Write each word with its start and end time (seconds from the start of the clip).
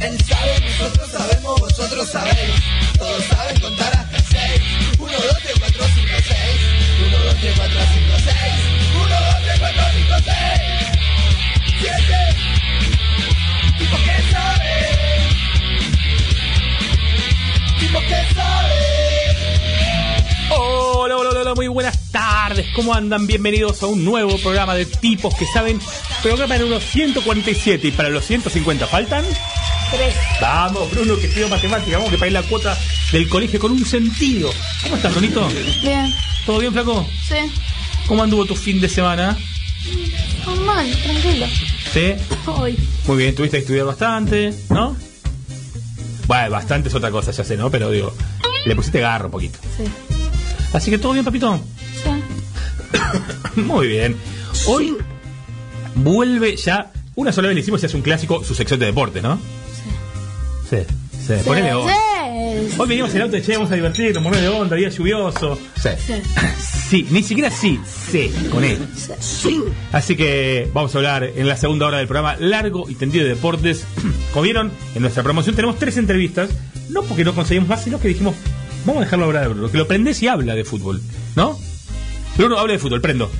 Él 0.00 0.18
sabe, 0.24 0.60
nosotros 0.60 1.10
sabemos, 1.10 1.60
vosotros 1.60 2.08
sabéis. 2.08 2.54
Todos 2.96 3.22
saben 3.24 3.60
contar 3.60 3.92
hasta 3.94 4.18
seis. 4.30 4.62
Uno, 4.98 5.12
dos, 5.12 5.38
tres, 5.42 5.56
cuatro, 5.58 5.84
cinco, 5.94 6.16
seis. 6.26 6.60
Uno, 7.06 7.18
dos, 7.18 7.34
tres, 7.38 7.52
cuatro, 7.54 7.80
cinco, 7.92 8.16
seis. 8.24 8.54
Uno, 8.96 9.20
dos, 9.20 9.36
tres, 9.44 9.58
cuatro, 9.58 9.82
cinco, 9.94 10.14
seis. 10.24 10.60
Siete. 11.80 12.16
Tipo 13.78 13.96
que 13.96 14.16
sabe. 14.32 14.70
Tipo 17.78 18.00
que 18.00 18.34
sabe. 18.34 18.74
Hola, 20.56 21.16
hola, 21.18 21.30
hola, 21.40 21.54
muy 21.54 21.68
buenas 21.68 22.10
tardes. 22.10 22.66
¿Cómo 22.74 22.94
andan? 22.94 23.26
Bienvenidos 23.26 23.82
a 23.82 23.86
un 23.86 24.02
nuevo 24.02 24.38
programa 24.38 24.74
de 24.74 24.86
tipos 24.86 25.34
que 25.34 25.44
saben. 25.44 25.78
Programa 26.22 26.56
unos 26.56 26.84
147 26.84 27.88
y 27.88 27.90
para 27.90 28.08
los 28.08 28.24
150 28.24 28.86
faltan. 28.86 29.26
Tres. 29.90 30.14
Vamos, 30.40 30.90
Bruno, 30.90 31.16
que 31.18 31.26
estudió 31.26 31.48
matemática. 31.48 31.96
Vamos 31.96 32.12
que 32.12 32.18
pagué 32.18 32.30
la 32.30 32.42
cuota 32.42 32.78
del 33.12 33.28
colegio 33.28 33.58
con 33.58 33.72
un 33.72 33.84
sentido. 33.84 34.50
¿Cómo 34.82 34.96
estás, 34.96 35.12
Brunito? 35.12 35.48
Bien. 35.82 36.12
¿Todo 36.46 36.58
bien, 36.58 36.72
flaco? 36.72 37.06
Sí. 37.28 37.36
¿Cómo 38.06 38.22
anduvo 38.22 38.44
tu 38.44 38.54
fin 38.54 38.80
de 38.80 38.88
semana? 38.88 39.36
Normal, 40.46 40.90
tranquilo. 41.02 41.46
¿Sí? 41.92 42.14
Hoy. 42.46 42.78
Muy 43.06 43.16
bien, 43.16 43.34
tuviste 43.34 43.56
que 43.56 43.62
estudiar 43.62 43.86
bastante, 43.86 44.54
¿no? 44.68 44.96
Bueno, 46.26 46.50
bastante 46.50 46.88
es 46.88 46.94
otra 46.94 47.10
cosa, 47.10 47.32
ya 47.32 47.42
sé, 47.42 47.56
¿no? 47.56 47.70
Pero 47.70 47.90
digo, 47.90 48.14
le 48.64 48.76
pusiste 48.76 49.00
garro 49.00 49.26
un 49.26 49.32
poquito. 49.32 49.58
Sí. 49.76 49.84
Así 50.72 50.90
que 50.90 50.98
todo 50.98 51.12
bien, 51.12 51.24
papito. 51.24 51.60
Sí. 52.02 53.60
Muy 53.60 53.88
bien. 53.88 54.16
Hoy 54.66 54.96
vuelve 55.96 56.56
ya. 56.56 56.92
Una 57.16 57.32
sola 57.32 57.48
vez 57.48 57.56
le 57.56 57.60
hicimos 57.62 57.82
y 57.82 57.86
hace 57.86 57.96
un 57.96 58.02
clásico 58.02 58.44
su 58.44 58.54
sección 58.54 58.78
de 58.78 58.86
deportes, 58.86 59.22
¿no? 59.22 59.40
Sí. 60.70 60.76
Sí. 61.26 61.34
Ponele 61.44 61.74
onda. 61.74 61.92
Sí. 61.92 62.76
Hoy 62.78 62.88
venimos 62.88 63.10
en 63.10 63.16
el 63.16 63.22
auto 63.22 63.36
y 63.36 63.42
che, 63.42 63.52
vamos 63.54 63.72
a 63.72 63.74
divertirnos, 63.74 64.22
poner 64.22 64.40
de 64.40 64.48
onda, 64.48 64.76
día 64.76 64.88
lluvioso. 64.88 65.58
Sí. 65.76 65.88
Sí. 66.06 66.14
Sí, 66.90 67.06
ni 67.10 67.22
siquiera 67.22 67.50
sí, 67.50 67.78
sí, 67.84 68.32
con 68.50 68.64
él. 68.64 68.78
Sí. 69.20 69.62
Así 69.92 70.16
que 70.16 70.68
vamos 70.72 70.94
a 70.94 70.98
hablar 70.98 71.24
en 71.24 71.46
la 71.46 71.56
segunda 71.56 71.86
hora 71.86 71.98
del 71.98 72.06
programa 72.06 72.36
largo 72.36 72.88
y 72.88 72.94
tendido 72.94 73.24
de 73.24 73.30
deportes. 73.30 73.84
Como 74.32 74.42
vieron, 74.42 74.72
en 74.94 75.02
nuestra 75.02 75.22
promoción 75.22 75.56
tenemos 75.56 75.78
tres 75.78 75.96
entrevistas. 75.96 76.50
No 76.88 77.02
porque 77.02 77.24
no 77.24 77.34
conseguimos 77.34 77.68
más, 77.68 77.84
sino 77.84 78.00
que 78.00 78.08
dijimos, 78.08 78.34
vamos 78.84 79.02
a 79.02 79.04
dejarlo 79.04 79.26
hablar 79.26 79.42
de 79.42 79.48
Bruno, 79.50 79.70
que 79.70 79.78
lo 79.78 79.86
prendes 79.86 80.22
y 80.22 80.28
habla 80.28 80.54
de 80.54 80.64
fútbol, 80.64 81.00
¿no? 81.36 81.58
Bruno, 82.36 82.58
habla 82.58 82.72
de 82.72 82.78
fútbol, 82.78 83.00
prendo. 83.00 83.30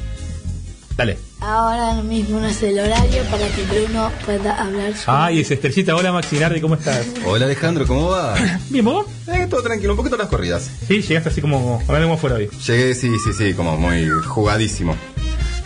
Dale. 1.01 1.17
Ahora 1.41 1.95
mismo 2.03 2.41
no 2.41 2.47
es 2.47 2.63
el 2.63 2.79
horario 2.79 3.23
para 3.31 3.49
que 3.49 3.63
Bruno 3.63 4.13
pueda 4.27 4.63
hablar 4.63 4.95
su... 4.95 5.11
Ay, 5.11 5.41
es 5.41 5.51
Estercita. 5.51 5.97
Hola, 5.97 6.13
Maxi 6.13 6.39
Nardi, 6.39 6.61
¿cómo 6.61 6.75
estás? 6.75 7.07
Hola 7.25 7.47
Alejandro, 7.47 7.87
¿cómo 7.87 8.11
va? 8.11 8.35
Bien, 8.69 8.85
¿vos? 8.85 9.07
Eh, 9.27 9.47
todo 9.49 9.63
tranquilo, 9.63 9.95
un 9.95 9.97
poquito 9.97 10.19
las 10.19 10.29
corridas. 10.29 10.71
Sí, 10.87 11.01
llegaste 11.01 11.31
así 11.31 11.41
como 11.41 11.81
hablando 11.89 12.07
como 12.07 12.19
fuera 12.19 12.37
hoy. 12.37 12.51
Llegué, 12.67 12.95
sí, 12.95 13.11
sí, 13.25 13.33
sí, 13.33 13.55
como 13.55 13.79
muy 13.79 14.11
jugadísimo. 14.11 14.95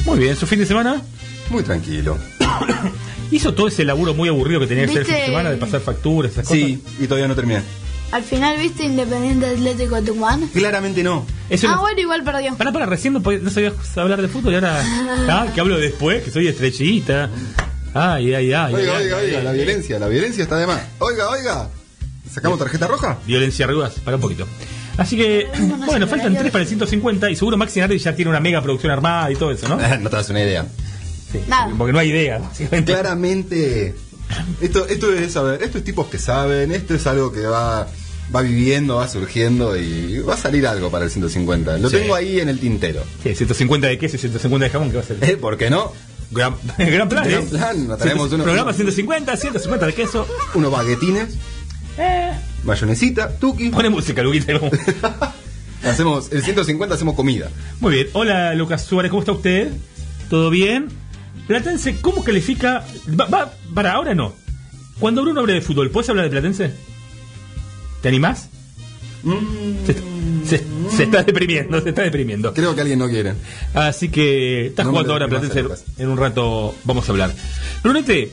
Muy 0.04 0.20
bien, 0.20 0.36
¿su 0.36 0.46
fin 0.46 0.60
de 0.60 0.66
semana? 0.66 1.02
Muy 1.50 1.64
tranquilo. 1.64 2.16
¿Hizo 3.32 3.54
todo 3.54 3.66
ese 3.66 3.84
laburo 3.84 4.14
muy 4.14 4.28
aburrido 4.28 4.60
que 4.60 4.68
tenía 4.68 4.84
que 4.84 4.90
hacer 4.90 5.00
el 5.00 5.06
fin 5.06 5.16
de 5.16 5.26
semana 5.26 5.50
de 5.50 5.56
pasar 5.56 5.80
facturas, 5.80 6.30
esas 6.30 6.46
Sí, 6.46 6.80
y 7.00 7.08
todavía 7.08 7.26
no 7.26 7.34
terminé. 7.34 7.60
Al 8.12 8.22
final, 8.22 8.56
¿viste 8.58 8.84
Independiente 8.84 9.46
Atlético 9.46 9.96
de 9.96 10.02
Tucumán? 10.02 10.46
Claramente 10.52 11.02
no. 11.02 11.26
Eso 11.50 11.68
Ah, 11.68 11.72
no- 11.76 11.80
bueno, 11.80 12.00
igual 12.00 12.22
perdió. 12.22 12.54
Para, 12.56 12.70
para, 12.72 12.86
recién 12.86 13.12
no, 13.14 13.22
podía- 13.22 13.40
no 13.40 13.50
sabías 13.50 13.72
hablar 13.96 14.22
de 14.22 14.28
fútbol 14.28 14.52
y 14.52 14.56
ahora. 14.56 14.82
Ah, 15.28 15.46
que 15.52 15.60
hablo 15.60 15.78
después, 15.78 16.22
que 16.22 16.30
soy 16.30 16.46
estrellita. 16.46 17.28
Ay, 17.92 18.34
ay, 18.34 18.52
ay. 18.52 18.74
Oiga, 18.74 18.96
ay, 18.96 19.04
oiga, 19.04 19.16
ay, 19.18 19.24
oiga, 19.26 19.38
ay, 19.38 19.44
la 19.44 19.52
violencia, 19.52 19.98
la 19.98 20.08
violencia 20.08 20.42
está 20.44 20.56
de 20.58 20.66
más. 20.66 20.80
Oiga, 21.00 21.28
oiga. 21.30 21.68
¿Sacamos 22.32 22.58
tarjeta 22.58 22.86
roja? 22.86 23.18
Violencia 23.26 23.66
rudas, 23.66 23.94
para 24.04 24.16
un 24.16 24.20
poquito. 24.20 24.46
Así 24.96 25.16
que, 25.16 25.48
Bueno, 25.50 25.76
no 25.78 25.86
bueno, 25.86 26.06
faltan 26.06 26.36
tres 26.36 26.52
para 26.52 26.62
el 26.62 26.68
150 26.68 27.28
y 27.30 27.36
seguro 27.36 27.56
Maxi 27.56 27.80
Nardi 27.80 27.98
ya 27.98 28.14
tiene 28.14 28.30
una 28.30 28.38
mega 28.40 28.62
producción 28.62 28.92
armada 28.92 29.30
y 29.32 29.34
todo 29.36 29.50
eso, 29.50 29.68
¿no? 29.68 29.76
no 30.00 30.10
te 30.10 30.16
das 30.16 30.30
una 30.30 30.40
idea. 30.42 30.66
Sí, 31.32 31.40
Nada. 31.48 31.72
porque 31.76 31.92
no 31.92 31.98
hay 31.98 32.10
idea. 32.10 32.40
Claramente. 32.84 33.94
Esto, 34.60 34.86
esto 34.88 35.12
es 35.12 35.32
saber, 35.32 35.62
esto 35.62 35.78
es 35.78 35.84
tipos 35.84 36.06
que 36.08 36.18
saben, 36.18 36.72
esto 36.72 36.94
es 36.94 37.06
algo 37.06 37.32
que 37.32 37.42
va, 37.42 37.86
va 38.34 38.42
viviendo, 38.42 38.96
va 38.96 39.08
surgiendo 39.08 39.76
y 39.76 40.18
va 40.20 40.34
a 40.34 40.36
salir 40.36 40.66
algo 40.66 40.90
para 40.90 41.04
el 41.04 41.10
150. 41.10 41.78
Lo 41.78 41.90
Sí. 41.90 41.96
tengo 41.96 42.14
ahí 42.14 42.40
en 42.40 42.48
el 42.48 42.58
tintero. 42.58 43.02
¿Qué? 43.22 43.34
150 43.34 43.86
de 43.88 43.98
queso 43.98 44.16
y 44.16 44.18
150 44.20 44.64
de 44.64 44.70
jamón, 44.70 44.90
¿qué 44.90 44.96
va 44.96 45.02
a 45.02 45.06
ser? 45.06 45.18
¿Eh? 45.22 45.36
¿Por 45.36 45.56
qué 45.58 45.70
no? 45.70 45.92
Gran, 46.30 46.54
gran 46.78 47.08
plan, 47.08 47.28
Gran 47.28 47.42
¿eh? 47.42 47.46
plan, 47.50 47.88
nos 47.88 47.98
traemos 47.98 48.32
uno- 48.32 48.44
Programa 48.44 48.72
150, 48.72 49.36
150 49.36 49.86
de 49.86 49.94
queso. 49.94 50.26
Unos 50.54 50.70
baguetines, 50.72 51.34
Eh, 51.98 52.32
mayonesita, 52.64 53.28
tuki. 53.38 53.68
pone 53.70 53.88
música, 53.90 54.22
Luquita. 54.22 54.58
como- 54.58 54.70
Hacemos, 55.84 56.32
el 56.32 56.42
150 56.42 56.94
hacemos 56.94 57.14
comida. 57.14 57.50
Muy 57.80 57.92
bien. 57.94 58.06
Hola, 58.14 58.54
Lucas 58.54 58.84
Suárez, 58.84 59.10
¿cómo 59.10 59.20
está 59.20 59.32
usted? 59.32 59.70
¿Todo 60.30 60.48
bien? 60.48 60.88
Platense, 61.46 62.00
¿cómo 62.00 62.24
califica? 62.24 62.84
Va, 63.18 63.26
va- 63.26 63.52
para 63.74 63.92
ahora 63.92 64.14
no. 64.14 64.32
Cuando 64.98 65.22
Bruno 65.22 65.40
hable 65.40 65.54
de 65.54 65.60
fútbol, 65.60 65.90
¿puedes 65.90 66.08
hablar 66.08 66.24
de 66.24 66.30
Platense? 66.30 66.72
¿Te 68.00 68.08
animás? 68.08 68.48
Se, 69.86 69.94
se- 70.48 70.64
se 70.94 71.02
está 71.04 71.22
deprimiendo, 71.22 71.80
se 71.80 71.88
está 71.90 72.02
deprimiendo. 72.02 72.52
Creo 72.54 72.74
que 72.74 72.82
alguien 72.82 72.98
no 72.98 73.08
quiere. 73.08 73.34
Así 73.72 74.08
que 74.10 74.66
estás 74.66 74.84
No 74.86 74.92
jugando 74.92 75.12
ahora 75.14 75.28
Platense. 75.28 75.64
En 75.98 76.08
un 76.08 76.18
rato 76.18 76.74
vamos 76.84 77.08
a 77.08 77.12
hablar. 77.12 77.34
Brunete, 77.82 78.32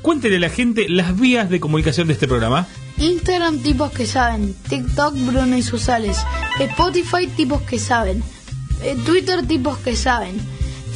cuéntele 0.00 0.36
a 0.36 0.40
la 0.40 0.48
gente 0.50 0.88
las 0.88 1.18
vías 1.18 1.50
de 1.50 1.60
comunicación 1.60 2.06
de 2.08 2.14
este 2.14 2.26
programa. 2.26 2.66
Instagram, 2.98 3.58
tipos 3.58 3.92
que 3.92 4.06
saben. 4.06 4.54
TikTok, 4.68 5.14
Bruno 5.26 5.56
y 5.56 5.62
Susales. 5.62 6.16
Spotify, 6.58 7.26
tipos 7.36 7.62
que 7.62 7.78
saben. 7.78 8.22
Eh, 8.82 8.96
Twitter, 9.04 9.46
tipos 9.46 9.78
que 9.78 9.94
saben. 9.96 10.36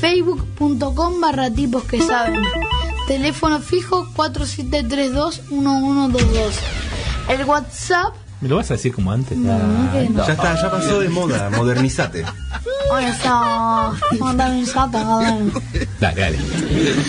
Facebook.com 0.01 1.21
barra 1.21 1.51
tipos 1.51 1.84
que 1.84 2.01
saben. 2.01 2.41
Teléfono 3.07 3.61
fijo 3.61 4.07
4732-1122. 4.15 6.53
El 7.29 7.45
WhatsApp. 7.45 8.15
¿Me 8.41 8.49
lo 8.49 8.57
vas 8.57 8.71
a 8.71 8.75
decir 8.75 8.93
como 8.95 9.11
antes? 9.12 9.37
No, 9.39 9.53
Ay, 9.93 10.07
que 10.09 10.12
no. 10.12 10.27
Ya 10.27 10.33
está, 10.34 10.55
ya 10.61 10.71
pasó 10.71 11.01
de 11.01 11.09
moda, 11.09 11.49
modernizate. 11.51 12.25
Hoy 12.93 13.05
está. 13.05 13.93
Manda 14.21 14.51
un 14.51 14.67
sata, 14.67 15.03
cabrón. 15.03 15.51
Dale, 16.01 16.21
dale. 16.21 16.39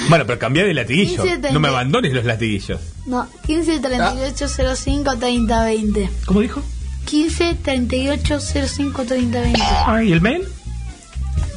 Bueno, 0.07 0.25
pero 0.25 0.39
cambia 0.39 0.63
de 0.63 0.73
latiguillo. 0.73 1.23
15, 1.23 1.51
No 1.51 1.59
me 1.59 1.67
abandones 1.67 2.13
los 2.13 2.23
latiguillos. 2.23 2.79
No, 3.05 3.27
15 3.45 3.79
38 3.79 4.47
05 4.75 5.17
30 5.17 5.65
20. 5.65 6.09
¿Cómo 6.25 6.39
dijo? 6.39 6.63
15 7.05 7.55
38 7.61 8.39
05 8.39 9.03
30 9.03 9.41
20. 9.41 9.61
Ay, 9.85 10.13
¿el 10.13 10.21
mail? 10.21 10.47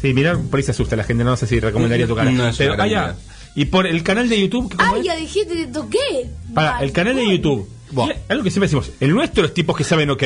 Sí, 0.00 0.14
mirar, 0.14 0.38
por 0.38 0.58
ahí 0.58 0.62
se 0.64 0.70
asusta 0.70 0.96
la 0.96 1.04
gente. 1.04 1.24
No 1.24 1.36
sé 1.36 1.46
si 1.46 1.58
recomendaría 1.60 2.06
tu 2.06 2.14
canal. 2.14 2.34
No 2.36 2.48
es 2.48 2.58
una 2.58 2.58
Pero, 2.58 2.72
gran 2.76 2.94
ah. 2.94 3.14
Y 3.54 3.64
por 3.66 3.86
el 3.86 4.02
canal 4.02 4.28
de 4.28 4.40
YouTube. 4.40 4.74
¿cómo 4.76 4.94
¡Ay, 4.94 5.00
es? 5.00 5.06
ya 5.06 5.16
dijiste 5.16 5.54
que 5.54 5.66
toqué! 5.66 6.30
Para, 6.54 6.80
el 6.82 6.92
canal 6.92 7.16
de 7.16 7.28
YouTube. 7.28 7.68
Y 7.92 7.96
Algo 8.28 8.44
que 8.44 8.50
siempre 8.50 8.68
decimos. 8.68 8.90
El 9.00 9.10
nuestro 9.12 9.44
es 9.44 9.52
tipos 9.52 9.76
que 9.76 9.84
saben 9.84 10.08
ok. 10.10 10.22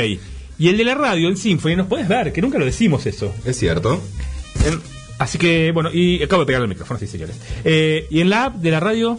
Y 0.58 0.68
el 0.68 0.76
de 0.76 0.84
la 0.84 0.94
radio, 0.94 1.28
en 1.28 1.36
Symphony, 1.36 1.74
nos 1.76 1.86
puedes 1.88 2.06
ver, 2.06 2.32
que 2.32 2.40
nunca 2.42 2.58
lo 2.58 2.64
decimos 2.66 3.06
eso. 3.06 3.34
Es 3.44 3.58
cierto. 3.58 4.00
En- 4.64 4.80
así 5.18 5.38
que, 5.38 5.72
bueno, 5.72 5.90
y 5.92 6.22
acabo 6.22 6.42
de 6.42 6.46
pegar 6.46 6.62
el 6.62 6.68
micrófono, 6.68 6.98
sí, 6.98 7.06
señores. 7.06 7.36
Eh, 7.64 8.06
y 8.10 8.20
en 8.20 8.30
la 8.30 8.46
app 8.46 8.56
de 8.56 8.70
la 8.70 8.80
radio, 8.80 9.18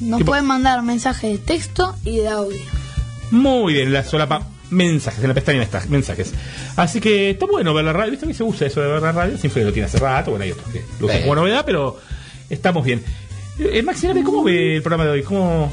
Nos 0.00 0.22
pueden 0.22 0.46
mandar 0.46 0.82
mensajes 0.82 1.30
de 1.32 1.38
texto 1.38 1.94
y 2.04 2.18
de 2.18 2.28
audio. 2.28 2.60
muy 3.30 3.74
bien, 3.74 3.92
la 3.92 4.04
solapa 4.04 4.48
mensajes, 4.70 5.22
en 5.22 5.28
la 5.28 5.34
pestaña 5.34 5.62
está, 5.62 5.82
mensajes. 5.88 6.32
Así 6.76 7.00
que 7.00 7.30
está 7.30 7.46
bueno 7.46 7.74
ver 7.74 7.84
la 7.84 7.92
radio, 7.92 8.10
¿viste? 8.10 8.26
A 8.26 8.28
mí 8.28 8.34
se 8.34 8.42
usa 8.42 8.66
eso 8.66 8.80
de 8.80 8.88
ver 8.88 9.02
la 9.02 9.12
radio, 9.12 9.36
siempre 9.38 9.64
lo 9.64 9.72
tiene 9.72 9.86
hace 9.86 9.98
rato, 9.98 10.30
bueno, 10.30 10.44
hay 10.44 10.52
otros 10.52 10.68
que 10.72 10.82
lo 10.98 11.06
usan 11.06 11.22
como 11.22 11.34
novedad, 11.36 11.64
pero 11.64 11.98
estamos 12.48 12.84
bien. 12.84 13.02
Eh, 13.58 13.82
Maxi, 13.82 14.08
¿cómo 14.24 14.42
ve 14.42 14.76
el 14.76 14.82
programa 14.82 15.04
de 15.04 15.10
hoy? 15.10 15.22
¿Cómo...? 15.22 15.72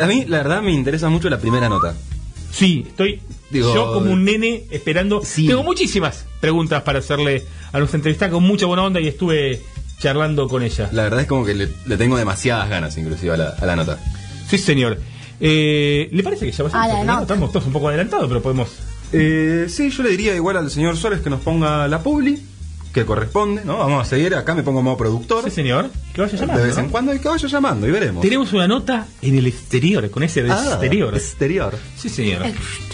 A 0.00 0.06
mí, 0.06 0.24
la 0.26 0.38
verdad, 0.38 0.62
me 0.62 0.72
interesa 0.72 1.08
mucho 1.10 1.28
la 1.28 1.38
primera 1.38 1.68
nota. 1.68 1.94
Sí, 2.52 2.84
estoy 2.86 3.20
Digo, 3.50 3.74
yo 3.74 3.92
como 3.94 4.12
un 4.12 4.24
nene 4.24 4.64
esperando. 4.70 5.22
Sí. 5.24 5.46
Tengo 5.48 5.62
muchísimas 5.64 6.26
preguntas 6.40 6.82
para 6.82 7.00
hacerle 7.00 7.42
a 7.72 7.78
nuestra 7.78 7.96
entrevista 7.96 8.30
con 8.30 8.42
mucha 8.44 8.66
buena 8.66 8.84
onda 8.84 9.00
y 9.00 9.08
estuve 9.08 9.60
charlando 9.98 10.48
con 10.48 10.62
ella. 10.62 10.88
La 10.92 11.02
verdad 11.04 11.20
es 11.22 11.26
como 11.26 11.44
que 11.44 11.54
le, 11.54 11.68
le 11.86 11.96
tengo 11.96 12.16
demasiadas 12.16 12.68
ganas, 12.68 12.96
inclusive, 12.98 13.32
a 13.34 13.36
la, 13.36 13.48
a 13.50 13.66
la 13.66 13.76
nota. 13.76 13.98
Sí, 14.48 14.58
señor. 14.58 14.98
Eh, 15.40 16.08
¿Le 16.12 16.22
parece 16.22 16.46
que 16.46 16.52
ya 16.52 16.64
A 16.64 16.66
la 16.68 16.72
terminando? 16.72 17.12
nota. 17.12 17.22
Estamos 17.22 17.52
todos 17.52 17.66
un 17.66 17.72
poco 17.72 17.88
adelantados, 17.88 18.28
pero 18.28 18.40
podemos. 18.42 18.68
Eh, 19.12 19.66
sí, 19.68 19.90
yo 19.90 20.02
le 20.02 20.10
diría 20.10 20.34
igual 20.34 20.56
al 20.56 20.70
señor 20.70 20.96
Suárez 20.96 21.20
que 21.20 21.30
nos 21.30 21.40
ponga 21.40 21.88
la 21.88 22.02
publi 22.02 22.40
que 22.92 23.04
corresponde, 23.04 23.64
¿no? 23.64 23.78
Vamos 23.78 24.06
a 24.06 24.08
seguir, 24.08 24.34
acá 24.34 24.54
me 24.54 24.62
pongo 24.62 24.82
modo 24.82 24.96
productor. 24.96 25.44
Sí, 25.44 25.50
señor. 25.50 25.90
Que 26.12 26.20
vaya 26.20 26.36
llamando. 26.38 26.60
de 26.62 26.68
vez 26.68 26.78
en 26.78 26.84
¿no? 26.86 26.90
cuando 26.90 27.14
y 27.14 27.18
que 27.18 27.28
vaya 27.28 27.48
llamando 27.48 27.88
y 27.88 27.90
veremos. 27.90 28.22
Tenemos 28.22 28.52
una 28.52 28.68
nota 28.68 29.06
en 29.22 29.36
el 29.38 29.46
exterior, 29.46 30.10
con 30.10 30.22
ese 30.22 30.42
de 30.42 30.50
Ah, 30.52 30.64
exterior. 30.72 31.14
Exterior. 31.14 31.78
Sí, 31.96 32.08
señor. 32.08 32.42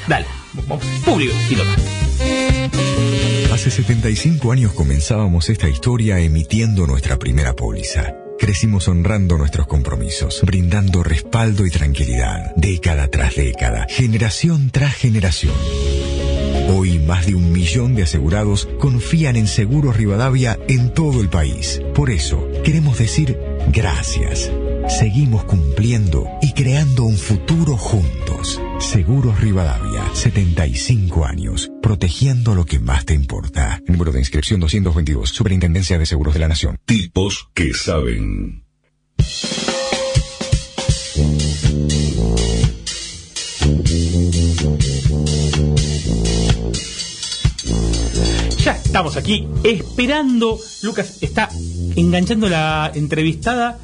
Dale, 0.07 0.27
vamos, 0.55 0.85
público, 1.05 1.35
y 1.51 1.55
nota. 1.57 1.71
Hace 3.53 3.71
75 3.71 4.53
años 4.53 4.73
comenzábamos 4.73 5.49
esta 5.51 5.69
historia 5.69 6.21
emitiendo 6.21 6.87
nuestra 6.87 7.19
primera 7.19 7.55
póliza. 7.55 8.15
Crecimos 8.39 8.87
honrando 8.87 9.37
nuestros 9.37 9.67
compromisos, 9.67 10.43
brindando 10.43 11.03
respaldo 11.03 11.67
y 11.67 11.71
tranquilidad, 11.71 12.55
década 12.55 13.09
tras 13.09 13.35
década, 13.35 13.87
generación 13.91 14.71
tras 14.71 14.95
generación. 14.95 15.55
Hoy 16.71 16.99
más 16.99 17.27
de 17.27 17.35
un 17.35 17.51
millón 17.51 17.95
de 17.95 18.03
asegurados 18.03 18.69
confían 18.79 19.37
en 19.37 19.47
Seguros 19.47 19.97
Rivadavia 19.97 20.59
en 20.69 20.93
todo 20.93 21.23
el 21.23 21.31
país. 21.31 21.81
Por 21.95 22.11
eso, 22.11 22.47
queremos 22.63 22.99
decir 22.99 23.39
gracias. 23.73 24.53
Seguimos 24.99 25.45
cumpliendo 25.45 26.29
y 26.43 26.53
creando 26.53 27.05
un 27.05 27.17
futuro 27.17 27.79
juntos. 27.79 28.61
Seguros 28.81 29.41
Rivadavia, 29.41 30.03
75 30.13 31.25
años, 31.25 31.71
protegiendo 31.83 32.55
lo 32.55 32.67
que 32.67 32.79
más 32.79 33.07
te 33.07 33.15
importa. 33.15 33.81
Número 33.87 34.13
de 34.13 34.19
inscripción 34.19 34.61
222, 34.61 35.31
Superintendencia 35.31 35.99
de 35.99 36.05
Seguros 36.05 36.35
de 36.35 36.41
la 36.41 36.49
Nación. 36.49 36.77
Tipos 36.85 37.49
que 37.55 37.73
saben. 37.73 38.63
Estamos 48.89 49.17
aquí 49.19 49.47
esperando. 49.65 50.59
Lucas 50.83 51.19
está 51.21 51.49
enganchando 51.95 52.49
la 52.49 52.91
entrevistada. 52.95 53.79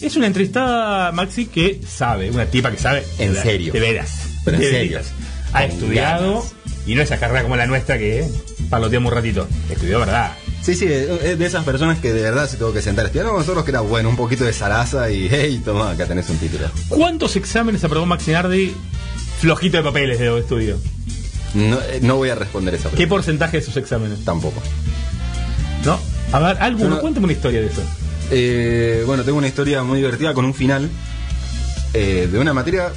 Es 0.00 0.16
una 0.16 0.26
entrevistada, 0.26 1.12
Maxi, 1.12 1.46
que 1.46 1.80
sabe, 1.86 2.30
una 2.30 2.46
tipa 2.46 2.70
que 2.70 2.78
sabe. 2.78 3.04
En 3.18 3.34
de- 3.34 3.42
serio. 3.42 3.72
De 3.74 3.80
veras. 3.80 4.10
Pero 4.44 4.56
en 4.56 4.62
serio. 4.62 4.90
veras. 4.98 5.12
Ha 5.52 5.62
Con 5.62 5.70
estudiado. 5.70 6.34
ganas. 6.40 6.52
Y 6.86 6.94
no 6.94 7.02
esa 7.02 7.18
carrera 7.18 7.42
como 7.42 7.56
la 7.56 7.66
nuestra 7.66 7.98
que 7.98 8.26
paloteamos 8.70 9.12
un 9.12 9.16
ratito. 9.18 9.46
Estudió, 9.70 9.98
¿verdad? 10.00 10.32
Sí, 10.62 10.74
sí, 10.74 10.86
es 10.86 11.38
de 11.38 11.46
esas 11.46 11.64
personas 11.64 11.98
que 11.98 12.12
de 12.14 12.22
verdad 12.22 12.48
se 12.48 12.56
tuvo 12.56 12.72
que 12.72 12.80
sentar 12.80 13.04
a 13.04 13.08
estudiar. 13.08 13.26
No, 13.26 13.38
nosotros 13.38 13.64
que 13.64 13.70
era 13.70 13.80
bueno, 13.80 14.08
un 14.08 14.16
poquito 14.16 14.44
de 14.44 14.52
zaraza 14.54 15.10
y 15.10 15.28
hey, 15.30 15.60
toma, 15.62 15.90
acá 15.90 16.06
tenés 16.06 16.28
un 16.30 16.38
título. 16.38 16.70
¿Cuántos 16.88 17.36
exámenes 17.36 17.84
aprobó 17.84 18.06
Maxi 18.06 18.30
Nardi? 18.30 18.74
Flojito 19.40 19.76
de 19.76 19.82
papeles 19.82 20.18
de 20.18 20.38
estudio. 20.38 20.78
No, 21.54 21.78
eh, 21.80 22.00
no 22.02 22.16
voy 22.16 22.28
a 22.30 22.34
responder 22.34 22.74
esa 22.74 22.84
¿Qué 22.90 22.96
pregunta. 22.96 23.14
porcentaje 23.16 23.56
de 23.58 23.62
sus 23.64 23.76
exámenes? 23.76 24.24
Tampoco. 24.24 24.60
¿No? 25.84 25.98
A 26.32 26.38
ver, 26.40 26.58
alguno, 26.62 26.90
no- 26.96 27.00
cuéntame 27.00 27.24
una 27.24 27.32
historia 27.32 27.60
de 27.60 27.66
eso. 27.68 27.82
Eh, 28.30 29.02
bueno, 29.06 29.22
tengo 29.24 29.38
una 29.38 29.48
historia 29.48 29.82
muy 29.82 29.98
divertida 29.98 30.34
con 30.34 30.44
un 30.44 30.52
final 30.54 30.90
eh, 31.94 32.28
de 32.30 32.38
una 32.38 32.52
materia 32.52 32.92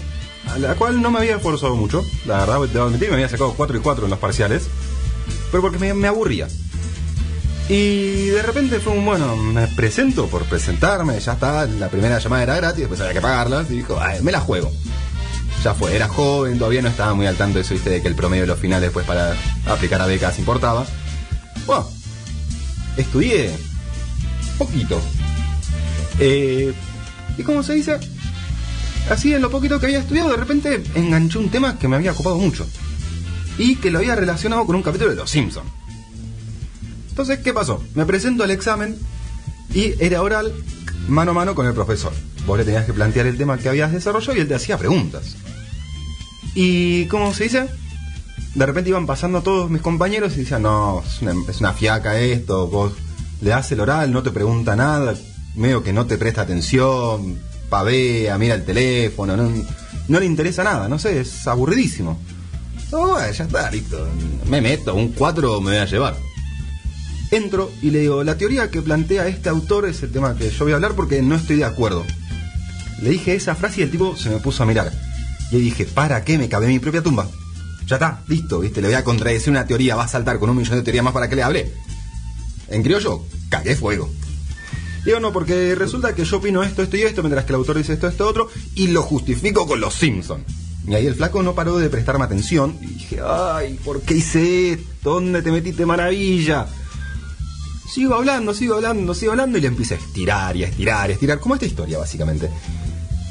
a 0.54 0.58
la 0.58 0.76
cual 0.76 1.02
no 1.02 1.12
me 1.12 1.20
había 1.20 1.38
esforzado 1.38 1.76
mucho. 1.76 2.04
La 2.26 2.40
verdad, 2.46 2.60
debo 2.74 2.86
admitir, 2.86 3.08
me 3.10 3.16
había 3.16 3.30
sacado 3.30 3.54
4 3.56 3.78
y 3.78 3.80
4 3.80 4.04
en 4.06 4.10
los 4.10 4.20
parciales. 4.20 4.64
Pero 5.52 5.62
porque 5.62 5.78
me, 5.80 5.94
me 5.94 6.08
aburría. 6.08 6.48
Y 7.70 8.26
de 8.28 8.42
repente 8.42 8.80
fue 8.80 8.92
un, 8.94 9.06
bueno, 9.06 9.36
me 9.38 9.68
presento 9.68 10.28
por 10.28 10.44
presentarme, 10.44 11.18
ya 11.20 11.34
está, 11.34 11.66
la 11.66 11.88
primera 11.90 12.20
llamada 12.20 12.44
era 12.44 12.56
gratis, 12.58 12.80
después 12.82 13.00
había 13.00 13.14
que 13.14 13.22
pagarlas, 13.22 13.70
y 13.72 13.76
dijo, 13.78 13.98
"Ay, 14.02 14.22
me 14.22 14.32
la 14.34 14.42
juego. 14.42 14.72
Ya 15.64 15.76
fue, 15.76 15.96
era 15.96 16.08
joven, 16.08 16.58
todavía 16.58 16.82
no 16.82 16.90
estaba 16.90 17.14
muy 17.14 17.28
al 17.28 17.36
tanto 17.36 17.60
de 17.60 17.62
eso, 17.62 17.76
viste, 17.76 17.92
de 17.92 18.02
que 18.02 18.08
el 18.08 18.16
promedio 18.16 18.44
de 18.44 18.48
los 18.48 18.60
finales 18.60 18.82
después 18.84 19.06
para 19.06 19.36
aplicar 19.68 20.02
a 20.02 20.08
becas 20.08 20.40
importaba. 20.40 20.86
Bueno, 21.68 21.88
estudié 22.98 23.52
poquito. 24.58 25.00
Eh, 26.20 26.74
y 27.38 27.44
como 27.44 27.62
se 27.62 27.74
dice, 27.74 28.00
así 29.10 29.34
en 29.34 29.42
lo 29.42 29.52
poquito 29.52 29.80
que 29.80 29.86
había 29.86 30.00
estudiado, 30.00 30.30
de 30.32 30.38
repente 30.38 30.84
enganché 30.96 31.38
un 31.38 31.50
tema 31.50 31.78
que 31.78 31.88
me 31.88 31.96
había 31.96 32.12
ocupado 32.12 32.38
mucho. 32.38 32.68
Y 33.58 33.76
que 33.76 33.92
lo 33.92 34.00
había 34.00 34.16
relacionado 34.16 34.66
con 34.66 34.76
un 34.76 34.82
capítulo 34.82 35.12
de 35.12 35.16
Los 35.16 35.30
Simpsons. 35.30 35.70
Entonces, 37.10 37.40
¿qué 37.40 37.54
pasó? 37.54 37.84
Me 37.94 38.06
presento 38.06 38.44
al 38.44 38.52
examen 38.52 38.98
y 39.74 39.94
era 40.04 40.22
oral 40.22 40.54
mano 41.08 41.32
a 41.32 41.34
mano 41.34 41.54
con 41.54 41.68
el 41.68 41.74
profesor. 41.74 42.14
Vos 42.48 42.58
le 42.58 42.66
tenías 42.66 42.86
que 42.86 42.94
plantear 42.94 43.28
el 43.28 43.38
tema 43.38 43.58
que 43.58 43.70
habías 43.70 43.92
desarrollado 43.92 44.36
y 44.38 44.42
él 44.42 44.48
te 44.48 44.56
hacía 44.56 44.78
preguntas. 44.78 45.36
Y, 46.54 47.06
¿cómo 47.06 47.34
se 47.34 47.46
dice? 47.46 47.68
De 48.56 48.66
repente 48.66 48.90
iban 48.90 49.06
pasando 49.06 49.42
todos 49.42 49.70
mis 49.70 49.82
compañeros 49.82 50.34
y 50.36 50.42
decían, 50.42 50.64
no, 50.64 51.02
es 51.48 51.62
una, 51.62 51.74
fiaca 51.74 52.20
esto, 52.20 52.68
vos 52.68 52.94
le 53.42 53.52
das 53.52 53.72
el 53.72 53.80
oral, 53.80 54.12
no 54.12 54.24
te 54.24 54.32
pregunta 54.32 54.76
nada, 54.76 55.16
medio 55.56 55.84
que 55.84 55.94
no 55.94 56.06
te 56.06 56.18
presta 56.18 56.42
atención, 56.42 57.40
pavea, 57.70 58.38
mira 58.38 58.56
el 58.56 58.66
teléfono, 58.66 59.38
no, 60.08 60.20
le 60.20 60.26
interesa 60.26 60.64
nada, 60.64 60.90
no 60.90 61.00
sé, 61.00 61.22
es 61.22 61.48
aburridísimo. 61.48 62.20
Bueno, 62.92 63.18
ya 63.32 63.46
está, 63.46 63.72
listo, 63.72 64.06
me 64.48 64.60
meto, 64.60 64.94
un 64.94 65.14
4 65.14 65.62
me 65.62 65.72
voy 65.72 65.78
a 65.78 65.86
llevar. 65.86 66.18
Entro 67.32 67.72
y 67.82 67.92
le 67.92 68.00
digo, 68.00 68.26
la 68.26 68.36
teoría 68.36 68.70
que 68.70 68.82
plantea 68.82 69.28
este 69.28 69.48
autor 69.48 69.88
es 69.88 70.04
el 70.04 70.12
tema 70.12 70.36
que 70.36 70.50
yo 70.50 70.66
voy 70.66 70.74
a 70.74 70.76
hablar 70.76 70.92
porque 70.96 71.22
no 71.22 71.36
estoy 71.36 71.56
de 71.56 71.64
acuerdo. 71.64 72.06
Le 73.02 73.12
dije 73.12 73.34
esa 73.34 73.56
frase 73.56 73.80
y 73.80 73.84
el 73.84 73.92
tipo 73.92 74.18
se 74.18 74.30
me 74.30 74.40
puso 74.40 74.64
a 74.64 74.66
mirar. 74.66 74.92
Y 75.52 75.56
ahí 75.58 75.62
dije, 75.62 75.86
¿para 75.86 76.24
qué 76.24 76.38
me 76.38 76.50
cabe 76.50 76.68
mi 76.68 76.80
propia 76.80 77.04
tumba? 77.04 77.30
Ya 77.86 77.98
está, 77.98 78.24
listo, 78.28 78.60
¿viste? 78.60 78.82
Le 78.82 78.88
voy 78.88 78.96
a 78.96 79.04
contradecir 79.04 79.52
una 79.52 79.66
teoría, 79.66 79.96
va 79.96 80.06
a 80.06 80.08
saltar 80.08 80.40
con 80.40 80.50
un 80.50 80.58
millón 80.58 80.78
de 80.78 80.84
teorías 80.84 81.04
más 81.04 81.14
para 81.14 81.30
que 81.30 81.36
le 81.36 81.44
hable. 81.44 81.74
En 82.70 82.84
criollo, 82.84 83.26
cagué 83.50 83.76
fuego. 83.76 84.10
Digo, 85.04 85.20
no, 85.20 85.34
porque 85.34 85.76
resulta 85.76 86.14
que 86.14 86.24
yo 86.24 86.38
opino 86.38 86.64
esto, 86.64 86.84
esto 86.84 86.96
y 86.96 87.02
esto, 87.02 87.22
mientras 87.22 87.44
que 87.46 87.52
el 87.52 87.56
autor 87.56 87.78
dice 87.78 87.94
esto, 87.94 88.08
esto, 88.08 88.28
otro, 88.28 88.50
y 88.76 88.88
lo 88.88 89.02
justifico 89.02 89.68
con 89.68 89.82
los 89.82 89.96
Simpsons. 89.96 90.46
Y 90.88 90.94
ahí 90.94 91.06
el 91.06 91.16
flaco 91.16 91.44
no 91.44 91.54
paró 91.54 91.78
de 91.78 91.90
prestarme 91.90 92.24
atención, 92.24 92.78
y 92.82 92.86
dije, 92.86 93.20
ay, 93.26 93.80
¿por 93.84 94.02
qué 94.02 94.16
hice 94.16 94.74
esto? 94.74 94.86
¿Dónde 95.04 95.42
te 95.42 95.52
metiste, 95.52 95.86
maravilla? 95.86 96.68
Sigo 97.92 98.16
hablando, 98.16 98.54
sigo 98.54 98.76
hablando, 98.76 99.14
sigo 99.14 99.32
hablando, 99.32 99.58
y 99.58 99.62
le 99.62 99.68
empecé 99.68 99.96
a 99.96 99.98
estirar 99.98 100.56
y 100.56 100.64
a 100.64 100.68
estirar 100.68 101.10
y 101.10 101.12
a 101.12 101.14
estirar, 101.16 101.40
como 101.40 101.56
esta 101.56 101.66
historia, 101.66 101.98
básicamente. 101.98 102.50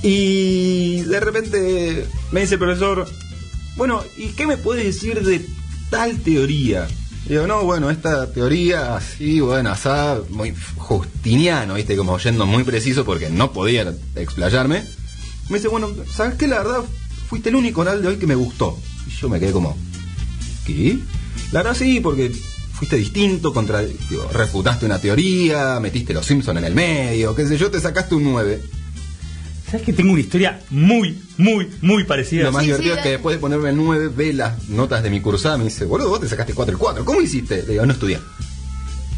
Y 0.03 1.03
de 1.03 1.21
repente 1.21 2.07
me 2.33 2.41
dice 2.41 2.55
el 2.55 2.61
profesor, 2.61 3.07
bueno, 3.77 4.03
¿y 4.17 4.29
qué 4.29 4.47
me 4.47 4.57
puedes 4.57 4.85
decir 4.85 5.23
de 5.23 5.45
tal 5.91 6.19
teoría? 6.19 6.89
Digo, 7.27 7.47
no, 7.47 7.65
bueno, 7.65 7.91
esta 7.91 8.33
teoría 8.33 8.97
así, 8.97 9.41
bueno, 9.41 9.71
asá, 9.71 10.21
muy 10.31 10.55
justiniano, 10.77 11.75
viste, 11.75 11.97
como 11.97 12.19
yendo 12.19 12.47
muy 12.47 12.65
preciso 12.65 13.05
porque 13.05 13.29
no 13.29 13.53
podía 13.53 13.95
explayarme. 14.17 14.83
Me 15.49 15.59
dice, 15.59 15.69
bueno, 15.69 15.91
¿sabes 16.11 16.35
qué? 16.37 16.47
La 16.47 16.59
verdad, 16.59 16.85
fuiste 17.29 17.51
el 17.51 17.57
único 17.57 17.83
oral 17.83 18.03
de 18.03 18.09
hoy 18.09 18.17
que 18.17 18.27
me 18.27 18.35
gustó. 18.35 18.79
Y 19.07 19.11
yo 19.11 19.29
me 19.29 19.39
quedé 19.39 19.53
como, 19.53 19.77
¿qué? 20.67 20.99
La 21.53 21.63
verdad 21.63 21.77
sí, 21.77 22.01
porque 22.01 22.33
fuiste 22.73 22.97
distinto, 22.97 23.53
contra, 23.53 23.83
refutaste 24.33 24.87
una 24.87 24.99
teoría, 24.99 25.79
metiste 25.81 26.15
los 26.15 26.25
Simpson 26.25 26.57
en 26.59 26.65
el 26.65 26.75
medio, 26.75 27.35
qué 27.35 27.47
sé 27.47 27.59
yo, 27.59 27.71
te 27.71 27.81
sacaste 27.81 28.15
un 28.15 28.25
9. 28.25 28.63
¿Sabes 29.71 29.87
que 29.87 29.93
tengo 29.93 30.13
una 30.13 30.21
historia 30.21 30.61
muy, 30.71 31.23
muy, 31.39 31.69
muy 31.81 32.05
parecida? 32.05 32.45
Lo 32.45 32.53
más 32.53 32.63
Sí, 32.63 32.67
divertido 32.69 32.95
sí, 32.95 32.99
es 32.99 33.03
que 33.05 33.11
después 33.11 33.37
de 33.37 33.41
ponerme 33.41 33.71
el 33.71 33.77
9, 33.77 34.09
ve 34.15 34.33
las 34.33 34.69
notas 34.69 35.03
de 35.03 35.11
mi 35.11 35.21
cursada, 35.21 35.57
me 35.59 35.65
dice, 35.65 35.85
boludo, 35.85 36.09
vos 36.09 36.21
te 36.21 36.29
sacaste 36.29 36.55
4 36.55 36.73
el 36.73 36.79
4, 36.79 37.05
¿cómo 37.05 37.21
hiciste? 37.21 37.63
Le 37.63 37.73
digo, 37.73 37.87
no 37.87 37.93
estudié. 37.93 38.19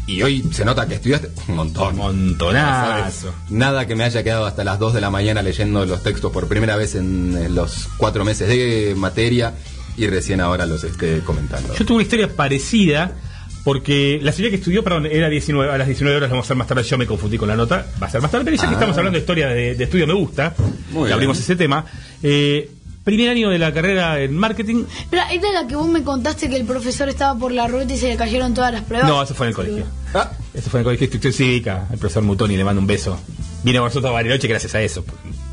Y 0.05 0.21
hoy 0.21 0.43
se 0.51 0.65
nota 0.65 0.85
que 0.87 0.95
estudiaste 0.95 1.29
un 1.47 1.55
montón. 1.55 1.95
Montonazo. 1.95 3.27
¿Sabes? 3.27 3.35
Nada 3.49 3.87
que 3.87 3.95
me 3.95 4.03
haya 4.03 4.21
quedado 4.23 4.45
hasta 4.45 4.63
las 4.63 4.77
2 4.77 4.93
de 4.93 5.01
la 5.01 5.09
mañana 5.09 5.41
leyendo 5.41 5.85
los 5.85 6.03
textos 6.03 6.31
por 6.31 6.47
primera 6.47 6.75
vez 6.75 6.95
en, 6.95 7.37
en 7.37 7.55
los 7.55 7.87
4 7.97 8.23
meses 8.25 8.47
de 8.47 8.93
materia 8.97 9.53
y 9.95 10.07
recién 10.07 10.41
ahora 10.41 10.65
los 10.65 10.83
esté 10.83 11.21
comentando. 11.21 11.73
Yo 11.75 11.85
tuve 11.85 11.95
una 11.95 12.03
historia 12.03 12.35
parecida 12.35 13.15
porque 13.63 14.19
la 14.21 14.31
serie 14.31 14.49
que 14.49 14.57
estudió, 14.57 14.83
perdón, 14.83 15.05
era 15.05 15.29
19, 15.29 15.71
a 15.71 15.77
las 15.77 15.87
19 15.87 16.17
horas, 16.17 16.29
vamos 16.29 16.43
a 16.43 16.47
hacer 16.47 16.57
más 16.57 16.67
tarde, 16.67 16.83
yo 16.83 16.97
me 16.97 17.05
confundí 17.07 17.37
con 17.37 17.47
la 17.47 17.55
nota, 17.55 17.85
va 18.01 18.07
a 18.07 18.09
ser 18.09 18.21
más 18.21 18.29
tarde, 18.31 18.45
pero 18.45 18.57
ya 18.57 18.63
que 18.63 18.67
Ah. 18.69 18.73
estamos 18.73 18.97
hablando 18.97 19.15
de 19.17 19.21
historia 19.21 19.47
de, 19.47 19.75
de 19.75 19.83
estudio 19.83 20.05
me 20.07 20.13
gusta, 20.13 20.53
Muy 20.91 21.07
que 21.07 21.13
abrimos 21.13 21.37
bien. 21.37 21.43
ese 21.43 21.55
tema. 21.55 21.85
Eh, 22.21 22.69
primer 23.03 23.29
año 23.29 23.49
de 23.49 23.59
la 23.59 23.73
carrera 23.73 24.21
en 24.21 24.35
marketing, 24.37 24.85
Pero 25.09 25.23
esta 25.31 25.47
es 25.47 25.53
la 25.53 25.67
que 25.67 25.75
vos 25.75 25.87
me 25.89 26.03
contaste 26.03 26.49
que 26.49 26.55
el 26.55 26.65
profesor 26.65 27.09
estaba 27.09 27.37
por 27.37 27.51
la 27.51 27.67
rueda 27.67 27.93
y 27.93 27.97
se 27.97 28.07
le 28.07 28.15
cayeron 28.17 28.53
todas 28.53 28.71
las 28.73 28.83
pruebas. 28.83 29.09
no, 29.09 29.21
eso 29.21 29.33
fue 29.35 29.45
en 29.47 29.49
el 29.49 29.55
colegio. 29.55 29.85
Ah, 30.13 30.31
Eso 30.53 30.69
fue 30.69 30.79
en 30.79 30.81
el 30.81 30.85
colegio 30.85 31.07
de 31.07 31.15
instrucción 31.15 31.33
cívica, 31.33 31.87
el 31.91 31.97
profesor 31.99 32.23
Mutoni 32.23 32.55
le 32.57 32.63
mando 32.63 32.79
un 32.81 32.87
beso. 32.87 33.19
Vine 33.63 33.79
con 33.79 33.87
nosotros 33.87 34.09
a 34.09 34.13
Bariloche 34.13 34.47
gracias 34.47 34.75
a 34.75 34.81
eso, 34.81 35.03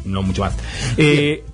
no 0.05 0.23
mucho 0.23 0.43
más. 0.43 0.55
Eh, 0.97 1.45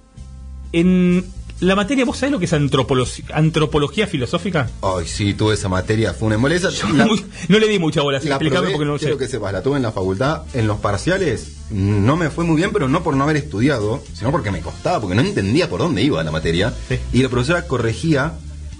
en 0.72 1.24
la 1.60 1.74
materia, 1.74 2.04
¿vos 2.04 2.18
sabés 2.18 2.32
lo 2.32 2.38
que 2.38 2.44
es 2.44 2.52
antropolo- 2.52 3.06
antropología 3.32 4.06
filosófica? 4.06 4.68
Ay, 4.82 5.06
sí, 5.06 5.32
tuve 5.34 5.54
esa 5.54 5.68
materia, 5.68 6.12
fue 6.12 6.26
una. 6.26 6.36
La- 6.36 7.06
Muy- 7.06 7.24
no 7.48 7.58
le 7.58 7.68
di 7.68 7.78
mucha 7.78 8.02
bola, 8.02 8.18
La 8.22 8.24
explícame 8.36 8.60
probé, 8.60 8.72
porque 8.72 8.84
no 8.86 8.92
lo 8.92 8.98
sé. 8.98 9.16
que 9.16 9.28
sepas, 9.28 9.52
la 9.52 9.62
tuve 9.62 9.76
en 9.76 9.82
la 9.82 9.92
facultad, 9.92 10.42
en 10.54 10.66
los 10.66 10.78
parciales, 10.80 11.52
no 11.70 12.16
me 12.16 12.28
fue 12.30 12.44
muy 12.44 12.56
bien, 12.56 12.70
pero 12.72 12.88
no 12.88 13.02
por 13.02 13.16
no 13.16 13.24
haber 13.24 13.36
estudiado, 13.36 14.02
sino 14.14 14.30
porque 14.32 14.50
me 14.50 14.60
costaba, 14.60 15.00
porque 15.00 15.14
no 15.16 15.22
entendía 15.22 15.68
por 15.70 15.80
dónde 15.80 16.02
iba 16.02 16.22
la 16.22 16.30
materia, 16.30 16.74
Sí. 16.88 16.98
y 17.12 17.22
la 17.22 17.28
profesora 17.28 17.66
corregía 17.66 18.32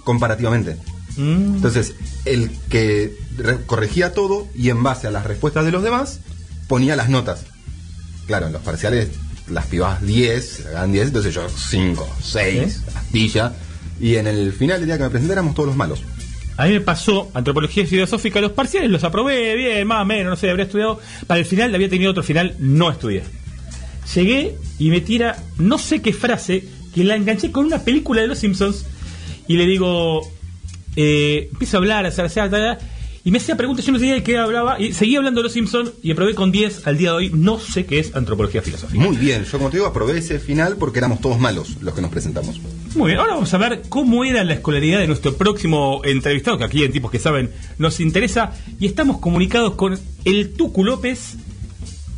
comparativamente. 0.03 0.77
Mm. 1.17 1.55
Entonces, 1.55 1.95
el 2.25 2.51
que 2.69 3.17
re- 3.37 3.65
corregía 3.65 4.13
todo 4.13 4.47
y 4.55 4.69
en 4.69 4.83
base 4.83 5.07
a 5.07 5.11
las 5.11 5.25
respuestas 5.25 5.65
de 5.65 5.71
los 5.71 5.81
demás 5.83 6.19
ponía 6.67 6.95
las 6.95 7.09
notas. 7.09 7.41
Claro, 8.27 8.47
en 8.47 8.53
los 8.53 8.61
parciales 8.61 9.09
las 9.49 9.65
pibas 9.67 10.01
10, 10.05 10.45
se 10.45 10.63
sacaban 10.63 10.91
10, 10.91 11.07
entonces 11.07 11.33
yo 11.33 11.47
5, 11.49 12.17
6, 12.21 12.83
astilla. 12.95 13.53
Y 13.99 14.15
en 14.15 14.27
el 14.27 14.53
final 14.53 14.79
del 14.79 14.87
día 14.87 14.97
que 14.97 15.03
me 15.03 15.09
presenté 15.09 15.33
éramos 15.33 15.55
todos 15.55 15.67
los 15.67 15.75
malos. 15.75 16.03
A 16.57 16.65
mí 16.65 16.73
me 16.73 16.81
pasó 16.81 17.29
antropología 17.33 17.85
filosófica, 17.85 18.41
los 18.41 18.51
parciales 18.51 18.89
los 18.89 19.03
aprobé 19.03 19.55
bien, 19.55 19.87
más 19.87 20.01
o 20.01 20.05
menos, 20.05 20.31
no 20.31 20.35
sé, 20.35 20.49
habría 20.49 20.65
estudiado. 20.65 20.99
Para 21.27 21.39
el 21.39 21.45
final 21.45 21.73
había 21.73 21.89
tenido 21.89 22.11
otro 22.11 22.23
final, 22.23 22.55
no 22.59 22.89
estudié. 22.89 23.23
Llegué 24.15 24.55
y 24.79 24.89
me 24.89 25.01
tira 25.01 25.37
no 25.57 25.77
sé 25.77 26.01
qué 26.01 26.13
frase 26.13 26.63
que 26.93 27.03
la 27.03 27.15
enganché 27.15 27.51
con 27.51 27.65
una 27.65 27.83
película 27.83 28.21
de 28.21 28.27
Los 28.27 28.39
Simpsons 28.39 28.85
y 29.47 29.55
le 29.55 29.65
digo, 29.65 30.21
eh, 30.95 31.49
empiezo 31.51 31.77
a 31.77 31.79
hablar, 31.79 32.05
a 32.05 32.09
hacer, 32.09 32.23
a 32.23 32.27
hacer, 32.27 32.43
a 32.43 32.45
hacer, 32.45 32.77
y 33.27 33.31
me 33.31 33.39
hacía 33.39 33.57
preguntas, 33.57 33.85
yo 33.85 33.91
no 33.91 33.99
sabía 33.99 34.13
de 34.13 34.23
qué 34.23 34.37
hablaba, 34.37 34.79
y 34.79 34.93
seguía 34.93 35.17
hablando 35.17 35.41
de 35.41 35.43
Los 35.43 35.51
Simpsons 35.51 35.91
y 36.01 36.11
aprobé 36.11 36.33
con 36.33 36.49
10 36.49 36.87
al 36.87 36.97
día 36.97 37.09
de 37.09 37.15
hoy, 37.17 37.31
no 37.33 37.59
sé 37.59 37.85
qué 37.85 37.99
es 37.99 38.15
antropología 38.15 38.61
filosófica. 38.61 39.03
Muy 39.03 39.17
bien, 39.17 39.43
yo 39.43 39.57
como 39.57 39.69
te 39.69 39.75
digo, 39.75 39.85
aprobé 39.85 40.19
ese 40.19 40.39
final 40.39 40.77
porque 40.77 40.99
éramos 40.99 41.19
todos 41.19 41.37
malos 41.37 41.75
los 41.81 41.93
que 41.93 41.99
nos 41.99 42.09
presentamos. 42.09 42.61
Muy 42.95 43.07
bien, 43.07 43.19
ahora 43.19 43.33
vamos 43.33 43.53
a 43.53 43.57
ver 43.57 43.81
cómo 43.89 44.23
era 44.23 44.45
la 44.45 44.53
escolaridad 44.53 44.99
de 44.99 45.07
nuestro 45.07 45.35
próximo 45.35 45.99
entrevistado, 46.05 46.57
que 46.57 46.63
aquí 46.63 46.85
en 46.85 46.93
tipos 46.93 47.11
que 47.11 47.19
saben 47.19 47.51
nos 47.77 47.99
interesa, 47.99 48.53
y 48.79 48.85
estamos 48.85 49.17
comunicados 49.17 49.73
con 49.73 49.99
el 50.23 50.53
Tucu 50.53 50.85
López. 50.85 51.35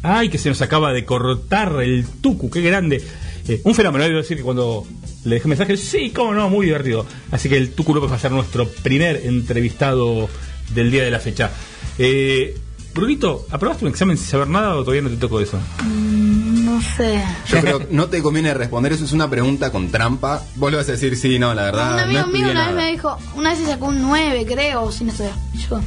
Ay, 0.04 0.30
que 0.30 0.38
se 0.38 0.50
nos 0.50 0.62
acaba 0.62 0.94
de 0.94 1.06
cortar 1.06 1.82
el 1.82 2.06
Tucu, 2.22 2.52
qué 2.52 2.62
grande. 2.62 3.02
Eh, 3.48 3.62
un 3.64 3.74
fenómeno, 3.74 4.06
debo 4.06 4.18
decir 4.18 4.38
que 4.38 4.44
cuando 4.44 4.86
le 5.26 5.38
dejé 5.38 5.48
mensaje, 5.48 5.76
sí, 5.76 6.12
cómo 6.12 6.36
no, 6.36 6.52
muy 6.52 6.68
divertido. 6.68 7.08
Así 7.32 7.50
que 7.50 7.58
el 7.58 7.72
Tucu 7.72 7.96
López 7.96 8.12
va 8.12 8.16
a 8.18 8.20
ser 8.20 8.32
nuestro 8.32 8.68
primer 8.68 9.26
entrevistado 9.26 10.30
del 10.74 10.92
día 10.92 11.04
de 11.04 11.12
la 11.12 11.20
fecha. 11.20 11.52
Eh, 11.98 12.58
Brunito, 12.94 13.46
¿aprobaste 13.52 13.86
un 13.86 13.92
examen 13.92 14.18
sin 14.18 14.26
saber 14.28 14.48
nada 14.48 14.76
o 14.76 14.82
todavía 14.82 15.02
no 15.04 15.10
te 15.10 15.18
tocó 15.18 15.40
eso? 15.40 15.60
Mm, 15.84 16.66
No 16.66 16.82
sé. 16.82 17.24
Yo 17.48 17.60
creo 17.62 17.80
que 17.80 17.88
no 17.92 18.08
te 18.08 18.22
conviene 18.22 18.54
responder, 18.54 18.94
eso 18.94 19.04
es 19.06 19.12
una 19.12 19.30
pregunta 19.30 19.72
con 19.72 19.90
trampa. 19.92 20.44
Vos 20.56 20.72
le 20.72 20.78
vas 20.78 20.88
a 20.90 20.94
decir, 20.94 21.16
sí, 21.18 21.38
no, 21.40 21.54
la 21.54 21.64
verdad. 21.64 21.94
un 21.94 22.00
amigo 22.00 22.22
no 22.22 22.28
mío 22.28 22.52
una 22.52 22.68
vez 22.68 22.76
me 22.76 22.92
dijo, 22.92 23.18
una 23.36 23.50
vez 23.52 23.60
se 23.60 23.66
sacó 23.66 23.88
un 23.88 24.02
9, 24.02 24.46
creo, 24.48 24.92
si 24.92 25.04
no 25.04 25.12
sé. 25.14 25.30
Yo. 25.70 25.82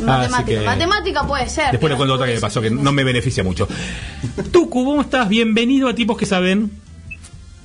Matemática. 0.00 0.36
así 0.36 0.44
que- 0.44 0.60
Matemática 0.66 1.26
puede 1.26 1.48
ser. 1.48 1.70
Después 1.70 1.90
le 1.90 1.96
cuento 1.96 2.14
otra 2.14 2.26
que 2.26 2.34
me 2.34 2.40
pasó 2.40 2.60
que 2.60 2.70
no 2.70 2.92
me 2.92 3.02
beneficia 3.04 3.42
mucho. 3.44 3.66
Tucu, 4.52 4.84
¿cómo 4.84 5.00
estás? 5.00 5.28
Bienvenido 5.28 5.88
a 5.88 5.94
Tipos 5.94 6.16
que 6.18 6.26
Saben. 6.26 6.70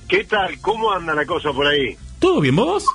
¿Qué 0.07 0.23
tal? 0.23 0.59
¿Cómo 0.61 0.91
anda 0.93 1.13
la 1.13 1.25
cosa 1.25 1.51
por 1.51 1.67
ahí? 1.67 1.97
¿Todo 2.19 2.39
bien 2.41 2.55
vos? 2.55 2.85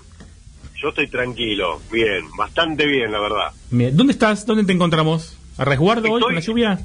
Yo 0.82 0.88
estoy 0.90 1.08
tranquilo, 1.08 1.80
bien, 1.90 2.24
bastante 2.36 2.86
bien, 2.86 3.10
la 3.12 3.20
verdad. 3.20 3.50
Bien. 3.70 3.96
¿Dónde 3.96 4.12
estás? 4.12 4.44
¿Dónde 4.46 4.64
te 4.64 4.72
encontramos? 4.72 5.36
¿A 5.58 5.64
resguardo 5.64 6.10
hoy 6.12 6.20
con 6.20 6.34
la 6.34 6.40
lluvia? 6.40 6.78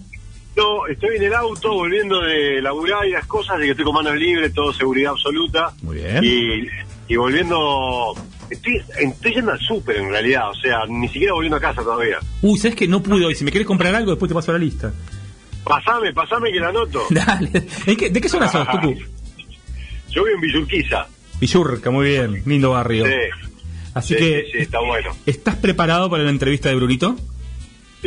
No, 0.55 0.87
estoy 0.87 1.17
en 1.17 1.23
el 1.23 1.33
auto 1.33 1.73
volviendo 1.73 2.19
de 2.21 2.61
laburar 2.61 3.05
y 3.05 3.11
las 3.11 3.25
cosas, 3.25 3.57
de 3.59 3.65
que 3.65 3.71
estoy 3.71 3.85
con 3.85 3.95
manos 3.95 4.15
libres, 4.15 4.53
todo 4.53 4.71
seguridad 4.73 5.11
absoluta. 5.11 5.73
Muy 5.81 5.97
bien. 5.97 6.23
Y, 6.23 6.67
y 7.13 7.15
volviendo... 7.15 8.13
Estoy, 8.49 8.81
estoy 8.99 9.33
yendo 9.33 9.51
al 9.53 9.59
súper 9.59 9.95
en 9.97 10.09
realidad, 10.09 10.49
o 10.49 10.53
sea, 10.55 10.79
ni 10.89 11.07
siquiera 11.07 11.33
volviendo 11.33 11.55
a 11.55 11.61
casa 11.61 11.81
todavía. 11.81 12.17
Uy, 12.41 12.57
¿sabes 12.59 12.75
que 12.75 12.85
no 12.87 13.01
pude 13.01 13.25
hoy? 13.25 13.33
Si 13.35 13.45
me 13.45 13.51
quieres 13.51 13.65
comprar 13.67 13.95
algo, 13.95 14.11
después 14.11 14.27
te 14.27 14.35
paso 14.35 14.51
la 14.51 14.57
lista. 14.57 14.91
Pasame, 15.63 16.11
pasame 16.13 16.51
que 16.51 16.59
la 16.59 16.67
anoto. 16.69 17.03
Dale. 17.09 17.49
¿En 17.85 17.95
qué- 17.95 18.09
¿De 18.09 18.19
qué 18.19 18.27
zona 18.27 18.49
sos, 18.49 18.67
Tucu? 18.71 18.93
Yo 20.09 20.23
vivo 20.25 20.35
en 20.35 20.41
Villurquiza. 20.41 21.07
Villurca, 21.39 21.89
muy 21.91 22.07
bien. 22.09 22.43
Lindo 22.45 22.71
barrio. 22.71 23.05
Sí, 23.05 23.11
Así 23.93 24.13
sí, 24.13 24.19
que, 24.19 24.43
sí, 24.45 24.51
sí, 24.53 24.57
está 24.59 24.79
bueno. 24.79 25.15
¿estás 25.25 25.55
preparado 25.55 26.09
para 26.09 26.23
la 26.23 26.29
entrevista 26.29 26.69
de 26.69 26.75
Brunito? 26.75 27.15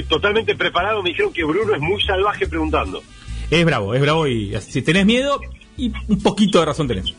Totalmente 0.08 0.56
preparado, 0.56 1.02
me 1.02 1.10
dijeron 1.10 1.32
que 1.32 1.44
Bruno 1.44 1.74
es 1.74 1.80
muy 1.80 2.02
salvaje 2.02 2.48
preguntando. 2.48 3.02
Es 3.50 3.64
bravo, 3.64 3.94
es 3.94 4.00
bravo 4.00 4.26
y 4.26 4.54
si 4.60 4.82
tenés 4.82 5.06
miedo, 5.06 5.40
y 5.76 5.92
un 6.08 6.20
poquito 6.22 6.58
de 6.58 6.64
razón 6.64 6.88
tenés. 6.88 7.14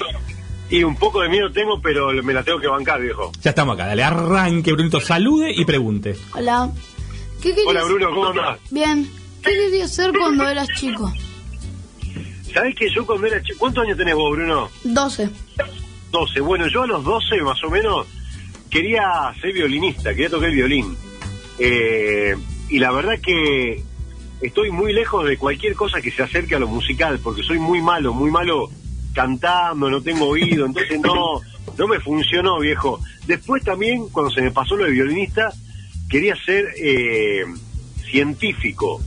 Y 0.70 0.84
un 0.84 0.96
poco 0.96 1.22
de 1.22 1.30
miedo 1.30 1.52
tengo, 1.52 1.80
pero 1.82 2.12
me 2.24 2.34
la 2.34 2.44
tengo 2.44 2.60
que 2.60 2.68
bancar, 2.68 3.00
viejo. 3.02 3.32
Ya 3.42 3.52
estamos 3.52 3.76
acá, 3.76 3.86
dale, 3.86 4.04
arranque, 4.04 4.74
Brunito, 4.74 5.00
salude 5.00 5.52
y 5.56 5.64
pregunte. 5.64 6.16
Hola. 6.34 6.72
¿Qué 7.42 7.50
querías? 7.50 7.68
Hola 7.68 7.84
Bruno, 7.84 8.10
¿cómo 8.10 8.28
andás? 8.28 8.60
Bien. 8.72 9.10
¿Qué 9.44 9.52
querías 9.52 9.94
ser 9.94 10.12
cuando 10.12 10.50
eras 10.50 10.68
chico? 10.76 11.14
¿Sabés 12.52 12.76
que 12.76 12.90
yo 12.90 13.06
cuando 13.06 13.28
era 13.28 13.42
chico... 13.44 13.60
¿Cuántos 13.60 13.84
años 13.84 13.98
tenés 13.98 14.16
vos, 14.16 14.32
Bruno? 14.32 14.70
12. 14.84 15.30
12. 16.12 16.40
Bueno, 16.42 16.68
yo 16.68 16.84
a 16.84 16.88
los 16.88 17.04
12 17.04 17.42
más 17.42 17.64
o 17.64 17.70
menos 17.70 18.08
quería 18.76 19.34
ser 19.40 19.54
violinista, 19.54 20.10
quería 20.10 20.30
tocar 20.30 20.50
el 20.50 20.56
violín. 20.56 20.98
Eh, 21.60 22.36
y 22.68 22.78
la 22.78 22.92
verdad 22.92 23.14
que 23.22 23.82
estoy 24.42 24.70
muy 24.70 24.92
lejos 24.92 25.26
de 25.26 25.38
cualquier 25.38 25.76
cosa 25.76 26.02
que 26.02 26.12
se 26.12 26.22
acerque 26.24 26.56
a 26.56 26.60
lo 26.60 26.68
musical, 26.68 27.20
porque 27.24 27.42
soy 27.42 27.58
muy 27.58 27.82
malo, 27.82 28.14
muy 28.14 28.30
malo 28.30 28.70
cantando, 29.14 29.90
no 29.90 30.02
tengo 30.02 30.28
oído, 30.28 30.66
entonces 30.66 31.00
no, 31.00 31.40
no 31.78 31.88
me 31.88 32.02
funcionó, 32.02 32.60
viejo. 32.60 33.00
Después 33.26 33.64
también, 33.64 34.10
cuando 34.10 34.30
se 34.30 34.42
me 34.42 34.52
pasó 34.52 34.76
lo 34.76 34.84
de 34.84 34.92
violinista, 34.92 35.54
quería 36.10 36.36
ser 36.36 36.66
eh, 36.78 37.46
científico. 38.04 39.02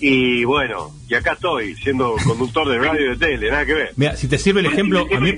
Y 0.00 0.44
bueno, 0.44 0.92
y 1.08 1.14
acá 1.14 1.32
estoy, 1.32 1.74
siendo 1.76 2.14
conductor 2.26 2.68
de 2.68 2.78
radio 2.78 3.06
y 3.06 3.08
de 3.08 3.16
tele, 3.16 3.50
nada 3.50 3.64
que 3.64 3.72
ver. 3.72 3.92
Mira, 3.96 4.16
si 4.16 4.28
te 4.28 4.36
sirve 4.36 4.60
el 4.60 4.66
ejemplo, 4.66 5.06
a 5.10 5.18
mí 5.18 5.32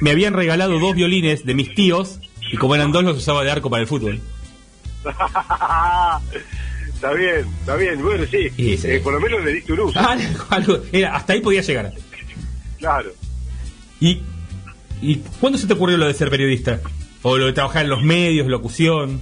me 0.00 0.10
habían 0.10 0.32
regalado 0.32 0.78
dos 0.78 0.94
violines 0.94 1.44
de 1.44 1.54
mis 1.54 1.74
tíos 1.74 2.18
y 2.52 2.56
como 2.56 2.74
eran 2.76 2.92
dos 2.92 3.02
los 3.02 3.16
usaba 3.18 3.42
de 3.42 3.50
arco 3.50 3.68
para 3.68 3.80
el 3.82 3.88
fútbol. 3.88 4.20
está 6.94 7.12
bien, 7.12 7.46
está 7.60 7.76
bien. 7.76 8.02
Bueno, 8.02 8.24
sí, 8.30 8.48
Y 8.56 8.76
sí. 8.76 8.88
eh, 8.88 9.00
por 9.00 9.12
lo 9.14 9.20
menos 9.20 9.44
le 9.44 9.52
diste 9.54 9.72
un 9.72 9.80
uso. 9.80 9.98
Ah, 9.98 10.16
algo- 10.50 10.82
era, 10.92 11.16
hasta 11.16 11.32
ahí 11.32 11.40
podía 11.40 11.62
llegar. 11.62 11.92
Claro. 12.78 13.10
¿Y, 14.00 14.20
¿Y 15.00 15.16
cuándo 15.40 15.58
se 15.58 15.66
te 15.66 15.72
ocurrió 15.72 15.96
lo 15.96 16.06
de 16.06 16.14
ser 16.14 16.30
periodista? 16.30 16.80
¿O 17.22 17.36
lo 17.38 17.46
de 17.46 17.52
trabajar 17.52 17.84
en 17.84 17.90
los 17.90 18.02
medios, 18.02 18.46
locución? 18.48 19.20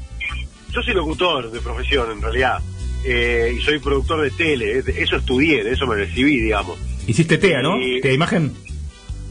Yo 0.72 0.82
soy 0.82 0.94
locutor 0.94 1.50
de 1.50 1.60
profesión, 1.60 2.10
en 2.12 2.22
realidad. 2.22 2.58
Eh, 3.04 3.54
y 3.58 3.62
soy 3.62 3.78
productor 3.78 4.22
de 4.22 4.30
tele. 4.30 4.78
Es- 4.78 4.88
Eso 4.88 5.16
estudié, 5.16 5.64
de 5.64 5.72
eso 5.72 5.86
me 5.86 5.96
recibí, 5.96 6.40
digamos. 6.40 6.78
Hiciste 7.06 7.38
TEA, 7.38 7.62
¿no? 7.62 7.76
Sí. 7.78 8.00
¿TEA 8.02 8.12
imagen? 8.12 8.52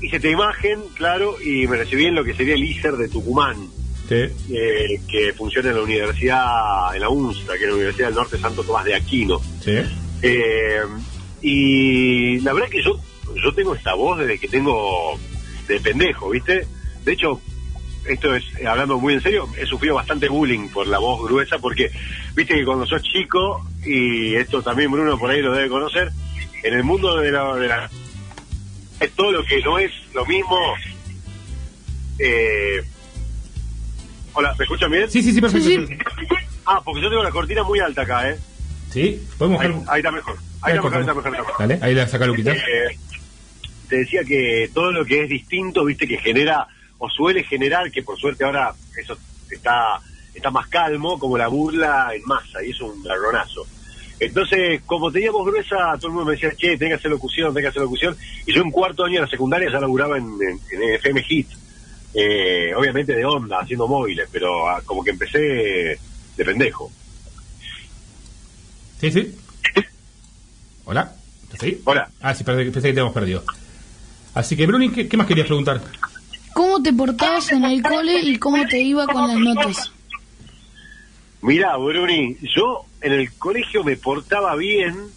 Hice 0.02 0.18
de 0.20 0.32
imagen, 0.32 0.80
claro, 0.96 1.36
y 1.42 1.68
me 1.68 1.76
recibí 1.76 2.06
en 2.06 2.16
lo 2.16 2.24
que 2.24 2.34
sería 2.34 2.54
el 2.56 2.64
ISER 2.64 2.94
de 2.96 3.10
Tucumán, 3.10 3.58
Sí. 4.10 4.56
eh, 4.56 5.00
que 5.08 5.34
funciona 5.34 5.70
en 5.70 5.76
la 5.76 5.84
universidad, 5.84 6.96
en 6.96 7.02
la 7.02 7.10
UNSA, 7.10 7.54
que 7.54 7.64
es 7.64 7.70
la 7.70 7.76
Universidad 7.76 8.08
del 8.08 8.16
Norte 8.16 8.40
Santo 8.40 8.64
Tomás 8.64 8.84
de 8.86 8.96
Aquino. 8.96 9.40
Sí. 9.64 9.78
Eh, 10.24 10.82
y 11.44 12.40
la 12.40 12.54
verdad 12.54 12.70
que 12.70 12.82
yo, 12.82 13.00
yo 13.36 13.54
tengo 13.54 13.76
esta 13.76 13.94
voz 13.94 14.18
desde 14.18 14.40
que 14.40 14.48
tengo 14.48 15.18
de 15.68 15.80
pendejo, 15.80 16.32
¿viste? 16.32 16.66
De 17.06 17.14
hecho, 17.14 17.40
esto 18.08 18.34
es, 18.34 18.44
hablando 18.66 18.98
muy 18.98 19.14
en 19.14 19.22
serio, 19.22 19.48
he 19.56 19.66
sufrido 19.68 19.94
bastante 19.94 20.28
bullying 20.28 20.70
por 20.70 20.88
la 20.88 20.98
voz 20.98 21.22
gruesa, 21.30 21.60
porque, 21.60 21.92
viste 22.36 22.56
que 22.56 22.66
cuando 22.66 22.88
sos 22.88 23.04
chico, 23.04 23.64
y 23.86 24.34
esto 24.34 24.64
también 24.64 24.92
Bruno 24.92 25.20
por 25.20 25.30
ahí 25.30 25.42
lo 25.42 25.54
debe 25.54 25.70
conocer, 25.70 26.10
en 26.64 26.74
el 26.74 26.84
mundo 26.84 27.16
de 27.18 27.32
la... 27.32 27.56
De 27.56 27.68
la 27.68 27.90
es 29.00 29.12
todo 29.12 29.32
lo 29.32 29.46
que 29.46 29.62
no 29.62 29.78
es 29.78 29.92
lo 30.16 30.26
mismo... 30.26 30.58
Eh, 32.18 32.84
hola, 34.40 34.56
¿me 34.58 34.64
escuchan 34.64 34.90
bien? 34.90 35.10
Sí, 35.10 35.22
sí, 35.22 35.34
sí, 35.34 35.42
perfecto. 35.42 35.68
Sí, 35.68 35.86
sí. 35.86 35.98
Ah, 36.66 36.82
porque 36.84 37.02
yo 37.02 37.10
tengo 37.10 37.24
la 37.24 37.30
cortina 37.30 37.62
muy 37.64 37.80
alta 37.80 38.04
acá, 38.04 38.30
¿eh? 38.30 38.40
¿Sí? 38.90 39.22
¿Podemos 39.38 39.60
Ahí, 39.60 40.00
está 40.00 40.12
mejor. 40.12 40.38
Ahí 40.62 40.76
está 40.76 40.82
mejor, 40.82 40.94
ahí 40.94 41.02
está 41.02 41.14
mejor, 41.14 41.34
ahí 41.34 41.40
está 41.40 41.52
mejor. 41.52 41.68
Dale, 41.68 41.80
ahí 41.82 41.94
la 41.94 42.08
saca 42.08 42.26
Luquita. 42.26 42.54
Eh, 42.54 42.98
te 43.90 43.98
decía 43.98 44.24
que 44.24 44.70
todo 44.74 44.94
lo 44.94 45.04
que 45.04 45.24
es 45.24 45.30
distinto, 45.30 45.84
viste, 45.84 46.08
que 46.08 46.18
genera 46.20 46.68
o 47.00 47.10
suele 47.10 47.44
generar, 47.44 47.92
que 47.92 48.02
por 48.02 48.18
suerte 48.18 48.46
ahora 48.46 48.74
eso 48.98 49.18
está 49.52 50.00
está 50.34 50.52
más 50.52 50.68
calmo, 50.68 51.20
como 51.20 51.38
la 51.38 51.50
burla 51.50 52.12
en 52.14 52.24
masa, 52.24 52.64
y 52.64 52.70
es 52.70 52.80
un 52.80 53.04
garronazo. 53.04 53.66
Entonces, 54.22 54.82
como 54.86 55.12
tenía 55.12 55.32
voz 55.32 55.48
gruesa, 55.48 55.96
todo 55.98 56.08
el 56.08 56.14
mundo 56.14 56.28
me 56.28 56.34
decía, 56.34 56.52
che, 56.56 56.78
tenés 56.78 56.92
que 56.92 56.94
hacer 56.94 57.12
locución, 57.12 57.54
tenés 57.54 57.66
que 57.66 57.70
hacer 57.70 57.82
locución, 57.82 58.16
y 58.46 58.54
yo 58.54 58.62
en 58.62 58.72
cuarto 58.72 59.04
año 59.04 59.16
de 59.16 59.22
la 59.22 59.28
secundaria 59.28 59.70
ya 59.70 59.82
laburaba 59.82 60.18
en, 60.18 60.26
en, 60.42 60.60
en 60.72 60.94
FM 60.96 61.24
Hit, 61.24 61.50
eh, 62.14 62.74
obviamente 62.76 63.14
de 63.16 63.26
onda, 63.26 63.60
haciendo 63.62 63.88
móviles, 63.88 64.28
pero 64.32 64.68
ah, 64.70 64.82
como 64.86 65.04
que 65.04 65.12
empecé 65.12 65.40
de 65.40 66.46
pendejo. 66.46 66.92
Sí, 69.00 69.12
sí. 69.12 69.36
Hola. 70.86 71.14
¿Estás 71.44 71.64
ahí? 71.64 71.82
Hola. 71.86 72.10
Ah, 72.22 72.34
sí, 72.34 72.44
pensé, 72.44 72.64
pensé 72.66 72.80
que 72.80 72.82
te 72.82 72.90
habíamos 73.00 73.14
perdido. 73.14 73.44
Así 74.34 74.56
que, 74.56 74.66
Bruni, 74.68 74.90
¿qué, 74.92 75.08
qué 75.08 75.18
más 75.18 75.28
querías 75.28 75.48
preguntar? 75.48 75.82
¿Cómo 76.54 76.82
te 76.82 76.92
portabas 76.94 77.52
en 77.52 77.64
el 77.64 77.82
cole 77.82 78.20
y 78.20 78.38
cómo 78.38 78.66
te 78.68 78.80
iba 78.80 79.06
con 79.08 79.28
las 79.28 79.38
notas? 79.38 79.92
Mirá, 81.42 81.78
Bruni, 81.78 82.36
yo 82.56 82.86
en 83.02 83.14
el 83.14 83.34
colegio 83.38 83.84
me 83.84 83.96
portaba 83.96 84.56
bien 84.56 85.08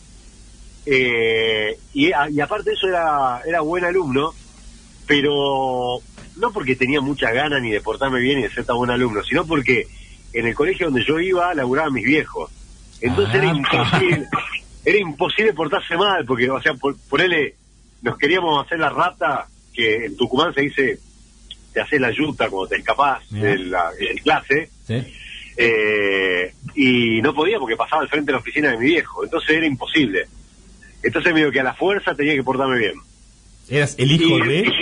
eh, 0.87 1.79
y, 1.93 2.13
a- 2.13 2.31
y 2.31 2.41
aparte 2.41 2.71
de 2.71 2.77
eso 2.77 2.87
era, 2.89 3.41
era 3.47 3.61
buen 3.61 3.85
alumno, 3.85 4.33
pero 5.07 5.99
no 6.37 6.53
porque 6.53 6.77
tenía 6.77 7.01
muchas 7.01 7.33
ganas 7.33 7.61
ni 7.63 7.71
de 7.71 7.81
portarme 7.81 8.21
bien 8.21 8.39
y 8.39 8.43
de 8.43 8.51
ser 8.51 8.65
tan 8.65 8.77
buen 8.77 8.91
alumno, 8.91 9.23
sino 9.23 9.47
porque 9.47 9.87
en 10.33 10.47
el 10.47 10.55
colegio 10.55 10.87
donde 10.87 11.05
yo 11.05 11.19
iba 11.21 11.53
laburaban 11.55 11.93
mis 11.93 12.05
viejos. 12.05 12.51
Entonces 13.01 13.35
era 13.35 13.51
Ah. 13.51 13.55
imposible, 13.57 14.29
era 14.85 14.99
imposible 14.99 15.53
portarse 15.53 15.97
mal, 15.97 16.25
porque, 16.25 16.49
o 16.51 16.61
sea, 16.63 16.75
por, 16.75 16.97
ponele, 17.11 17.55
nos 18.03 18.17
queríamos 18.19 18.65
hacer 18.65 18.79
la 18.79 18.89
rata, 18.91 19.47
que 19.75 20.07
en 20.07 20.17
Tucumán 20.17 20.53
se 20.55 20.63
dice, 20.63 20.99
te 21.73 21.81
haces 21.81 22.01
la 22.01 22.11
yuta 22.11 22.49
cuando 22.49 22.69
te 22.69 22.77
escapás 22.77 23.23
de 23.31 23.59
la 23.59 23.91
en 23.99 24.19
clase, 24.19 24.71
¿Sí? 24.87 25.03
eh, 25.57 26.53
y 26.75 27.21
no 27.23 27.35
podía 27.35 27.59
porque 27.59 27.77
pasaba 27.77 28.03
al 28.03 28.09
frente 28.09 28.27
de 28.27 28.33
la 28.33 28.39
oficina 28.39 28.71
de 28.71 28.79
mi 28.79 28.87
viejo, 28.87 29.25
entonces 29.25 29.51
era 29.51 29.67
imposible. 29.67 30.27
Entonces 31.03 31.33
me 31.33 31.41
digo 31.41 31.51
que 31.53 31.61
a 31.61 31.65
la 31.65 31.75
fuerza 31.75 32.15
tenía 32.15 32.35
que 32.35 32.43
portarme 32.45 32.79
bien. 32.79 32.95
¿Eras 33.69 33.95
el 33.99 34.13
hijo 34.13 34.39
Y- 34.39 34.49
de...? 34.49 34.73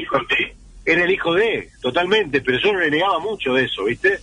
Era 0.91 1.05
el 1.05 1.11
hijo 1.13 1.35
de, 1.35 1.71
totalmente, 1.81 2.41
pero 2.41 2.59
yo 2.59 2.73
renegaba 2.73 3.21
mucho 3.21 3.55
de 3.55 3.65
eso, 3.65 3.85
¿viste? 3.85 4.19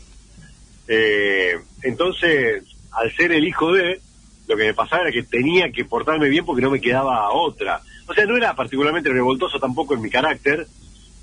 Eh, 0.88 1.58
entonces, 1.82 2.62
al 2.92 3.16
ser 3.16 3.32
el 3.32 3.48
hijo 3.48 3.72
de, 3.72 4.02
lo 4.48 4.58
que 4.58 4.66
me 4.66 4.74
pasaba 4.74 5.04
era 5.04 5.12
que 5.14 5.24
tenía 5.24 5.72
que 5.72 5.86
portarme 5.86 6.28
bien 6.28 6.46
porque 6.46 6.62
no 6.62 6.70
me 6.70 6.82
quedaba 6.82 7.32
otra. 7.32 7.82
O 8.08 8.14
sea, 8.14 8.26
no 8.26 8.36
era 8.36 8.54
particularmente 8.54 9.10
revoltoso 9.10 9.60
tampoco 9.60 9.94
en 9.94 10.02
mi 10.02 10.10
carácter, 10.10 10.68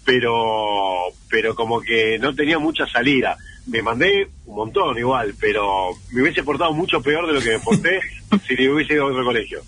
pero, 0.05 1.13
pero 1.29 1.55
como 1.55 1.83
que 1.83 2.19
no 2.19 2.35
tenía 2.35 2.59
mucha 2.59 2.87
salida. 2.87 3.37
Me 3.67 3.83
mandé 3.83 4.29
un 4.47 4.57
montón 4.57 4.97
igual, 4.97 5.35
pero 5.39 5.91
me 6.13 6.23
hubiese 6.23 6.43
portado 6.43 6.73
mucho 6.73 7.03
peor 7.03 7.27
de 7.27 7.35
lo 7.35 7.41
que 7.43 7.51
me 7.51 7.59
porté 7.61 8.01
si 8.47 8.55
me 8.55 8.71
hubiese 8.71 8.95
ido 8.95 9.05
a 9.05 9.11
otro 9.11 9.25
colegio. 9.25 9.61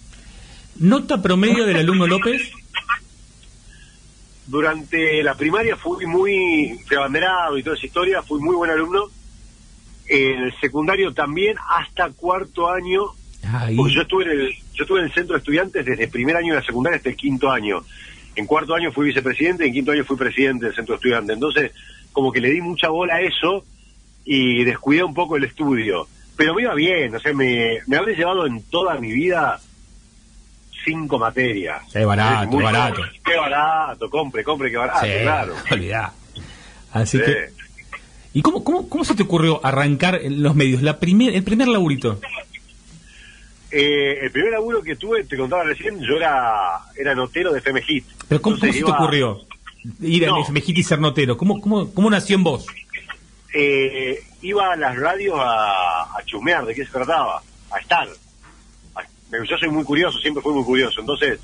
¿Nota 0.79 1.21
promedio 1.21 1.67
del 1.67 1.77
alumno 1.77 2.07
López? 2.07 2.51
Durante 4.47 5.23
la 5.23 5.35
primaria 5.35 5.77
fui 5.77 6.07
muy 6.07 6.79
abanderado 6.97 7.59
y 7.59 7.63
toda 7.63 7.77
esa 7.77 7.87
historia, 7.87 8.23
fui 8.23 8.41
muy 8.41 8.55
buen 8.55 8.71
alumno. 8.71 9.07
En 10.09 10.45
el 10.45 10.55
secundario 10.61 11.13
también, 11.13 11.57
hasta 11.69 12.11
cuarto 12.11 12.69
año, 12.69 13.07
porque 13.77 13.93
yo 13.93 14.03
estuve 14.03 14.25
en 14.25 14.31
el, 14.31 14.55
yo 14.73 14.85
estuve 14.85 15.01
en 15.01 15.07
el 15.07 15.13
centro 15.13 15.35
de 15.35 15.39
estudiantes 15.39 15.85
desde 15.85 16.05
el 16.05 16.11
primer 16.11 16.37
año 16.37 16.55
de 16.55 16.61
la 16.61 16.67
secundaria 16.67 16.97
hasta 16.97 17.09
el 17.09 17.17
quinto 17.17 17.51
año. 17.51 17.83
En 18.37 18.47
cuarto 18.47 18.75
año 18.75 18.93
fui 18.93 19.07
vicepresidente, 19.07 19.67
en 19.67 19.73
quinto 19.73 19.93
año 19.93 20.05
fui 20.05 20.17
presidente 20.17 20.67
del 20.67 20.75
centro 20.75 20.95
de 20.95 20.97
estudiantes. 20.97 21.35
Entonces, 21.35 21.73
como 22.13 22.31
que 22.31 22.41
le 22.41 22.51
di 22.51 22.61
mucha 22.61 22.89
bola 22.89 23.17
a 23.17 23.21
eso 23.23 23.65
y 24.25 24.63
descuidé 24.63 25.03
un 25.03 25.15
poco 25.15 25.37
el 25.37 25.45
estudio. 25.45 26.07
Pero 26.37 26.55
me 26.55 26.63
iba 26.63 26.75
bien, 26.75 27.15
o 27.15 27.19
sea, 27.19 27.33
me, 27.33 27.79
me 27.87 27.97
habré 27.97 28.15
llevado 28.15 28.47
en 28.47 28.63
toda 28.63 28.99
mi 29.01 29.11
vida 29.11 29.59
cinco 30.87 31.19
materias. 31.19 31.83
Sí, 31.93 32.03
barato, 32.05 32.45
Es 32.45 32.49
muy- 32.49 32.65
barato. 32.65 33.03
Qué 33.23 33.37
barato, 33.37 34.09
compre, 34.09 34.43
compre, 34.43 34.71
qué 34.71 34.77
barato, 34.79 35.05
Sí, 35.05 35.13
claro. 35.23 35.55
olvidá. 35.71 36.13
Así 36.93 37.19
Sí. 37.19 37.25
que... 37.25 37.51
¿Y 38.33 38.43
cómo, 38.43 38.63
cómo, 38.65 38.89
cómo 38.89 39.05
se 39.05 39.15
te 39.15 39.23
ocurrió 39.25 39.61
arrancar 39.65 40.15
en 40.23 40.43
los 40.43 40.55
medios? 40.55 40.81
La 40.83 40.99
primer, 40.99 41.35
el 41.35 41.43
primer 41.45 41.69
laburito. 41.69 42.21
Eh, 43.71 44.19
el 44.23 44.31
primer 44.31 44.53
laburo 44.53 44.83
que 44.83 44.95
tuve, 44.97 45.25
te 45.25 45.37
contaba 45.37 45.65
recién, 45.65 45.99
yo 46.01 46.17
era, 46.17 46.79
era 46.97 47.15
notero 47.15 47.53
de 47.53 47.59
FM 47.59 47.83
Hit. 47.83 48.05
¿Pero 48.29 48.41
cómo, 48.41 48.57
se 48.57 48.71
te 48.73 48.85
ocurrió 48.85 49.41
ir 50.01 50.27
No. 50.27 50.45
a 50.45 50.51
Mejiti 50.51 50.81
y 50.81 50.85
ser 50.85 51.01
notero? 51.01 51.37
¿Cómo, 51.37 51.61
cómo, 51.61 51.93
¿Cómo 51.93 52.09
nació 52.11 52.37
en 52.37 52.45
vos? 52.45 52.67
eh, 53.59 54.21
iba 54.43 54.73
a 54.73 54.77
las 54.77 54.97
radios 54.99 55.35
a, 55.41 56.03
a 56.19 56.23
chusmear 56.27 56.67
de 56.67 56.75
qué 56.75 56.85
se 56.85 56.93
trataba, 56.93 57.43
a 57.71 57.79
estar. 57.79 58.07
A- 59.33 59.45
yo 59.45 59.57
soy 59.59 59.69
muy 59.69 59.85
curioso, 59.85 60.19
siempre 60.19 60.43
fui 60.43 60.53
muy 60.53 60.65
curioso, 60.65 61.01
entonces 61.01 61.41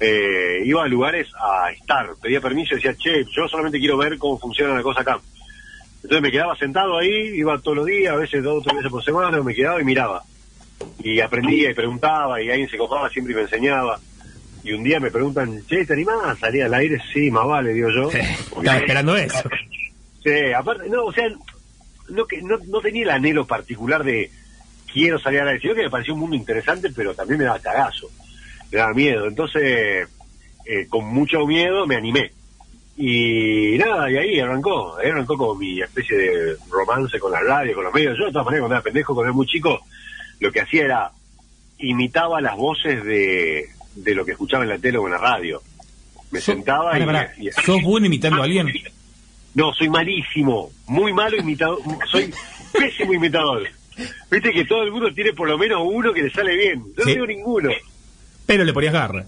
eh, 0.00 0.62
iba 0.64 0.82
a 0.82 0.88
lugares 0.88 1.28
a 1.38 1.70
estar, 1.70 2.08
pedía 2.20 2.40
permiso 2.40 2.74
y 2.74 2.76
decía, 2.76 2.94
che, 2.98 3.24
yo 3.36 3.46
solamente 3.48 3.78
quiero 3.78 3.96
ver 3.98 4.16
cómo 4.18 4.38
funciona 4.38 4.74
la 4.74 4.82
cosa 4.82 5.02
acá. 5.02 5.20
Entonces 6.02 6.22
me 6.22 6.30
quedaba 6.30 6.56
sentado 6.56 6.96
ahí, 6.98 7.32
iba 7.36 7.60
todos 7.60 7.76
los 7.78 7.86
días, 7.86 8.14
a 8.14 8.16
veces 8.16 8.42
dos 8.42 8.58
o 8.58 8.62
tres 8.62 8.76
veces 8.76 8.90
por 8.90 9.04
semana, 9.04 9.42
me 9.42 9.54
quedaba 9.54 9.80
y 9.80 9.84
miraba. 9.84 10.22
Y 10.98 11.20
aprendía 11.20 11.70
y 11.70 11.74
preguntaba 11.74 12.40
y 12.42 12.50
alguien 12.50 12.68
se 12.70 12.78
copaba 12.78 13.10
siempre 13.10 13.32
y 13.34 13.36
me 13.36 13.42
enseñaba. 13.42 14.00
Y 14.62 14.72
un 14.72 14.82
día 14.82 15.00
me 15.00 15.10
preguntan, 15.10 15.62
che, 15.66 15.84
¿te 15.84 15.92
animás 15.92 16.16
a 16.24 16.36
salir 16.36 16.62
al 16.64 16.74
aire? 16.74 16.98
Sí, 17.12 17.30
más 17.30 17.46
vale, 17.46 17.72
digo 17.74 17.88
yo. 17.90 18.10
Estaba 18.58 18.78
esperando 18.78 19.16
eso. 19.16 19.48
Sí, 20.22 20.52
aparte, 20.56 20.88
no, 20.88 21.04
o 21.04 21.12
sea, 21.12 21.28
no, 22.08 22.26
que, 22.26 22.40
no, 22.42 22.58
no 22.68 22.80
tenía 22.80 23.02
el 23.04 23.10
anhelo 23.10 23.46
particular 23.46 24.04
de 24.04 24.30
quiero 24.92 25.18
salir 25.18 25.40
a 25.40 25.44
la 25.44 25.58
sino 25.58 25.74
que 25.74 25.82
me 25.82 25.90
pareció 25.90 26.14
un 26.14 26.20
mundo 26.20 26.36
interesante, 26.36 26.90
pero 26.94 27.14
también 27.14 27.38
me 27.38 27.44
daba 27.44 27.58
cagazo, 27.58 28.08
me 28.70 28.78
daba 28.78 28.92
miedo. 28.94 29.26
Entonces, 29.26 30.08
eh, 30.66 30.86
con 30.88 31.04
mucho 31.06 31.46
miedo 31.46 31.86
me 31.86 31.96
animé. 31.96 32.32
Y 32.96 33.78
nada, 33.78 34.10
y 34.10 34.16
ahí 34.18 34.40
arrancó, 34.40 34.96
ahí 34.98 35.08
arrancó 35.08 35.36
como 35.36 35.54
mi 35.54 35.80
especie 35.80 36.16
de 36.16 36.56
romance 36.70 37.18
con 37.18 37.32
la 37.32 37.40
radio, 37.40 37.74
con 37.74 37.84
los 37.84 37.94
medios. 37.94 38.16
Yo 38.18 38.26
de 38.26 38.32
todas 38.32 38.44
maneras 38.44 38.62
cuando 38.62 38.74
era 38.76 38.82
pendejo, 38.82 39.14
cuando 39.14 39.28
era 39.30 39.36
muy 39.36 39.46
chico, 39.46 39.80
lo 40.40 40.52
que 40.52 40.60
hacía 40.60 40.84
era 40.84 41.10
imitaba 41.78 42.42
las 42.42 42.56
voces 42.56 43.02
de, 43.04 43.64
de 43.94 44.14
lo 44.14 44.24
que 44.26 44.32
escuchaba 44.32 44.64
en 44.64 44.70
la 44.70 44.78
tele 44.78 44.98
o 44.98 45.06
en 45.06 45.12
la 45.12 45.18
radio. 45.18 45.62
Me 46.30 46.40
So- 46.40 46.52
sentaba 46.52 46.98
y, 46.98 47.46
y- 47.46 47.50
¿Sos 47.52 47.82
bueno 47.82 48.06
imitando 48.06 48.42
a 48.42 48.44
alguien? 48.44 48.70
no, 49.54 49.72
soy 49.72 49.88
malísimo, 49.88 50.70
muy 50.86 51.12
malo 51.14 51.36
imitador, 51.38 51.78
soy 52.10 52.32
pésimo 52.72 53.14
imitador. 53.14 53.66
Viste 54.30 54.52
que 54.52 54.64
todo 54.64 54.82
el 54.82 54.92
mundo 54.92 55.12
tiene 55.12 55.32
por 55.32 55.48
lo 55.48 55.58
menos 55.58 55.80
uno 55.84 56.12
que 56.12 56.22
le 56.22 56.30
sale 56.30 56.56
bien. 56.56 56.82
Yo 56.96 57.04
Sí. 57.04 57.08
no 57.10 57.12
tengo 57.14 57.26
ninguno. 57.26 57.70
Pero 58.46 58.64
le 58.64 58.72
ponías 58.72 58.92
garra. 58.92 59.26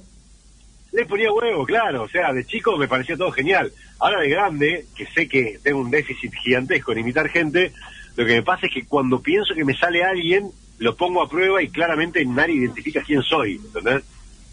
Le 0.92 1.06
ponía 1.06 1.32
huevo, 1.32 1.64
claro. 1.64 2.02
O 2.02 2.08
sea, 2.08 2.32
de 2.32 2.44
chico 2.44 2.76
me 2.76 2.88
parecía 2.88 3.16
todo 3.16 3.30
genial. 3.32 3.72
Ahora 3.98 4.20
de 4.20 4.28
grande, 4.28 4.86
que 4.96 5.06
sé 5.06 5.28
que 5.28 5.58
tengo 5.62 5.80
un 5.80 5.90
déficit 5.90 6.32
gigantesco 6.34 6.92
en 6.92 6.98
imitar 6.98 7.28
gente, 7.28 7.72
lo 8.16 8.26
que 8.26 8.34
me 8.34 8.42
pasa 8.42 8.66
es 8.66 8.72
que 8.74 8.84
cuando 8.84 9.20
pienso 9.22 9.54
que 9.54 9.64
me 9.64 9.76
sale 9.76 10.04
alguien, 10.04 10.50
lo 10.78 10.96
pongo 10.96 11.22
a 11.22 11.28
prueba 11.30 11.62
y 11.62 11.68
claramente 11.68 12.24
nadie 12.26 12.56
identifica 12.56 13.02
quién 13.02 13.22
soy. 13.22 13.54
¿entendés? 13.64 14.02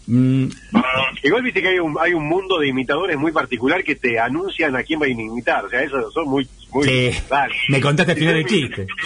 Mm, 0.06 0.46
Igual 1.22 1.42
viste 1.42 1.60
que 1.60 1.68
hay 1.68 1.78
un, 1.78 1.96
hay 2.00 2.14
un 2.14 2.26
mundo 2.26 2.58
de 2.58 2.68
imitadores 2.68 3.16
muy 3.18 3.32
particular 3.32 3.84
que 3.84 3.96
te 3.96 4.18
anuncian 4.18 4.74
a 4.76 4.82
quién 4.82 5.00
va 5.00 5.06
a 5.06 5.08
imitar. 5.08 5.64
O 5.66 5.68
sea, 5.68 5.82
eso 5.82 6.10
son 6.10 6.28
muy... 6.28 6.48
muy 6.72 6.84
sí. 6.88 7.10
Me 7.68 7.80
contaste 7.80 8.12
al 8.12 8.18
Si 8.18 8.20
final 8.24 8.34
del 8.36 8.46
chiste. 8.46 8.86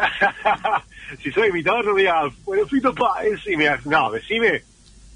si 1.22 1.30
soy 1.32 1.48
imitador 1.48 1.84
no 1.84 1.94
me 1.94 2.00
digas, 2.02 2.32
bueno, 2.44 2.66
Fito 2.66 2.94
Páez, 2.94 3.40
y 3.46 3.56
me 3.56 3.64
digas, 3.64 3.84
no, 3.86 4.10
decime, 4.10 4.62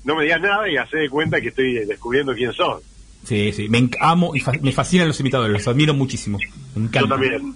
no 0.05 0.17
me 0.17 0.25
digas 0.25 0.41
nada 0.41 0.69
y 0.69 0.77
hace 0.77 0.99
de 0.99 1.11
cuenta 1.11 1.41
que 1.41 1.49
estoy 1.49 1.85
descubriendo 1.87 2.35
quién 2.35 2.53
sos. 2.53 2.83
Sí, 3.25 3.53
sí. 3.53 3.69
Me 3.69 3.89
amo 4.01 4.35
y 4.37 4.41
fa- 4.41 4.53
me 4.63 4.71
fascinan 4.73 5.09
los 5.09 5.19
imitadores. 5.21 5.53
Los 5.53 5.67
admiro 5.69 5.95
muchísimo. 5.95 6.39
Me 6.39 6.45
Yo 6.83 6.87
encanta. 6.89 7.09
también. 7.09 7.55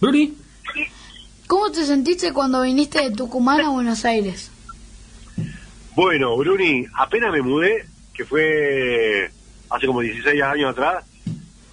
Bruni, 0.00 0.34
¿Cómo 1.46 1.70
te 1.72 1.84
sentiste 1.84 2.32
cuando 2.32 2.62
viniste 2.62 3.00
de 3.02 3.10
Tucumán 3.16 3.60
a 3.60 3.70
Buenos 3.70 4.04
Aires? 4.04 4.50
Bueno, 5.96 6.36
Bruni, 6.36 6.84
apenas 6.96 7.32
me 7.32 7.42
mudé, 7.42 7.86
que 8.14 8.24
fue 8.24 9.30
hace 9.68 9.86
como 9.86 10.00
16 10.00 10.40
años 10.42 10.70
atrás, 10.70 11.04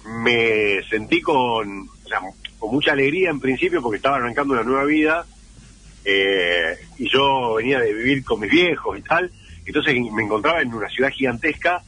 me 0.04 0.82
sentí 0.90 1.20
con, 1.20 1.82
o 1.82 2.08
sea, 2.08 2.20
con 2.58 2.72
mucha 2.72 2.92
alegría 2.92 3.30
en 3.30 3.40
principio 3.40 3.82
porque 3.82 3.96
estaba 3.96 4.16
arrancando 4.16 4.54
una 4.54 4.62
nueva 4.62 4.84
vida 4.84 5.24
eh, 6.04 6.76
y 6.98 7.08
yo 7.10 7.54
venía 7.54 7.80
de 7.80 7.92
vivir 7.92 8.24
con 8.24 8.40
mis 8.40 8.50
viejos 8.50 8.98
y 8.98 9.02
tal, 9.02 9.30
entonces 9.66 9.94
me 10.12 10.22
encontraba 10.22 10.62
en 10.62 10.72
una 10.72 10.88
ciudad 10.88 11.10
gigantesca 11.10 11.82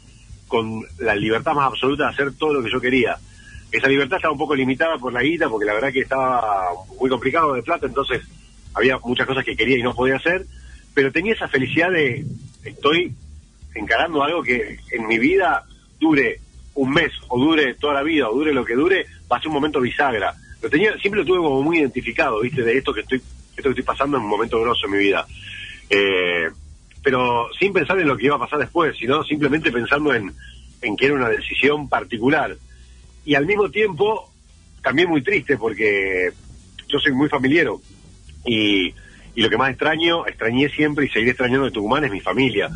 con 0.46 0.84
la 0.98 1.14
libertad 1.14 1.54
más 1.54 1.68
absoluta 1.68 2.04
de 2.04 2.10
hacer 2.10 2.34
todo 2.34 2.54
lo 2.54 2.62
que 2.62 2.70
yo 2.70 2.80
quería. 2.80 3.16
Esa 3.70 3.88
libertad 3.88 4.16
estaba 4.16 4.32
un 4.32 4.38
poco 4.38 4.54
limitada 4.54 4.98
por 4.98 5.12
la 5.12 5.22
guita 5.22 5.48
porque 5.48 5.64
la 5.64 5.74
verdad 5.74 5.92
que 5.92 6.00
estaba 6.00 6.70
muy 7.00 7.08
complicado 7.08 7.54
de 7.54 7.62
plata, 7.62 7.86
entonces 7.86 8.22
había 8.74 8.98
muchas 8.98 9.26
cosas 9.26 9.44
que 9.44 9.56
quería 9.56 9.78
y 9.78 9.82
no 9.82 9.94
podía 9.94 10.16
hacer, 10.16 10.44
pero 10.92 11.12
tenía 11.12 11.34
esa 11.34 11.48
felicidad 11.48 11.90
de 11.90 12.24
estoy 12.64 13.14
encarando 13.74 14.22
algo 14.22 14.42
que 14.42 14.78
en 14.90 15.06
mi 15.06 15.18
vida 15.18 15.64
dure 15.98 16.40
un 16.74 16.90
mes 16.90 17.12
o 17.28 17.38
dure 17.38 17.74
toda 17.74 17.94
la 17.94 18.02
vida 18.02 18.28
o 18.28 18.34
dure 18.34 18.52
lo 18.52 18.64
que 18.64 18.74
dure, 18.74 19.06
va 19.30 19.36
a 19.36 19.40
ser 19.40 19.48
un 19.48 19.54
momento 19.54 19.80
bisagra. 19.80 20.34
Lo 20.62 20.68
tenía, 20.68 20.96
siempre 20.98 21.20
lo 21.20 21.26
tuve 21.26 21.38
como 21.38 21.62
muy 21.62 21.78
identificado, 21.78 22.40
viste, 22.40 22.62
de 22.62 22.78
esto 22.78 22.92
que 22.92 23.00
estoy, 23.00 23.18
esto 23.18 23.62
que 23.62 23.68
estoy 23.70 23.84
pasando 23.84 24.16
en 24.16 24.24
un 24.24 24.28
momento 24.28 24.60
grosso 24.60 24.86
en 24.86 24.92
mi 24.92 24.98
vida. 24.98 25.26
Eh, 25.88 26.50
pero 27.02 27.48
sin 27.58 27.72
pensar 27.72 27.98
en 27.98 28.08
lo 28.08 28.16
que 28.16 28.26
iba 28.26 28.36
a 28.36 28.40
pasar 28.40 28.58
después, 28.58 28.96
sino 28.96 29.24
simplemente 29.24 29.72
pensando 29.72 30.14
en, 30.14 30.32
en 30.82 30.96
que 30.96 31.06
era 31.06 31.14
una 31.14 31.28
decisión 31.28 31.88
particular. 31.88 32.56
Y 33.24 33.34
al 33.34 33.46
mismo 33.46 33.70
tiempo, 33.70 34.30
también 34.82 35.08
muy 35.08 35.22
triste 35.22 35.56
porque 35.56 36.30
yo 36.88 36.98
soy 36.98 37.12
muy 37.12 37.28
familiero 37.28 37.80
y, 38.44 38.94
y 39.34 39.42
lo 39.42 39.48
que 39.48 39.56
más 39.56 39.70
extraño, 39.70 40.26
extrañé 40.26 40.68
siempre 40.70 41.06
y 41.06 41.08
seguiré 41.08 41.30
extrañando 41.30 41.66
de 41.66 41.70
Tucumán 41.70 42.04
es 42.04 42.10
mi 42.10 42.20
familia. 42.20 42.68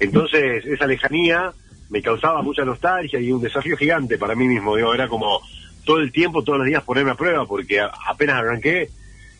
Entonces, 0.00 0.64
esa 0.64 0.86
lejanía 0.86 1.52
me 1.90 2.02
causaba 2.02 2.42
mucha 2.42 2.64
nostalgia 2.64 3.20
y 3.20 3.32
un 3.32 3.40
desafío 3.40 3.76
gigante 3.76 4.18
para 4.18 4.34
mí 4.34 4.46
mismo. 4.46 4.76
Digo, 4.76 4.94
era 4.94 5.08
como 5.08 5.40
todo 5.88 6.00
el 6.00 6.12
tiempo, 6.12 6.44
todos 6.44 6.58
los 6.58 6.68
días 6.68 6.84
ponerme 6.84 7.12
a 7.12 7.14
prueba, 7.14 7.46
porque 7.46 7.80
apenas 7.80 8.36
arranqué, 8.36 8.90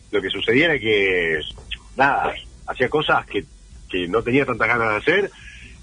lo 0.09 0.19
que 0.19 0.31
sucedía 0.31 0.65
era 0.65 0.79
que, 0.79 1.41
nada, 1.95 2.33
hacía 2.65 2.89
cosas 2.89 3.23
que, 3.27 3.45
que 3.87 4.07
no 4.07 4.23
tenía 4.23 4.47
tantas 4.47 4.67
ganas 4.67 4.89
de 4.89 4.95
hacer 4.95 5.31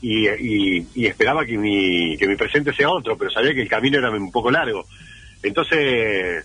y 0.03 1.07
esperaba 1.07 1.47
que 1.47 1.57
mi, 1.57 2.17
que 2.19 2.27
mi 2.27 2.35
presente 2.35 2.75
sea 2.75 2.91
otro, 2.91 3.17
pero 3.17 3.31
sabía 3.31 3.55
que 3.55 3.63
el 3.63 3.69
camino 3.69 3.99
era 3.99 4.11
un 4.11 4.33
poco 4.33 4.51
largo. 4.51 4.85
Entonces, 5.41 6.45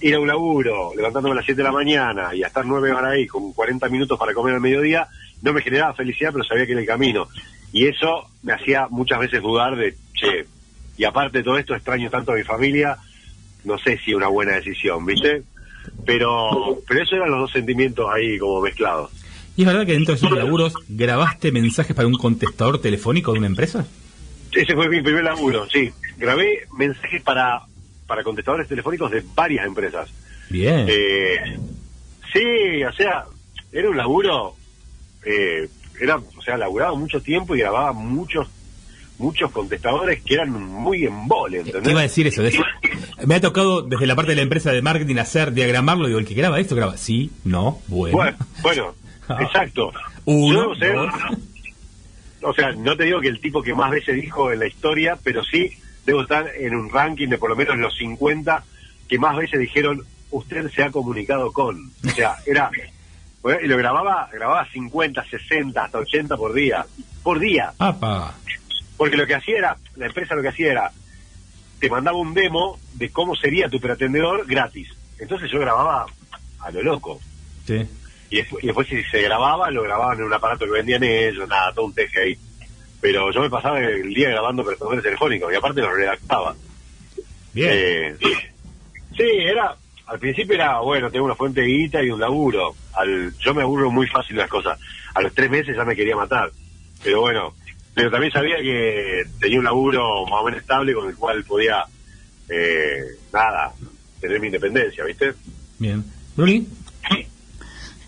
ir 0.00 0.14
a 0.14 0.18
un 0.20 0.28
laburo, 0.28 0.94
levantándome 0.96 1.32
a 1.32 1.36
las 1.36 1.44
7 1.44 1.58
de 1.58 1.64
la 1.64 1.72
mañana 1.72 2.34
y 2.34 2.42
a 2.42 2.46
estar 2.46 2.64
9 2.64 2.90
horas 2.90 3.12
ahí 3.12 3.26
con 3.26 3.52
40 3.52 3.86
minutos 3.90 4.18
para 4.18 4.32
comer 4.32 4.54
al 4.54 4.62
mediodía, 4.62 5.08
no 5.42 5.52
me 5.52 5.60
generaba 5.60 5.92
felicidad, 5.92 6.30
pero 6.32 6.42
sabía 6.42 6.64
que 6.64 6.72
era 6.72 6.80
el 6.80 6.86
camino. 6.86 7.28
Y 7.70 7.86
eso 7.86 8.30
me 8.42 8.54
hacía 8.54 8.86
muchas 8.88 9.18
veces 9.18 9.42
dudar 9.42 9.76
de, 9.76 9.94
che, 10.14 10.46
y 10.96 11.04
aparte 11.04 11.38
de 11.38 11.44
todo 11.44 11.58
esto 11.58 11.74
extraño 11.74 12.08
tanto 12.08 12.32
a 12.32 12.36
mi 12.36 12.44
familia, 12.44 12.96
no 13.64 13.78
sé 13.78 13.98
si 13.98 14.10
es 14.10 14.16
una 14.16 14.28
buena 14.28 14.54
decisión, 14.54 15.04
¿viste? 15.06 15.42
Pero, 16.04 16.80
pero 16.86 17.02
eso 17.02 17.16
eran 17.16 17.30
los 17.30 17.40
dos 17.40 17.52
sentimientos 17.52 18.06
ahí 18.12 18.38
como 18.38 18.60
mezclados. 18.60 19.10
¿Y 19.56 19.62
es 19.62 19.66
verdad 19.66 19.86
que 19.86 19.92
dentro 19.92 20.14
de 20.14 20.18
esos 20.18 20.30
laburos 20.32 20.74
grabaste 20.88 21.52
mensajes 21.52 21.94
para 21.94 22.08
un 22.08 22.14
contestador 22.14 22.80
telefónico 22.80 23.32
de 23.32 23.38
una 23.38 23.48
empresa? 23.48 23.86
Ese 24.52 24.74
fue 24.74 24.88
mi 24.88 25.02
primer 25.02 25.24
laburo, 25.24 25.68
sí. 25.70 25.90
Grabé 26.16 26.66
mensajes 26.76 27.22
para, 27.22 27.62
para 28.06 28.22
contestadores 28.22 28.68
telefónicos 28.68 29.10
de 29.10 29.22
varias 29.34 29.66
empresas. 29.66 30.10
Bien. 30.48 30.86
Eh, 30.88 31.58
sí, 32.32 32.84
o 32.84 32.92
sea, 32.92 33.24
era 33.72 33.88
un 33.88 33.96
laburo, 33.96 34.54
eh, 35.24 35.68
era, 36.00 36.16
o 36.16 36.42
sea, 36.42 36.56
laburaba 36.56 36.94
mucho 36.94 37.20
tiempo 37.20 37.54
y 37.54 37.60
grababa 37.60 37.92
muchos 37.92 38.48
muchos 39.22 39.50
contestadores 39.52 40.22
que 40.22 40.34
eran 40.34 40.50
muy 40.50 41.04
embole, 41.04 41.58
¿entendés? 41.58 41.84
Te 41.84 41.90
iba 41.90 42.00
a 42.00 42.02
decir 42.02 42.26
eso. 42.26 42.42
Me 43.26 43.36
ha 43.36 43.40
tocado 43.40 43.82
desde 43.82 44.06
la 44.06 44.16
parte 44.16 44.32
de 44.32 44.36
la 44.36 44.42
empresa 44.42 44.72
de 44.72 44.82
marketing 44.82 45.16
hacer, 45.16 45.52
diagramarlo. 45.52 46.08
Digo, 46.08 46.18
el 46.18 46.26
que 46.26 46.34
graba 46.34 46.58
esto, 46.58 46.74
graba. 46.74 46.96
Sí, 46.96 47.30
no, 47.44 47.80
bueno. 47.86 48.16
Bueno, 48.16 48.36
bueno, 48.62 48.94
exacto. 49.40 49.92
Uno, 50.24 50.52
Yo, 50.52 50.70
o 50.70 50.74
sea, 50.74 50.92
dos. 50.92 51.14
o 52.42 52.52
sea, 52.52 52.72
no 52.72 52.96
te 52.96 53.04
digo 53.04 53.20
que 53.20 53.28
el 53.28 53.40
tipo 53.40 53.62
que 53.62 53.74
más 53.74 53.90
veces 53.90 54.16
dijo 54.16 54.52
en 54.52 54.58
la 54.58 54.66
historia, 54.66 55.16
pero 55.22 55.44
sí 55.44 55.70
debo 56.04 56.22
estar 56.22 56.50
en 56.58 56.74
un 56.74 56.90
ranking 56.90 57.28
de 57.28 57.38
por 57.38 57.50
lo 57.50 57.56
menos 57.56 57.78
los 57.78 57.96
50 57.96 58.64
que 59.08 59.18
más 59.18 59.36
veces 59.36 59.60
dijeron, 59.60 60.02
usted 60.30 60.68
se 60.70 60.82
ha 60.82 60.90
comunicado 60.90 61.52
con. 61.52 61.92
O 62.04 62.10
sea, 62.10 62.36
era... 62.44 62.70
y 63.62 63.66
lo 63.66 63.76
grababa, 63.76 64.28
grababa 64.32 64.66
50, 64.72 65.24
60, 65.24 65.84
hasta 65.84 65.98
80 65.98 66.36
por 66.36 66.52
día. 66.52 66.84
Por 67.22 67.38
día. 67.38 67.72
Apa. 67.78 68.34
Porque 69.02 69.16
lo 69.16 69.26
que 69.26 69.34
hacía 69.34 69.58
era, 69.58 69.76
la 69.96 70.06
empresa 70.06 70.36
lo 70.36 70.42
que 70.42 70.50
hacía 70.50 70.70
era, 70.70 70.92
te 71.80 71.90
mandaba 71.90 72.16
un 72.16 72.34
demo 72.34 72.78
de 72.94 73.10
cómo 73.10 73.34
sería 73.34 73.68
tu 73.68 73.80
pretendedor 73.80 74.46
gratis. 74.46 74.94
Entonces 75.18 75.50
yo 75.50 75.58
grababa 75.58 76.06
a 76.60 76.70
lo 76.70 76.82
loco. 76.84 77.20
Sí. 77.66 77.84
Y 78.30 78.36
después, 78.36 78.62
y 78.62 78.68
después 78.68 78.86
si 78.86 79.02
se 79.02 79.22
grababa, 79.22 79.72
lo 79.72 79.82
grababan 79.82 80.18
en 80.18 80.26
un 80.26 80.32
aparato 80.32 80.66
que 80.66 80.70
vendían 80.70 81.02
ellos, 81.02 81.48
nada, 81.48 81.72
todo 81.74 81.86
un 81.86 81.94
teje 81.94 82.20
ahí. 82.20 82.38
Pero 83.00 83.32
yo 83.32 83.40
me 83.40 83.50
pasaba 83.50 83.80
el 83.80 84.14
día 84.14 84.28
grabando 84.28 84.64
prestadores 84.64 85.02
telefónicos 85.02 85.52
y 85.52 85.56
aparte 85.56 85.80
los 85.80 85.96
redactaba. 85.96 86.54
Bien. 87.52 87.70
Eh, 87.72 88.16
sí, 89.16 89.24
era, 89.24 89.74
al 90.06 90.18
principio 90.20 90.54
era, 90.54 90.78
bueno, 90.78 91.10
tengo 91.10 91.24
una 91.24 91.34
fuente 91.34 91.62
de 91.62 91.66
guita 91.66 92.04
y 92.04 92.10
un 92.10 92.20
laburo. 92.20 92.76
Al, 92.94 93.36
yo 93.36 93.52
me 93.52 93.62
aburro 93.62 93.90
muy 93.90 94.06
fácil 94.06 94.36
las 94.36 94.48
cosas. 94.48 94.78
A 95.12 95.20
los 95.22 95.34
tres 95.34 95.50
meses 95.50 95.74
ya 95.74 95.84
me 95.84 95.96
quería 95.96 96.14
matar. 96.14 96.52
Pero 97.02 97.22
bueno, 97.22 97.52
pero 97.94 98.10
también 98.10 98.32
sabía 98.32 98.56
que 98.56 99.24
tenía 99.40 99.58
un 99.58 99.64
laburo 99.64 100.24
más 100.26 100.40
o 100.40 100.44
menos 100.44 100.60
estable 100.60 100.94
con 100.94 101.08
el 101.08 101.16
cual 101.16 101.44
podía, 101.44 101.84
eh, 102.48 103.02
nada, 103.32 103.72
tener 104.20 104.40
mi 104.40 104.46
independencia, 104.46 105.04
¿viste? 105.04 105.34
Bien. 105.78 106.04
Bruni, 106.36 106.66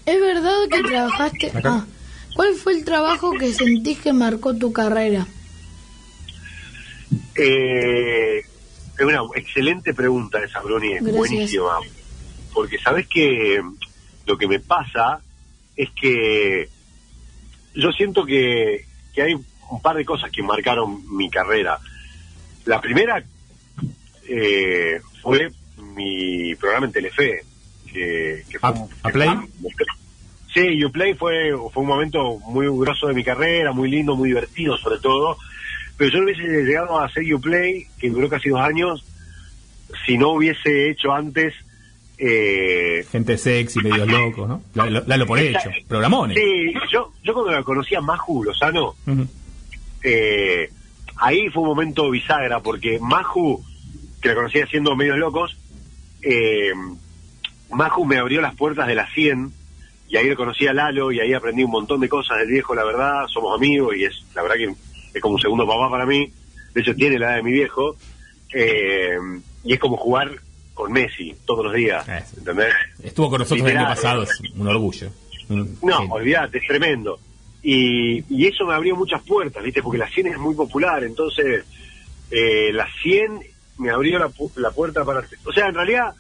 ¿Es 0.06 0.20
verdad 0.20 0.68
que 0.70 0.82
trabajaste? 0.82 1.52
Ah, 1.64 1.86
¿Cuál 2.34 2.54
fue 2.54 2.74
el 2.74 2.84
trabajo 2.84 3.32
que 3.32 3.52
sentís 3.52 3.98
que 3.98 4.12
marcó 4.12 4.54
tu 4.54 4.72
carrera? 4.72 5.26
Eh, 7.36 8.38
es 8.98 9.04
una 9.04 9.22
excelente 9.34 9.94
pregunta 9.94 10.42
esa, 10.42 10.60
Bruni, 10.60 10.94
Gracias. 10.94 11.16
buenísima. 11.16 11.78
Porque 12.52 12.78
sabes 12.78 13.06
que 13.08 13.62
lo 14.26 14.36
que 14.36 14.46
me 14.46 14.60
pasa 14.60 15.20
es 15.76 15.88
que 16.00 16.68
yo 17.74 17.90
siento 17.92 18.24
que, 18.24 18.84
que 19.14 19.22
hay 19.22 19.34
un 19.70 19.80
par 19.82 19.96
de 19.96 20.04
cosas 20.04 20.30
que 20.30 20.42
marcaron 20.42 21.02
mi 21.16 21.28
carrera. 21.30 21.78
La 22.66 22.80
primera 22.80 23.22
eh, 24.28 25.00
fue 25.22 25.50
mi 25.94 26.54
programa 26.56 26.86
en 26.86 26.92
Telefe, 26.92 27.42
que, 27.92 28.44
que 28.50 28.58
fue 28.58 28.68
¿A- 28.68 28.72
un- 28.72 28.88
a 29.02 29.08
Play? 29.10 29.30
Sí, 30.52 30.84
Uplay 30.84 31.14
fue, 31.14 31.50
fue 31.72 31.82
un 31.82 31.88
momento 31.88 32.38
muy 32.46 32.66
grosso 32.68 33.08
de 33.08 33.14
mi 33.14 33.24
carrera, 33.24 33.72
muy 33.72 33.90
lindo, 33.90 34.14
muy 34.16 34.28
divertido 34.28 34.76
sobre 34.78 35.00
todo. 35.00 35.36
Pero 35.96 36.10
yo 36.10 36.18
no 36.18 36.24
hubiese 36.24 36.42
llegado 36.64 36.98
a 36.98 37.06
hacer 37.06 37.32
Uplay, 37.34 37.86
que 37.98 38.08
duró 38.10 38.28
casi 38.28 38.48
dos 38.50 38.60
años, 38.60 39.04
si 40.06 40.16
no 40.16 40.30
hubiese 40.30 40.90
hecho 40.90 41.12
antes... 41.12 41.54
Eh, 42.18 43.04
gente 43.10 43.36
sexy, 43.36 43.80
medios 43.80 44.06
locos, 44.08 44.48
¿no? 44.48 44.62
Lalo 44.74 45.26
por 45.26 45.38
hecho. 45.40 45.70
Programones. 45.88 46.38
sí, 46.38 46.72
yo, 46.92 47.12
yo 47.24 47.34
cuando 47.34 47.50
la 47.50 47.62
conocía 47.64 48.00
Maju 48.00 48.44
Lozano, 48.44 48.94
Ujú. 49.06 49.26
Eh, 50.04 50.68
ahí 51.16 51.48
fue 51.48 51.62
un 51.62 51.70
momento 51.70 52.10
bisagra, 52.10 52.60
porque 52.60 52.98
Maju, 53.00 53.64
que 54.20 54.28
la 54.28 54.34
conocía 54.34 54.64
haciendo 54.64 54.94
medios 54.94 55.18
locos, 55.18 55.56
eh, 56.22 56.72
Maju 57.70 58.04
me 58.04 58.18
abrió 58.18 58.40
las 58.40 58.54
puertas 58.54 58.86
de 58.86 58.94
la 58.94 59.10
100 59.12 59.52
y 60.08 60.16
ahí 60.16 60.28
lo 60.28 60.36
conocí 60.36 60.66
a 60.66 60.72
Lalo 60.74 61.10
y 61.10 61.20
ahí 61.20 61.32
aprendí 61.32 61.64
un 61.64 61.70
montón 61.70 62.00
de 62.00 62.08
cosas 62.08 62.38
del 62.38 62.48
viejo, 62.48 62.74
la 62.74 62.84
verdad, 62.84 63.26
somos 63.28 63.56
amigos 63.56 63.96
y 63.96 64.04
es 64.04 64.22
la 64.34 64.42
verdad 64.42 64.56
que 64.56 64.74
es 65.14 65.20
como 65.22 65.34
un 65.34 65.40
segundo 65.40 65.66
papá 65.66 65.90
para 65.90 66.06
mí, 66.06 66.30
de 66.74 66.80
hecho 66.80 66.94
tiene 66.94 67.18
la 67.18 67.28
edad 67.28 67.36
de 67.36 67.42
mi 67.42 67.52
viejo, 67.52 67.96
eh, 68.52 69.16
y 69.64 69.72
es 69.72 69.80
como 69.80 69.96
jugar 69.96 70.30
con 70.74 70.92
Messi 70.92 71.34
todos 71.46 71.64
los 71.64 71.74
días, 71.74 72.06
Eso. 72.08 72.36
¿entendés? 72.38 72.74
Estuvo 73.02 73.30
con 73.30 73.38
nosotros 73.38 73.60
el 73.68 73.76
año 73.76 73.88
Literal, 73.88 73.96
pasado, 73.96 74.22
eh. 74.24 74.26
es 74.26 74.50
un 74.56 74.68
orgullo. 74.68 75.10
No, 75.48 75.64
genio. 75.98 76.14
olvídate, 76.14 76.58
es 76.58 76.66
tremendo. 76.66 77.18
Y, 77.66 78.22
y 78.28 78.46
eso 78.46 78.66
me 78.66 78.74
abrió 78.74 78.94
muchas 78.94 79.22
puertas, 79.22 79.64
¿viste? 79.64 79.82
Porque 79.82 79.96
la 79.98 80.08
100 80.08 80.26
es 80.26 80.38
muy 80.38 80.54
popular, 80.54 81.02
entonces 81.02 81.64
eh, 82.30 82.70
la 82.74 82.86
100 83.02 83.40
me 83.78 83.90
abrió 83.90 84.18
la, 84.18 84.28
pu- 84.28 84.52
la 84.56 84.70
puerta 84.70 85.02
para... 85.04 85.26
O 85.46 85.52
sea, 85.52 85.68
en 85.68 85.74
realidad, 85.74 86.12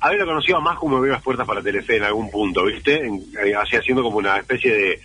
haberlo 0.00 0.26
conocido 0.26 0.60
Majo 0.60 0.86
me 0.88 0.96
abrió 0.96 1.14
las 1.14 1.22
puertas 1.22 1.46
para 1.46 1.62
Telefe 1.62 1.96
en 1.96 2.04
algún 2.04 2.30
punto, 2.30 2.64
¿viste? 2.66 3.06
En- 3.06 3.22
eh, 3.42 3.54
así 3.54 3.74
haciendo 3.76 4.02
como 4.02 4.18
una 4.18 4.36
especie 4.36 4.70
de, 4.70 5.00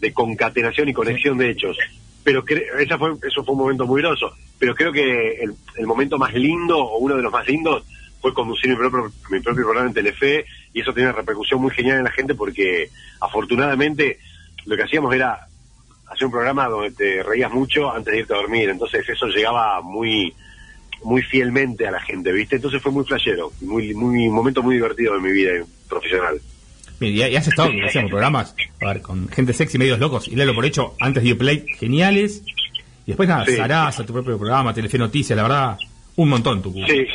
de 0.00 0.12
concatenación 0.12 0.88
y 0.88 0.94
conexión 0.94 1.36
de 1.38 1.50
hechos. 1.50 1.76
Pero 2.22 2.44
esa 2.78 2.96
fue, 2.96 3.10
eso 3.28 3.42
fue 3.44 3.54
un 3.54 3.60
momento 3.60 3.84
muy 3.84 4.02
groso. 4.02 4.32
Pero 4.60 4.74
creo 4.76 4.92
que 4.92 5.40
el, 5.42 5.54
el 5.76 5.86
momento 5.86 6.18
más 6.18 6.32
lindo, 6.34 6.78
o 6.78 6.98
uno 6.98 7.16
de 7.16 7.22
los 7.22 7.32
más 7.32 7.46
lindos, 7.48 7.84
fue 8.20 8.32
conducir 8.32 8.70
mi 8.70 8.76
propio, 8.76 9.12
mi 9.30 9.40
propio 9.40 9.64
programa 9.64 9.88
en 9.88 9.94
Telefe 9.94 10.44
y 10.72 10.80
eso 10.80 10.92
tiene 10.92 11.10
una 11.10 11.18
repercusión 11.18 11.60
muy 11.60 11.70
genial 11.72 11.98
en 11.98 12.04
la 12.04 12.10
gente 12.12 12.34
porque 12.34 12.88
afortunadamente 13.20 14.18
lo 14.66 14.76
que 14.76 14.82
hacíamos 14.82 15.14
era 15.14 15.46
hacer 16.06 16.26
un 16.26 16.32
programa 16.32 16.68
donde 16.68 16.90
te 16.92 17.22
reías 17.22 17.50
mucho 17.52 17.90
antes 17.90 18.12
de 18.12 18.20
irte 18.20 18.34
a 18.34 18.36
dormir, 18.36 18.68
entonces 18.68 19.08
eso 19.08 19.26
llegaba 19.26 19.80
muy 19.80 20.34
muy 21.02 21.22
fielmente 21.22 21.86
a 21.86 21.90
la 21.90 22.00
gente, 22.00 22.32
¿viste? 22.32 22.56
Entonces 22.56 22.82
fue 22.82 22.90
muy 22.90 23.04
flashero, 23.04 23.52
muy, 23.60 23.94
muy 23.94 24.28
un 24.28 24.34
momento 24.34 24.62
muy 24.62 24.76
divertido 24.76 25.14
de 25.14 25.20
mi 25.20 25.30
vida 25.30 25.52
profesional. 25.88 26.40
Y, 27.00 27.08
y 27.08 27.36
has 27.36 27.46
estado, 27.46 27.68
como 27.68 27.82
decíamos, 27.82 28.10
programas 28.10 28.54
a 28.80 28.86
ver, 28.86 29.02
con 29.02 29.28
gente 29.28 29.52
sexy, 29.52 29.78
medios 29.78 29.98
locos, 29.98 30.28
y 30.28 30.36
Lalo 30.36 30.54
por 30.54 30.64
hecho, 30.64 30.94
antes 31.00 31.22
de 31.22 31.34
Play, 31.34 31.66
geniales. 31.78 32.42
Y 33.04 33.08
después 33.08 33.28
nada, 33.28 33.44
Sí. 33.44 33.56
Sarasa, 33.56 34.04
tu 34.04 34.12
propio 34.12 34.38
programa, 34.38 34.72
Telefe 34.72 34.98
Noticias, 34.98 35.36
la 35.36 35.42
verdad, 35.42 35.78
un 36.16 36.28
montón 36.28 36.62
tu 36.62 36.72
Sí, 36.72 37.06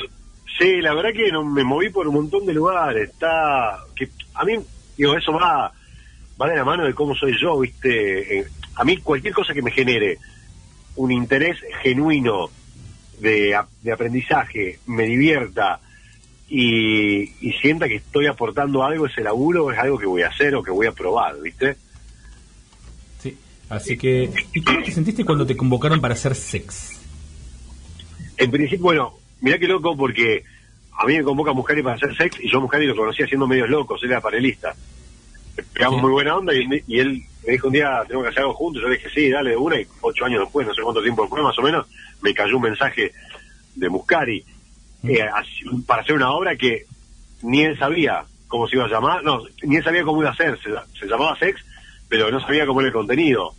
sí, 0.59 0.81
la 0.81 0.93
verdad 0.93 1.09
que 1.13 1.31
no, 1.31 1.43
me 1.43 1.63
moví 1.63 1.89
por 1.89 2.07
un 2.07 2.15
montón 2.15 2.45
de 2.45 2.53
lugares. 2.53 3.09
Está, 3.09 3.79
que 3.95 4.09
a 4.35 4.45
mí, 4.45 4.53
digo, 4.95 5.17
eso 5.17 5.33
va, 5.33 5.71
va 6.41 6.49
de 6.49 6.55
la 6.55 6.65
mano 6.65 6.85
de 6.85 6.93
cómo 6.93 7.15
soy 7.15 7.33
yo, 7.39 7.59
viste. 7.59 8.39
Eh, 8.39 8.47
a 8.75 8.83
mí 8.83 8.97
cualquier 8.97 9.33
cosa 9.33 9.53
que 9.53 9.61
me 9.61 9.71
genere 9.71 10.17
un 10.95 11.11
interés 11.11 11.57
genuino 11.81 12.49
de, 13.19 13.55
aprendizaje, 13.91 14.79
me 14.87 15.03
divierta 15.03 15.79
y, 16.49 17.21
y 17.47 17.53
sienta 17.61 17.87
que 17.87 17.95
estoy 17.95 18.25
aportando 18.27 18.83
algo, 18.83 19.05
ese 19.05 19.21
laburo 19.21 19.71
es 19.71 19.77
algo 19.77 19.97
que 19.97 20.05
voy 20.05 20.23
a 20.23 20.29
hacer 20.29 20.55
o 20.55 20.63
que 20.63 20.71
voy 20.71 20.87
a 20.87 20.91
probar, 20.91 21.39
viste. 21.39 21.77
Sí. 23.19 23.37
Así 23.69 23.97
que, 23.97 24.31
¿y 24.53 24.61
cómo 24.63 24.83
te 24.83 24.91
sentiste 24.91 25.23
cuando 25.23 25.45
te 25.45 25.55
convocaron 25.55 26.01
para 26.01 26.15
hacer 26.15 26.35
sex? 26.35 26.99
En 28.37 28.49
principio, 28.49 28.83
bueno, 28.83 29.13
mirá 29.39 29.59
qué 29.59 29.67
loco 29.67 29.95
porque 29.95 30.43
a 30.97 31.05
mí 31.05 31.15
me 31.15 31.23
convoca 31.23 31.53
Muscari 31.53 31.83
para 31.83 31.95
hacer 31.95 32.15
sex 32.17 32.37
y 32.41 32.49
yo 32.49 32.59
Muscari 32.59 32.87
lo 32.87 32.95
conocí 32.95 33.23
haciendo 33.23 33.47
medios 33.47 33.69
locos, 33.69 34.01
era 34.03 34.19
panelista. 34.19 34.75
Pegamos 35.73 35.97
Sí. 35.99 36.01
muy 36.03 36.11
buena 36.11 36.35
onda 36.37 36.53
y, 36.53 36.59
él 36.99 37.21
me 37.45 37.53
dijo 37.53 37.67
un 37.67 37.73
día, 37.73 38.01
tenemos 38.07 38.23
que 38.25 38.29
hacer 38.29 38.41
algo 38.43 38.53
juntos, 38.53 38.81
yo 38.81 38.87
le 38.89 38.95
dije, 38.97 39.09
sí, 39.13 39.29
dale 39.29 39.51
de 39.51 39.57
una 39.57 39.79
y 39.79 39.87
ocho 40.01 40.25
años 40.25 40.41
después, 40.41 40.65
no 40.67 40.73
sé 40.73 40.81
cuánto 40.81 41.01
tiempo 41.01 41.23
después 41.23 41.43
más 41.43 41.57
o 41.57 41.61
menos, 41.61 41.87
me 42.21 42.33
cayó 42.33 42.55
un 42.57 42.63
mensaje 42.63 43.11
de 43.75 43.89
Muscari 43.89 44.43
eh, 45.03 45.21
así- 45.33 45.65
para 45.87 46.03
hacer 46.03 46.15
una 46.15 46.31
obra 46.31 46.55
que 46.55 46.85
ni 47.41 47.63
él 47.63 47.77
sabía 47.77 48.23
cómo 48.47 48.67
se 48.67 48.75
iba 48.75 48.85
a 48.85 48.89
llamar, 48.89 49.23
no, 49.23 49.41
ni 49.63 49.77
él 49.77 49.83
sabía 49.83 50.03
cómo 50.03 50.21
iba 50.21 50.29
a 50.29 50.35
ser, 50.35 50.59
se, 50.61 50.69
se 50.99 51.05
llamaba 51.07 51.37
sex, 51.39 51.59
pero 52.07 52.29
no 52.29 52.39
sabía 52.39 52.65
cómo 52.67 52.81
era 52.81 52.87
el 52.89 52.93
contenido. 52.93 53.53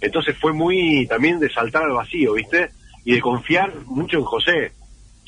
Entonces 0.00 0.36
fue 0.38 0.52
muy 0.52 1.06
también 1.08 1.40
de 1.40 1.50
saltar 1.50 1.82
al 1.84 1.92
vacío, 1.92 2.34
¿viste? 2.34 2.70
Y 3.04 3.14
de 3.14 3.20
confiar 3.20 3.74
mucho 3.86 4.18
en 4.18 4.24
José. 4.24 4.72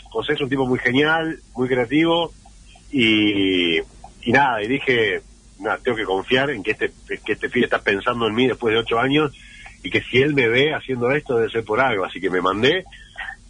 José 0.04 0.34
es 0.34 0.40
un 0.40 0.48
tipo 0.48 0.66
muy 0.66 0.78
genial, 0.78 1.38
muy 1.56 1.68
creativo, 1.68 2.32
Y, 2.90 3.78
y 3.78 4.32
nada, 4.32 4.62
y 4.62 4.68
dije, 4.68 5.20
nada, 5.60 5.78
tengo 5.82 5.96
que 5.96 6.04
confiar 6.04 6.50
en 6.50 6.62
que 6.62 6.72
este, 6.72 6.90
que 7.24 7.32
este 7.32 7.60
está 7.60 7.80
pensando 7.82 8.26
en 8.26 8.34
mí 8.34 8.46
después 8.46 8.72
de 8.74 8.80
ocho 8.80 8.98
años 8.98 9.32
y 9.82 9.90
que 9.90 10.00
si 10.02 10.18
él 10.18 10.34
me 10.34 10.48
ve 10.48 10.74
haciendo 10.74 11.10
esto 11.10 11.36
debe 11.36 11.50
ser 11.50 11.64
por 11.64 11.80
algo. 11.80 12.04
Así 12.04 12.20
que 12.20 12.30
me 12.30 12.40
mandé 12.40 12.84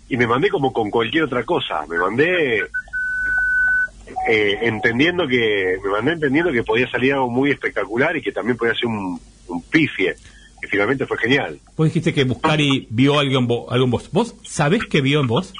y 0.09 0.17
me 0.17 0.27
mandé 0.27 0.49
como 0.51 0.73
con 0.73 0.91
cualquier 0.91 1.25
otra 1.25 1.45
cosa. 1.45 1.87
Me 1.89 1.99
mandé 1.99 2.63
eh, 4.29 4.59
entendiendo 4.63 5.27
que 5.29 5.77
me 5.85 5.91
mandé 5.91 6.13
entendiendo 6.13 6.51
que 6.53 6.63
podía 6.63 6.89
salir 6.91 7.13
algo 7.15 7.31
muy 7.31 7.51
espectacular 7.51 8.17
y 8.17 8.23
que 8.23 8.33
también 8.33 8.57
podía 8.57 8.75
ser 8.75 8.87
un, 8.87 9.21
un 9.49 9.63
pifie 9.63 10.15
que 10.61 10.67
finalmente 10.69 11.07
fue 11.07 11.19
genial. 11.19 11.59
Vos 11.77 11.87
dijiste 11.89 12.13
que 12.13 12.25
Muscari 12.25 12.87
vio 12.91 13.19
algo 13.19 13.39
en, 13.39 13.47
vo- 13.49 13.67
algo 13.71 13.85
en 13.85 13.91
vos. 13.91 14.11
¿Vos 14.13 14.35
sabés 14.45 14.85
que 14.87 15.01
vio 15.01 15.21
en 15.21 15.27
vos? 15.29 15.53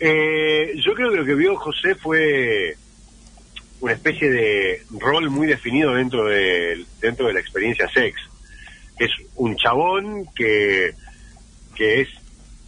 Eh, 0.00 0.74
yo 0.84 0.94
creo 0.94 1.10
que 1.10 1.16
lo 1.16 1.24
que 1.24 1.34
vio 1.34 1.56
José 1.56 1.94
fue 1.96 2.76
una 3.80 3.92
especie 3.92 4.30
de 4.30 4.82
rol 4.98 5.30
muy 5.30 5.46
definido 5.46 5.94
dentro 5.94 6.26
de, 6.26 6.84
dentro 7.00 7.26
de 7.26 7.34
la 7.34 7.40
experiencia 7.40 7.88
sex. 7.88 8.20
Que 8.96 9.04
es 9.04 9.12
un 9.36 9.56
chabón 9.56 10.26
que, 10.34 10.92
que 11.74 12.00
es 12.00 12.08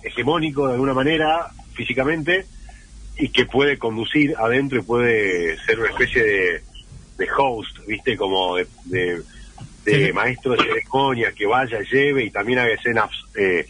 hegemónico 0.02 0.68
de 0.68 0.74
alguna 0.74 0.94
manera 0.94 1.50
físicamente 1.74 2.46
y 3.18 3.28
que 3.28 3.46
puede 3.46 3.78
conducir 3.78 4.34
adentro 4.38 4.78
y 4.78 4.82
puede 4.82 5.58
ser 5.64 5.80
una 5.80 5.90
especie 5.90 6.22
de, 6.22 6.62
de 7.18 7.28
host, 7.36 7.78
¿viste? 7.86 8.16
Como 8.16 8.56
de, 8.56 9.22
de, 9.84 10.12
maestro 10.12 10.52
de 10.52 10.58
ceremonia 10.58 11.32
que 11.32 11.46
vaya, 11.46 11.80
lleve 11.80 12.24
y 12.24 12.30
también 12.30 12.60
haga 12.60 12.72
escenas 12.72 13.10
eh, 13.34 13.66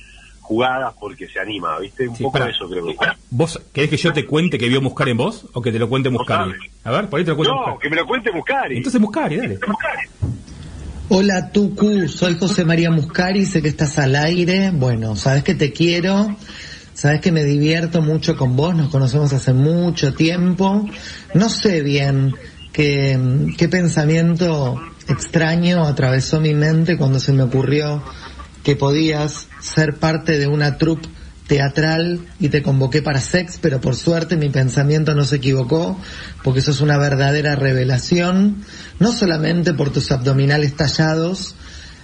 jugadas 0.50 0.92
porque 0.98 1.28
se 1.28 1.38
anima, 1.38 1.78
¿viste? 1.78 2.08
Un 2.08 2.16
Sí, 2.16 2.24
poco 2.24 2.32
pará. 2.32 2.46
de 2.46 2.50
eso 2.50 2.68
creo 2.68 2.84
que 2.84 2.96
¿Vos 3.30 3.60
querés 3.72 3.88
que 3.90 3.96
yo 3.96 4.12
te 4.12 4.26
cuente 4.26 4.58
que 4.58 4.68
vio 4.68 4.80
Muscari 4.82 5.12
en 5.12 5.16
vos 5.18 5.46
o 5.52 5.62
que 5.62 5.70
te 5.70 5.78
lo 5.78 5.88
cuente 5.88 6.10
Muscari? 6.10 6.50
Muscari. 6.50 6.70
A 6.82 6.90
ver, 6.90 7.08
por 7.08 7.18
ahí 7.20 7.24
te 7.24 7.30
lo 7.30 7.36
cuento 7.36 7.54
No, 7.54 7.60
Muscari. 7.60 7.78
que 7.80 7.90
me 7.90 7.96
lo 7.96 8.06
cuente 8.06 8.32
Muscari. 8.32 8.76
Entonces 8.78 9.00
Muscari, 9.00 9.36
dale. 9.36 9.58
Hola 11.08 11.50
Tucu, 11.52 12.08
soy 12.08 12.36
José 12.36 12.64
María 12.64 12.90
Muscari, 12.90 13.44
sé 13.46 13.62
que 13.62 13.68
estás 13.68 13.96
al 13.98 14.16
aire. 14.16 14.70
Bueno, 14.72 15.14
sabes 15.16 15.42
que 15.44 15.54
te 15.54 15.72
quiero, 15.72 16.34
sabes 16.94 17.20
que 17.20 17.30
me 17.32 17.44
divierto 17.44 18.00
mucho 18.02 18.36
con 18.36 18.56
vos, 18.56 18.74
nos 18.74 18.90
conocemos 18.90 19.32
hace 19.32 19.52
mucho 19.52 20.14
tiempo. 20.14 20.84
No 21.34 21.48
sé 21.48 21.82
bien 21.82 22.34
qué, 22.72 23.16
qué 23.56 23.68
pensamiento 23.68 24.80
extraño 25.08 25.84
atravesó 25.84 26.40
mi 26.40 26.54
mente 26.54 26.96
cuando 26.96 27.18
se 27.20 27.32
me 27.32 27.42
ocurrió 27.44 28.02
que 28.64 28.76
podías 28.76 29.48
ser 29.61 29.94
parte 29.94 30.38
de 30.38 30.46
una 30.46 30.79
troupe 30.79 31.09
teatral 31.51 32.20
y 32.38 32.49
te 32.49 32.62
convoqué 32.62 33.03
para 33.03 33.20
sex, 33.20 33.59
pero 33.61 33.81
por 33.81 33.96
suerte 33.96 34.37
mi 34.37 34.51
pensamiento 34.51 35.16
no 35.16 35.25
se 35.25 35.37
equivocó, 35.37 35.99
porque 36.44 36.61
eso 36.61 36.70
es 36.70 36.81
una 36.81 36.96
verdadera 36.96 37.57
revelación, 37.57 38.62
no 39.01 39.11
solamente 39.11 39.75
por 39.75 39.90
tus 39.90 40.12
abdominales 40.12 40.77
tallados 40.77 41.57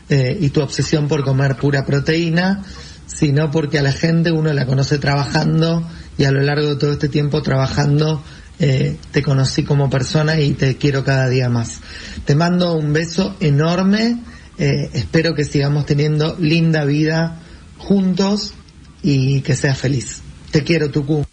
eh, 0.09 0.37
y 0.41 0.49
tu 0.49 0.63
obsesión 0.63 1.07
por 1.07 1.23
comer 1.23 1.55
pura 1.55 1.87
proteína, 1.87 2.65
sino 3.07 3.53
porque 3.53 3.79
a 3.79 3.83
la 3.83 3.93
gente 3.93 4.33
uno 4.33 4.53
la 4.53 4.67
conoce 4.67 4.99
trabajando 4.99 5.89
y 6.19 6.25
a 6.25 6.33
lo 6.33 6.41
largo 6.41 6.71
de 6.71 6.77
todo 6.77 6.95
este 6.95 7.09
tiempo 7.09 7.41
trabajando 7.41 8.25
eh, 8.59 8.97
te 9.13 9.23
conocí 9.23 9.63
como 9.63 9.89
persona 9.89 10.41
y 10.41 10.55
te 10.55 10.77
quiero 10.77 11.05
cada 11.05 11.29
día 11.29 11.49
más. 11.49 11.83
Te 12.25 12.35
mando 12.35 12.75
un 12.75 12.93
beso 12.93 13.37
enorme, 13.39 14.25
eh, 14.59 14.91
espero 14.93 15.37
que 15.37 15.45
sigamos 15.45 15.87
teniendo 15.87 16.35
linda 16.41 16.85
vida 16.85 17.43
juntos 17.79 18.55
y 19.03 19.41
que 19.43 19.55
seas 19.57 19.79
feliz. 19.79 20.23
Te 20.51 20.65
quiero, 20.65 20.91
Tucu. 20.91 21.25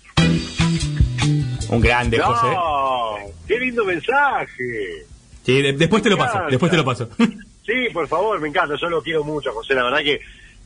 Un 1.70 1.82
grande, 1.82 2.18
no, 2.18 2.26
José. 2.26 3.34
qué 3.48 3.60
lindo 3.60 3.86
mensaje. 3.86 5.06
Sí, 5.44 5.62
de- 5.62 5.74
después 5.74 6.04
te 6.04 6.10
lo 6.10 6.18
paso, 6.18 6.40
después 6.50 6.70
te 6.72 6.78
lo 6.78 6.86
paso. 6.86 7.10
Sí, 7.66 7.72
por 7.94 8.06
favor, 8.10 8.42
me 8.42 8.50
encanta. 8.50 8.76
Yo 8.76 8.90
lo 8.90 9.02
quiero 9.02 9.24
mucho, 9.24 9.54
José. 9.54 9.74
La 9.74 9.86
verdad 9.86 10.00
que 10.04 10.20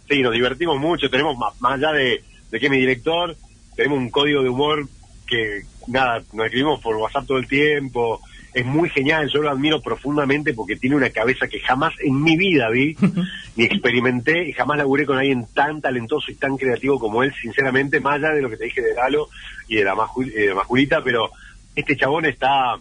sí, 0.10 0.20
nos 0.24 0.34
divertimos 0.34 0.80
mucho. 0.80 1.12
Tenemos 1.12 1.38
más, 1.38 1.54
más 1.62 1.74
allá 1.74 1.92
de, 1.92 2.24
de 2.50 2.60
que 2.60 2.72
mi 2.72 2.80
director, 2.80 3.36
tenemos 3.76 4.00
un 4.00 4.10
código 4.10 4.42
de 4.42 4.50
humor 4.50 4.84
que, 5.28 5.62
nada, 5.86 6.24
nos 6.34 6.46
escribimos 6.48 6.82
por 6.82 6.96
WhatsApp 6.96 7.28
todo 7.28 7.38
el 7.38 7.48
tiempo. 7.48 8.20
Es 8.54 8.66
muy 8.66 8.90
genial. 8.90 9.30
Yo 9.32 9.42
lo 9.42 9.50
admiro 9.52 9.82
profundamente 9.82 10.54
porque 10.54 10.76
tiene 10.78 10.96
una 10.96 11.10
cabeza 11.10 11.48
que 11.48 11.60
jamás 11.60 11.94
en 12.00 12.22
mi 12.24 12.36
vida 12.38 12.70
vi 12.70 12.96
ni 13.56 13.66
experimenté 13.66 14.48
y 14.50 14.54
jamás 14.54 14.78
laburé 14.78 15.06
con 15.06 15.18
alguien 15.18 15.46
tan 15.54 15.82
talentoso 15.82 16.32
y 16.32 16.36
tan 16.36 16.58
creativo 16.58 17.00
como 17.00 17.24
él, 17.24 17.34
sinceramente, 17.42 18.00
más 18.00 18.16
allá 18.16 18.30
de 18.34 18.42
lo 18.42 18.50
que 18.50 18.58
te 18.58 18.66
dije 18.66 18.82
de 18.82 18.94
Galo 18.94 19.30
y 19.68 19.76
de 19.78 19.84
la, 19.84 19.94
Maju- 19.96 20.32
eh, 20.36 20.54
Majulita, 20.54 21.04
pero 21.04 21.30
este 21.76 21.96
chabón 21.96 22.26
está 22.26 22.78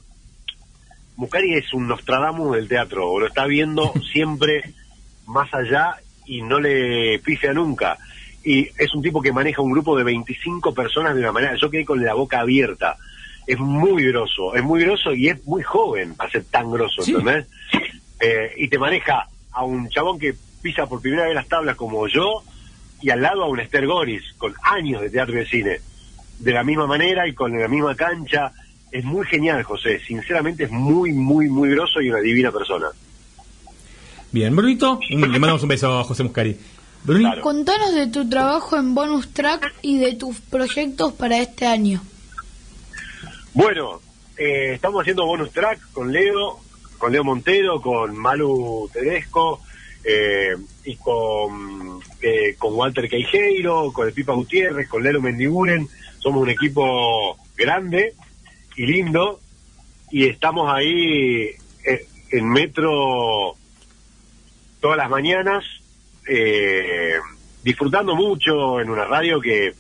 Muscari 1.17 1.55
es 1.55 1.73
un 1.73 1.89
Nostradamus 1.89 2.57
del 2.57 2.69
teatro, 2.69 3.11
o 3.11 3.21
lo 3.21 3.27
está 3.27 3.47
viendo 3.47 3.93
siempre 4.13 4.63
más 5.27 5.53
allá 5.55 5.97
y 6.27 6.43
no 6.43 6.61
le 6.61 7.19
pifia 7.21 7.53
nunca. 7.53 7.99
Y 8.45 8.69
es 8.79 8.95
un 8.95 9.03
tipo 9.03 9.21
que 9.21 9.33
maneja 9.33 9.63
un 9.63 9.73
grupo 9.73 9.97
de 9.97 10.05
25 10.05 10.73
personas 10.75 11.15
de 11.15 11.21
una 11.21 11.33
manera, 11.33 11.57
yo 11.61 11.71
quedé 11.71 11.85
con 11.85 12.05
la 12.05 12.15
boca 12.15 12.41
abierta. 12.41 12.97
Es 13.47 13.59
muy 13.59 14.05
grosso, 14.07 14.55
es 14.55 14.63
muy 14.65 14.83
grosso 14.83 15.15
y 15.15 15.29
es 15.29 15.45
muy 15.47 15.63
joven 15.63 16.15
para 16.15 16.31
ser 16.31 16.45
tan 16.45 16.71
grosso, 16.71 17.03
Sí. 17.03 17.13
¿entendés? 17.13 17.47
Eh, 18.21 18.53
y 18.57 18.69
te 18.69 18.79
maneja 18.79 19.29
a 19.53 19.65
un 19.65 19.89
chabón 19.89 20.19
que 20.19 20.35
pisa 20.63 20.87
por 20.87 21.01
primera 21.01 21.27
vez 21.27 21.35
las 21.35 21.47
tablas 21.49 21.77
como 21.77 22.09
yo 22.09 22.43
y 23.01 23.11
al 23.11 23.23
lado 23.23 23.45
a 23.45 23.49
un 23.49 23.61
Esther 23.61 23.87
Goris 23.87 24.23
con 24.39 24.53
años 24.63 25.01
de 25.03 25.11
teatro 25.11 25.35
y 25.35 25.39
de 25.39 25.47
cine. 25.47 25.81
De 26.39 26.53
la 26.53 26.65
misma 26.65 26.87
manera 26.87 27.27
y 27.29 27.35
con 27.35 27.59
la 27.59 27.69
misma 27.69 27.95
cancha. 27.95 28.53
Es 28.91 29.05
muy 29.05 29.27
genial, 29.27 29.63
José. 29.63 30.01
Sinceramente 30.01 30.65
es 30.65 30.71
muy, 30.71 31.13
muy, 31.13 31.49
muy 31.49 31.69
grosso 31.71 32.01
y 32.01 32.09
una 32.11 32.21
divina 32.21 32.51
persona. 32.51 32.87
Bien, 34.33 34.55
Brunito, 34.55 34.99
un- 35.13 35.21
le 35.21 35.39
mandamos 35.39 35.63
un 35.63 35.69
beso 35.69 35.99
a 35.99 36.05
José 36.05 36.23
Muscari. 36.25 36.57
Bruni, 37.05 37.25
Claro. 37.25 37.43
Contanos 37.43 37.95
de 37.95 38.09
tu 38.09 38.29
trabajo 38.29 38.77
en 38.77 38.95
Bonus 38.95 39.33
Track 39.33 39.75
y 39.83 39.99
de 39.99 40.15
tus 40.17 40.41
proyectos 40.41 41.13
para 41.13 41.39
este 41.39 41.67
año. 41.67 42.03
Bueno, 43.57 44.03
eh, 44.37 44.73
estamos 44.75 45.01
haciendo 45.01 45.25
bonus 45.25 45.51
track 45.51 45.81
con 45.93 46.13
Leo, 46.13 46.61
con 46.99 47.11
Leo 47.11 47.25
Montero, 47.25 47.81
con 47.81 48.15
Malu 48.15 48.91
Tedesco 48.93 49.63
eh, 50.05 50.55
y 50.85 50.97
con, 50.97 51.99
eh, 52.21 52.55
con 52.59 52.75
Walter 52.75 53.09
Queijeiro, 53.09 53.95
con 53.95 54.09
el 54.09 54.13
Pipa 54.13 54.35
Gutiérrez, 54.35 54.87
con 54.91 55.03
Lelo 55.03 55.23
Mendiguren. 55.23 55.89
Somos 56.19 56.43
un 56.43 56.51
equipo 56.51 57.39
grande 57.57 58.13
y 58.77 58.85
lindo 58.85 59.41
y 60.11 60.27
estamos 60.27 60.71
ahí 60.71 61.49
eh, 61.83 62.07
en 62.33 62.49
Metro 62.51 63.57
todas 64.83 64.99
las 64.99 65.09
mañanas 65.09 65.65
eh, 66.29 67.15
disfrutando 67.65 68.15
mucho 68.15 68.81
en 68.81 68.91
una 68.91 69.07
radio 69.07 69.41
que 69.41 69.73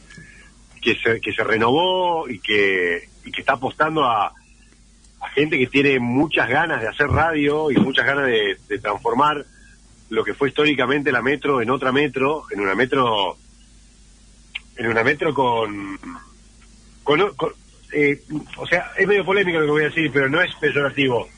que 0.80 0.94
se, 0.94 1.20
que 1.20 1.32
se 1.32 1.42
renovó 1.42 2.28
y 2.28 2.38
que, 2.38 3.08
y 3.26 3.30
que 3.32 3.40
está 3.42 3.52
apostando 3.54 4.04
a, 4.04 4.28
a 4.28 5.28
gente 5.34 5.58
que 5.58 5.66
tiene 5.66 5.98
muchas 5.98 6.48
ganas 6.48 6.80
de 6.80 6.88
hacer 6.88 7.08
radio 7.08 7.70
y 7.70 7.76
muchas 7.76 8.06
ganas 8.06 8.26
de, 8.26 8.56
de 8.68 8.78
transformar 8.78 9.44
lo 10.08 10.24
que 10.24 10.32
fue 10.34 10.48
históricamente 10.48 11.10
la 11.12 11.20
metro 11.20 11.60
en 11.60 11.68
otra 11.70 11.90
metro, 11.92 12.44
en 12.52 12.60
una 12.60 12.74
metro, 12.74 13.36
en 14.76 14.86
una 14.86 15.02
metro 15.02 15.34
con, 15.34 15.98
con, 17.02 17.34
con- 17.34 17.52
eh, 17.92 18.22
o 18.56 18.66
sea, 18.66 18.92
es 18.96 19.06
medio 19.06 19.24
polémico 19.24 19.58
lo 19.58 19.66
que 19.66 19.70
voy 19.72 19.82
a 19.82 19.86
decir, 19.88 20.10
pero 20.12 20.28
no 20.28 20.40
es 20.40 20.54
peyorativo, 20.56 21.28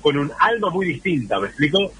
con 0.00 0.16
un 0.18 0.30
alma 0.38 0.70
muy 0.70 0.86
distinta, 0.86 1.38
¿me 1.40 1.48
explico? 1.48 1.92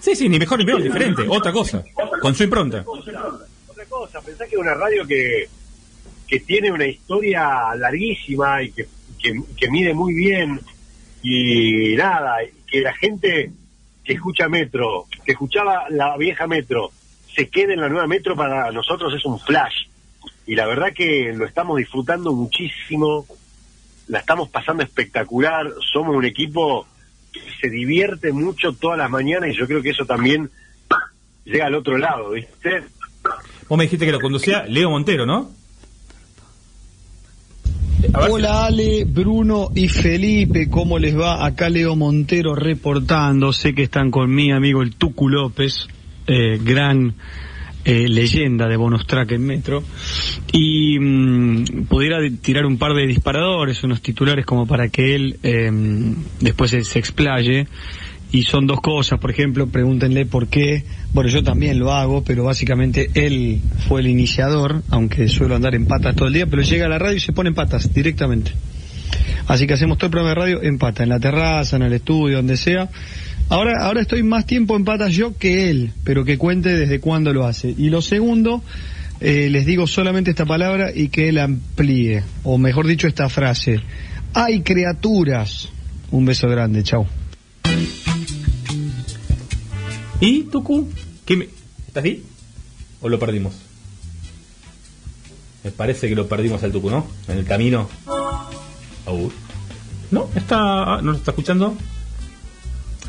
Sí, 0.00 0.14
sí, 0.14 0.28
ni 0.28 0.38
mejor 0.38 0.58
ni 0.58 0.64
peor, 0.64 0.82
diferente, 0.82 1.24
otra 1.28 1.50
cosa, 1.52 1.82
con 2.20 2.34
su 2.34 2.44
impronta. 2.44 2.84
Otra 2.86 3.84
cosa, 3.88 4.20
pensá 4.20 4.44
que 4.46 4.54
es 4.54 4.60
una 4.60 4.74
radio 4.74 5.06
que, 5.06 5.48
que 6.28 6.40
tiene 6.40 6.70
una 6.70 6.86
historia 6.86 7.74
larguísima 7.74 8.62
y 8.62 8.70
que, 8.70 8.86
que, 9.18 9.70
mide 9.70 9.94
muy 9.94 10.14
bien 10.14 10.60
y 11.22 11.96
nada, 11.96 12.36
que 12.66 12.82
la 12.82 12.92
gente 12.92 13.50
que 14.04 14.12
escucha 14.12 14.48
Metro, 14.48 15.06
que 15.24 15.32
escuchaba 15.32 15.86
la 15.88 16.16
vieja 16.16 16.46
Metro, 16.46 16.92
se 17.34 17.48
quede 17.48 17.74
en 17.74 17.80
la 17.80 17.88
nueva 17.88 18.06
Metro 18.06 18.36
para 18.36 18.70
nosotros 18.70 19.14
es 19.14 19.24
un 19.24 19.40
flash. 19.40 19.86
Y 20.46 20.54
la 20.54 20.66
verdad 20.66 20.92
que 20.94 21.32
lo 21.34 21.46
estamos 21.46 21.78
disfrutando 21.78 22.32
muchísimo, 22.32 23.26
la 24.06 24.18
estamos 24.18 24.48
pasando 24.50 24.82
espectacular, 24.82 25.66
somos 25.92 26.14
un 26.14 26.24
equipo 26.24 26.86
que 27.32 27.40
se 27.60 27.70
divierte 27.70 28.32
mucho 28.32 28.72
todas 28.72 28.98
las 28.98 29.10
mañanas 29.10 29.50
y 29.50 29.58
yo 29.58 29.66
creo 29.66 29.82
que 29.82 29.90
eso 29.90 30.04
también 30.04 30.50
llega 31.44 31.66
al 31.66 31.74
otro 31.74 31.96
lado, 31.96 32.30
¿viste? 32.30 32.82
Vos 33.68 33.78
me 33.78 33.84
dijiste 33.84 34.06
que 34.06 34.12
lo 34.12 34.20
conducía 34.20 34.64
Leo 34.64 34.90
Montero, 34.90 35.26
¿no? 35.26 35.57
Hola 38.14 38.66
Ale, 38.66 39.04
Bruno 39.04 39.70
y 39.74 39.88
Felipe, 39.88 40.68
¿cómo 40.70 40.98
les 40.98 41.18
va? 41.18 41.44
Acá 41.44 41.68
Leo 41.68 41.96
Montero 41.96 42.54
reportando, 42.54 43.52
sé 43.52 43.74
que 43.74 43.82
están 43.82 44.10
con 44.10 44.32
mi 44.32 44.52
amigo 44.52 44.82
el 44.82 44.94
Tucu 44.94 45.28
López, 45.28 45.88
eh, 46.28 46.60
gran 46.62 47.14
eh, 47.84 48.08
leyenda 48.08 48.68
de 48.68 48.76
bonus 48.76 49.04
track 49.06 49.32
en 49.32 49.44
Metro, 49.44 49.82
y 50.52 50.96
mm, 50.98 51.86
pudiera 51.88 52.20
di- 52.20 52.36
tirar 52.36 52.66
un 52.66 52.78
par 52.78 52.94
de 52.94 53.06
disparadores, 53.06 53.82
unos 53.82 54.00
titulares 54.00 54.46
como 54.46 54.66
para 54.66 54.88
que 54.88 55.16
él 55.16 55.38
eh, 55.42 55.70
después 56.40 56.70
se, 56.70 56.84
se 56.84 56.98
explaye. 57.00 57.66
Y 58.30 58.42
son 58.42 58.66
dos 58.66 58.80
cosas, 58.80 59.18
por 59.18 59.30
ejemplo, 59.30 59.68
pregúntenle 59.68 60.26
por 60.26 60.48
qué. 60.48 60.84
Bueno, 61.14 61.30
yo 61.30 61.42
también 61.42 61.78
lo 61.78 61.92
hago, 61.92 62.22
pero 62.22 62.44
básicamente 62.44 63.10
él 63.14 63.60
fue 63.88 64.00
el 64.00 64.08
iniciador, 64.08 64.82
aunque 64.90 65.28
suelo 65.28 65.56
andar 65.56 65.74
en 65.74 65.86
patas 65.86 66.14
todo 66.14 66.28
el 66.28 66.34
día, 66.34 66.46
pero 66.46 66.62
llega 66.62 66.86
a 66.86 66.88
la 66.90 66.98
radio 66.98 67.16
y 67.16 67.20
se 67.20 67.32
pone 67.32 67.48
en 67.48 67.54
patas 67.54 67.92
directamente. 67.92 68.52
Así 69.46 69.66
que 69.66 69.72
hacemos 69.72 69.96
todo 69.96 70.06
el 70.08 70.10
programa 70.10 70.28
de 70.28 70.34
radio 70.34 70.62
en 70.62 70.76
pata, 70.76 71.02
en 71.02 71.08
la 71.08 71.18
terraza, 71.18 71.76
en 71.76 71.82
el 71.82 71.94
estudio, 71.94 72.36
donde 72.36 72.58
sea. 72.58 72.90
Ahora, 73.48 73.82
ahora 73.82 74.02
estoy 74.02 74.22
más 74.22 74.44
tiempo 74.44 74.76
en 74.76 74.84
patas 74.84 75.14
yo 75.14 75.38
que 75.38 75.70
él, 75.70 75.92
pero 76.04 76.22
que 76.26 76.36
cuente 76.36 76.76
desde 76.76 77.00
cuándo 77.00 77.32
lo 77.32 77.46
hace. 77.46 77.74
Y 77.78 77.88
lo 77.88 78.02
segundo, 78.02 78.62
eh, 79.20 79.48
les 79.50 79.64
digo 79.64 79.86
solamente 79.86 80.30
esta 80.30 80.44
palabra 80.44 80.90
y 80.94 81.08
que 81.08 81.30
él 81.30 81.38
amplíe, 81.38 82.22
o 82.44 82.58
mejor 82.58 82.86
dicho 82.86 83.08
esta 83.08 83.30
frase. 83.30 83.80
Hay 84.34 84.60
criaturas. 84.60 85.70
Un 86.10 86.26
beso 86.26 86.46
grande, 86.46 86.82
chao. 86.82 87.06
¿Y 90.20 90.44
Tucu? 90.44 90.88
¿Qué 91.24 91.36
me... 91.36 91.48
¿Estás 91.86 92.04
ahí? 92.04 92.24
¿O 93.00 93.08
lo 93.08 93.18
perdimos? 93.18 93.54
Me 95.64 95.70
parece 95.70 96.08
que 96.08 96.14
lo 96.14 96.28
perdimos 96.28 96.62
al 96.62 96.72
Tucu, 96.72 96.90
¿no? 96.90 97.06
En 97.28 97.38
el 97.38 97.44
camino. 97.44 97.88
¿No? 100.10 100.28
¿Está... 100.34 100.56
¿No 101.02 101.02
nos 101.02 101.18
está 101.18 101.30
escuchando? 101.32 101.76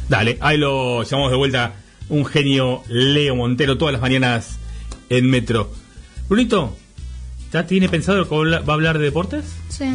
Dale, 0.07 0.37
ahí 0.41 0.57
lo 0.57 1.03
llamamos 1.03 1.31
de 1.31 1.37
vuelta. 1.37 1.75
Un 2.09 2.25
genio 2.25 2.83
Leo 2.87 3.35
Montero 3.35 3.77
todas 3.77 3.93
las 3.93 4.01
mañanas 4.01 4.57
en 5.09 5.29
Metro. 5.29 5.71
Brunito, 6.27 6.75
¿ya 7.53 7.65
tiene 7.67 7.89
pensado 7.89 8.27
que 8.27 8.35
va 8.35 8.57
a 8.67 8.73
hablar 8.73 8.97
de 8.97 9.05
deportes? 9.05 9.45
Sí, 9.69 9.85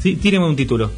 Sí, 0.00 0.16
tíreme 0.16 0.44
un 0.46 0.56
título. 0.56 0.90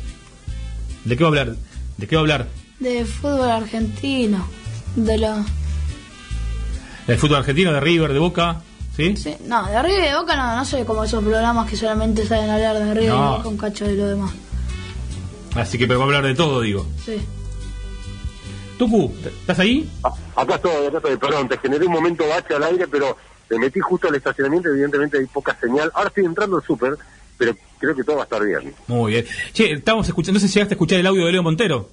¿De 1.04 1.16
qué 1.16 1.22
va 1.22 1.28
a 1.28 1.30
hablar? 1.30 1.56
¿De 1.96 2.06
qué 2.08 2.16
va 2.16 2.20
a 2.20 2.24
hablar? 2.24 2.48
de 2.80 3.04
fútbol 3.06 3.48
argentino. 3.50 4.46
De 4.96 5.18
la. 5.18 5.44
¿Del 7.06 7.18
fútbol 7.18 7.36
argentino, 7.36 7.72
de 7.72 7.80
River, 7.80 8.12
de 8.12 8.18
Boca? 8.18 8.62
¿Sí? 8.96 9.14
Sí, 9.16 9.34
no, 9.44 9.66
de 9.66 9.76
arriba 9.76 9.98
y 9.98 10.08
de 10.08 10.14
boca 10.16 10.34
no, 10.36 10.56
no 10.56 10.64
soy 10.64 10.84
como 10.84 11.04
esos 11.04 11.22
programas 11.22 11.68
que 11.68 11.76
solamente 11.76 12.26
saben 12.26 12.48
hablar 12.48 12.76
de 12.78 12.90
arriba 12.90 13.14
No. 13.14 13.18
y 13.18 13.30
de 13.30 13.36
boca 13.36 13.48
un 13.50 13.58
cacho 13.58 13.84
de 13.84 13.92
lo 13.94 14.06
demás. 14.08 14.32
Así 15.54 15.76
que 15.76 15.86
pero 15.86 15.98
va 15.98 16.04
a 16.04 16.08
hablar 16.08 16.24
de 16.24 16.34
todo, 16.34 16.62
digo. 16.62 16.86
Sí. 17.04 17.18
Tucu, 18.78 19.14
¿estás 19.40 19.58
ahí? 19.58 19.86
Acá 20.34 20.54
estoy, 20.54 20.86
acá 20.86 20.96
estoy, 20.96 21.16
perdón, 21.18 21.46
te 21.48 21.58
generé 21.58 21.84
un 21.86 21.92
momento 21.92 22.26
bache 22.26 22.54
al 22.54 22.62
aire, 22.64 22.88
pero 22.88 23.16
me 23.50 23.58
metí 23.58 23.80
justo 23.80 24.08
al 24.08 24.14
estacionamiento, 24.14 24.70
evidentemente 24.70 25.18
hay 25.18 25.26
poca 25.26 25.54
señal. 25.60 25.90
Ahora 25.94 26.08
estoy 26.08 26.24
entrando 26.24 26.56
al 26.56 26.62
súper, 26.64 26.96
pero 27.36 27.54
creo 27.78 27.94
que 27.94 28.02
todo 28.02 28.16
va 28.16 28.22
a 28.22 28.24
estar 28.24 28.42
bien. 28.44 28.74
Muy 28.86 29.12
bien. 29.12 29.26
Che, 29.52 29.72
estamos 29.72 30.06
escuchando, 30.08 30.38
no 30.38 30.40
sé 30.40 30.48
si 30.48 30.54
llegaste 30.54 30.72
a 30.72 30.76
escuchar 30.76 30.98
el 31.00 31.06
audio 31.06 31.26
de 31.26 31.32
Leo 31.32 31.42
Montero. 31.42 31.90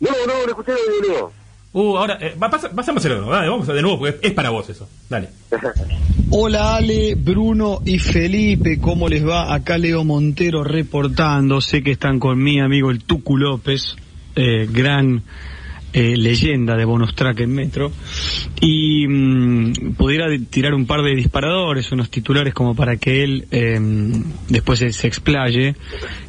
No, 0.00 0.10
no, 0.26 0.32
no 0.44 0.48
escuché 0.48 0.72
el 0.72 1.02
video. 1.02 1.32
Uh, 1.74 1.96
ahora, 1.96 2.18
eh, 2.20 2.34
pasa, 2.38 2.70
pasámoselo, 2.70 3.30
dale, 3.30 3.48
vamos 3.48 3.66
de 3.66 3.80
nuevo, 3.80 3.98
porque 4.00 4.18
es, 4.26 4.32
para 4.32 4.50
vos 4.50 4.68
eso. 4.68 4.86
Dale. 5.08 5.28
Hola 6.30 6.76
Ale, 6.76 7.14
Bruno 7.14 7.80
y 7.84 7.98
Felipe, 7.98 8.78
¿cómo 8.78 9.08
les 9.08 9.26
va? 9.26 9.54
Acá 9.54 9.78
Leo 9.78 10.04
Montero 10.04 10.64
reportando, 10.64 11.60
sé 11.62 11.82
que 11.82 11.92
están 11.92 12.18
con 12.18 12.42
mi 12.42 12.60
amigo 12.60 12.90
el 12.90 13.02
Tucu 13.04 13.38
López, 13.38 13.96
eh, 14.36 14.66
gran 14.70 15.22
eh, 15.94 16.16
leyenda 16.16 16.76
de 16.76 16.84
bonus 16.84 17.14
track 17.14 17.40
en 17.40 17.52
Metro, 17.54 17.90
y 18.60 19.06
mm, 19.08 19.94
pudiera 19.96 20.28
di- 20.28 20.40
tirar 20.40 20.74
un 20.74 20.86
par 20.86 21.02
de 21.02 21.14
disparadores, 21.14 21.90
unos 21.92 22.10
titulares 22.10 22.52
como 22.54 22.74
para 22.74 22.96
que 22.96 23.24
él 23.24 23.46
eh, 23.50 23.78
después 24.48 24.78
se 24.78 25.06
explaye, 25.06 25.74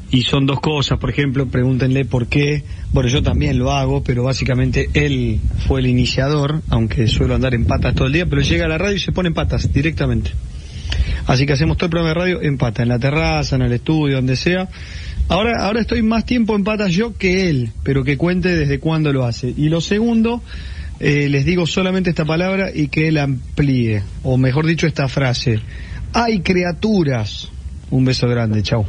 y 0.09 0.23
son 0.23 0.45
dos 0.45 0.59
cosas, 0.61 0.99
por 0.99 1.09
ejemplo, 1.09 1.47
pregúntenle 1.47 2.05
por 2.05 2.27
qué, 2.27 2.63
bueno, 2.93 3.09
yo 3.09 3.23
también 3.23 3.57
lo 3.57 3.71
hago, 3.71 4.03
pero 4.03 4.23
básicamente 4.23 4.87
él 4.93 5.39
fue 5.67 5.79
el 5.79 5.87
iniciador, 5.87 6.61
aunque 6.69 7.07
suelo 7.07 7.33
andar 7.33 7.55
en 7.55 7.65
patas 7.65 7.95
todo 7.95 8.05
el 8.05 8.13
día, 8.13 8.27
pero 8.27 8.41
llega 8.41 8.65
a 8.65 8.67
la 8.67 8.77
radio 8.77 8.95
y 8.95 8.99
se 8.99 9.11
pone 9.11 9.29
en 9.29 9.33
patas 9.33 9.73
directamente. 9.73 10.31
Así 11.25 11.47
que 11.47 11.53
hacemos 11.53 11.77
todo 11.77 11.87
el 11.87 11.91
programa 11.91 12.09
de 12.09 12.19
radio 12.19 12.41
en 12.43 12.57
pata, 12.57 12.83
en 12.83 12.89
la 12.89 12.99
terraza, 12.99 13.55
en 13.55 13.63
el 13.63 13.73
estudio, 13.73 14.17
donde 14.17 14.35
sea. 14.35 14.69
Ahora, 15.27 15.65
ahora 15.65 15.81
estoy 15.81 16.03
más 16.03 16.25
tiempo 16.25 16.55
en 16.55 16.63
patas 16.63 16.91
yo 16.91 17.17
que 17.17 17.49
él, 17.49 17.71
pero 17.81 18.03
que 18.03 18.17
cuente 18.17 18.55
desde 18.55 18.79
cuándo 18.79 19.11
lo 19.11 19.25
hace. 19.25 19.51
Y 19.57 19.69
lo 19.69 19.81
segundo, 19.81 20.43
eh, 20.99 21.29
les 21.29 21.45
digo 21.45 21.65
solamente 21.65 22.11
esta 22.11 22.25
palabra 22.25 22.69
y 22.73 22.89
que 22.89 23.07
él 23.07 23.17
amplíe, 23.17 24.03
o 24.21 24.37
mejor 24.37 24.67
dicho 24.67 24.85
esta 24.85 25.07
frase. 25.07 25.61
Hay 26.13 26.41
criaturas. 26.41 27.49
Un 27.89 28.05
beso 28.05 28.27
grande, 28.27 28.61
chao. 28.61 28.85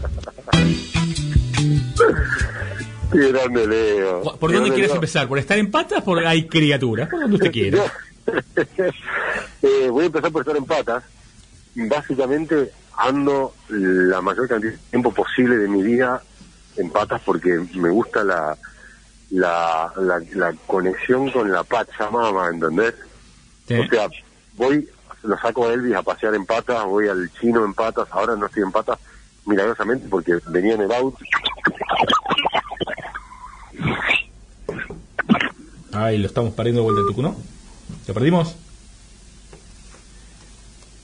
Qué 3.14 3.33
grande 3.33 3.66
Leo. 3.66 4.22
¿Por 4.22 4.50
Qué 4.50 4.57
dónde 4.57 4.70
quieres 4.70 4.88
Leo. 4.90 4.96
empezar? 4.96 5.29
¿Por 5.29 5.38
estar 5.38 5.57
en 5.59 5.70
patas? 5.70 6.03
¿Por 6.03 6.27
hay 6.27 6.46
criaturas? 6.48 7.09
Por 7.09 7.20
donde 7.20 7.37
usted 7.37 7.50
quiera. 7.53 7.83
Eh, 9.62 9.88
voy 9.90 10.03
a 10.05 10.07
empezar 10.07 10.31
por 10.31 10.42
estar 10.42 10.57
en 10.57 10.64
patas. 10.66 11.05
Básicamente 11.74 12.70
ando 12.96 13.55
la 13.70 14.20
mayor 14.20 14.46
cantidad 14.48 14.72
de 14.72 14.79
tiempo 14.90 15.12
posible 15.12 15.57
de 15.57 15.68
mi 15.68 15.83
vida 15.83 16.22
en 16.77 16.90
patas 16.90 17.20
porque 17.24 17.64
me 17.74 17.88
gusta 17.90 18.22
la, 18.24 18.57
la, 19.31 19.90
la, 19.96 20.20
la 20.35 20.53
conexión 20.66 21.31
con 21.31 21.50
la 21.50 21.64
Pachamama, 21.64 22.48
¿entendés? 22.50 22.94
Sí. 23.66 23.74
O 23.74 23.88
sea, 23.88 24.09
voy, 24.57 24.87
lo 25.22 25.38
saco 25.38 25.66
a 25.68 25.72
Elvis 25.72 25.94
a 25.94 26.03
pasear 26.03 26.35
en 26.35 26.44
patas, 26.46 26.85
voy 26.85 27.09
al 27.09 27.31
chino 27.40 27.64
en 27.64 27.72
patas, 27.74 28.07
ahora 28.11 28.37
no 28.37 28.46
estoy 28.46 28.62
en 28.64 28.72
patas 28.72 28.98
milagrosamente 29.46 30.07
porque 30.11 30.38
venía 30.48 30.74
en 30.74 30.83
el 30.83 30.92
auto. 30.92 31.18
Ahí 35.92 36.18
lo 36.18 36.27
estamos 36.27 36.53
perdiendo 36.55 36.81
de 36.81 36.85
vuelta 36.85 37.01
el 37.03 37.07
Tucu, 37.07 37.23
¿no? 37.23 37.37
¿Lo 38.07 38.14
perdimos? 38.14 38.57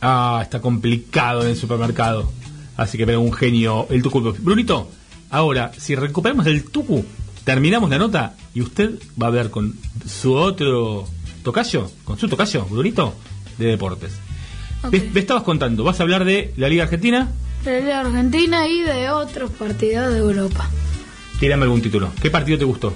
Ah, 0.01 0.41
está 0.43 0.61
complicado 0.61 1.43
en 1.43 1.51
el 1.51 1.57
supermercado. 1.57 2.31
Así 2.77 2.99
que 2.99 3.07
pero 3.07 3.21
un 3.21 3.33
genio 3.33 3.87
el 3.91 4.03
Tucu. 4.03 4.21
Brunito, 4.39 4.91
ahora, 5.31 5.73
si 5.79 5.95
recuperamos 5.95 6.47
el 6.47 6.65
Tucu, 6.65 7.05
terminamos 7.45 7.91
la 7.91 7.99
nota 7.99 8.35
y 8.55 8.63
usted 8.63 8.99
va 9.21 9.29
a 9.29 9.31
ver 9.31 9.51
con 9.51 9.75
su 10.07 10.35
otro 10.35 11.07
tocayo, 11.45 11.91
con 12.05 12.19
su 12.19 12.29
tocayo, 12.29 12.65
Brunito, 12.65 13.15
de 13.59 13.67
deportes. 13.67 14.13
Me, 14.91 14.99
me 15.01 15.21
estabas 15.21 15.43
contando, 15.43 15.85
vas 15.85 16.01
a 16.01 16.03
hablar 16.03 16.25
de 16.25 16.53
la 16.57 16.69
Liga 16.69 16.85
Argentina. 16.85 17.29
De 17.65 17.83
la 17.83 18.01
Argentina 18.01 18.67
y 18.67 18.81
de 18.81 19.11
otros 19.11 19.51
partidos 19.53 20.13
de 20.13 20.19
Europa. 20.19 20.69
Tírame 21.41 21.65
algún 21.65 21.81
título. 21.83 22.13
¿Qué 22.21 22.31
partido 22.31 22.59
te 22.59 22.65
gustó? 22.65 22.95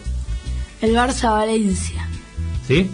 El 0.82 0.94
Barça-Valencia. 0.94 2.06
¿Sí? 2.66 2.90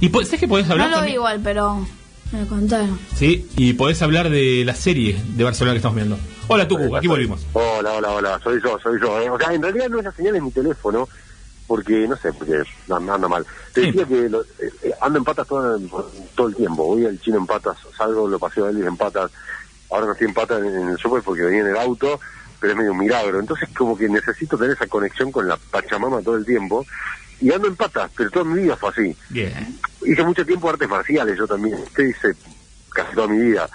Y 0.00 0.08
po- 0.08 0.24
¿sabes 0.24 0.40
que 0.40 0.48
podés 0.48 0.66
No 0.66 0.72
hablar 0.72 0.90
lo 0.90 1.02
vi 1.02 1.12
igual, 1.12 1.40
pero 1.44 1.86
me 2.32 2.46
contaron. 2.46 2.98
Sí, 3.14 3.46
y 3.56 3.74
podés 3.74 4.00
hablar 4.02 4.30
de 4.30 4.62
la 4.64 4.74
serie 4.74 5.20
de 5.36 5.44
Barcelona 5.44 5.74
que 5.74 5.78
estamos 5.78 5.96
viendo. 5.96 6.18
Hola 6.48 6.66
Tucu, 6.66 6.96
aquí 6.96 7.06
volvimos. 7.06 7.46
Hola, 7.52 7.92
hola, 7.92 8.10
hola, 8.10 8.40
soy 8.42 8.58
yo, 8.64 8.78
soy 8.82 8.98
yo. 9.00 9.20
¿eh? 9.20 9.28
O 9.28 9.38
sea, 9.38 9.52
en 9.52 9.62
realidad 9.62 9.88
no 9.90 9.98
es 9.98 10.04
la 10.04 10.12
señal 10.12 10.36
en 10.36 10.44
mi 10.44 10.50
teléfono, 10.50 11.06
porque, 11.66 12.08
no 12.08 12.16
sé, 12.16 12.32
porque 12.32 12.54
anda, 12.90 13.28
mal. 13.28 13.44
Te 13.74 13.82
Sí. 13.82 13.86
decía 13.88 14.06
que 14.06 14.28
lo- 14.30 14.42
eh, 14.42 14.70
eh, 14.82 14.92
ando 15.02 15.18
en 15.18 15.24
patas 15.24 15.46
todo, 15.46 15.78
todo 16.34 16.48
el 16.48 16.56
tiempo. 16.56 16.84
Voy 16.86 17.04
al 17.04 17.20
chino 17.20 17.36
en 17.36 17.46
patas, 17.46 17.76
salgo, 17.96 18.26
lo 18.26 18.38
paseo 18.38 18.64
a 18.66 18.70
Elvis 18.70 18.86
en 18.86 18.96
patas. 18.96 19.30
Ahora 19.90 20.06
no 20.06 20.12
estoy 20.12 20.28
en 20.28 20.34
patas 20.34 20.60
en, 20.60 20.66
en 20.74 20.88
el 20.88 20.98
súper 20.98 21.22
porque 21.22 21.42
venía 21.42 21.60
en 21.60 21.66
el 21.68 21.76
auto, 21.76 22.18
pero 22.60 22.72
es 22.72 22.78
medio 22.78 22.92
un 22.92 22.98
milagro. 22.98 23.40
Entonces, 23.40 23.68
como 23.76 23.96
que 23.96 24.08
necesito 24.08 24.56
tener 24.58 24.74
esa 24.76 24.86
conexión 24.86 25.32
con 25.32 25.48
la 25.48 25.56
Pachamama 25.56 26.20
todo 26.22 26.36
el 26.36 26.44
tiempo. 26.44 26.84
Y 27.40 27.50
ando 27.52 27.68
en 27.68 27.76
patas, 27.76 28.10
pero 28.16 28.30
toda 28.30 28.44
mi 28.44 28.62
vida 28.62 28.76
fue 28.76 28.90
así. 28.90 29.16
Bien. 29.30 29.78
Hice 30.04 30.22
mucho 30.22 30.44
tiempo 30.44 30.68
artes 30.68 30.88
marciales, 30.88 31.38
yo 31.38 31.46
también. 31.46 31.74
Usted 31.76 32.04
hice 32.04 32.34
casi 32.90 33.14
toda 33.14 33.28
mi 33.28 33.38
vida. 33.38 33.68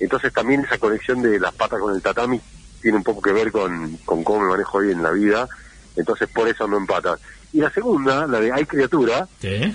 Entonces 0.00 0.32
también 0.32 0.64
esa 0.64 0.78
conexión 0.78 1.22
de 1.22 1.38
las 1.38 1.54
patas 1.54 1.78
con 1.78 1.94
el 1.94 2.02
tatami 2.02 2.40
tiene 2.80 2.96
un 2.96 3.04
poco 3.04 3.22
que 3.22 3.32
ver 3.32 3.52
con, 3.52 3.96
con 4.04 4.24
cómo 4.24 4.40
me 4.40 4.48
manejo 4.50 4.78
hoy 4.78 4.90
en 4.90 5.02
la 5.04 5.12
vida. 5.12 5.48
Entonces 5.94 6.28
por 6.30 6.48
eso 6.48 6.66
no 6.66 6.76
empatas. 6.78 7.20
Y 7.52 7.60
la 7.60 7.70
segunda, 7.70 8.26
la 8.26 8.40
de 8.40 8.50
Hay 8.52 8.64
criatura, 8.66 9.28
Sí. 9.40 9.72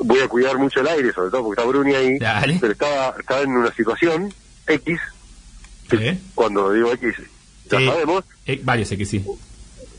voy 0.00 0.18
a 0.20 0.28
cuidar 0.28 0.58
mucho 0.58 0.80
el 0.80 0.88
aire, 0.88 1.10
sobre 1.14 1.30
todo 1.30 1.44
porque 1.44 1.62
está 1.62 1.66
Bruni 1.70 1.94
ahí. 1.94 2.18
Dale. 2.18 2.58
Pero 2.60 2.72
estaba, 2.74 3.14
estaba 3.18 3.40
en 3.40 3.56
una 3.56 3.72
situación 3.72 4.34
X, 4.66 5.00
Sí. 5.88 6.20
cuando 6.34 6.70
digo 6.72 6.92
X, 6.92 7.14
ya 7.74 7.78
Sí. 7.80 7.86
sabemos, 7.86 8.24
Eh, 8.46 8.60
varios 8.64 8.88
sé 8.88 8.96
que 8.98 9.04
sí. 9.06 9.24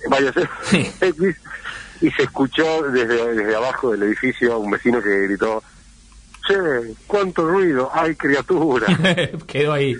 vaya 0.09 0.29
a 0.29 0.33
ser 0.33 0.49
Sí. 0.69 0.91
X, 1.01 1.35
y 2.01 2.11
se 2.11 2.23
escuchó 2.23 2.83
desde, 2.91 3.35
desde 3.35 3.55
abajo 3.55 3.91
del 3.91 4.03
edificio 4.03 4.57
un 4.59 4.71
vecino 4.71 5.01
que 5.01 5.27
gritó, 5.27 5.63
Che, 6.47 6.53
cuánto 7.07 7.47
ruido, 7.49 7.89
hay 7.93 8.15
criatura. 8.15 8.85
Quedó 9.47 9.73
ahí. 9.73 9.95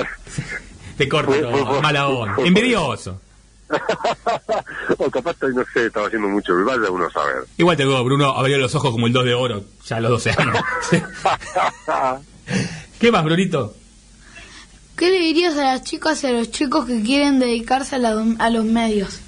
Te 0.96 1.06
corto 1.08 1.32
fue- 1.32 1.82
Mala 1.82 2.08
onda. 2.08 2.34
Envidioso. 2.44 3.20
o 4.98 5.10
capaz 5.10 5.36
no 5.54 5.62
sé, 5.72 5.86
estaba 5.86 6.06
haciendo 6.08 6.28
mucho 6.28 6.56
rival, 6.56 6.80
uno 6.90 7.06
a 7.06 7.10
saber. 7.12 7.44
Igual 7.58 7.76
te 7.76 7.84
digo, 7.84 8.02
Bruno 8.02 8.30
abrió 8.30 8.56
los 8.58 8.74
ojos 8.74 8.90
como 8.90 9.06
el 9.06 9.12
2 9.12 9.24
de 9.26 9.34
oro, 9.34 9.64
ya 9.86 9.96
a 9.96 10.00
los 10.00 10.10
12 10.12 10.30
años. 10.30 10.56
¿Qué 12.98 13.12
más, 13.12 13.24
Brunito? 13.24 13.74
¿Qué 15.00 15.10
le 15.10 15.18
dirías 15.18 15.56
a 15.56 15.64
las 15.64 15.82
chicas 15.82 16.22
y 16.22 16.26
a 16.26 16.30
los 16.32 16.50
chicos 16.50 16.84
que 16.84 17.02
quieren 17.02 17.38
dedicarse 17.38 17.96
a, 17.96 17.98
la- 17.98 18.22
a 18.38 18.50
los 18.50 18.64
medios? 18.66 19.18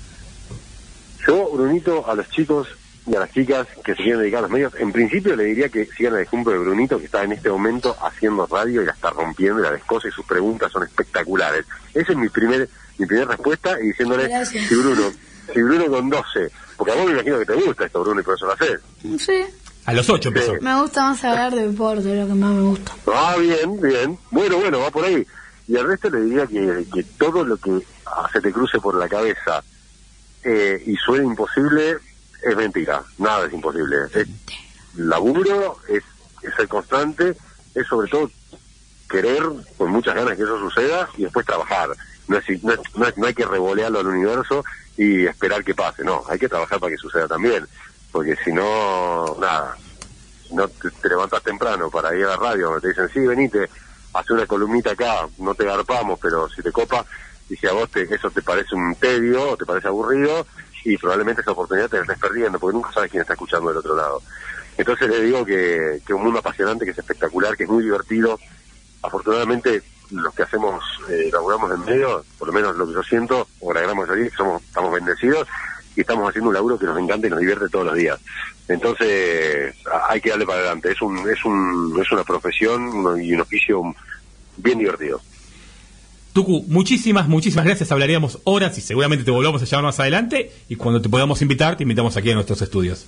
Yo, 1.26 1.48
Brunito, 1.50 2.08
a 2.08 2.14
los 2.14 2.28
chicos 2.28 2.68
y 3.06 3.14
a 3.16 3.20
las 3.20 3.32
chicas 3.32 3.66
que 3.82 3.94
se 3.94 4.02
quieren 4.02 4.20
dedicar 4.20 4.40
a 4.40 4.42
los 4.42 4.50
medios, 4.50 4.74
en 4.78 4.92
principio 4.92 5.34
le 5.34 5.44
diría 5.44 5.70
que 5.70 5.86
sigan 5.86 6.14
el 6.16 6.20
ejemplo 6.24 6.52
de 6.52 6.58
Brunito, 6.58 6.98
que 6.98 7.06
está 7.06 7.24
en 7.24 7.32
este 7.32 7.48
momento 7.48 7.96
haciendo 8.02 8.46
radio 8.46 8.82
y 8.82 8.84
la 8.84 8.92
está 8.92 9.08
rompiendo 9.10 9.60
y 9.60 9.62
la 9.62 9.70
descosa 9.72 10.08
y 10.08 10.10
sus 10.10 10.26
preguntas 10.26 10.70
son 10.70 10.82
espectaculares. 10.82 11.64
Esa 11.94 12.12
es 12.12 12.18
mi 12.18 12.28
primer, 12.28 12.68
mi 12.98 13.06
primera 13.06 13.28
respuesta 13.30 13.80
y 13.80 13.86
diciéndole, 13.88 14.28
Gracias. 14.28 14.66
si 14.68 14.74
Bruno, 14.74 15.10
si 15.54 15.62
Bruno 15.62 15.86
con 15.86 16.10
12, 16.10 16.50
porque 16.76 16.92
a 16.92 16.96
vos 16.96 17.06
me 17.06 17.12
imagino 17.12 17.38
que 17.38 17.46
te 17.46 17.54
gusta 17.54 17.86
esto, 17.86 18.02
Bruno, 18.04 18.20
y 18.20 18.24
por 18.24 18.34
eso 18.34 18.44
lo 18.46 18.52
haces. 18.52 18.80
Sí, 19.18 19.42
A 19.86 19.92
los 19.94 20.08
8 20.10 20.28
empezó. 20.28 20.52
me 20.60 20.80
gusta 20.82 21.02
más 21.04 21.24
hablar 21.24 21.54
de 21.54 21.66
deporte, 21.68 22.14
lo 22.14 22.26
que 22.26 22.34
más 22.34 22.52
me 22.52 22.60
gusta. 22.62 22.92
Ah, 23.06 23.36
bien, 23.40 23.80
bien. 23.80 24.18
Bueno, 24.30 24.58
bueno, 24.58 24.80
va 24.80 24.90
por 24.90 25.04
ahí. 25.04 25.26
Y 25.68 25.76
al 25.76 25.86
resto 25.86 26.10
le 26.10 26.20
diría 26.22 26.46
que, 26.46 27.04
todo 27.18 27.44
lo 27.44 27.56
que 27.56 27.80
se 28.32 28.40
te 28.40 28.52
cruce 28.52 28.80
por 28.80 28.94
la 28.96 29.08
cabeza 29.08 29.62
eh, 30.42 30.82
y 30.86 30.96
suene 30.96 31.24
imposible 31.24 31.98
es 32.42 32.56
mentira. 32.56 33.02
Nada 33.18 33.46
es 33.46 33.52
imposible. 33.52 33.96
Es 34.14 34.28
laburo, 34.96 35.78
es, 35.88 36.02
es 36.42 36.54
ser 36.54 36.68
constante, 36.68 37.36
es 37.74 37.86
sobre 37.86 38.10
todo 38.10 38.30
querer 39.08 39.42
con 39.76 39.90
muchas 39.90 40.14
ganas 40.14 40.36
que 40.36 40.42
eso 40.42 40.58
suceda 40.58 41.08
y 41.16 41.24
después 41.24 41.46
trabajar. 41.46 41.90
No, 42.28 42.38
es, 42.38 42.62
no, 42.62 42.74
no 42.96 43.06
no 43.16 43.26
hay 43.26 43.34
que 43.34 43.44
revolearlo 43.44 44.00
al 44.00 44.06
universo 44.06 44.64
y 44.96 45.26
esperar 45.26 45.64
que 45.64 45.74
pase, 45.74 46.04
no, 46.04 46.22
hay 46.28 46.38
que 46.38 46.48
trabajar 46.48 46.78
para 46.78 46.92
que 46.92 46.98
suceda 46.98 47.26
también, 47.26 47.66
porque 48.10 48.36
si 48.44 48.52
no, 48.52 49.36
nada, 49.40 49.76
no 50.52 50.68
te, 50.68 50.90
te 50.90 51.08
levantas 51.08 51.42
temprano 51.42 51.90
para 51.90 52.14
ir 52.14 52.24
a 52.24 52.30
la 52.30 52.36
radio, 52.36 52.80
te 52.80 52.88
dicen, 52.88 53.08
sí, 53.12 53.20
venite, 53.20 53.70
hace 54.12 54.32
una 54.32 54.46
columnita 54.46 54.92
acá, 54.92 55.28
no 55.38 55.54
te 55.54 55.64
garpamos, 55.64 56.18
pero 56.20 56.48
si 56.48 56.62
te 56.62 56.72
copa, 56.72 57.04
y 57.48 57.56
si 57.56 57.66
a 57.66 57.72
vos 57.72 57.90
te, 57.90 58.02
eso 58.02 58.30
te 58.30 58.42
parece 58.42 58.74
un 58.74 58.94
tedio 58.96 59.56
te 59.56 59.66
parece 59.66 59.88
aburrido, 59.88 60.46
y 60.84 60.96
probablemente 60.96 61.42
esa 61.42 61.52
oportunidad 61.52 61.88
te 61.88 61.96
la 61.96 62.02
estés 62.02 62.18
perdiendo, 62.18 62.58
porque 62.58 62.76
nunca 62.76 62.92
sabes 62.92 63.10
quién 63.10 63.20
está 63.20 63.34
escuchando 63.34 63.68
del 63.68 63.78
otro 63.78 63.96
lado. 63.96 64.22
Entonces 64.76 65.08
le 65.08 65.20
digo 65.20 65.44
que, 65.44 66.00
que 66.06 66.14
un 66.14 66.24
mundo 66.24 66.40
apasionante, 66.40 66.84
que 66.84 66.92
es 66.92 66.98
espectacular, 66.98 67.56
que 67.56 67.64
es 67.64 67.68
muy 67.68 67.84
divertido. 67.84 68.38
Afortunadamente, 69.02 69.82
los 70.10 70.34
que 70.34 70.42
hacemos, 70.42 70.82
eh, 71.08 71.30
laburamos 71.32 71.70
en 71.72 71.84
medio, 71.84 72.24
por 72.38 72.48
lo 72.48 72.54
menos 72.54 72.76
lo 72.76 72.86
que 72.86 72.94
yo 72.94 73.02
siento, 73.02 73.46
o 73.60 73.72
la 73.72 73.82
gran 73.82 73.96
mayoría, 73.96 74.30
somos, 74.36 74.62
estamos 74.62 74.92
bendecidos 74.92 75.46
y 75.96 76.00
estamos 76.00 76.28
haciendo 76.28 76.48
un 76.48 76.54
laburo 76.54 76.78
que 76.78 76.86
nos 76.86 76.98
encanta 76.98 77.26
y 77.26 77.30
nos 77.30 77.40
divierte 77.40 77.68
todos 77.68 77.86
los 77.86 77.94
días. 77.94 78.18
Entonces, 78.68 79.74
hay 80.08 80.20
que 80.20 80.30
darle 80.30 80.46
para 80.46 80.60
adelante. 80.60 80.92
Es 80.92 81.02
un, 81.02 81.18
es 81.30 81.44
un, 81.44 81.98
es 82.00 82.10
una 82.12 82.24
profesión 82.24 83.22
y 83.22 83.32
un 83.34 83.40
oficio 83.40 83.82
bien 84.56 84.78
divertido. 84.78 85.20
Tucu, 86.32 86.64
muchísimas, 86.68 87.28
muchísimas 87.28 87.66
gracias. 87.66 87.92
Hablaríamos 87.92 88.38
horas 88.44 88.76
y 88.78 88.80
seguramente 88.80 89.24
te 89.24 89.30
volvamos 89.30 89.60
a 89.60 89.64
llamar 89.66 89.84
más 89.86 90.00
adelante. 90.00 90.50
Y 90.68 90.76
cuando 90.76 91.02
te 91.02 91.08
podamos 91.10 91.42
invitar, 91.42 91.76
te 91.76 91.82
invitamos 91.82 92.16
aquí 92.16 92.30
a 92.30 92.34
nuestros 92.34 92.62
estudios. 92.62 93.04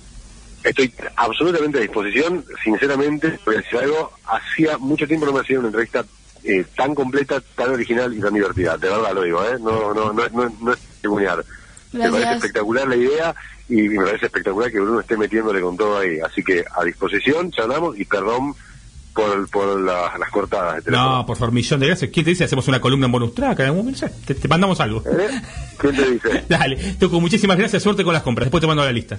Estoy 0.63 0.93
absolutamente 1.15 1.79
a 1.79 1.81
disposición. 1.81 2.45
Sinceramente, 2.63 3.39
voy 3.45 3.55
a 3.55 3.57
decir 3.59 3.79
algo. 3.79 4.11
Hacía 4.25 4.77
mucho 4.77 5.07
tiempo 5.07 5.25
no 5.25 5.33
me 5.33 5.39
hacía 5.39 5.57
una 5.57 5.69
entrevista 5.69 6.05
eh, 6.43 6.65
tan 6.77 6.93
completa, 6.93 7.41
tan 7.55 7.71
original 7.71 8.13
y 8.13 8.19
tan 8.19 8.33
divertida. 8.33 8.77
De 8.77 8.89
verdad 8.89 9.13
lo 9.15 9.23
digo, 9.23 9.43
¿eh? 9.43 9.57
No, 9.59 9.93
no, 9.95 10.13
no, 10.13 10.23
es- 10.25 10.31
no, 10.33 10.51
no 10.61 10.73
es 10.73 10.79
Me 11.95 12.11
parece 12.11 12.33
espectacular 12.33 12.87
la 12.87 12.95
idea 12.95 13.35
y 13.69 13.81
me 13.89 14.03
parece 14.05 14.25
espectacular 14.27 14.71
que 14.71 14.79
Bruno 14.79 14.99
esté 14.99 15.17
metiéndole 15.17 15.61
con 15.61 15.75
todo 15.77 15.97
ahí. 15.97 16.19
Así 16.19 16.43
que 16.43 16.63
a 16.75 16.83
disposición, 16.83 17.51
charlamos 17.51 17.97
y 17.99 18.05
perdón 18.05 18.53
por, 19.13 19.49
por 19.49 19.79
la- 19.81 20.17
las 20.17 20.29
cortadas 20.29 20.83
de. 20.83 20.91
No, 20.91 21.25
por 21.25 21.37
favor, 21.37 21.53
millón 21.53 21.79
de 21.79 21.87
gracias. 21.87 22.11
¿Quién 22.11 22.25
te 22.25 22.31
dice? 22.31 22.43
Hacemos 22.43 22.67
una 22.67 22.81
columna 22.81 23.05
en 23.05 23.11
bonus 23.13 23.33
track. 23.33 23.59
en 23.61 23.65
algún- 23.67 23.91
no 23.91 23.97
sé, 23.97 24.09
Te, 24.25 24.35
te 24.35 24.47
mandamos 24.47 24.79
algo. 24.81 25.01
¿Eh? 25.05 25.41
¿Quién 25.77 25.95
te 25.95 26.11
dice? 26.11 26.45
Dale, 26.49 26.75
Tucu, 26.99 27.19
muchísimas 27.21 27.57
gracias. 27.57 27.81
Suerte 27.81 28.03
con 28.03 28.13
las 28.13 28.23
compras. 28.23 28.45
Después 28.47 28.61
te 28.61 28.67
mando 28.67 28.83
la 28.83 28.91
lista. 28.91 29.17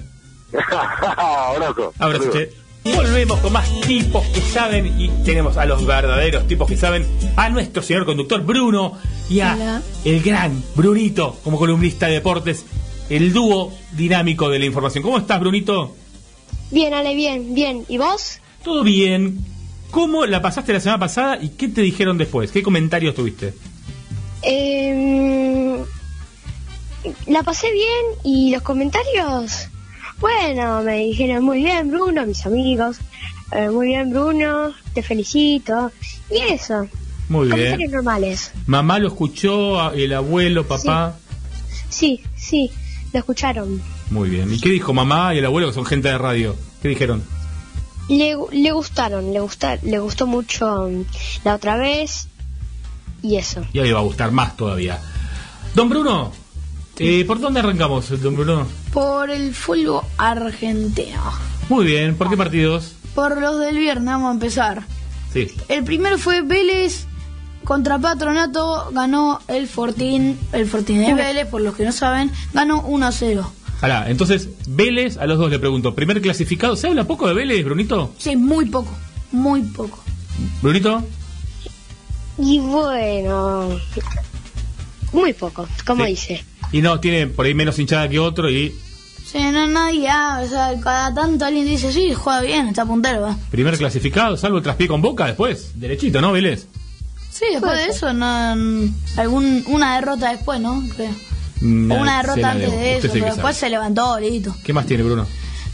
Abrazo. 1.17 1.93
Abrazo, 1.99 2.31
che. 2.31 2.51
Volvemos 2.95 3.41
con 3.41 3.53
más 3.53 3.69
tipos 3.83 4.25
que 4.27 4.41
saben 4.41 5.01
y 5.01 5.09
tenemos 5.25 5.57
a 5.57 5.67
los 5.67 5.85
verdaderos 5.85 6.47
tipos 6.47 6.69
que 6.69 6.77
saben, 6.77 7.07
a 7.37 7.49
nuestro 7.49 7.83
señor 7.83 8.05
conductor 8.05 8.43
Bruno 8.43 8.93
y 9.29 9.41
a 9.41 9.55
Hola. 9.55 9.83
el 10.05 10.23
gran 10.23 10.63
Brunito 10.75 11.39
como 11.43 11.59
columnista 11.59 12.07
de 12.07 12.15
deportes, 12.15 12.65
el 13.09 13.33
dúo 13.33 13.73
dinámico 13.93 14.49
de 14.49 14.59
la 14.59 14.65
información. 14.67 15.03
¿Cómo 15.03 15.19
estás, 15.19 15.41
Brunito? 15.41 15.95
Bien, 16.71 16.95
Ale, 16.95 17.15
bien, 17.15 17.55
bien. 17.55 17.85
¿Y 17.89 17.99
vos? 17.99 18.41
¿Todo 18.65 18.83
bien? 18.83 19.45
¿Cómo 19.91 20.27
la 20.27 20.43
pasaste 20.43 20.73
la 20.73 20.81
semana 20.81 20.99
pasada 20.99 21.39
y 21.41 21.51
qué 21.51 21.69
te 21.69 21.81
dijeron 21.81 22.19
después? 22.19 22.51
¿Qué 22.51 22.63
comentarios 22.63 23.15
tuviste? 23.15 23.55
Eh, 24.43 25.83
la 27.27 27.43
pasé 27.43 27.71
bien 27.73 28.05
y 28.25 28.51
los 28.53 28.63
comentarios, 28.63 29.69
bueno, 30.21 30.83
me 30.83 30.99
dijeron 31.05 31.45
muy 31.45 31.59
bien, 31.63 31.91
Bruno, 31.91 32.25
mis 32.27 32.45
amigos. 32.47 32.99
eh, 33.53 33.69
muy 33.71 33.89
bien, 33.89 34.11
Bruno, 34.11 34.73
te 34.95 35.03
felicito. 35.03 35.91
Y 36.31 36.39
eso, 36.53 36.89
Muy 37.29 37.49
bien. 37.53 37.79
normales. 37.91 38.53
Mamá 38.67 38.99
lo 38.99 39.09
escuchó, 39.09 39.93
el 39.93 40.13
abuelo, 40.15 40.67
papá. 40.67 41.17
Sí, 41.89 42.21
sí, 42.37 42.71
lo 43.13 43.19
escucharon. 43.21 43.81
Muy 44.11 44.29
bien. 44.31 44.53
¿Y 44.53 44.59
qué 44.61 44.71
dijo 44.71 44.93
mamá 44.93 45.35
y 45.35 45.39
el 45.39 45.45
abuelo 45.47 45.69
que 45.69 45.75
son 45.75 45.85
gente 45.87 46.09
de 46.09 46.19
radio? 46.19 46.57
¿Qué 46.83 46.89
dijeron? 46.89 47.23
Le, 48.09 48.37
le 48.53 48.71
gustaron, 48.73 49.33
le, 49.33 49.41
gusta, 49.41 49.79
le 49.83 49.99
gustó 49.99 50.27
mucho 50.27 50.89
mm, 50.89 51.05
la 51.45 51.55
otra 51.57 51.77
vez 51.77 52.29
y 53.23 53.37
eso. 53.37 53.65
Y 53.73 53.81
ahí 53.81 53.91
va 53.91 53.99
a 54.01 54.03
gustar 54.03 54.31
más 54.31 54.57
todavía. 54.57 55.01
Don 55.75 55.89
Bruno, 55.89 56.33
eh, 56.99 57.25
¿por 57.27 57.41
dónde 57.41 57.61
arrancamos, 57.61 58.09
don 58.23 58.35
Bruno? 58.37 58.67
Por 58.93 59.31
el 59.31 59.55
fútbol 59.55 60.03
argentino. 60.19 61.23
Muy 61.69 61.85
bien, 61.87 62.17
¿por 62.17 62.29
qué 62.31 62.37
partidos? 62.37 62.95
Por 63.15 63.41
los 63.41 63.59
del 63.61 63.77
viernes, 63.79 64.05
vamos 64.07 64.29
a 64.29 64.33
empezar. 64.33 64.85
Sí. 65.33 65.49
El 65.69 65.85
primero 65.85 66.19
fue 66.19 66.43
Vélez 66.43 67.07
contra 67.65 67.99
Patronato, 67.99 68.91
ganó 68.93 69.41
el 69.49 69.67
Fortín, 69.67 70.39
el 70.53 70.67
Fortín 70.67 71.05
de 71.05 71.15
Vélez, 71.15 71.47
por 71.49 71.61
los 71.61 71.75
que 71.75 71.85
no 71.85 71.93
saben, 71.93 72.31
ganó 72.55 72.81
1 72.83 73.07
a 73.07 73.13
0. 73.13 73.53
Alá, 73.83 74.09
entonces, 74.09 74.49
Vélez, 74.69 75.19
a 75.19 75.27
los 75.27 75.39
dos 75.39 75.51
le 75.51 75.59
pregunto, 75.59 75.95
¿primer 75.95 76.21
clasificado? 76.23 76.77
¿Se 76.77 76.87
habla 76.87 77.05
poco 77.05 77.27
de 77.29 77.35
Vélez, 77.35 77.65
Brunito? 77.65 78.15
Sí, 78.19 78.37
muy 78.37 78.67
poco, 78.67 78.91
muy 79.33 79.63
poco. 79.63 79.99
¿Brunito? 80.63 81.03
Y 82.39 82.59
bueno, 82.61 83.79
muy 85.13 85.33
poco, 85.33 85.67
como 85.87 86.05
Sí. 86.05 86.11
dice. 86.11 86.45
Y 86.73 86.83
no, 86.83 87.01
tiene 87.01 87.27
por 87.27 87.47
ahí 87.47 87.55
menos 87.55 87.79
hinchada 87.79 88.09
que 88.09 88.19
otro 88.19 88.51
y 88.51 88.75
Sí, 89.25 89.39
no, 89.39 89.67
nadie 89.67 90.09
habla, 90.09 90.45
o 90.45 90.49
sea, 90.49 90.81
cada 90.81 91.13
tanto 91.13 91.45
alguien 91.45 91.67
dice, 91.67 91.93
sí, 91.93 92.15
juega 92.15 92.43
bien, 92.43 92.69
está 92.69 92.87
puntero, 92.87 93.23
va. 93.23 93.37
primer 93.51 93.77
clasificado, 93.77 94.37
salvo 94.37 94.59
el 94.59 94.63
traspié 94.63 94.87
con 94.87 95.03
Boca 95.03 95.27
después, 95.27 95.73
derechito, 95.75 96.21
¿no, 96.21 96.31
Vélez? 96.31 96.69
Sí, 97.31 97.45
después 97.51 97.77
de 97.77 97.87
eso, 97.87 98.13
no, 98.13 98.55
mm, 98.57 98.95
algún, 99.19 99.65
una 99.67 99.97
derrota 99.97 100.31
después, 100.31 100.61
¿no? 100.61 100.83
Creo. 100.95 101.11
Mm, 101.61 101.91
una 101.91 102.23
derrota 102.23 102.53
antes 102.53 102.71
de 102.71 102.97
eso, 102.99 103.09
pero 103.13 103.27
después 103.27 103.43
sabe. 103.43 103.55
se 103.55 103.71
levantó, 103.71 104.19
listo. 104.21 104.55
¿Qué 104.63 104.73
más 104.73 104.87
tiene, 104.87 105.03
Bruno? 105.03 105.27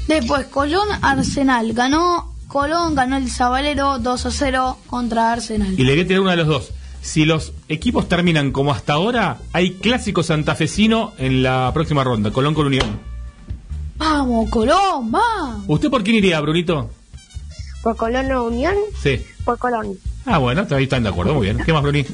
Después, 0.09 0.47
Colón 0.47 0.89
Arsenal. 1.01 1.73
Ganó 1.73 2.35
Colón, 2.49 2.95
ganó 2.95 3.17
el 3.17 3.31
Zabalero 3.31 3.99
2 3.99 4.27
a 4.27 4.31
0 4.31 4.79
contra 4.87 5.33
Arsenal. 5.33 5.79
Y 5.79 5.85
le 5.85 5.93
voy 5.93 6.03
a 6.03 6.07
tirar 6.07 6.23
una 6.23 6.31
de 6.33 6.37
los 6.39 6.49
dos. 6.49 6.71
Si 7.03 7.25
los 7.25 7.53
equipos 7.69 8.09
terminan 8.09 8.53
como 8.53 8.73
hasta 8.73 8.93
ahora, 8.95 9.39
hay 9.53 9.73
clásico 9.75 10.23
santafesino 10.23 11.13
en 11.19 11.43
la 11.43 11.71
próxima 11.75 12.05
ronda, 12.05 12.31
Colón 12.31 12.55
con 12.55 12.67
Unión. 12.67 13.01
Vamos, 13.97 14.49
Colón, 14.51 15.13
va. 15.15 15.59
¿Usted 15.67 15.91
por 15.91 16.03
quién 16.05 16.17
iría, 16.17 16.41
Brunito? 16.41 16.91
¿Por 17.83 17.97
Colón 17.97 18.31
o 18.33 18.45
Unión? 18.45 18.75
Sí. 19.03 19.21
Por 19.45 19.59
Colón. 19.59 19.99
Ah, 20.27 20.39
bueno, 20.39 20.65
ahí 20.71 20.85
están 20.85 21.03
de 21.03 21.09
acuerdo, 21.09 21.35
muy 21.35 21.45
bien. 21.47 21.59
¿Qué 21.65 21.73
más, 21.73 21.83
Bruni? 21.83 22.05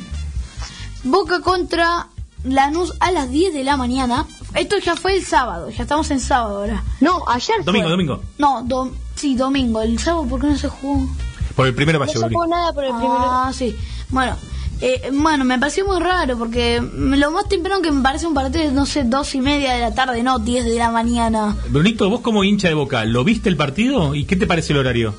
Boca 1.05 1.41
contra 1.41 2.09
Lanús 2.45 2.95
a 3.01 3.11
las 3.13 3.31
10 3.31 3.53
de 3.53 3.65
la 3.65 3.77
mañana. 3.77 4.27
Esto 4.55 4.79
ya 4.79 4.97
fue 4.97 5.17
el 5.17 5.25
sábado, 5.25 5.69
ya 5.69 5.83
estamos 5.83 6.11
en 6.11 6.21
sábado 6.21 6.59
ahora. 6.61 6.83
No, 7.01 7.23
ayer 7.29 7.63
Domingo, 7.65 7.85
fue. 7.85 7.91
domingo. 7.91 8.23
No, 8.39 8.65
dom- 8.65 8.93
sí, 9.15 9.35
domingo. 9.37 9.83
El 9.83 9.99
sábado, 9.99 10.25
¿por 10.27 10.41
qué 10.41 10.47
no 10.47 10.57
se 10.57 10.69
jugó? 10.69 11.07
Por 11.55 11.67
el 11.67 11.75
primero 11.75 11.99
No 11.99 12.07
valle, 12.07 12.19
se 12.19 12.27
jugó 12.29 12.47
nada 12.47 12.73
por 12.73 12.85
el 12.85 12.91
primero. 12.95 13.17
Ah, 13.21 13.51
sí. 13.55 13.77
Bueno, 14.09 14.37
eh, 14.81 15.11
bueno, 15.13 15.45
me 15.45 15.59
pareció 15.59 15.87
muy 15.87 16.01
raro 16.01 16.39
porque 16.39 16.81
lo 16.81 17.31
más 17.31 17.49
temprano 17.49 17.83
que 17.83 17.91
me 17.91 18.03
parece 18.03 18.27
un 18.27 18.35
partido 18.35 18.65
es, 18.65 18.73
no 18.73 18.87
sé, 18.87 19.05
dos 19.05 19.35
y 19.35 19.41
media 19.41 19.75
de 19.75 19.81
la 19.81 19.95
tarde, 19.95 20.23
no 20.23 20.39
10 20.39 20.65
de 20.65 20.77
la 20.77 20.91
mañana. 20.91 21.57
Brunito, 21.69 22.09
vos 22.09 22.21
como 22.21 22.45
hincha 22.45 22.69
de 22.69 22.75
Boca, 22.75 23.05
¿lo 23.05 23.25
viste 23.25 23.49
el 23.49 23.57
partido? 23.57 24.15
¿Y 24.15 24.25
qué 24.25 24.37
te 24.37 24.47
parece 24.47 24.73
el 24.73 24.79
horario? 24.79 25.15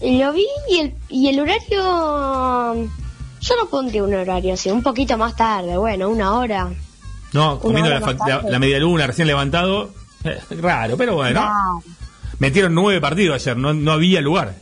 Lo 0.00 0.32
vi 0.32 0.46
y 0.70 0.78
el, 0.80 0.94
y 1.08 1.28
el 1.28 1.40
horario... 1.40 2.90
Yo 3.40 3.54
no 3.56 3.66
pondría 3.70 4.02
un 4.02 4.14
horario 4.14 4.54
así, 4.54 4.70
un 4.70 4.82
poquito 4.82 5.16
más 5.16 5.36
tarde, 5.36 5.76
bueno, 5.76 6.08
una 6.08 6.32
hora. 6.32 6.68
No, 7.32 7.60
comiendo 7.60 7.90
la, 7.90 8.00
la, 8.00 8.42
la 8.42 8.58
media 8.58 8.78
luna, 8.80 9.06
recién 9.06 9.28
levantado. 9.28 9.90
Eh, 10.24 10.38
raro, 10.60 10.96
pero 10.96 11.14
bueno. 11.14 11.40
No, 11.40 11.82
Metieron 12.38 12.74
nueve 12.74 13.00
partidos 13.00 13.36
ayer, 13.36 13.56
no, 13.56 13.72
no 13.72 13.92
había 13.92 14.20
lugar. 14.20 14.56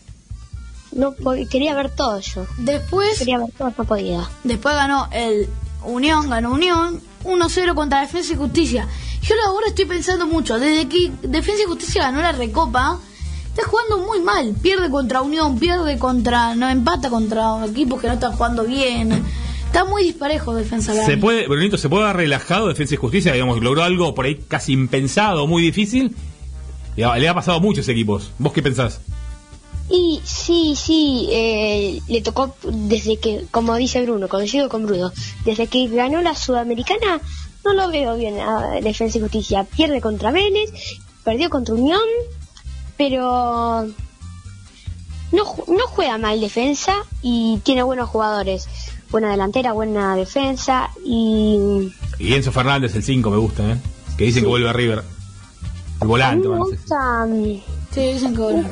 No 0.94 1.14
quería 1.50 1.74
ver 1.74 1.90
todo 1.90 2.20
yo. 2.20 2.46
Después, 2.58 3.18
Quería 3.18 3.38
ver 3.38 3.48
todo, 3.56 3.72
no 3.76 3.84
podía. 3.84 4.28
después 4.44 4.74
ganó 4.74 5.08
el 5.12 5.48
Unión, 5.84 6.30
ganó 6.30 6.52
Unión 6.52 7.00
1-0 7.24 7.74
contra 7.74 8.00
Defensa 8.00 8.32
y 8.32 8.36
Justicia. 8.36 8.88
Yo 9.22 9.34
ahora 9.46 9.68
estoy 9.68 9.84
pensando 9.86 10.26
mucho, 10.26 10.58
desde 10.58 10.88
que 10.88 11.10
Defensa 11.22 11.62
y 11.62 11.66
Justicia 11.66 12.02
ganó 12.02 12.20
la 12.22 12.32
Recopa, 12.32 12.98
está 13.46 13.66
jugando 13.68 13.98
muy 14.06 14.20
mal. 14.20 14.54
Pierde 14.62 14.90
contra 14.90 15.22
Unión, 15.22 15.58
pierde 15.58 15.98
contra, 15.98 16.54
no 16.54 16.68
empata 16.68 17.08
contra 17.10 17.64
equipos 17.66 18.00
que 18.00 18.06
no 18.08 18.14
están 18.14 18.32
jugando 18.32 18.64
bien. 18.64 19.22
Está 19.66 19.84
muy 19.84 20.04
disparejo 20.04 20.54
Defensa 20.54 20.92
Se 20.92 20.98
Grande. 20.98 21.16
puede, 21.18 21.48
Brunito, 21.48 21.76
se 21.76 21.88
puede 21.88 22.04
haber 22.04 22.16
relajado 22.18 22.68
Defensa 22.68 22.94
y 22.94 22.96
Justicia, 22.96 23.32
digamos, 23.32 23.60
logró 23.60 23.82
algo 23.82 24.14
por 24.14 24.26
ahí 24.26 24.36
casi 24.46 24.72
impensado, 24.72 25.46
muy 25.46 25.62
difícil. 25.62 26.14
Y 26.96 27.02
a- 27.02 27.16
le 27.16 27.28
ha 27.28 27.34
pasado 27.34 27.56
a 27.56 27.60
muchos 27.60 27.88
equipos. 27.88 28.30
¿Vos 28.38 28.52
qué 28.52 28.62
pensás? 28.62 29.00
Y 29.90 30.20
sí, 30.24 30.74
sí, 30.76 31.28
eh, 31.30 32.00
le 32.08 32.22
tocó 32.22 32.54
desde 32.62 33.18
que, 33.18 33.44
como 33.50 33.74
dice 33.76 34.02
Bruno, 34.02 34.28
coincido 34.28 34.68
con 34.68 34.86
Bruno, 34.86 35.12
desde 35.44 35.66
que 35.66 35.88
ganó 35.88 36.22
la 36.22 36.34
Sudamericana, 36.34 37.20
no 37.64 37.72
lo 37.74 37.88
veo 37.88 38.16
bien 38.16 38.40
a 38.40 38.80
Defensa 38.80 39.18
y 39.18 39.20
Justicia. 39.20 39.64
Pierde 39.64 40.00
contra 40.00 40.30
Vélez, 40.30 40.70
perdió 41.22 41.50
contra 41.50 41.74
Unión, 41.74 42.00
pero 42.96 43.86
no, 45.32 45.42
no 45.68 45.86
juega 45.88 46.16
mal 46.18 46.40
defensa 46.40 46.94
y 47.22 47.60
tiene 47.64 47.82
buenos 47.82 48.08
jugadores. 48.08 48.66
Buena 49.10 49.30
delantera, 49.30 49.72
buena 49.72 50.16
defensa 50.16 50.90
y 51.04 51.92
Y 52.18 52.34
Enzo 52.34 52.52
Fernández, 52.52 52.94
el 52.96 53.02
5, 53.02 53.30
me 53.30 53.36
gusta, 53.36 53.70
¿eh? 53.70 53.76
Que 54.16 54.24
dicen 54.24 54.42
que 54.42 54.48
vuelve 54.48 54.68
a 54.68 54.72
River. 54.72 54.98
El 54.98 55.04
a 56.00 56.04
mí 56.04 56.08
volante, 56.08 56.48
me 56.48 56.58
gusta 56.58 57.26
mm, 57.26 57.60
Sí, 57.92 58.00
dicen 58.12 58.34
que 58.34 58.40
bueno. 58.40 58.68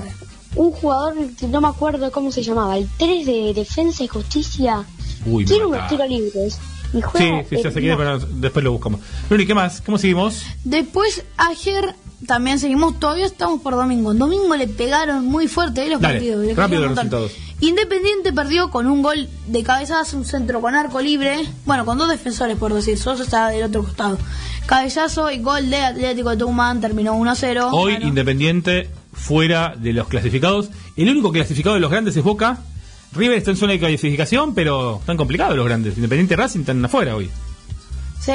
Un 0.56 0.70
jugador 0.72 1.14
que 1.38 1.46
no 1.48 1.60
me 1.60 1.68
acuerdo 1.68 2.10
cómo 2.12 2.30
se 2.32 2.42
llamaba, 2.42 2.76
el 2.76 2.88
3 2.98 3.26
de 3.26 3.52
Defensa 3.54 4.04
y 4.04 4.08
Justicia. 4.08 4.84
Uy, 5.26 5.44
Tiene 5.44 5.66
unos 5.66 5.88
tiros 5.88 6.08
libres. 6.08 6.58
Y 6.92 6.96
Sí, 6.96 7.02
juega, 7.02 7.44
sí, 7.48 7.56
ya 7.62 7.68
eh, 7.68 7.72
se 7.72 7.80
quiere, 7.80 7.90
no, 7.92 7.96
pero 7.96 8.18
después 8.18 8.62
lo 8.64 8.72
buscamos. 8.72 9.00
Luni, 9.30 9.46
¿qué 9.46 9.54
más? 9.54 9.80
¿Cómo 9.80 9.96
seguimos? 9.96 10.42
Después, 10.64 11.24
ayer 11.38 11.94
también 12.26 12.58
seguimos, 12.58 13.00
todavía 13.00 13.24
estamos 13.24 13.62
por 13.62 13.74
domingo. 13.74 14.12
En 14.12 14.18
domingo 14.18 14.54
le 14.56 14.68
pegaron 14.68 15.24
muy 15.24 15.48
fuerte 15.48 15.86
eh, 15.86 15.90
los 15.90 16.00
Dale, 16.02 16.14
partidos. 16.18 16.56
rápido 16.56 16.82
los 16.82 16.90
resultados. 16.96 17.32
Independiente 17.60 18.32
perdió 18.32 18.70
con 18.70 18.86
un 18.88 19.02
gol 19.02 19.28
de 19.46 19.62
cabezazo, 19.62 20.16
un 20.18 20.24
centro 20.24 20.60
con 20.60 20.74
arco 20.74 21.00
libre. 21.00 21.46
Bueno, 21.64 21.86
con 21.86 21.96
dos 21.96 22.08
defensores, 22.10 22.58
por 22.58 22.74
decir. 22.74 22.98
Sosa 22.98 23.22
está 23.22 23.48
del 23.48 23.62
otro 23.64 23.84
costado. 23.84 24.18
Cabezazo 24.66 25.30
y 25.30 25.38
gol 25.38 25.70
de 25.70 25.76
Atlético 25.80 26.30
de 26.30 26.36
Tucumán. 26.36 26.80
Terminó 26.80 27.14
1-0. 27.14 27.68
Hoy. 27.72 27.94
Independiente 28.02 28.90
fuera 29.12 29.74
de 29.76 29.92
los 29.92 30.08
clasificados. 30.08 30.70
El 30.96 31.08
único 31.10 31.32
clasificado 31.32 31.74
de 31.74 31.80
los 31.80 31.90
grandes 31.90 32.16
es 32.16 32.22
Boca. 32.24 32.58
River 33.14 33.38
está 33.38 33.50
en 33.50 33.56
zona 33.56 33.72
de 33.72 33.78
clasificación, 33.78 34.54
pero 34.54 34.98
están 35.00 35.16
complicados 35.16 35.56
los 35.56 35.66
grandes. 35.66 35.96
Independiente 35.96 36.34
Racing 36.36 36.60
están 36.60 36.84
afuera 36.84 37.14
hoy. 37.14 37.30
Sí. 38.20 38.32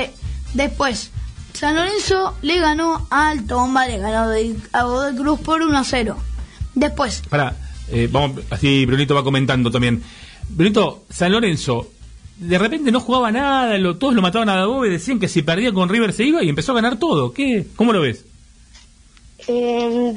Después, 0.54 1.12
San 1.54 1.76
Lorenzo 1.76 2.36
le 2.44 2.60
ganó 2.60 3.08
al 3.10 3.46
Tomba, 3.48 3.88
le 3.88 3.98
ganó 3.98 4.30
de- 4.30 4.56
a 4.74 4.84
Godoy 4.84 5.16
Cruz 5.16 5.40
por 5.40 5.62
1-0. 5.62 6.16
Después, 6.76 7.24
Para, 7.30 7.56
vamos, 8.12 8.42
así 8.52 8.86
Brunito 8.86 9.16
va 9.16 9.24
comentando 9.24 9.72
también. 9.72 10.04
Brunito, 10.50 11.04
San 11.10 11.32
Lorenzo, 11.32 11.90
de 12.38 12.58
repente 12.60 12.92
no 12.92 13.00
jugaba 13.00 13.32
nada, 13.32 13.76
lo- 13.80 13.98
todos 13.98 14.14
lo 14.14 14.22
mataban 14.22 14.48
a 14.50 14.56
Dabove, 14.56 14.90
decían 14.92 15.20
que 15.20 15.28
si 15.28 15.42
perdía 15.42 15.74
con 15.74 15.90
River 15.90 16.14
se 16.14 16.24
iba 16.24 16.44
y 16.44 16.50
empezó 16.50 16.74
a 16.74 16.76
ganar 16.76 16.98
todo. 16.98 17.34
¿Qué? 17.34 17.66
¿Cómo 17.76 17.94
lo 17.94 18.02
ves? 18.02 18.26
eh, 19.48 20.14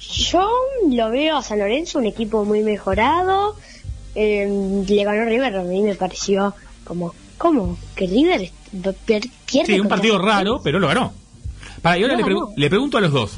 yo 0.00 0.48
lo 0.90 1.10
veo 1.10 1.36
a 1.36 1.42
San 1.42 1.58
Lorenzo 1.58 1.98
un 1.98 2.06
equipo 2.06 2.44
muy 2.44 2.62
mejorado. 2.62 3.56
Eh, 4.14 4.84
le 4.88 5.04
ganó 5.04 5.24
River, 5.24 5.56
a 5.56 5.62
mí 5.62 5.82
me 5.82 5.94
pareció 5.94 6.54
como, 6.84 7.14
¿cómo? 7.38 7.78
Que 7.94 8.06
River 8.06 8.50
pierde. 9.04 9.30
Sí, 9.46 9.78
un 9.78 9.88
partido 9.88 10.18
raro, 10.18 10.60
pero 10.62 10.78
lo 10.78 10.88
ganó. 10.88 11.12
Para, 11.82 11.98
y 11.98 12.02
ahora 12.02 12.16
le, 12.16 12.68
pregunto 12.68 12.98
a 12.98 13.00
los 13.00 13.12
dos. 13.12 13.32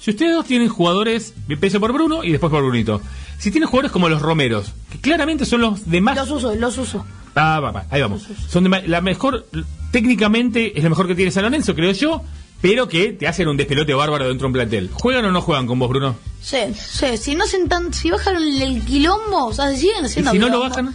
Si 0.00 0.10
ustedes 0.10 0.34
dos 0.34 0.44
tienen 0.44 0.68
jugadores, 0.68 1.34
empiezo 1.48 1.80
por 1.80 1.92
Bruno 1.92 2.22
y 2.22 2.30
después 2.30 2.50
por 2.50 2.62
Brunito. 2.62 3.00
Si 3.38 3.50
tienen 3.50 3.68
jugadores 3.68 3.92
como 3.92 4.08
los 4.08 4.22
Romeros, 4.22 4.72
que 4.90 5.00
claramente 5.00 5.44
son 5.44 5.60
los 5.60 5.90
de 5.90 6.00
más... 6.00 6.16
los 6.16 6.30
uso, 6.30 6.54
los 6.54 6.78
uso. 6.78 7.04
Ah, 7.34 7.60
va, 7.60 7.70
va, 7.70 7.86
ahí 7.90 8.00
vamos. 8.00 8.26
Son 8.48 8.64
de 8.64 8.82
la 8.86 9.00
mejor, 9.00 9.46
técnicamente 9.90 10.76
es 10.76 10.82
la 10.82 10.90
mejor 10.90 11.06
que 11.06 11.14
tiene 11.14 11.30
San 11.30 11.44
Lorenzo, 11.44 11.74
creo 11.74 11.92
yo, 11.92 12.22
pero 12.60 12.88
que 12.88 13.12
te 13.12 13.26
hacen 13.28 13.48
un 13.48 13.56
despelote 13.56 13.94
bárbaro 13.94 14.26
dentro 14.28 14.44
de 14.44 14.48
un 14.48 14.52
plantel. 14.52 14.90
¿Juegan 14.92 15.24
o 15.26 15.30
no 15.32 15.40
juegan 15.42 15.66
con 15.66 15.78
vos, 15.78 15.88
Bruno? 15.88 16.16
Sí, 16.40 16.58
sí, 16.74 17.16
si 17.16 17.34
no 17.34 17.44
hacen 17.44 17.68
tan, 17.68 17.92
si 17.92 18.10
bajan 18.10 18.36
el 18.36 18.82
quilombo, 18.84 19.46
o 19.46 19.52
sea, 19.52 19.70
si 19.70 19.78
siguen 19.78 20.04
Y 20.04 20.06
haciendo 20.06 20.30
si 20.32 20.38
no 20.38 20.48
lo 20.48 20.60
bajan, 20.60 20.94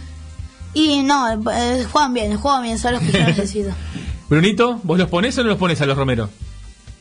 Y 0.74 1.02
no, 1.02 1.30
eh, 1.52 1.84
juegan 1.90 2.14
bien, 2.14 2.36
juegan 2.36 2.62
bien, 2.62 2.78
son 2.78 2.94
los 2.94 3.02
que 3.02 3.12
yo 3.12 3.18
necesito. 3.24 3.70
Brunito, 4.28 4.80
¿vos 4.82 4.98
los 4.98 5.08
pones 5.08 5.36
o 5.38 5.42
no 5.42 5.50
los 5.50 5.58
pones 5.58 5.80
a 5.82 5.86
los 5.86 5.96
Romero? 5.96 6.30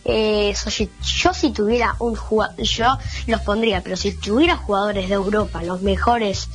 Eh, 0.03 0.49
eso, 0.49 0.69
si- 0.69 0.89
yo 1.01 1.33
si 1.33 1.51
tuviera 1.51 1.95
un 1.99 2.15
jugador, 2.15 2.59
yo 2.61 2.97
los 3.27 3.41
pondría, 3.41 3.81
pero 3.81 3.95
si 3.95 4.11
tuviera 4.13 4.57
jugadores 4.57 5.07
de 5.07 5.15
Europa, 5.15 5.61
los 5.63 5.81
mejores 5.81 6.49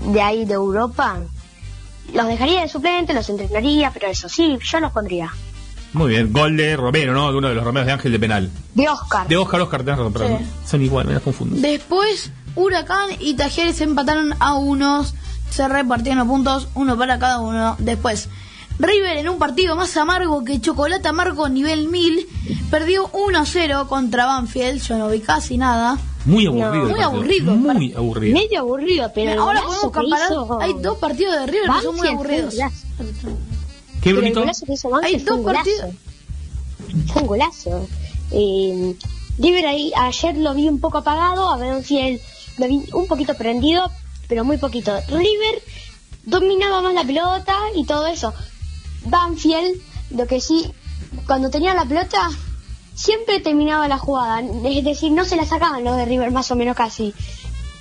de 0.00 0.20
ahí 0.20 0.44
de 0.44 0.54
Europa, 0.54 1.20
los 2.12 2.26
dejaría 2.26 2.62
de 2.62 2.68
suplente, 2.68 3.14
los 3.14 3.28
entrenaría, 3.30 3.90
pero 3.92 4.08
eso 4.08 4.28
sí, 4.28 4.58
yo 4.62 4.80
los 4.80 4.92
pondría. 4.92 5.32
Muy 5.92 6.10
bien, 6.10 6.32
gol 6.32 6.56
de 6.56 6.76
Romero, 6.76 7.12
¿no? 7.12 7.30
De 7.32 7.38
uno 7.38 7.48
de 7.48 7.54
los 7.54 7.64
Romeros 7.64 7.86
de 7.86 7.92
Ángel 7.92 8.12
de 8.12 8.18
penal. 8.18 8.50
De 8.74 8.88
Oscar. 8.88 9.26
De 9.26 9.36
Oscar, 9.36 9.60
Oscar, 9.62 9.82
tenés 9.82 9.98
razón, 9.98 10.12
perdón. 10.12 10.38
Sí. 10.38 10.46
Son 10.66 10.82
igual, 10.82 11.06
me 11.06 11.14
las 11.14 11.22
confundo. 11.22 11.56
Después, 11.58 12.30
Huracán 12.54 13.10
y 13.18 13.34
Talleres 13.34 13.80
empataron 13.80 14.34
a 14.38 14.54
unos, 14.54 15.14
se 15.50 15.66
repartieron 15.66 16.18
los 16.18 16.28
puntos, 16.28 16.68
uno 16.74 16.96
para 16.98 17.18
cada 17.18 17.40
uno. 17.40 17.76
Después, 17.78 18.28
River 18.78 19.16
en 19.16 19.28
un 19.28 19.38
partido 19.38 19.74
más 19.76 19.96
amargo 19.96 20.44
que 20.44 20.60
Chocolate 20.60 21.08
Amargo 21.08 21.48
nivel 21.48 21.88
1000, 21.88 22.28
perdió 22.70 23.10
1-0 23.10 23.88
contra 23.88 24.26
Banfield, 24.26 24.82
yo 24.82 24.98
no 24.98 25.08
vi 25.08 25.20
casi 25.20 25.58
nada. 25.58 25.98
Muy 26.24 26.46
aburrido. 26.46 26.86
el 26.86 26.92
muy 26.92 27.00
aburrido. 27.00 27.54
Muy 27.54 27.94
aburrido. 27.94 28.38
Medio 28.38 28.60
aburrido, 28.60 29.10
pero 29.14 29.42
Ahora 29.42 29.62
podemos 29.62 29.92
comparar, 29.92 30.30
hizo 30.30 30.60
hay 30.60 30.74
dos 30.74 30.98
partidos 30.98 31.40
de 31.40 31.46
River 31.46 31.70
que 31.70 31.82
son 31.82 31.96
muy 31.96 32.08
aburridos. 32.08 32.54
¿Qué, 34.02 34.10
Pero 34.10 34.16
el 34.16 34.22
Brunito? 34.22 34.40
golazo 34.40 34.66
que 34.66 34.72
hizo 34.72 34.90
Banfield 34.90 35.14
Hay 35.20 35.24
fue 35.26 35.36
un 35.36 35.42
golazo. 35.42 35.70
Fue 37.12 37.22
un 37.22 37.28
golazo. 37.28 37.88
Eh, 38.30 38.94
River 39.38 39.66
ahí, 39.66 39.92
ayer 39.96 40.36
lo 40.36 40.54
vi 40.54 40.68
un 40.68 40.80
poco 40.80 40.98
apagado, 40.98 41.48
a 41.50 41.56
Banfield 41.56 42.20
lo 42.58 42.66
vi 42.66 42.84
un 42.92 43.06
poquito 43.06 43.34
prendido, 43.34 43.90
pero 44.28 44.44
muy 44.44 44.56
poquito. 44.58 44.92
River 45.08 45.62
dominaba 46.24 46.82
más 46.82 46.94
la 46.94 47.04
pelota 47.04 47.54
y 47.74 47.84
todo 47.84 48.06
eso. 48.06 48.34
Banfield, 49.04 49.80
lo 50.10 50.26
que 50.26 50.40
sí, 50.40 50.70
cuando 51.26 51.50
tenía 51.50 51.74
la 51.74 51.84
pelota, 51.84 52.28
siempre 52.94 53.40
terminaba 53.40 53.86
la 53.88 53.98
jugada. 53.98 54.40
Es 54.40 54.84
decir, 54.84 55.12
no 55.12 55.24
se 55.24 55.36
la 55.36 55.46
sacaban 55.46 55.84
los 55.84 55.96
de 55.96 56.04
River 56.04 56.32
más 56.32 56.50
o 56.50 56.56
menos 56.56 56.76
casi. 56.76 57.14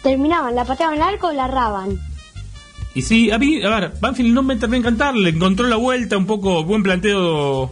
Terminaban, 0.03 0.55
la 0.55 0.63
pateaban 0.63 1.01
al 1.01 1.13
arco, 1.15 1.32
la 1.32 1.45
erraban. 1.45 1.99
Y 2.97 3.01
sí, 3.03 3.29
a 3.31 3.37
mí, 3.37 3.61
a 3.63 3.69
ver, 3.79 3.93
Banfield 4.01 4.33
no 4.33 4.41
me 4.41 4.55
terminó 4.55 4.81
de 4.81 4.87
encantar, 4.89 5.15
le 5.15 5.29
encontró 5.29 5.67
la 5.67 5.75
vuelta, 5.75 6.17
un 6.17 6.25
poco 6.25 6.63
buen 6.63 6.81
planteo 6.81 7.71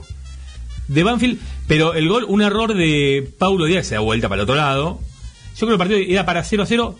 de 0.87 1.03
Banfield, 1.03 1.39
pero 1.67 1.95
el 1.95 2.07
gol, 2.07 2.25
un 2.27 2.41
error 2.43 2.75
de 2.75 3.27
Paulo 3.39 3.65
Díaz, 3.65 3.87
se 3.87 3.95
da 3.95 4.01
vuelta 4.01 4.29
para 4.29 4.41
el 4.41 4.43
otro 4.43 4.53
lado. 4.55 4.99
Yo 5.57 5.65
creo 5.65 5.69
que 5.69 5.73
el 5.73 5.89
partido 5.89 5.99
era 6.13 6.25
para 6.27 6.43
0 6.43 6.61
a 6.61 6.65
0. 6.67 6.95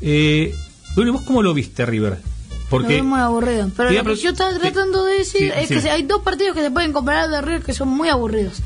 Eh, 0.00 0.54
¿vos 0.96 1.22
cómo 1.22 1.42
lo 1.42 1.54
viste, 1.54 1.86
River? 1.86 2.14
Lo 2.14 2.56
Porque 2.68 2.96
vi 2.96 3.02
muy 3.02 3.20
aburrido. 3.20 3.70
Pero 3.76 3.92
lo 3.92 4.00
a 4.00 4.02
que 4.04 4.16
yo 4.16 4.30
estaba 4.30 4.58
tratando 4.58 5.04
de 5.04 5.18
decir 5.18 5.52
Sí, 5.54 5.58
es 5.60 5.68
sí. 5.68 5.80
que 5.80 5.88
hay 5.90 6.02
dos 6.02 6.22
partidos 6.22 6.56
que 6.56 6.62
se 6.62 6.70
pueden 6.72 6.92
comparar 6.92 7.30
de 7.30 7.40
River 7.40 7.62
que 7.62 7.74
son 7.74 7.88
muy 7.88 8.08
aburridos. 8.08 8.60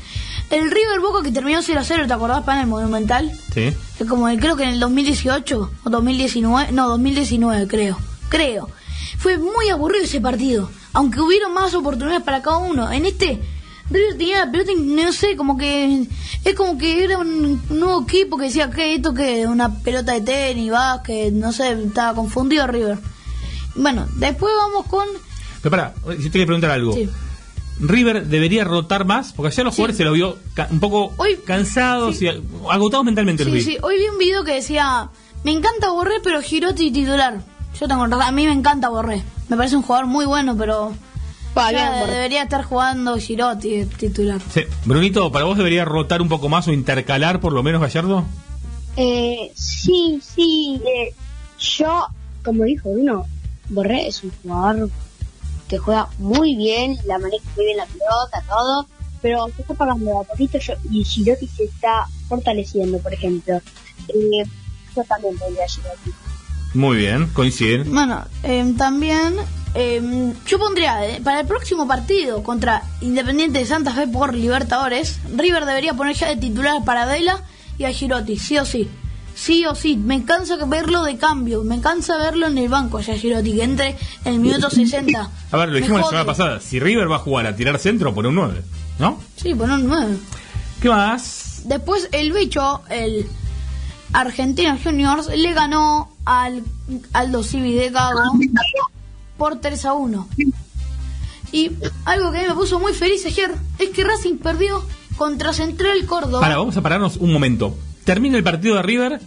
El 0.49 0.71
River 0.71 0.99
Boca 1.01 1.21
que 1.23 1.31
terminó 1.31 1.59
0-0, 1.61 2.07
¿te 2.07 2.13
acordás, 2.13 2.43
para 2.43 2.61
el 2.61 2.67
Monumental? 2.67 3.31
Sí. 3.53 3.73
Que 3.97 4.05
como 4.07 4.27
el- 4.27 4.39
creo 4.39 4.55
que 4.55 4.63
en 4.63 4.69
el 4.69 4.79
2018 4.79 5.71
o 5.83 5.89
2019, 5.89 6.71
no, 6.71 6.89
2019 6.89 7.67
creo, 7.67 7.97
creo. 8.29 8.69
Fue 9.17 9.37
muy 9.37 9.69
aburrido 9.69 10.03
ese 10.03 10.19
partido, 10.21 10.69
aunque 10.93 11.19
hubieron 11.21 11.53
más 11.53 11.73
oportunidades 11.73 12.23
para 12.23 12.41
cada 12.41 12.57
uno. 12.57 12.91
En 12.91 13.05
este, 13.05 13.39
River 13.89 14.17
tenía 14.17 14.45
la 14.45 14.51
pelota 14.51 14.71
y 14.71 14.75
no 14.75 15.11
sé, 15.13 15.35
como 15.35 15.57
que 15.57 16.07
es 16.43 16.55
como 16.55 16.77
que 16.77 17.03
era 17.03 17.17
un 17.17 17.61
nuevo 17.69 18.03
equipo 18.03 18.37
que 18.37 18.45
decía 18.45 18.69
que 18.69 18.95
esto 18.95 19.13
que 19.13 19.45
una 19.47 19.79
pelota 19.81 20.13
de 20.13 20.21
tenis, 20.21 20.71
básquet, 20.71 21.31
no 21.33 21.51
sé, 21.53 21.71
estaba 21.71 22.13
confundido 22.15 22.67
River. 22.67 22.97
Bueno, 23.75 24.07
después 24.15 24.53
vamos 24.57 24.85
con 24.87 25.07
Pero 25.61 25.71
pará, 25.71 25.93
yo 26.05 26.15
te 26.17 26.29
quería 26.31 26.45
preguntar 26.45 26.71
algo. 26.71 26.93
Sí. 26.93 27.09
River 27.79 28.27
debería 28.27 28.63
rotar 28.65 29.03
más, 29.05 29.33
porque 29.33 29.47
ayer 29.47 29.65
los 29.65 29.73
Sí. 29.73 29.77
jugadores 29.77 29.97
se 29.97 30.03
los 30.03 30.13
vio 30.13 30.37
un 30.69 30.79
poco 30.79 31.13
Hoy- 31.17 31.37
cansados 31.45 32.17
sí. 32.17 32.25
y 32.25 32.43
agotados 32.69 33.05
mentalmente. 33.05 33.43
Sí, 33.45 33.61
sí, 33.61 33.77
hoy 33.81 33.97
vi 33.97 34.07
un 34.09 34.17
video 34.19 34.43
que 34.43 34.53
decía, 34.55 35.09
me 35.43 35.51
encanta 35.51 35.89
Borré, 35.89 36.15
pero 36.23 36.41
Girotti 36.41 36.91
titular. 36.91 37.41
Yo 37.79 37.87
tengo 37.87 38.05
razón, 38.05 38.21
a 38.21 38.31
mí 38.31 38.45
me 38.45 38.53
encanta 38.53 38.89
Borré. 38.89 39.23
Me 39.49 39.57
parece 39.57 39.75
un 39.75 39.81
jugador 39.83 40.07
muy 40.07 40.25
bueno, 40.25 40.55
pero 40.57 40.93
Va, 41.57 41.71
Ya 41.71 41.89
bien, 41.91 41.99
por- 42.01 42.09
debería 42.09 42.43
estar 42.43 42.63
jugando 42.63 43.15
Girotti 43.17 43.85
titular. 43.85 44.41
Sí. 44.51 44.61
Brunito, 44.85 45.31
¿para 45.31 45.45
vos 45.45 45.55
debería 45.57 45.85
rotar 45.85 46.21
un 46.21 46.29
poco 46.29 46.49
más 46.49 46.67
o 46.67 46.71
intercalar 46.73 47.39
por 47.39 47.53
lo 47.53 47.61
menos 47.61 47.79
Gallardo? 47.81 48.25
Eh, 48.97 49.51
sí, 49.55 50.19
sí. 50.23 50.81
eh, 50.85 51.13
yo, 51.59 52.07
como 52.43 52.63
dijo 52.63 52.91
Bruno, 52.91 53.25
Borré 53.69 54.07
es 54.07 54.23
un 54.23 54.31
jugador 54.41 54.89
que 55.67 55.77
juega 55.77 56.07
muy 56.19 56.55
bien, 56.55 56.97
la 57.05 57.17
maneja 57.19 57.43
muy 57.55 57.65
bien 57.65 57.77
la 57.77 57.85
pelota, 57.85 58.43
todo, 58.47 58.87
pero 59.21 59.47
se 59.55 59.61
está 59.61 59.73
pagando 59.75 60.21
a 60.21 60.23
poquito 60.23 60.57
yo, 60.57 60.73
y 60.91 61.03
Girotti 61.03 61.47
se 61.47 61.63
está 61.65 62.07
fortaleciendo, 62.27 62.97
por 62.99 63.13
ejemplo. 63.13 63.61
Eh, 64.09 64.43
yo 64.95 65.03
también 65.03 65.37
pondría 65.37 65.65
a 65.65 65.67
Girotti. 65.67 66.11
Muy 66.73 66.97
bien, 66.97 67.27
coinciden. 67.33 67.93
Bueno, 67.93 68.25
eh, 68.43 68.73
también 68.77 69.35
eh, 69.75 70.33
yo 70.45 70.59
pondría 70.59 71.07
eh, 71.07 71.21
para 71.23 71.41
el 71.41 71.47
próximo 71.47 71.87
partido 71.87 72.43
contra 72.43 72.83
Independiente 73.01 73.59
de 73.59 73.65
Santa 73.65 73.93
Fe 73.93 74.07
por 74.07 74.33
Libertadores, 74.33 75.19
River 75.35 75.65
debería 75.65 75.93
poner 75.93 76.15
ya 76.15 76.27
de 76.27 76.37
titular 76.37 76.83
para 76.83 77.05
Vela 77.05 77.41
y 77.77 77.85
a 77.85 77.91
Girotti, 77.91 78.37
sí 78.37 78.57
o 78.57 78.65
sí. 78.65 78.89
Sí 79.35 79.65
o 79.65 79.73
sí, 79.73 79.97
me 79.97 80.25
cansa 80.25 80.63
verlo 80.65 81.03
de 81.03 81.17
cambio, 81.17 81.63
me 81.63 81.81
cansa 81.81 82.17
verlo 82.17 82.45
en 82.45 82.57
el 82.59 82.69
banco 82.69 82.99
ya 82.99 83.15
Girotti, 83.15 83.55
que 83.55 83.63
entre 83.63 83.97
en 84.25 84.33
el 84.35 84.39
minuto 84.39 84.69
60. 84.71 85.29
A 85.51 85.57
ver, 85.57 85.69
lo 85.69 85.77
dijimos 85.77 86.01
la 86.01 86.07
semana 86.07 86.25
pasada. 86.25 86.59
Si 86.59 86.79
River 86.79 87.11
va 87.11 87.15
a 87.15 87.19
jugar 87.19 87.47
a 87.47 87.55
tirar 87.55 87.79
centro, 87.79 88.13
pone 88.13 88.29
un 88.29 88.35
9. 88.35 88.61
¿No? 88.99 89.19
Sí, 89.35 89.55
poner 89.55 89.77
un 89.77 89.87
9. 89.87 90.17
¿Qué 90.81 90.89
más? 90.89 91.63
Después 91.65 92.09
el 92.11 92.31
bicho, 92.31 92.83
el 92.89 93.27
Argentino 94.13 94.77
Juniors, 94.81 95.27
le 95.27 95.53
ganó 95.53 96.09
al 96.25 96.63
Aldo 97.13 97.43
Civi 97.43 97.73
de 97.73 97.89
Gago 97.89 98.21
por 99.37 99.59
3 99.59 99.85
a 99.85 99.93
1. 99.93 100.27
Y 101.51 101.71
algo 102.05 102.31
que 102.31 102.39
a 102.39 102.41
mí 102.43 102.47
me 102.47 102.55
puso 102.55 102.79
muy 102.79 102.93
feliz 102.93 103.25
ayer 103.25 103.51
es 103.79 103.89
que 103.89 104.03
Racing 104.03 104.37
perdió 104.37 104.83
contra 105.17 105.53
Central 105.53 106.05
Córdoba. 106.05 106.41
Para, 106.41 106.57
vamos 106.57 106.75
a 106.77 106.81
pararnos 106.81 107.17
un 107.17 107.31
momento. 107.31 107.77
Termina 108.03 108.37
el 108.37 108.43
partido 108.43 108.75
de 108.75 108.81
River. 108.83 109.21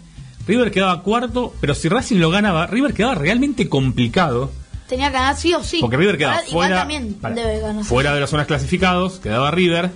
River 0.46 0.70
quedaba 0.70 1.02
cuarto, 1.02 1.54
pero 1.60 1.74
si 1.74 1.88
Racing 1.88 2.16
lo 2.18 2.30
ganaba, 2.30 2.66
River 2.66 2.94
quedaba 2.94 3.14
realmente 3.14 3.68
complicado. 3.68 4.50
Tenía 4.88 5.08
que 5.08 5.14
ganar 5.14 5.36
sí 5.36 5.52
o 5.54 5.62
sí. 5.62 5.78
Porque 5.80 5.96
River 5.96 6.16
quedaba 6.18 6.36
Ahora, 6.36 6.48
fuera, 6.50 6.76
también 6.78 7.14
para, 7.14 7.34
debe 7.34 7.58
ganar. 7.60 7.84
fuera 7.84 8.14
de 8.14 8.20
las 8.20 8.30
zonas 8.30 8.46
clasificados, 8.46 9.18
quedaba 9.18 9.50
River, 9.50 9.90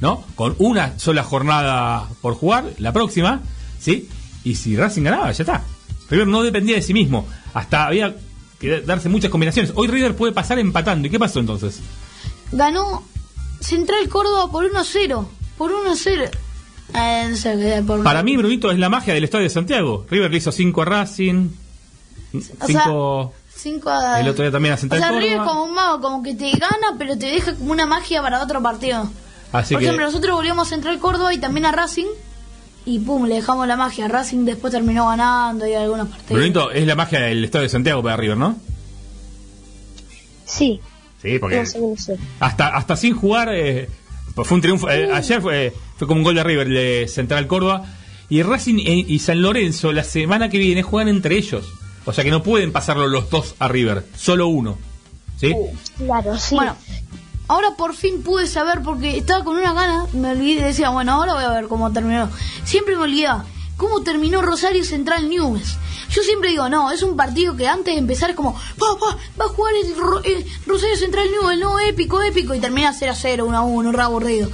¿no? 0.00 0.24
Con 0.34 0.56
una 0.58 0.98
sola 0.98 1.22
jornada 1.22 2.08
por 2.20 2.34
jugar, 2.34 2.64
la 2.78 2.92
próxima, 2.92 3.42
¿sí? 3.78 4.08
Y 4.44 4.54
si 4.56 4.76
Racing 4.76 5.02
ganaba, 5.02 5.32
ya 5.32 5.42
está. 5.42 5.62
River 6.10 6.26
no 6.26 6.42
dependía 6.42 6.76
de 6.76 6.82
sí 6.82 6.92
mismo. 6.92 7.26
Hasta 7.54 7.86
había 7.86 8.14
que 8.60 8.80
darse 8.82 9.08
muchas 9.08 9.30
combinaciones. 9.30 9.72
Hoy 9.74 9.88
River 9.88 10.14
puede 10.14 10.32
pasar 10.32 10.58
empatando. 10.58 11.08
¿Y 11.08 11.10
qué 11.10 11.18
pasó 11.18 11.40
entonces? 11.40 11.80
Ganó 12.52 13.02
Central 13.60 14.08
Córdoba 14.08 14.50
por 14.50 14.64
1 14.66 14.78
a 14.78 14.84
0. 14.84 15.28
Por 15.56 15.72
1 15.72 15.90
a 15.90 15.96
0. 15.96 16.24
Eh, 16.94 17.26
no 17.30 17.36
sé 17.36 17.56
qué, 17.56 17.82
por- 17.86 18.02
Para 18.02 18.22
mí, 18.22 18.36
Brunito, 18.36 18.70
es 18.70 18.78
la 18.78 18.88
magia 18.90 19.14
del 19.14 19.24
Estadio 19.24 19.44
de 19.44 19.50
Santiago. 19.50 20.06
River 20.10 20.30
le 20.30 20.36
hizo 20.36 20.52
5 20.52 20.82
a 20.82 20.84
Racing. 20.84 21.48
O 22.60 22.66
5 22.66 23.34
Cinco 23.56 23.88
a... 23.90 24.20
el 24.20 24.28
otro 24.28 24.42
día 24.42 24.50
también 24.52 24.72
a 24.72 24.74
O 24.74 24.78
Central 24.78 25.00
sea, 25.00 25.10
River 25.12 25.38
Córdoba. 25.38 25.46
como 25.52 25.64
un 25.64 25.74
mago, 25.74 26.00
como 26.00 26.22
que 26.22 26.34
te 26.34 26.50
gana, 26.50 26.96
pero 26.98 27.16
te 27.16 27.26
deja 27.26 27.54
como 27.54 27.72
una 27.72 27.86
magia 27.86 28.20
para 28.20 28.42
otro 28.42 28.60
partido. 28.62 29.08
Así 29.52 29.74
Por 29.74 29.80
que 29.80 29.86
ejemplo, 29.86 30.04
nosotros 30.06 30.34
volvíamos 30.34 30.66
a 30.66 30.70
Central 30.70 30.98
Córdoba 30.98 31.32
y 31.32 31.38
también 31.38 31.64
a 31.64 31.72
Racing. 31.72 32.06
Y 32.86 32.98
pum, 32.98 33.24
le 33.26 33.36
dejamos 33.36 33.66
la 33.66 33.76
magia. 33.76 34.08
Racing 34.08 34.44
después 34.44 34.72
terminó 34.72 35.08
ganando 35.08 35.66
y 35.66 35.74
algunos 35.74 36.08
partidos. 36.08 36.34
Brunito, 36.34 36.70
es 36.70 36.86
la 36.86 36.94
magia 36.94 37.20
del 37.20 37.44
Estadio 37.44 37.62
de 37.64 37.68
Santiago 37.70 38.02
para 38.02 38.16
River, 38.16 38.36
¿no? 38.36 38.56
Sí, 40.44 40.80
Sí, 41.22 41.38
porque 41.38 41.56
no 41.56 41.66
sé, 41.66 41.78
no 41.80 41.96
sé. 41.96 42.18
hasta 42.38 42.68
hasta 42.76 42.96
sin 42.96 43.14
jugar 43.16 43.48
eh, 43.54 43.88
fue 44.34 44.54
un 44.56 44.60
triunfo. 44.60 44.90
eh, 44.90 45.08
ayer 45.10 45.40
fue, 45.40 45.72
fue 45.96 46.06
como 46.06 46.18
un 46.18 46.24
gol 46.24 46.34
de 46.34 46.44
River 46.44 46.68
de 46.68 47.08
Central 47.08 47.46
Córdoba. 47.46 47.84
Y 48.28 48.42
Racing 48.42 48.78
e- 48.84 49.04
y 49.08 49.18
San 49.20 49.40
Lorenzo 49.40 49.92
la 49.92 50.04
semana 50.04 50.48
que 50.50 50.58
viene 50.58 50.82
juegan 50.82 51.08
entre 51.08 51.36
ellos. 51.38 51.66
O 52.04 52.12
sea 52.12 52.24
que 52.24 52.30
no 52.30 52.42
pueden 52.42 52.72
pasarlo 52.72 53.06
los 53.06 53.30
dos 53.30 53.54
a 53.58 53.68
River, 53.68 54.04
solo 54.14 54.48
uno. 54.48 54.76
¿Sí? 55.38 55.54
Claro, 55.96 56.36
sí. 56.38 56.54
Bueno, 56.54 56.76
ahora 57.48 57.76
por 57.76 57.94
fin 57.94 58.22
pude 58.22 58.46
saber 58.46 58.80
porque 58.82 59.16
estaba 59.18 59.44
con 59.44 59.56
una 59.56 59.72
gana, 59.72 60.06
me 60.12 60.30
olvidé, 60.30 60.64
decía, 60.64 60.90
bueno, 60.90 61.12
ahora 61.12 61.34
voy 61.34 61.44
a 61.44 61.50
ver 61.50 61.66
cómo 61.68 61.92
terminó. 61.92 62.28
Siempre 62.64 62.96
me 62.96 63.02
olvidaba 63.02 63.44
cómo 63.76 64.02
terminó 64.02 64.42
Rosario 64.42 64.84
Central 64.84 65.28
News. 65.28 65.76
Yo 66.10 66.22
siempre 66.22 66.50
digo, 66.50 66.68
no, 66.68 66.92
es 66.92 67.02
un 67.02 67.16
partido 67.16 67.56
que 67.56 67.66
antes 67.66 67.92
de 67.94 67.98
empezar 67.98 68.30
es 68.30 68.36
como, 68.36 68.52
pa, 68.54 68.86
pa, 69.00 69.16
va 69.40 69.46
a 69.46 69.48
jugar 69.48 69.74
el, 69.84 69.96
Ro- 69.96 70.22
el 70.22 70.44
Rosario 70.66 70.96
Central 70.96 71.26
News, 71.30 71.58
no 71.58 71.80
épico, 71.80 72.22
épico, 72.22 72.54
y 72.54 72.60
termina 72.60 72.92
0 72.92 73.12
a 73.12 73.16
0, 73.16 73.46
1 73.46 73.56
a 73.58 73.62
1, 73.62 73.92
re 73.92 74.02
aburrido. 74.02 74.48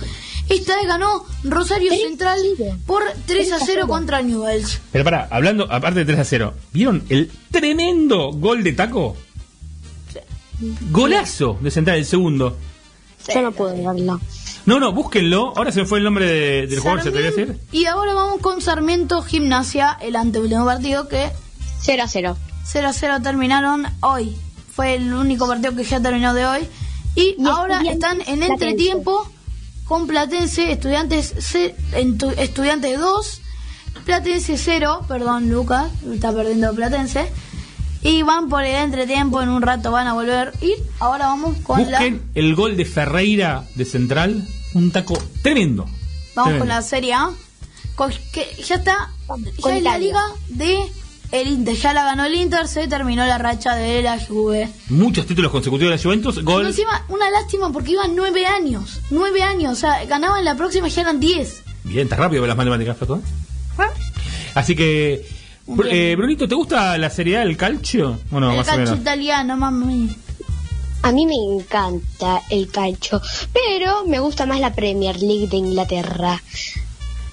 Esta 0.49 0.75
vez 0.77 0.87
ganó 0.87 1.25
Rosario 1.45 1.93
Central 1.95 2.39
por 2.87 3.03
3 3.27 3.53
a 3.53 3.59
0 3.61 3.87
contra 3.87 4.21
Newells. 4.23 4.81
Pero 4.91 5.05
para, 5.05 5.29
hablando, 5.31 5.71
aparte 5.71 6.01
de 6.01 6.07
3 6.07 6.19
a 6.19 6.25
0, 6.25 6.55
¿vieron 6.73 7.05
el 7.09 7.31
tremendo 7.53 8.33
gol 8.33 8.65
de 8.65 8.73
taco? 8.73 9.17
Golazo 10.91 11.59
de 11.61 11.71
Central, 11.71 11.99
el 11.99 12.05
segundo. 12.07 12.57
Yo 13.35 13.43
no 13.43 13.53
puedo 13.53 13.75
verlo. 13.93 14.21
No, 14.67 14.79
no, 14.79 14.93
búsquenlo. 14.93 15.53
Ahora 15.57 15.73
se 15.73 15.81
me 15.81 15.87
fue 15.87 15.99
el 15.99 16.05
nombre 16.05 16.27
de- 16.27 16.67
del 16.67 16.81
jugador, 16.81 17.03
¿se 17.03 17.11
te 17.11 17.17
voy 17.19 17.27
a 17.27 17.31
decir? 17.31 17.59
Y 17.73 17.87
ahora 17.87 18.13
vamos 18.15 18.41
con 18.41 18.61
Sarmiento 18.61 19.23
Gimnasia, 19.23 19.97
el 20.01 20.17
anteúltimo 20.17 20.65
partido 20.65 21.09
que 21.09 21.31
0 21.81 22.03
a 22.03 22.09
0. 22.09 22.37
0 22.65 22.89
a 22.89 22.93
0 22.93 23.17
terminaron 23.23 23.87
hoy. 24.01 24.37
Fue 24.75 24.95
el 24.95 25.13
único 25.13 25.47
partido 25.49 25.75
que 25.75 25.83
ya 25.85 26.01
terminó 26.01 26.35
de 26.35 26.47
hoy. 26.47 26.61
Y, 27.15 27.35
Y 27.39 27.47
ahora 27.47 27.81
están 27.81 28.19
en 28.21 28.39
Platense. 28.41 28.53
entretiempo 28.53 29.29
con 29.87 30.07
Platense, 30.07 30.71
Estudiantes, 30.71 31.35
ce- 31.41 31.75
entu- 31.93 32.35
estudiantes 32.39 32.99
2, 33.01 33.41
Platense 34.05 34.57
0, 34.57 35.01
perdón 35.09 35.51
Lucas, 35.51 35.91
está 36.13 36.33
perdiendo 36.33 36.73
Platense. 36.75 37.31
Y 38.03 38.23
van 38.23 38.49
por 38.49 38.65
el 38.65 38.75
entretiempo, 38.77 39.43
en 39.43 39.51
un 39.51 39.61
rato 39.63 39.91
van 39.91 40.07
a 40.07 40.15
volver. 40.15 40.53
Y 40.63 40.73
ahora 41.01 41.27
vamos 41.27 41.57
con 41.63 41.79
Busquen 41.85 42.23
el 42.35 42.55
gol 42.55 42.77
de 42.77 42.85
Ferreira 42.87 43.65
de 43.75 43.85
Central. 43.85 44.47
Un 44.75 44.91
taco 44.91 45.19
tremendo. 45.43 45.85
la 45.85 45.91
vamos 45.91 46.45
Tremendo. 46.45 46.59
con 46.61 46.69
la 46.69 46.83
Serie 46.83 47.13
A. 47.15 47.31
con- 47.97 48.13
que 48.33 48.47
ya 48.65 48.77
está, 48.77 49.11
Con 49.27 49.45
ya 49.45 49.77
es 49.77 49.83
la 49.83 49.99
liga 49.99 50.23
de 50.49 50.79
el 51.33 51.49
Inter. 51.49 51.77
Ya 51.77 51.93
la 51.93 52.05
ganó 52.05 52.25
el 52.25 52.35
Inter, 52.35 52.67
se 52.69 52.89
terminó 52.89 53.27
la 53.27 53.37
racha 53.37 53.75
de 53.75 54.01
la 54.03 54.19
Juve. 54.19 54.69
Muchos 54.89 55.27
títulos 55.27 55.53
consecutivos 55.53 55.91
de 55.93 55.97
la 55.97 56.03
Juventus. 56.03 56.43
Gol. 56.43 56.67
Encima, 56.67 57.05
una 57.09 57.29
lástima 57.31 57.71
porque 57.71 57.93
iban 57.93 58.17
nueve 58.17 58.47
años. 58.47 59.01
Nueve 59.11 59.43
años. 59.43 59.73
O 59.73 59.77
sea, 59.77 60.05
ganaban 60.07 60.45
la 60.45 60.57
próxima 60.57 60.89
y 60.89 60.91
ya 60.91 61.03
eran 61.03 61.21
diez. 61.21 61.63
Bien, 61.85 62.05
está 62.05 62.17
rápido 62.17 62.41
con 62.43 62.49
las 62.49 62.57
matemáticas, 62.57 62.97
¿eh? 63.03 63.21
Así 64.55 64.75
que. 64.75 65.40
Br- 65.77 65.89
eh, 65.91 66.17
Brunito, 66.17 66.49
¿te 66.49 66.55
gusta 66.55 66.97
la 66.99 67.11
Serie 67.11 67.39
A, 67.39 67.43
el 67.43 67.57
calcio? 67.57 68.19
¿O 68.31 68.41
no, 68.41 68.51
el 68.51 68.57
más 68.59 68.67
o 68.67 68.71
calcio 68.71 68.85
menos? 68.85 69.01
italiano, 69.01 69.57
mami. 69.57 70.09
A 71.03 71.13
mí 71.13 71.25
me 71.27 71.35
encanta 71.35 72.43
el 72.51 72.69
calcio, 72.71 73.23
pero 73.53 74.05
me 74.07 74.19
gusta 74.19 74.45
más 74.47 74.61
la 74.61 74.75
Premier 74.75 75.17
League 75.21 75.49
de 75.49 75.57
Inglaterra. 75.57 76.43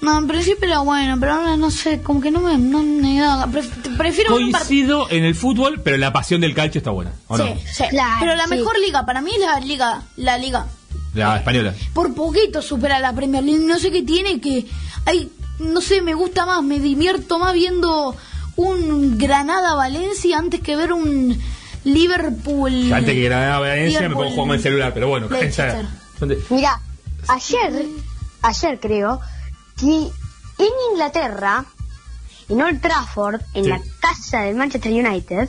No, 0.00 0.16
en 0.16 0.26
principio 0.28 0.68
era 0.68 0.78
bueno, 0.78 1.16
pero 1.18 1.34
ahora 1.34 1.56
no 1.56 1.70
sé, 1.70 2.00
como 2.00 2.20
que 2.20 2.30
no 2.30 2.40
me, 2.40 2.56
no 2.56 2.82
me 2.82 3.18
da. 3.20 3.46
Pref- 3.48 3.96
prefiero 3.98 4.36
ver 4.36 4.44
un 4.44 4.52
partido. 4.52 5.00
Coincido 5.00 5.10
en 5.18 5.24
el 5.24 5.34
fútbol, 5.34 5.80
pero 5.82 5.96
la 5.98 6.12
pasión 6.12 6.40
del 6.40 6.54
calcio 6.54 6.78
está 6.78 6.92
buena. 6.92 7.12
¿O 7.26 7.36
Sí, 7.36 7.42
no? 7.42 7.56
sí. 7.70 7.84
Claro, 7.90 8.16
pero 8.20 8.34
la 8.36 8.44
sí. 8.44 8.50
mejor 8.50 8.78
liga, 8.78 9.04
para 9.04 9.20
mí 9.20 9.32
es 9.34 9.40
la 9.40 9.58
liga, 9.60 10.02
la 10.16 10.38
liga. 10.38 10.66
La 11.14 11.36
española. 11.38 11.74
Por 11.94 12.14
poquito 12.14 12.62
supera 12.62 13.00
la 13.00 13.12
Premier 13.12 13.42
League. 13.42 13.64
No 13.66 13.78
sé 13.80 13.90
qué 13.90 14.02
tiene 14.02 14.40
que. 14.40 14.66
Hay, 15.04 15.30
no 15.58 15.80
sé, 15.80 16.02
me 16.02 16.14
gusta 16.14 16.46
más, 16.46 16.62
me 16.62 16.78
divierto 16.78 17.38
más 17.38 17.52
viendo 17.54 18.16
un 18.56 19.18
Granada-Valencia 19.18 20.38
antes 20.38 20.60
que 20.60 20.76
ver 20.76 20.92
un 20.92 21.38
Liverpool. 21.84 22.92
Antes 22.92 23.14
que 23.14 23.22
Granada 23.24 23.60
Valencia 23.60 24.08
me 24.08 24.14
pongo 24.14 24.30
jugar 24.30 24.46
con 24.48 24.56
el 24.56 24.62
celular, 24.62 24.92
pero 24.94 25.08
bueno. 25.08 25.28
Mira, 26.50 26.80
ayer, 27.28 27.86
ayer 28.42 28.80
creo, 28.80 29.20
que 29.78 29.86
en 29.86 30.72
Inglaterra, 30.92 31.64
en 32.48 32.62
Old 32.62 32.80
Trafford, 32.80 33.40
en 33.54 33.64
Sí. 33.64 33.70
la 33.70 33.80
casa 34.00 34.42
del 34.42 34.56
Manchester 34.56 34.92
United, 34.92 35.48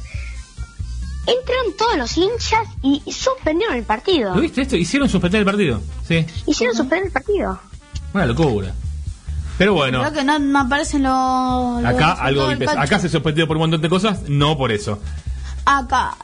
entraron 1.26 1.78
todos 1.78 1.98
los 1.98 2.18
hinchas 2.18 2.68
y 2.82 3.02
suspendieron 3.12 3.76
el 3.76 3.84
partido. 3.84 4.36
¿Lo 4.36 4.42
viste 4.42 4.62
esto? 4.62 4.76
Hicieron 4.76 5.10
suspender 5.10 5.40
el 5.40 5.46
partido. 5.46 5.82
Sí. 6.08 6.26
Hicieron 6.46 6.76
suspender 6.76 7.08
el 7.08 7.12
partido. 7.12 7.60
Una 8.14 8.26
locura. 8.26 8.74
Pero 9.60 9.74
bueno, 9.74 10.00
Creo 10.00 10.14
que 10.14 10.24
no, 10.24 10.40
no 10.40 10.60
aparecen 10.60 11.04
los. 11.04 11.82
los 11.84 11.86
acá 11.86 12.14
algo. 12.14 12.48
Acá 12.48 12.98
se 12.98 13.10
suspendió 13.10 13.46
por 13.46 13.58
un 13.58 13.62
montón 13.64 13.82
de 13.82 13.90
cosas, 13.90 14.22
no 14.30 14.58
por 14.58 14.72
eso. 14.72 15.00
Acá, 15.66 16.16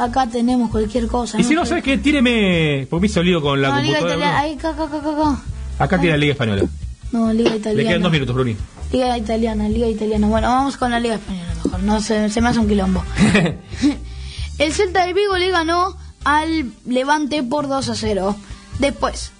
acá 0.00 0.28
tenemos 0.28 0.70
cualquier 0.70 1.08
cosa. 1.08 1.38
Y 1.40 1.44
si 1.44 1.54
no, 1.54 1.66
¿sabes 1.66 1.82
qué? 1.82 1.98
Tíreme. 1.98 2.86
Porque 2.88 3.00
me 3.00 3.06
hizo 3.08 3.20
lío 3.22 3.42
con 3.42 3.60
la 3.60 3.68
No, 3.70 3.80
Liga 3.80 3.98
computadora. 3.98 4.26
Italiana. 4.26 4.40
Ahí, 4.40 4.52
acá, 4.56 4.70
acá, 4.70 4.84
acá, 4.84 4.96
acá. 4.96 5.42
Acá 5.80 5.98
tiene 5.98 6.12
la 6.12 6.18
Liga 6.18 6.32
Española. 6.32 6.62
No, 7.10 7.32
Liga 7.32 7.50
Le 7.50 7.56
Italiana. 7.56 7.88
quedan 7.90 8.02
dos 8.02 8.12
minutos, 8.12 8.34
Bruni. 8.34 8.56
Liga 8.92 9.18
Italiana, 9.18 9.68
Liga 9.68 9.88
Italiana. 9.88 10.26
Bueno, 10.28 10.48
vamos 10.48 10.76
con 10.76 10.92
la 10.92 11.00
Liga 11.00 11.16
Española 11.16 11.48
mejor. 11.64 11.82
No 11.82 12.00
se, 12.00 12.30
se 12.30 12.40
me 12.40 12.48
hace 12.48 12.60
un 12.60 12.68
quilombo. 12.68 13.02
El 14.58 14.72
Celta 14.72 15.04
de 15.04 15.12
Vigo 15.14 15.36
le 15.36 15.50
ganó 15.50 15.96
al 16.24 16.70
Levante 16.86 17.42
por 17.42 17.66
2 17.66 17.88
a 17.88 17.94
0. 17.96 18.36
Después, 18.78 19.32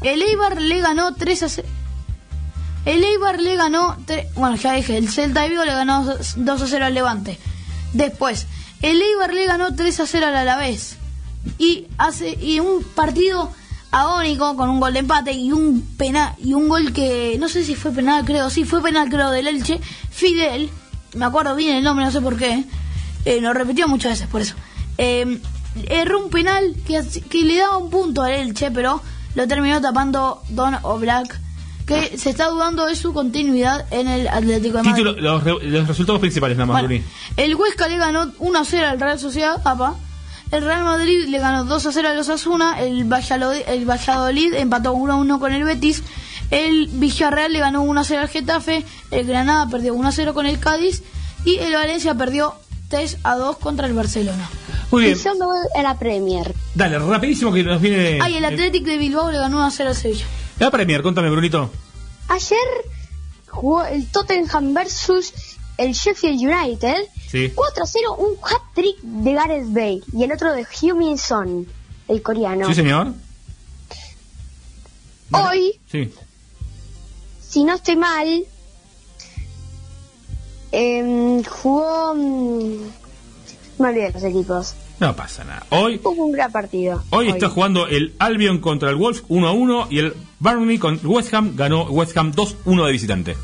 el 0.00 0.22
Eibar 0.22 0.60
le 0.60 0.80
ganó 0.80 1.14
3 1.14 1.42
a 1.42 1.48
0. 1.50 1.68
El 2.86 3.02
Eibar 3.02 3.40
le 3.40 3.56
ganó, 3.56 3.96
bueno, 4.36 4.56
ya 4.56 4.72
dije, 4.72 4.96
el 4.96 5.08
Celta 5.10 5.42
de 5.42 5.48
Vigo 5.48 5.64
le 5.64 5.74
ganó 5.74 6.04
2 6.04 6.62
a 6.62 6.66
0 6.66 6.86
al 6.86 6.94
Levante. 6.94 7.38
Después, 7.92 8.46
el 8.80 9.02
Eibar 9.02 9.34
le 9.34 9.44
ganó 9.46 9.74
3 9.74 10.00
a 10.00 10.06
0 10.06 10.26
al 10.26 10.36
Alavés. 10.36 10.96
Y 11.58 11.88
hace 11.98 12.38
y 12.40 12.60
un 12.60 12.84
partido 12.84 13.52
agónico 13.90 14.56
con 14.56 14.68
un 14.68 14.78
gol 14.78 14.92
de 14.92 15.00
empate 15.00 15.32
y 15.32 15.52
un 15.52 15.80
penal 15.96 16.34
y 16.38 16.54
un 16.54 16.68
gol 16.68 16.92
que 16.92 17.36
no 17.38 17.48
sé 17.48 17.64
si 17.64 17.74
fue 17.74 17.92
penal, 17.92 18.24
creo, 18.24 18.50
sí 18.50 18.64
fue 18.64 18.82
penal 18.82 19.08
creo 19.08 19.30
del 19.30 19.46
Elche, 19.46 19.80
Fidel, 20.10 20.70
me 21.14 21.24
acuerdo 21.24 21.54
bien 21.54 21.76
el 21.76 21.84
nombre, 21.84 22.04
no 22.04 22.10
sé 22.10 22.20
por 22.20 22.36
qué. 22.36 22.64
Eh, 23.24 23.40
lo 23.40 23.52
repitió 23.52 23.88
muchas 23.88 24.12
veces 24.12 24.28
por 24.28 24.42
eso. 24.42 24.54
Eh, 24.98 25.40
erró 25.88 26.22
un 26.22 26.30
penal 26.30 26.76
que, 26.86 27.02
que 27.28 27.42
le 27.42 27.58
daba 27.58 27.78
un 27.78 27.90
punto 27.90 28.22
al 28.22 28.32
Elche, 28.32 28.70
pero 28.70 29.02
lo 29.34 29.48
terminó 29.48 29.80
tapando 29.80 30.42
Don 30.50 30.76
Oblak, 30.82 31.40
que 31.86 32.18
se 32.18 32.30
está 32.30 32.48
dudando 32.48 32.86
de 32.86 32.96
su 32.96 33.12
continuidad 33.12 33.86
en 33.92 34.08
el 34.08 34.26
Atlético 34.28 34.78
de 34.78 34.82
Madrid. 34.82 35.04
Título, 35.04 35.20
los, 35.20 35.44
re- 35.44 35.62
los 35.62 35.86
resultados 35.86 36.20
principales 36.20 36.56
nada 36.56 36.66
más, 36.72 36.82
Bueno, 36.82 37.04
el 37.36 37.54
Huesca 37.54 37.86
le 37.88 37.96
ganó 37.96 38.32
1 38.38 38.58
a 38.58 38.64
0 38.64 38.86
al 38.88 39.00
Real 39.00 39.18
Sociedad, 39.18 39.60
apa. 39.64 39.94
El 40.50 40.62
Real 40.64 40.84
Madrid 40.84 41.26
le 41.28 41.38
ganó 41.38 41.64
2 41.64 41.86
a 41.86 41.92
0 41.92 42.08
a 42.08 42.14
los 42.14 42.28
Asuna. 42.28 42.80
El 42.80 43.04
Valladolid, 43.04 43.62
el 43.66 43.84
Valladolid 43.88 44.54
empató 44.54 44.92
1 44.94 45.12
a 45.12 45.16
1 45.16 45.40
con 45.40 45.52
el 45.52 45.64
Betis. 45.64 46.02
El 46.52 46.86
Villarreal 46.92 47.52
le 47.52 47.58
ganó 47.58 47.82
1 47.82 48.00
a 48.00 48.04
0 48.04 48.20
al 48.22 48.28
Getafe. 48.28 48.84
El 49.10 49.26
Granada 49.26 49.68
perdió 49.68 49.94
1 49.94 50.08
a 50.08 50.12
0 50.12 50.34
con 50.34 50.46
el 50.46 50.58
Cádiz. 50.60 51.02
Y 51.44 51.56
el 51.58 51.72
Valencia 51.72 52.14
perdió 52.14 52.54
3 52.88 53.18
a 53.24 53.34
2 53.36 53.56
contra 53.58 53.86
el 53.88 53.92
Barcelona. 53.94 54.48
Muy 54.92 55.02
Y 55.02 55.06
bien. 55.06 55.18
yo 55.18 55.34
me 55.34 55.46
voy 55.46 55.58
a 55.76 55.82
la 55.82 55.98
Premier. 55.98 56.54
Dale, 56.76 56.98
rapidísimo 57.00 57.52
que 57.52 57.64
nos 57.64 57.80
viene. 57.80 58.20
Ah, 58.22 58.30
y 58.30 58.36
el 58.36 58.44
Athletic 58.44 58.84
de 58.84 58.96
Bilbao 58.98 59.30
le 59.32 59.38
ganó 59.38 59.56
1 59.56 59.66
a 59.66 59.70
0 59.72 59.90
al 59.90 59.96
Sevilla. 59.96 60.24
La 60.58 60.70
Premier, 60.70 61.02
contame, 61.02 61.30
Brunito. 61.30 61.70
Ayer 62.28 62.58
jugó 63.48 63.84
el 63.84 64.06
Tottenham 64.10 64.72
versus 64.74 65.32
el 65.76 65.92
Sheffield 65.92 66.40
United. 66.40 66.96
Sí. 67.30 67.52
4 67.54 67.84
a 67.84 67.86
0, 67.86 68.16
un 68.18 68.36
hat-trick 68.42 68.98
de 69.02 69.32
Gareth 69.34 69.66
Bale 69.72 70.00
y 70.12 70.24
el 70.24 70.32
otro 70.32 70.52
de 70.54 70.64
Heung-min 70.64 71.18
Son, 71.18 71.66
el 72.08 72.22
coreano. 72.22 72.66
Sí, 72.68 72.74
señor. 72.74 73.12
Hoy, 75.32 75.78
Sí. 75.90 76.12
si 77.46 77.64
no 77.64 77.74
estoy 77.74 77.96
mal, 77.96 78.44
em, 80.72 81.42
jugó... 81.44 82.14
mm, 82.14 82.76
me 83.78 83.88
olvidé 83.88 84.12
los 84.12 84.22
equipos. 84.24 84.74
No 85.00 85.14
pasa 85.14 85.44
nada. 85.44 85.66
Hoy, 85.70 86.00
Hubo 86.02 86.24
un 86.24 86.32
gran 86.32 86.50
partido. 86.50 87.02
hoy 87.10 87.28
está 87.28 87.50
jugando 87.50 87.86
el 87.86 88.14
Albion 88.18 88.60
contra 88.60 88.88
el 88.88 88.96
Wolves 88.96 89.24
1 89.28 89.46
a 89.48 89.52
1 89.52 89.88
y 89.90 89.98
el 89.98 90.14
Burnley 90.38 90.78
con 90.78 91.00
West 91.04 91.32
Ham 91.34 91.54
ganó 91.56 91.84
West 91.84 92.16
Ham 92.16 92.32
2 92.32 92.56
1 92.64 92.84
de 92.84 92.92
visitante. 92.92 93.36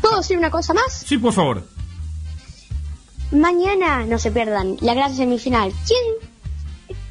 ¿Puedo 0.00 0.18
decir 0.18 0.38
una 0.38 0.50
cosa 0.50 0.72
más? 0.74 1.04
Sí, 1.06 1.18
por 1.18 1.32
favor. 1.32 1.66
Mañana, 3.32 4.04
no 4.06 4.18
se 4.18 4.30
pierdan, 4.30 4.76
la 4.80 4.94
gran 4.94 5.14
semifinal. 5.14 5.72
¿Quién 5.86 6.00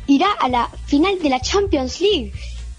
irá 0.07 0.27
a 0.39 0.49
la 0.49 0.69
final 0.85 1.19
de 1.21 1.29
la 1.29 1.39
Champions 1.41 2.01
League? 2.01 2.31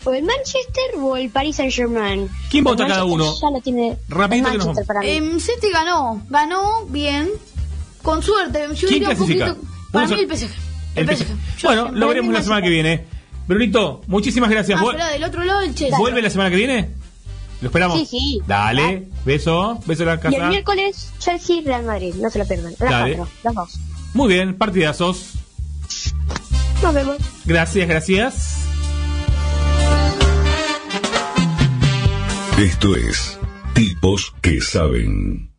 ¿O 0.05 0.13
el 0.13 0.25
Manchester 0.25 0.97
o 1.01 1.17
el 1.17 1.29
Paris 1.31 1.57
Saint 1.57 1.73
Germain? 1.73 2.29
¿Quién 2.51 2.65
vota 2.65 2.87
cada 2.87 3.05
uno? 3.05 3.35
Ya 3.41 3.51
lo 3.51 3.61
tiene 3.61 3.97
Rapidito 4.09 4.51
que 4.51 4.57
nos 4.59 4.67
Manchester 4.67 4.87
para 4.87 5.01
mí. 5.01 5.09
Em, 5.11 5.39
City 5.41 5.71
ganó. 5.73 6.23
Ganó 6.31 6.87
bien. 6.87 7.29
Con 8.03 8.23
suerte. 8.23 8.61
Yo 8.75 8.89
¿Quién 8.89 8.91
diría 9.01 9.09
un 9.11 9.17
clasifica? 9.17 9.47
poquito. 9.55 9.69
Para 9.93 10.07
mí 10.07 10.15
el 10.21 10.27
PSG. 10.37 10.51
El 10.95 11.09
El 11.09 11.17
PSG. 11.17 11.27
Bueno, 11.65 11.91
lo 11.93 12.09
veremos 12.09 12.33
la 12.33 12.43
semana 12.43 12.63
que 12.63 12.71
viene. 12.71 13.05
Brunito, 13.49 14.03
muchísimas 14.07 14.51
gracias. 14.51 14.79
Ah, 14.79 14.83
Vu- 14.83 14.91
espera, 14.91 15.09
del 15.11 15.25
otro 15.25 15.43
lado 15.43 15.63
el 15.63 15.75
Chelsea. 15.75 15.99
¿Vuelve 15.99 16.23
la 16.23 16.31
semana 16.31 16.51
que 16.51 16.57
viene? 16.57 16.91
¿Lo 17.61 17.69
esperamos? 17.69 17.99
Sí, 17.99 18.07
sí. 18.07 18.41
Dale, 18.47 19.09
beso, 19.25 19.81
beso 19.87 20.03
en 20.05 20.09
la 20.09 20.15
Y 20.15 20.17
el 20.17 20.21
casa. 20.21 20.49
miércoles, 20.49 21.11
Chelsea 21.19 21.63
Real 21.65 21.83
Madrid. 21.85 22.15
No 22.17 22.31
se 22.31 22.39
lo 22.39 22.47
pierdan. 22.47 22.75
A 22.79 22.85
las 22.85 22.91
Dale. 22.91 23.17
cuatro, 23.17 23.35
las 23.43 23.55
dos. 23.55 23.79
Muy 24.15 24.29
bien, 24.33 24.55
partidazos. 24.57 25.33
Nos 26.83 26.95
vemos. 26.95 27.17
Gracias, 27.47 27.89
gracias. 27.89 28.55
Esto 32.59 32.95
es 32.97 33.39
Tipos 33.75 34.35
que 34.43 34.61
saben. 34.61 35.51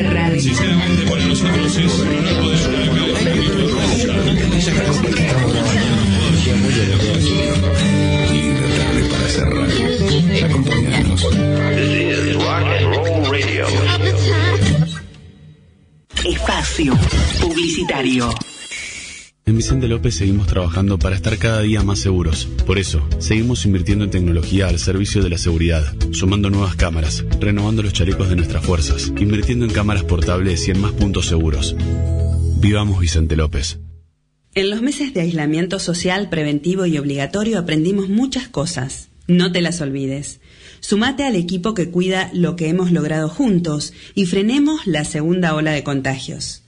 Sinceramente, 0.00 1.10
para 1.10 1.26
nosotros 1.26 1.76
es 1.76 1.98
un 1.98 2.08
honor 2.08 2.40
poder 2.40 2.58
Linda 8.32 8.66
tarde 8.78 9.02
para 9.10 9.28
cerrar. 9.28 9.68
Acompáñanos. 10.44 11.20
Espacio 16.24 16.98
Publicitario. 17.42 18.30
En 19.50 19.56
Vicente 19.56 19.88
López 19.88 20.14
seguimos 20.14 20.46
trabajando 20.46 20.96
para 20.96 21.16
estar 21.16 21.36
cada 21.36 21.62
día 21.62 21.82
más 21.82 21.98
seguros. 21.98 22.46
Por 22.66 22.78
eso, 22.78 23.04
seguimos 23.18 23.66
invirtiendo 23.66 24.04
en 24.04 24.12
tecnología 24.12 24.68
al 24.68 24.78
servicio 24.78 25.24
de 25.24 25.28
la 25.28 25.38
seguridad, 25.38 25.92
sumando 26.12 26.50
nuevas 26.50 26.76
cámaras, 26.76 27.24
renovando 27.40 27.82
los 27.82 27.92
chalecos 27.92 28.28
de 28.28 28.36
nuestras 28.36 28.64
fuerzas, 28.64 29.12
invirtiendo 29.18 29.64
en 29.64 29.72
cámaras 29.72 30.04
portables 30.04 30.68
y 30.68 30.70
en 30.70 30.80
más 30.80 30.92
puntos 30.92 31.26
seguros. 31.26 31.74
Vivamos 32.60 33.00
Vicente 33.00 33.34
López. 33.34 33.80
En 34.54 34.70
los 34.70 34.82
meses 34.82 35.14
de 35.14 35.22
aislamiento 35.22 35.80
social 35.80 36.30
preventivo 36.30 36.86
y 36.86 36.96
obligatorio 36.96 37.58
aprendimos 37.58 38.08
muchas 38.08 38.46
cosas. 38.46 39.08
No 39.26 39.50
te 39.50 39.62
las 39.62 39.80
olvides. 39.80 40.38
Sumate 40.78 41.24
al 41.24 41.34
equipo 41.34 41.74
que 41.74 41.90
cuida 41.90 42.30
lo 42.32 42.54
que 42.54 42.68
hemos 42.68 42.92
logrado 42.92 43.28
juntos 43.28 43.94
y 44.14 44.26
frenemos 44.26 44.86
la 44.86 45.04
segunda 45.04 45.56
ola 45.56 45.72
de 45.72 45.82
contagios. 45.82 46.62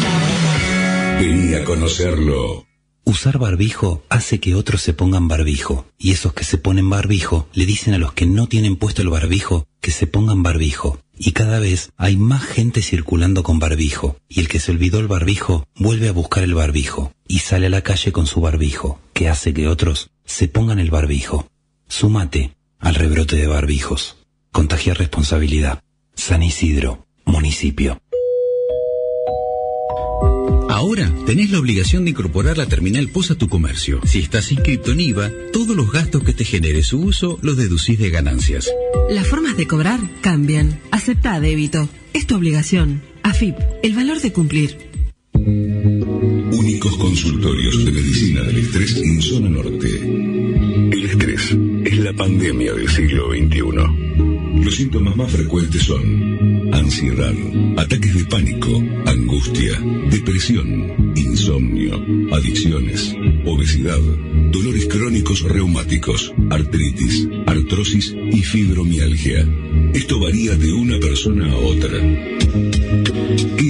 Conocerlo. 1.65 2.65
Usar 3.05 3.37
barbijo 3.37 4.03
hace 4.09 4.39
que 4.39 4.55
otros 4.55 4.81
se 4.81 4.93
pongan 4.93 5.27
barbijo, 5.27 5.85
y 5.97 6.11
esos 6.11 6.33
que 6.33 6.43
se 6.43 6.57
ponen 6.57 6.89
barbijo 6.89 7.47
le 7.53 7.65
dicen 7.65 7.93
a 7.93 7.97
los 7.97 8.13
que 8.13 8.25
no 8.25 8.47
tienen 8.47 8.75
puesto 8.75 9.01
el 9.01 9.09
barbijo 9.09 9.67
que 9.79 9.91
se 9.91 10.07
pongan 10.07 10.41
barbijo. 10.43 10.99
Y 11.17 11.33
cada 11.33 11.59
vez 11.59 11.91
hay 11.97 12.17
más 12.17 12.43
gente 12.43 12.81
circulando 12.81 13.43
con 13.43 13.59
barbijo, 13.59 14.17
y 14.27 14.39
el 14.39 14.47
que 14.47 14.59
se 14.59 14.71
olvidó 14.71 14.99
el 14.99 15.07
barbijo 15.07 15.67
vuelve 15.75 16.09
a 16.09 16.11
buscar 16.11 16.43
el 16.43 16.55
barbijo, 16.55 17.13
y 17.27 17.39
sale 17.39 17.67
a 17.67 17.69
la 17.69 17.83
calle 17.83 18.11
con 18.11 18.25
su 18.25 18.41
barbijo, 18.41 18.99
que 19.13 19.29
hace 19.29 19.53
que 19.53 19.67
otros 19.67 20.09
se 20.25 20.47
pongan 20.47 20.79
el 20.79 20.91
barbijo. 20.91 21.47
Súmate 21.87 22.55
al 22.79 22.95
rebrote 22.95 23.35
de 23.35 23.47
barbijos. 23.47 24.17
Contagia 24.51 24.93
responsabilidad. 24.95 25.83
San 26.15 26.43
Isidro, 26.43 27.05
municipio. 27.25 28.01
Ahora 30.71 31.13
tenés 31.25 31.51
la 31.51 31.59
obligación 31.59 32.05
de 32.05 32.11
incorporar 32.11 32.57
la 32.57 32.65
terminal 32.65 33.09
POS 33.09 33.31
a 33.31 33.35
tu 33.35 33.49
comercio. 33.49 33.99
Si 34.05 34.19
estás 34.19 34.53
inscrito 34.53 34.93
en 34.93 35.01
IVA, 35.01 35.29
todos 35.51 35.75
los 35.75 35.91
gastos 35.91 36.23
que 36.23 36.33
te 36.33 36.45
genere 36.45 36.81
su 36.81 37.01
uso 37.01 37.37
los 37.41 37.57
deducís 37.57 37.99
de 37.99 38.09
ganancias. 38.09 38.71
Las 39.09 39.27
formas 39.27 39.57
de 39.57 39.67
cobrar 39.67 39.99
cambian. 40.21 40.79
Acepta 40.89 41.41
débito. 41.41 41.89
Es 42.13 42.25
tu 42.25 42.35
obligación. 42.35 43.01
AFIP, 43.21 43.55
el 43.83 43.93
valor 43.93 44.21
de 44.21 44.31
cumplir. 44.31 44.77
Únicos 45.33 46.95
consultorios 46.97 47.83
de 47.83 47.91
medicina 47.91 48.41
del 48.43 48.59
estrés 48.59 48.95
en 48.95 49.21
zona 49.21 49.49
norte. 49.49 49.89
El 49.99 51.03
estrés 51.03 51.57
es 51.83 51.99
la 51.99 52.13
pandemia 52.13 52.73
del 52.73 52.89
siglo 52.89 53.31
XXI. 53.31 54.63
Los 54.63 54.75
síntomas 54.75 55.17
más 55.17 55.31
frecuentes 55.31 55.83
son 55.83 56.50
ansiedad, 56.71 57.33
ataques 57.77 58.15
de 58.15 58.25
pánico, 58.25 58.83
angustia, 59.05 59.79
depresión, 60.09 61.13
insomnio, 61.15 61.95
adicciones, 62.33 63.15
obesidad, 63.45 63.99
dolores 64.51 64.85
crónicos 64.87 65.41
reumáticos, 65.41 66.33
artritis, 66.49 67.27
artrosis 67.45 68.15
y 68.31 68.41
fibromialgia. 68.41 69.47
Esto 69.93 70.19
varía 70.19 70.55
de 70.55 70.73
una 70.73 70.99
persona 70.99 71.51
a 71.51 71.57
otra. 71.57 71.99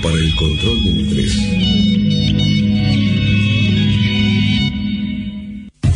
Para 0.00 0.14
el 0.14 0.32
control 0.36 0.84
del 0.84 1.00
estrés. 1.00 1.36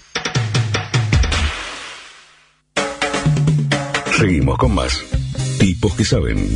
Seguimos 4.19 4.59
con 4.59 4.75
más. 4.75 5.01
Tipos 5.59 5.95
que 5.95 6.05
saben. 6.05 6.49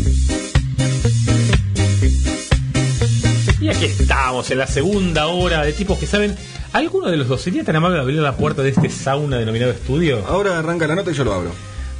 Y 3.60 3.68
aquí 3.68 3.84
estamos, 3.84 4.50
en 4.50 4.58
la 4.58 4.66
segunda 4.66 5.26
hora 5.28 5.62
de 5.62 5.72
tipos 5.72 5.98
que 5.98 6.06
saben. 6.06 6.34
¿Alguno 6.72 7.08
de 7.10 7.16
los 7.16 7.28
dos 7.28 7.40
sería 7.40 7.62
tan 7.64 7.76
amable 7.76 7.96
de 7.96 8.02
abrir 8.02 8.18
la 8.18 8.36
puerta 8.36 8.62
de 8.62 8.70
este 8.70 8.88
sauna 8.90 9.36
denominado 9.38 9.70
estudio? 9.72 10.24
Ahora 10.26 10.58
arranca 10.58 10.86
la 10.86 10.96
nota 10.96 11.10
y 11.10 11.14
yo 11.14 11.22
lo 11.24 11.34
abro. 11.34 11.50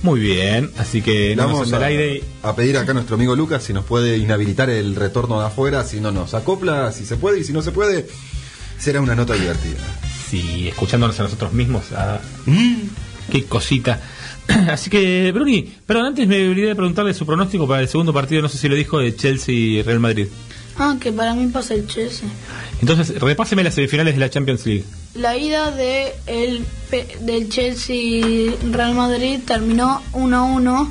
Muy 0.03 0.19
bien, 0.19 0.71
así 0.79 1.01
que 1.01 1.37
no 1.37 1.47
Vamos 1.47 1.73
a, 1.73 1.77
al 1.77 1.85
aire. 1.85 2.25
a 2.43 2.57
pedir 2.57 2.77
acá 2.77 2.91
a 2.91 2.95
nuestro 2.95 3.15
amigo 3.15 3.37
Lucas 3.37 3.63
si 3.63 3.73
nos 3.73 3.85
puede 3.85 4.17
inhabilitar 4.17 4.69
el 4.69 4.97
retorno 4.97 5.39
de 5.39 5.47
afuera, 5.47 5.85
si 5.85 6.01
no 6.01 6.11
nos 6.11 6.35
acopla, 6.35 6.91
si 6.91 7.05
se 7.07 7.17
puede 7.17 7.39
y 7.39 7.45
si 7.45 7.53
no 7.53 7.63
se 7.63 7.71
puede, 7.71 8.09
será 8.79 9.01
una 9.01 9.15
nota 9.15 9.35
divertida. 9.35 9.79
Sí, 10.29 10.67
escuchándonos 10.69 11.21
a 11.21 11.25
nosotros 11.25 11.53
mismos. 11.53 11.85
ah, 11.95 12.19
Qué 13.31 13.45
cosita. 13.45 14.01
Así 14.71 14.91
que, 14.91 15.31
Bruni, 15.33 15.73
pero 15.87 16.03
antes 16.05 16.27
me 16.27 16.49
olvidé 16.49 16.69
de 16.69 16.75
preguntarle 16.77 17.15
su 17.15 17.25
pronóstico 17.27 17.67
para 17.69 17.83
el 17.83 17.89
segundo 17.89 18.13
partido, 18.13 18.43
no 18.43 18.49
sé 18.49 18.59
si 18.59 18.69
lo 18.69 18.75
dijo, 18.75 18.99
de 18.99 19.15
Chelsea 19.15 19.55
y 19.55 19.83
Real 19.83 20.01
Madrid. 20.01 20.27
Ah, 20.79 20.97
que 21.01 21.13
para 21.13 21.35
mí 21.35 21.47
pasa 21.49 21.75
el 21.75 21.87
Chelsea. 21.87 22.27
Entonces, 22.81 23.21
repáseme 23.21 23.63
las 23.63 23.75
semifinales 23.75 24.15
de 24.15 24.21
la 24.21 24.31
Champions 24.31 24.65
League. 24.67 24.85
La 25.15 25.37
ida 25.37 25.71
de 25.71 26.13
el, 26.27 26.65
del 27.21 27.49
Chelsea 27.51 28.25
Real 28.71 28.95
Madrid 28.95 29.41
terminó 29.47 30.01
1-1 30.13 30.91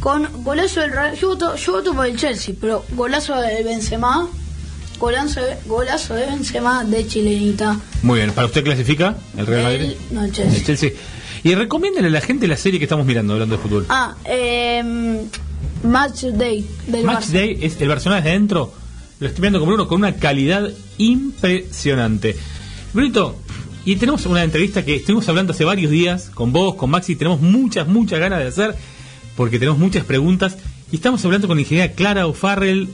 con 0.00 0.44
golazo 0.44 0.80
del 0.80 0.92
Real. 0.92 1.16
Yo 1.16 1.28
voto, 1.30 1.56
yo 1.56 1.72
voto 1.72 1.94
por 1.94 2.06
el 2.06 2.16
Chelsea, 2.16 2.54
pero 2.60 2.84
golazo 2.92 3.34
de 3.40 3.64
Benzema, 3.64 4.28
golazo, 5.00 5.40
de- 5.42 5.56
golazo 5.66 6.14
de 6.14 6.26
Benzema 6.26 6.84
de 6.84 7.04
chilenita. 7.06 7.76
Muy 8.02 8.20
bien, 8.20 8.30
¿para 8.30 8.46
usted 8.46 8.62
clasifica 8.62 9.16
el 9.36 9.46
Real 9.46 9.64
Madrid? 9.64 9.80
El- 9.82 9.96
no, 10.12 10.24
el 10.24 10.32
Chelsea. 10.32 10.58
El 10.58 10.64
Chelsea. 10.64 10.90
Y 11.44 11.54
recomiéndale 11.54 12.08
a 12.08 12.10
la 12.10 12.20
gente 12.20 12.46
la 12.48 12.56
serie 12.56 12.78
que 12.78 12.84
estamos 12.84 13.06
mirando 13.06 13.34
hablando 13.34 13.56
de 13.56 13.62
fútbol. 13.62 13.86
Ah, 13.88 14.16
eh, 14.24 15.26
Match 15.84 16.24
Day 16.24 16.66
del 16.86 17.04
Match 17.04 17.26
Barça. 17.26 17.32
Day 17.32 17.58
es 17.62 17.80
el 17.80 17.88
Barcelona 17.88 18.20
de 18.20 18.30
adentro. 18.30 18.72
Lo 19.20 19.26
estoy 19.26 19.42
viendo 19.42 19.60
como 19.60 19.74
uno 19.74 19.88
con 19.88 19.98
una 19.98 20.14
calidad 20.16 20.70
impresionante. 20.98 22.36
Brito, 22.92 23.36
y 23.84 23.96
tenemos 23.96 24.26
una 24.26 24.42
entrevista 24.42 24.84
que 24.84 24.96
estuvimos 24.96 25.28
hablando 25.28 25.52
hace 25.52 25.64
varios 25.64 25.90
días 25.90 26.30
con 26.32 26.52
vos, 26.52 26.74
con 26.74 26.90
Maxi. 26.90 27.16
Tenemos 27.16 27.40
muchas, 27.40 27.88
muchas 27.88 28.20
ganas 28.20 28.40
de 28.40 28.46
hacer 28.46 28.76
porque 29.36 29.58
tenemos 29.58 29.78
muchas 29.78 30.04
preguntas. 30.04 30.58
Y 30.90 30.96
estamos 30.96 31.24
hablando 31.24 31.48
con 31.48 31.56
la 31.56 31.62
ingeniera 31.62 31.92
Clara 31.92 32.26
O'Farrell. 32.26 32.88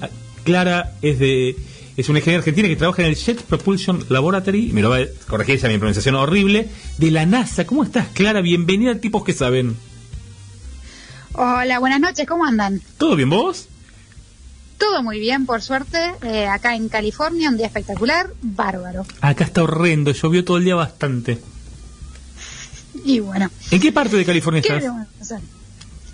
Clara 0.45 0.93
es 1.01 1.19
de 1.19 1.57
es 1.97 2.09
una 2.09 2.19
ingeniera 2.19 2.41
argentina 2.41 2.69
que 2.69 2.77
trabaja 2.77 3.03
en 3.03 3.09
el 3.09 3.15
Jet 3.17 3.43
Propulsion 3.43 4.05
Laboratory. 4.09 4.73
Me 4.73 4.83
lo 4.83 4.91
va 4.91 4.99
a 4.99 5.05
corregir 5.29 5.57
esa 5.57 5.69
mi 5.69 5.79
pronunciación 5.79 6.17
horrible. 6.17 6.69
De 6.99 7.11
la 7.11 7.25
NASA. 7.27 7.67
¿Cómo 7.67 7.85
estás, 7.85 8.09
Clara? 8.09 8.41
Bienvenida 8.41 8.93
a 8.93 8.95
Tipos 8.97 9.25
que 9.25 9.33
Saben. 9.33 9.77
Hola, 11.35 11.79
buenas 11.79 12.01
noches, 12.01 12.27
¿cómo 12.27 12.45
andan? 12.45 12.81
¿Todo 12.99 13.17
bien 13.17 13.31
vos? 13.31 13.69
Todo 14.79 15.03
muy 15.03 15.19
bien, 15.21 15.47
por 15.47 15.63
suerte. 15.63 15.99
eh, 16.23 16.47
acá 16.47 16.75
en 16.75 16.89
California, 16.89 17.49
un 17.49 17.57
día 17.57 17.67
espectacular, 17.67 18.31
bárbaro. 18.43 19.07
Acá 19.21 19.45
está 19.45 19.63
horrendo. 19.63 20.13
Llovió 20.13 20.45
todo 20.45 20.59
el 20.59 20.65
día 20.65 20.75
bastante. 20.75 21.39
Y 23.05 23.21
bueno, 23.21 23.51
¿En 23.71 23.81
qué 23.81 23.93
parte 23.93 24.17
de 24.17 24.25
California 24.25 24.63
¿qué 24.63 24.77
estás? 24.77 25.41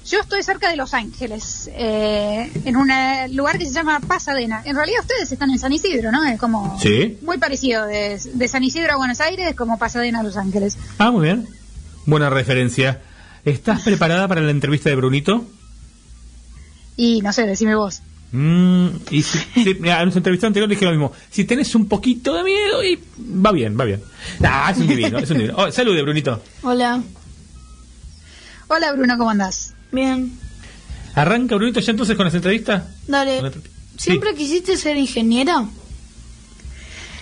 Yo 0.06 0.20
estoy 0.20 0.42
cerca 0.42 0.70
de 0.70 0.76
Los 0.76 0.94
Ángeles, 0.94 1.70
eh, 1.74 2.50
en 2.64 2.76
un 2.76 2.90
eh, 2.90 3.28
lugar 3.32 3.58
que 3.58 3.66
se 3.66 3.72
llama 3.72 4.00
Pasadena. 4.00 4.62
En 4.64 4.74
realidad 4.74 5.00
ustedes 5.02 5.30
están 5.30 5.50
en 5.50 5.58
San 5.58 5.72
Isidro, 5.72 6.10
¿no? 6.10 6.24
Es 6.24 6.38
como 6.40 6.78
Sí. 6.80 7.18
muy 7.22 7.38
parecido 7.38 7.86
de, 7.86 8.18
de 8.32 8.48
San 8.48 8.64
Isidro 8.64 8.94
a 8.94 8.96
Buenos 8.96 9.20
Aires, 9.20 9.54
como 9.54 9.78
Pasadena 9.78 10.20
a 10.20 10.22
Los 10.22 10.36
Ángeles. 10.36 10.78
Ah, 10.98 11.10
muy 11.10 11.22
bien. 11.24 11.46
Buena 12.06 12.30
referencia. 12.30 13.02
¿Estás 13.44 13.82
preparada 13.82 14.26
para 14.26 14.40
la 14.40 14.50
entrevista 14.50 14.88
de 14.90 14.96
Brunito? 14.96 15.46
Y 16.96 17.20
no 17.20 17.32
sé, 17.32 17.46
decime 17.46 17.74
vos. 17.76 18.00
Mm, 18.32 18.86
y 19.10 19.22
si, 19.22 19.38
si- 19.38 19.74
mira, 19.80 19.98
en 19.98 20.04
nuestra 20.04 20.18
entrevista 20.20 20.46
anterior 20.46 20.68
dije 20.68 20.84
lo 20.86 20.90
mismo. 20.92 21.12
Si 21.30 21.44
tenés 21.44 21.74
un 21.74 21.86
poquito 21.88 22.34
de 22.34 22.42
miedo, 22.44 22.82
y 22.82 22.98
va 23.18 23.52
bien, 23.52 23.78
va 23.78 23.84
bien. 23.84 24.02
Ah, 24.42 24.70
es 24.72 24.78
un 24.78 24.86
divino, 24.88 25.18
es 25.18 25.30
un 25.30 25.38
divino. 25.38 25.54
Oh, 25.58 25.70
salude, 25.70 26.02
Brunito. 26.02 26.42
Hola. 26.62 27.02
Hola 28.68 28.92
Bruno, 28.92 29.18
¿cómo 29.18 29.30
andás? 29.30 29.74
Bien. 29.92 30.38
¿Arranca 31.14 31.56
Brunito 31.56 31.80
ya 31.80 31.90
entonces 31.90 32.16
con 32.16 32.26
las 32.26 32.34
entrevistas? 32.34 32.84
Dale. 33.06 33.40
¿Siempre 33.96 34.34
quisiste 34.34 34.76
ser 34.76 34.96
ingeniera? 34.96 35.66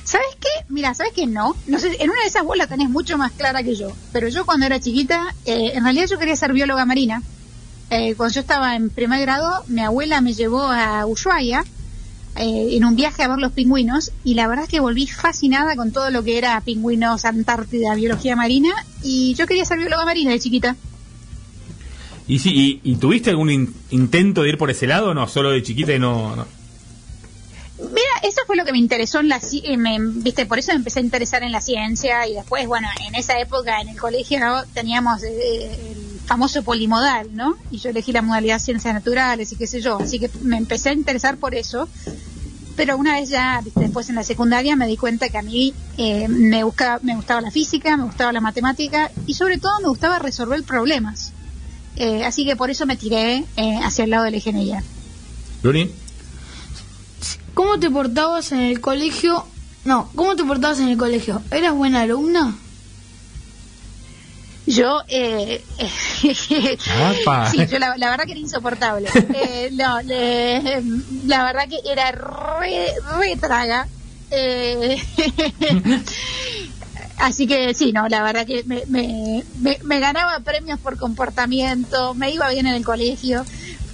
¿Sabes 0.05 0.29
qué? 0.41 0.64
Mira, 0.69 0.95
¿sabes 0.95 1.12
qué 1.12 1.27
no? 1.27 1.55
No 1.66 1.79
sé, 1.79 1.97
en 2.01 2.11
una 2.11 2.23
de 2.23 2.29
esas 2.29 2.45
vos 2.45 2.57
la 2.57 2.66
tenés 2.66 2.89
mucho 2.89 3.19
más 3.19 3.33
clara 3.33 3.62
que 3.62 3.75
yo. 3.75 3.93
Pero 4.12 4.29
yo 4.29 4.47
cuando 4.47 4.64
era 4.64 4.81
chiquita, 4.81 5.35
eh, 5.45 5.73
en 5.75 5.85
realidad 5.85 6.07
yo 6.07 6.19
quería 6.19 6.37
ser 6.37 6.53
bióloga 6.53 6.87
marina. 6.87 7.23
Eh, 7.91 8.14
cuando 8.14 8.35
yo 8.35 8.41
estaba 8.41 8.77
en 8.77 8.91
primer 8.91 9.21
grado, 9.21 9.64
mi 9.69 9.83
abuela 9.83 10.21
me 10.21 10.35
llevó 10.35 10.62
a 10.62 11.05
Ushuaia 11.05 11.64
eh, 12.37 12.77
en 12.77 12.85
un 12.85 12.97
viaje 12.97 13.23
a 13.23 13.29
ver 13.29 13.39
los 13.39 13.53
pingüinos 13.53 14.12
y 14.25 14.35
la 14.35 14.47
verdad 14.47 14.64
es 14.64 14.71
que 14.71 14.81
volví 14.81 15.07
fascinada 15.07 15.75
con 15.75 15.91
todo 15.91 16.11
lo 16.11 16.23
que 16.23 16.39
era 16.39 16.61
pingüinos, 16.61 17.25
Antártida, 17.25 17.95
biología 17.95 18.37
marina 18.37 18.71
y 19.03 19.35
yo 19.35 19.47
quería 19.47 19.64
ser 19.64 19.79
bióloga 19.79 20.05
marina 20.05 20.31
de 20.31 20.39
chiquita. 20.39 20.77
¿Y, 22.29 22.39
sí, 22.41 22.81
y, 22.85 22.97
tuviste 22.97 23.31
algún 23.31 23.51
in- 23.51 23.74
intento 23.91 24.43
de 24.43 24.51
ir 24.51 24.59
por 24.59 24.70
ese 24.70 24.87
lado 24.87 25.11
o 25.11 25.14
no? 25.14 25.26
Solo 25.29 25.51
de 25.51 25.62
chiquita 25.62 25.95
y 25.95 25.99
no... 25.99 26.37
no? 26.37 26.47
Mira, 27.79 28.12
eso 28.22 28.41
fue 28.47 28.57
lo 28.57 28.64
que 28.64 28.72
me 28.72 28.79
interesó 28.79 29.20
en 29.20 29.29
la 29.29 29.41
eh, 29.64 29.76
me- 29.76 29.99
viste, 30.01 30.45
por 30.47 30.59
eso 30.59 30.72
me 30.72 30.79
empecé 30.79 30.99
a 30.99 31.03
interesar 31.03 31.43
en 31.45 31.53
la 31.53 31.61
ciencia 31.61 32.26
y 32.26 32.35
después, 32.35 32.66
bueno, 32.66 32.89
en 33.07 33.14
esa 33.14 33.39
época 33.41 33.81
en 33.81 33.89
el 33.89 33.97
colegio 33.99 34.41
¿no? 34.41 34.64
teníamos 34.74 35.22
eh, 35.22 35.93
el 35.93 36.20
famoso 36.26 36.62
polimodal, 36.64 37.29
¿no? 37.35 37.57
Y 37.70 37.79
yo 37.79 37.91
elegí 37.91 38.12
la 38.12 38.20
modalidad 38.20 38.59
ciencias 38.59 38.93
naturales 38.93 39.53
y 39.53 39.57
qué 39.57 39.66
sé 39.66 39.81
yo, 39.81 39.97
así 39.99 40.18
que 40.18 40.29
me 40.43 40.57
empecé 40.59 40.91
a 40.91 40.93
interesar 40.93 41.37
por 41.39 41.55
eso. 41.55 41.89
Pero 42.76 42.97
una 42.97 43.14
vez 43.14 43.29
ya, 43.31 43.62
después 43.76 44.09
en 44.09 44.16
la 44.16 44.22
secundaria 44.24 44.76
me 44.76 44.87
di 44.87 44.97
cuenta 44.97 45.29
que 45.31 45.39
a 45.39 45.43
mí 45.43 45.72
eh, 45.97 46.29
me, 46.29 46.62
me 47.03 47.14
gustaba 47.16 47.41
la 47.41 47.51
física, 47.51 47.97
me 47.97 48.05
gustaba 48.05 48.33
la 48.33 48.41
matemática 48.41 49.11
y 49.26 49.35
sobre 49.35 49.59
todo 49.59 49.72
me 49.83 49.89
gustaba 49.89 50.18
resolver 50.18 50.62
problemas. 50.64 51.33
Eh, 52.01 52.24
así 52.24 52.44
que 52.46 52.55
por 52.57 52.70
eso 52.70 52.86
me 52.86 52.96
tiré 52.96 53.44
eh, 53.57 53.78
hacia 53.82 54.05
el 54.05 54.11
lado 54.11 54.24
de 54.24 54.30
la 54.30 54.36
ingeniería. 54.36 54.82
¿Bruni? 55.62 55.90
¿Cómo 57.55 57.78
te 57.80 57.90
portabas 57.90 58.53
en 58.53 58.61
el 58.61 58.80
colegio? 58.80 59.44
No, 59.84 60.11
¿cómo 60.14 60.36
te 60.36 60.44
portabas 60.44 60.78
en 60.78 60.88
el 60.88 60.96
colegio? 60.96 61.42
¿Eras 61.51 61.74
buena 61.74 62.03
alumna? 62.03 62.55
Yo, 64.66 65.01
eh, 65.09 65.64
Apa. 67.22 67.51
sí, 67.51 67.66
yo 67.70 67.78
la, 67.78 67.96
la 67.96 68.11
verdad 68.11 68.26
que 68.26 68.32
era 68.32 68.40
insoportable. 68.40 69.09
Eh, 69.34 69.70
no, 69.72 70.01
le- 70.03 70.82
la 71.26 71.42
verdad 71.44 71.62
que 71.68 71.78
era 71.90 72.12
re, 72.12 72.92
re 73.18 73.36
traga. 73.40 73.88
Eh, 74.30 74.96
así 77.21 77.47
que 77.47 77.75
sí, 77.75 77.93
no, 77.93 78.09
la 78.09 78.23
verdad 78.23 78.47
que 78.47 78.62
me, 78.64 78.85
me, 78.89 79.45
me- 79.61 79.79
me 79.85 80.01
ganaba 80.01 80.41
premios 80.41 80.79
por 80.81 80.97
comportamiento, 80.97 82.14
me 82.14 82.31
iba 82.33 82.49
bien 82.51 82.66
en 82.66 82.75
el 82.75 82.85
colegio. 82.85 83.45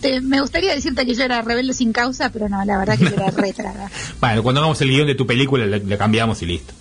Te- 0.01 0.21
me 0.21 0.41
gustaría 0.41 0.75
decirte 0.75 1.07
que 1.07 1.15
yo 1.15 1.25
era 1.25 1.41
rebelde 1.43 1.73
sin 1.75 1.93
causa, 1.93 2.31
pero 2.31 2.49
no, 2.49 2.65
la 2.65 2.79
verdad 2.79 2.99
que 2.99 3.05
yo 3.07 3.15
era 3.15 3.31
re 3.37 3.53
traga. 3.53 3.91
Bueno, 4.21 4.43
cuando 4.43 4.61
hagamos 4.61 4.81
el 4.83 4.91
guion 4.91 5.07
de 5.07 5.15
tu 5.15 5.27
película, 5.27 5.67
le, 5.67 5.79
le 5.81 5.99
cambiamos 5.99 6.43
y 6.43 6.47
listo. 6.47 6.73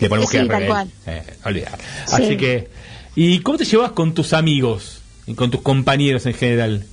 Le 0.00 0.08
ponemos 0.08 0.30
Sí, 0.30 0.36
que 0.36 0.44
era 0.44 0.48
tal 0.48 0.60
rebelde. 0.62 0.90
cual. 1.04 1.14
Eh, 1.16 1.36
olvidar. 1.44 1.78
Sí. 2.06 2.14
Así 2.22 2.36
que, 2.36 2.68
¿y 3.14 3.38
cómo 3.40 3.56
te 3.58 3.64
llevas 3.64 3.92
con 3.92 4.12
tus 4.12 4.32
amigos 4.34 5.00
y 5.26 5.34
con 5.34 5.50
tus 5.50 5.62
compañeros 5.62 6.26
en 6.26 6.34
general? 6.34 6.84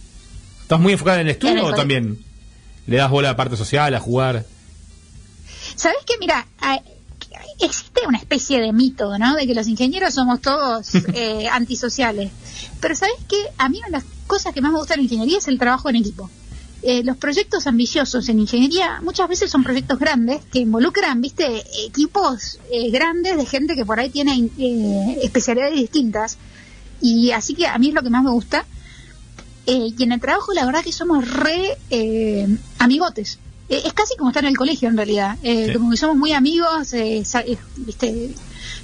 ¿Estás 0.62 0.80
muy 0.80 0.94
enfocada 0.94 1.20
en 1.20 1.28
el 1.28 1.32
estudio 1.32 1.54
En 1.54 1.60
el 1.60 1.66
o 1.66 1.74
también 1.74 2.20
le 2.88 2.96
das 2.98 3.10
bola 3.12 3.28
a 3.30 3.32
la 3.34 3.36
parte 3.38 3.58
social, 3.58 3.94
a 3.94 4.00
jugar? 4.00 4.46
¿Sabes 5.76 5.98
qué? 6.06 6.14
Mira, 6.20 6.48
existe 7.60 8.02
una 8.08 8.18
especie 8.18 8.60
de 8.60 8.74
mito, 8.74 9.18
¿no? 9.18 9.36
De 9.36 9.48
que 9.48 9.54
los 9.54 9.68
ingenieros 9.68 10.14
somos 10.14 10.42
todos 10.42 10.96
eh, 11.14 11.48
antisociales. 11.50 12.32
Pero 12.80 12.96
¿sabes 12.96 13.16
qué? 13.28 13.38
A 13.58 13.70
mí 13.70 13.78
una 13.80 13.88
de 13.88 14.04
las 14.04 14.06
cosas 14.28 14.54
que 14.54 14.62
más 14.62 14.72
me 14.72 14.80
gusta 14.80 14.96
la 14.96 15.04
ingeniería 15.04 15.38
es 15.38 15.48
el 15.48 15.60
trabajo 15.60 15.90
en 15.90 15.98
equipo. 15.98 16.30
Eh, 16.86 17.02
los 17.06 17.16
proyectos 17.16 17.66
ambiciosos 17.66 18.28
en 18.28 18.42
ingeniería 18.42 19.00
muchas 19.02 19.30
veces 19.30 19.50
son 19.50 19.64
proyectos 19.64 19.98
grandes 20.00 20.42
que 20.52 20.60
involucran, 20.60 21.22
viste, 21.22 21.64
equipos 21.86 22.60
eh, 22.70 22.92
grandes 22.92 23.38
de 23.38 23.46
gente 23.46 23.76
que 23.76 23.86
por 23.86 24.02
ahí 24.02 24.10
tiene 24.10 24.50
eh, 24.58 25.20
especialidades 25.24 25.76
distintas. 25.76 26.38
Y 27.00 27.32
así 27.32 27.54
que 27.54 27.68
a 27.68 27.78
mí 27.78 27.88
es 27.90 27.94
lo 27.94 28.04
que 28.04 28.10
más 28.10 28.24
me 28.24 28.32
gusta. 28.32 28.66
Y 29.66 29.96
en 30.04 30.12
el 30.12 30.20
trabajo 30.20 30.54
la 30.54 30.66
verdad 30.66 30.84
que 30.84 30.92
somos 30.92 31.26
re 31.26 31.78
eh, 31.90 32.48
amigotes. 32.80 33.40
Eh, 33.74 33.82
es 33.86 33.94
casi 33.94 34.16
como 34.18 34.30
estar 34.30 34.44
en 34.44 34.50
el 34.50 34.58
colegio 34.58 34.90
en 34.90 34.98
realidad. 34.98 35.38
Eh, 35.44 35.66
Sí. 35.68 35.74
Como 35.74 35.92
que 35.92 35.98
somos 35.98 36.16
muy 36.16 36.32
amigos, 36.34 36.94
eh, 36.94 37.24
viste, 37.78 38.30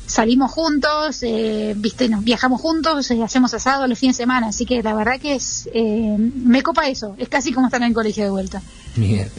salimos 0.06 0.52
juntos, 0.52 1.22
eh, 1.24 1.74
viste, 1.78 2.10
nos 2.10 2.24
viajamos 2.24 2.60
juntos, 2.62 3.10
hacemos 3.12 3.54
asado 3.54 3.88
los 3.88 3.98
fines 4.00 4.18
de 4.18 4.24
semana. 4.24 4.48
Así 4.48 4.66
que 4.66 4.82
la 4.84 4.94
verdad 4.94 5.20
que 5.20 5.36
es 5.36 5.70
eh, 5.74 6.16
me 6.18 6.62
copa 6.64 6.88
eso. 6.90 7.16
Es 7.18 7.30
casi 7.30 7.52
como 7.54 7.68
estar 7.68 7.82
en 7.82 7.88
el 7.90 7.94
colegio 7.94 8.24
de 8.24 8.30
vuelta. 8.30 8.62
Bien. 8.96 9.30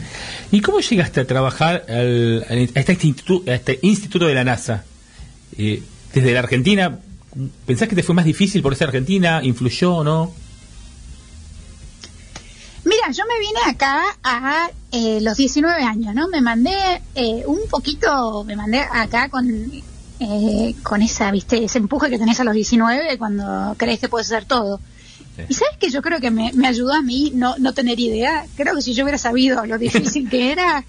¿Y 0.51 0.61
cómo 0.61 0.79
llegaste 0.79 1.19
a 1.21 1.27
trabajar 1.27 1.85
al- 1.89 2.45
al- 2.49 2.69
a, 2.75 2.79
este 2.79 2.93
instituto, 2.93 3.49
a 3.51 3.55
este 3.55 3.79
instituto 3.81 4.25
de 4.27 4.33
la 4.35 4.43
NASA? 4.43 4.83
Desde 5.57 6.33
la 6.33 6.39
Argentina, 6.39 6.99
¿pensás 7.65 7.87
que 7.87 7.95
te 7.95 8.03
fue 8.03 8.15
más 8.15 8.25
difícil 8.25 8.61
por 8.61 8.75
ser 8.75 8.87
Argentina? 8.87 9.41
¿Influyó 9.43 9.95
o 9.97 10.03
no? 10.03 10.33
Mira, 13.01 13.13
yo 13.13 13.23
me 13.25 13.39
vine 13.39 13.59
acá 13.65 14.03
a 14.23 14.69
eh, 14.91 15.19
los 15.21 15.37
19 15.37 15.83
años, 15.83 16.13
¿no? 16.13 16.27
Me 16.27 16.41
mandé 16.41 17.01
eh, 17.15 17.43
un 17.47 17.59
poquito, 17.69 18.43
me 18.43 18.55
mandé 18.55 18.79
acá 18.79 19.29
con, 19.29 19.71
eh, 20.19 20.75
con 20.83 21.01
esa, 21.01 21.31
viste, 21.31 21.63
ese 21.63 21.79
empuje 21.79 22.09
que 22.09 22.19
tenés 22.19 22.39
a 22.39 22.43
los 22.43 22.53
19 22.53 23.17
cuando 23.17 23.75
crees 23.77 23.99
que 23.99 24.09
puedes 24.09 24.27
hacer 24.27 24.45
todo. 24.45 24.79
Y 25.49 25.53
sabes 25.53 25.77
que 25.79 25.89
yo 25.89 26.01
creo 26.01 26.19
que 26.19 26.29
me, 26.29 26.51
me 26.53 26.67
ayudó 26.67 26.93
a 26.93 27.01
mí 27.01 27.31
no, 27.33 27.55
no 27.57 27.73
tener 27.73 27.99
idea. 27.99 28.45
Creo 28.55 28.75
que 28.75 28.81
si 28.83 28.93
yo 28.93 29.03
hubiera 29.03 29.17
sabido 29.17 29.65
lo 29.65 29.77
difícil 29.79 30.29
que 30.29 30.51
era, 30.51 30.83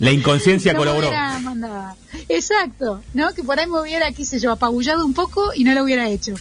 La 0.00 0.12
inconsciencia 0.12 0.72
no 0.74 0.80
colaboró. 0.80 1.08
hubiera. 1.08 1.96
Exacto, 2.28 3.00
¿no? 3.14 3.32
Que 3.32 3.42
por 3.42 3.58
ahí 3.58 3.66
me 3.66 3.80
hubiera, 3.80 4.12
qué 4.12 4.24
sé 4.24 4.38
yo, 4.38 4.52
apabullado 4.52 5.06
un 5.06 5.14
poco 5.14 5.52
y 5.54 5.64
no 5.64 5.72
lo 5.72 5.84
hubiera 5.84 6.08
hecho. 6.08 6.34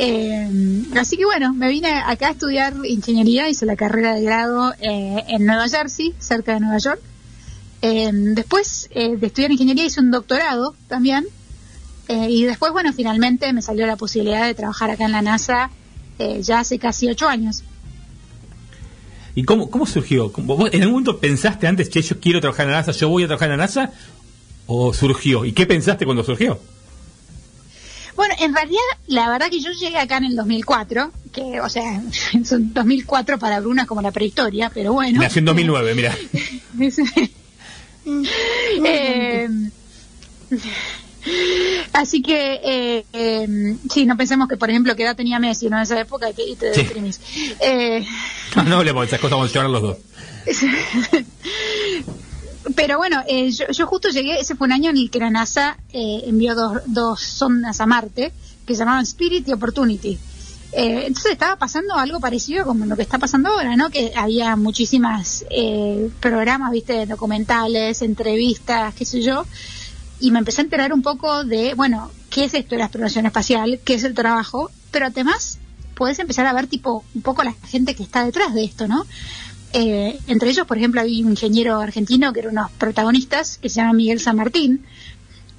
Eh, 0.00 0.48
así 0.96 1.16
que 1.16 1.24
bueno, 1.24 1.52
me 1.52 1.68
vine 1.68 1.88
acá 1.92 2.28
a 2.28 2.30
estudiar 2.30 2.72
ingeniería, 2.84 3.48
hice 3.48 3.66
la 3.66 3.74
carrera 3.74 4.14
de 4.14 4.22
grado 4.22 4.72
eh, 4.80 5.24
en 5.26 5.44
Nueva 5.44 5.68
Jersey, 5.68 6.14
cerca 6.20 6.54
de 6.54 6.60
Nueva 6.60 6.78
York. 6.78 7.00
Eh, 7.82 8.10
después 8.12 8.88
de 8.94 9.18
estudiar 9.26 9.50
ingeniería 9.50 9.84
hice 9.84 10.00
un 10.00 10.10
doctorado 10.10 10.74
también. 10.88 11.26
Y 12.10 12.44
después, 12.44 12.72
bueno, 12.72 12.92
finalmente 12.94 13.52
me 13.52 13.60
salió 13.60 13.86
la 13.86 13.96
posibilidad 13.96 14.46
de 14.46 14.54
trabajar 14.54 14.90
acá 14.90 15.04
en 15.04 15.12
la 15.12 15.20
NASA 15.20 15.70
ya 16.40 16.60
hace 16.60 16.78
casi 16.78 17.06
ocho 17.08 17.28
años. 17.28 17.62
¿Y 19.34 19.44
cómo, 19.44 19.68
cómo 19.70 19.84
surgió? 19.84 20.32
¿Cómo- 20.32 20.56
vos 20.56 20.70
¿En 20.72 20.80
algún 20.82 20.94
momento 21.02 21.18
pensaste 21.18 21.66
antes, 21.66 21.90
che, 21.90 22.00
yo 22.02 22.18
quiero 22.18 22.40
trabajar 22.40 22.64
en 22.66 22.72
la 22.72 22.78
NASA, 22.78 22.92
yo 22.92 23.08
voy 23.10 23.24
a 23.24 23.26
trabajar 23.26 23.50
en 23.50 23.58
la 23.58 23.64
NASA? 23.66 23.92
¿O 24.66 24.94
surgió? 24.94 25.44
¿Y 25.44 25.52
qué 25.52 25.66
pensaste 25.66 26.06
cuando 26.06 26.24
surgió? 26.24 26.58
Bueno, 28.18 28.34
en 28.40 28.52
realidad, 28.52 28.80
la 29.06 29.30
verdad 29.30 29.48
que 29.48 29.60
yo 29.60 29.70
llegué 29.70 29.96
acá 29.96 30.16
en 30.16 30.24
el 30.24 30.34
2004, 30.34 31.12
que, 31.32 31.60
o 31.60 31.68
sea, 31.68 32.02
son 32.44 32.74
2004 32.74 33.38
para 33.38 33.60
Bruna 33.60 33.86
como 33.86 34.02
la 34.02 34.10
prehistoria, 34.10 34.72
pero 34.74 34.92
bueno. 34.92 35.20
Nació 35.22 35.38
en 35.38 35.44
2009, 35.44 35.94
mira. 35.94 36.16
Eh, 38.84 39.48
así 41.92 42.22
que, 42.22 42.60
eh, 42.64 43.04
eh, 43.12 43.76
sí, 43.92 44.06
no 44.06 44.16
pensemos 44.16 44.48
que, 44.48 44.56
por 44.56 44.70
ejemplo, 44.70 44.96
que 44.96 45.02
edad 45.02 45.14
tenía 45.14 45.38
Messi 45.38 45.68
¿no? 45.68 45.76
en 45.76 45.82
esa 45.82 46.00
época 46.00 46.30
y 46.30 46.32
te, 46.34 46.42
y 46.42 46.56
te 46.56 46.74
Sí. 46.74 46.82
deprimís. 46.84 47.20
Eh, 47.60 48.04
No, 48.56 48.62
no 48.64 48.76
hablemos 48.78 49.02
de 49.02 49.06
esas 49.08 49.20
cosas, 49.20 49.36
vamos 49.36 49.50
a 49.50 49.54
llorar 49.54 49.70
los 49.70 49.82
dos. 49.82 49.96
Pero 52.74 52.98
bueno, 52.98 53.22
eh, 53.26 53.50
yo, 53.50 53.66
yo 53.70 53.86
justo 53.86 54.08
llegué, 54.08 54.40
ese 54.40 54.54
fue 54.54 54.66
un 54.66 54.72
año 54.72 54.90
en 54.90 54.96
el 54.96 55.10
que 55.10 55.18
la 55.18 55.30
NASA 55.30 55.78
eh, 55.92 56.22
envió 56.26 56.54
dos, 56.54 56.82
dos 56.86 57.20
sondas 57.20 57.80
a 57.80 57.86
Marte 57.86 58.32
que 58.66 58.74
se 58.74 58.80
llamaban 58.80 59.02
Spirit 59.02 59.48
y 59.48 59.52
Opportunity. 59.52 60.18
Eh, 60.72 61.04
entonces 61.06 61.32
estaba 61.32 61.56
pasando 61.56 61.94
algo 61.94 62.20
parecido 62.20 62.66
como 62.66 62.84
lo 62.84 62.94
que 62.94 63.02
está 63.02 63.18
pasando 63.18 63.48
ahora, 63.48 63.74
¿no? 63.76 63.88
Que 63.88 64.12
había 64.14 64.54
muchísimas 64.56 65.46
eh, 65.50 66.10
programas, 66.20 66.70
viste, 66.70 67.06
documentales, 67.06 68.02
entrevistas, 68.02 68.94
qué 68.94 69.06
sé 69.06 69.22
yo, 69.22 69.46
y 70.20 70.30
me 70.30 70.40
empecé 70.40 70.60
a 70.60 70.64
enterar 70.64 70.92
un 70.92 71.00
poco 71.00 71.44
de, 71.44 71.72
bueno, 71.74 72.10
qué 72.28 72.44
es 72.44 72.54
esto 72.54 72.74
de 72.74 72.78
la 72.78 72.84
exploración 72.84 73.24
espacial, 73.24 73.80
qué 73.82 73.94
es 73.94 74.04
el 74.04 74.14
trabajo, 74.14 74.70
pero 74.90 75.06
además 75.06 75.58
puedes 75.94 76.18
empezar 76.18 76.46
a 76.46 76.52
ver 76.52 76.66
tipo 76.66 77.02
un 77.14 77.22
poco 77.22 77.42
la 77.42 77.54
gente 77.66 77.94
que 77.94 78.02
está 78.02 78.24
detrás 78.24 78.52
de 78.52 78.64
esto, 78.64 78.86
¿no? 78.86 79.06
Eh, 79.72 80.18
entre 80.26 80.50
ellos, 80.50 80.66
por 80.66 80.78
ejemplo, 80.78 81.00
hay 81.00 81.22
un 81.22 81.30
ingeniero 81.30 81.78
argentino 81.80 82.32
que 82.32 82.40
era 82.40 82.48
uno 82.50 82.62
de 82.62 82.68
los 82.68 82.78
protagonistas, 82.78 83.58
que 83.58 83.68
se 83.68 83.76
llama 83.76 83.92
Miguel 83.92 84.20
San 84.20 84.36
Martín. 84.36 84.84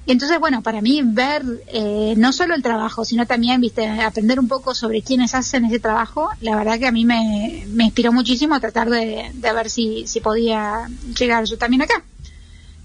Y 0.06 0.12
entonces, 0.12 0.40
bueno, 0.40 0.62
para 0.62 0.80
mí 0.80 1.02
ver 1.04 1.44
eh, 1.68 2.14
no 2.16 2.32
solo 2.32 2.54
el 2.54 2.62
trabajo, 2.62 3.04
sino 3.04 3.26
también, 3.26 3.60
viste, 3.60 3.86
aprender 3.86 4.40
un 4.40 4.48
poco 4.48 4.74
sobre 4.74 5.02
quiénes 5.02 5.34
hacen 5.34 5.66
ese 5.66 5.78
trabajo, 5.78 6.30
la 6.40 6.56
verdad 6.56 6.78
que 6.78 6.86
a 6.86 6.92
mí 6.92 7.04
me, 7.04 7.64
me 7.68 7.84
inspiró 7.84 8.12
muchísimo 8.12 8.54
a 8.54 8.60
tratar 8.60 8.90
de, 8.90 9.30
de 9.32 9.52
ver 9.52 9.70
si, 9.70 10.06
si 10.06 10.20
podía 10.20 10.88
llegar 11.16 11.44
yo 11.44 11.58
también 11.58 11.82
acá. 11.82 12.02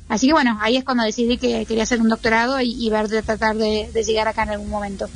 Así 0.07 0.27
que 0.27 0.33
bueno, 0.33 0.59
ahí 0.61 0.77
es 0.77 0.83
cuando 0.83 1.03
decidí 1.03 1.37
que 1.37 1.65
quería 1.65 1.83
hacer 1.83 1.99
un 1.99 2.09
doctorado 2.09 2.61
y, 2.61 2.87
ver 2.91 3.07
de 3.07 3.23
tratar 3.23 3.55
de, 3.55 3.89
de 3.91 4.03
llegar 4.03 4.27
acá 4.27 4.43
en 4.43 4.49
algún 4.49 4.69
momento. 4.69 5.09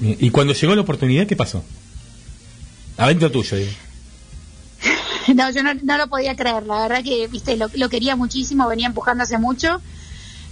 ¿Y 0.00 0.28
cuando 0.30 0.52
llegó 0.52 0.74
la 0.74 0.82
oportunidad, 0.82 1.26
qué 1.26 1.36
pasó? 1.36 1.64
Adentro 2.98 3.30
tuyo, 3.30 3.56
digo. 3.56 3.70
no, 5.34 5.50
yo 5.50 5.62
no, 5.62 5.74
no 5.74 5.98
lo 5.98 6.06
podía 6.08 6.36
creer, 6.36 6.64
la 6.66 6.82
verdad 6.88 7.02
que, 7.04 7.26
viste, 7.28 7.56
lo, 7.56 7.68
lo 7.74 7.88
quería 7.88 8.16
muchísimo, 8.16 8.68
venía 8.68 8.86
empujando 8.86 9.22
hace 9.22 9.38
mucho, 9.38 9.80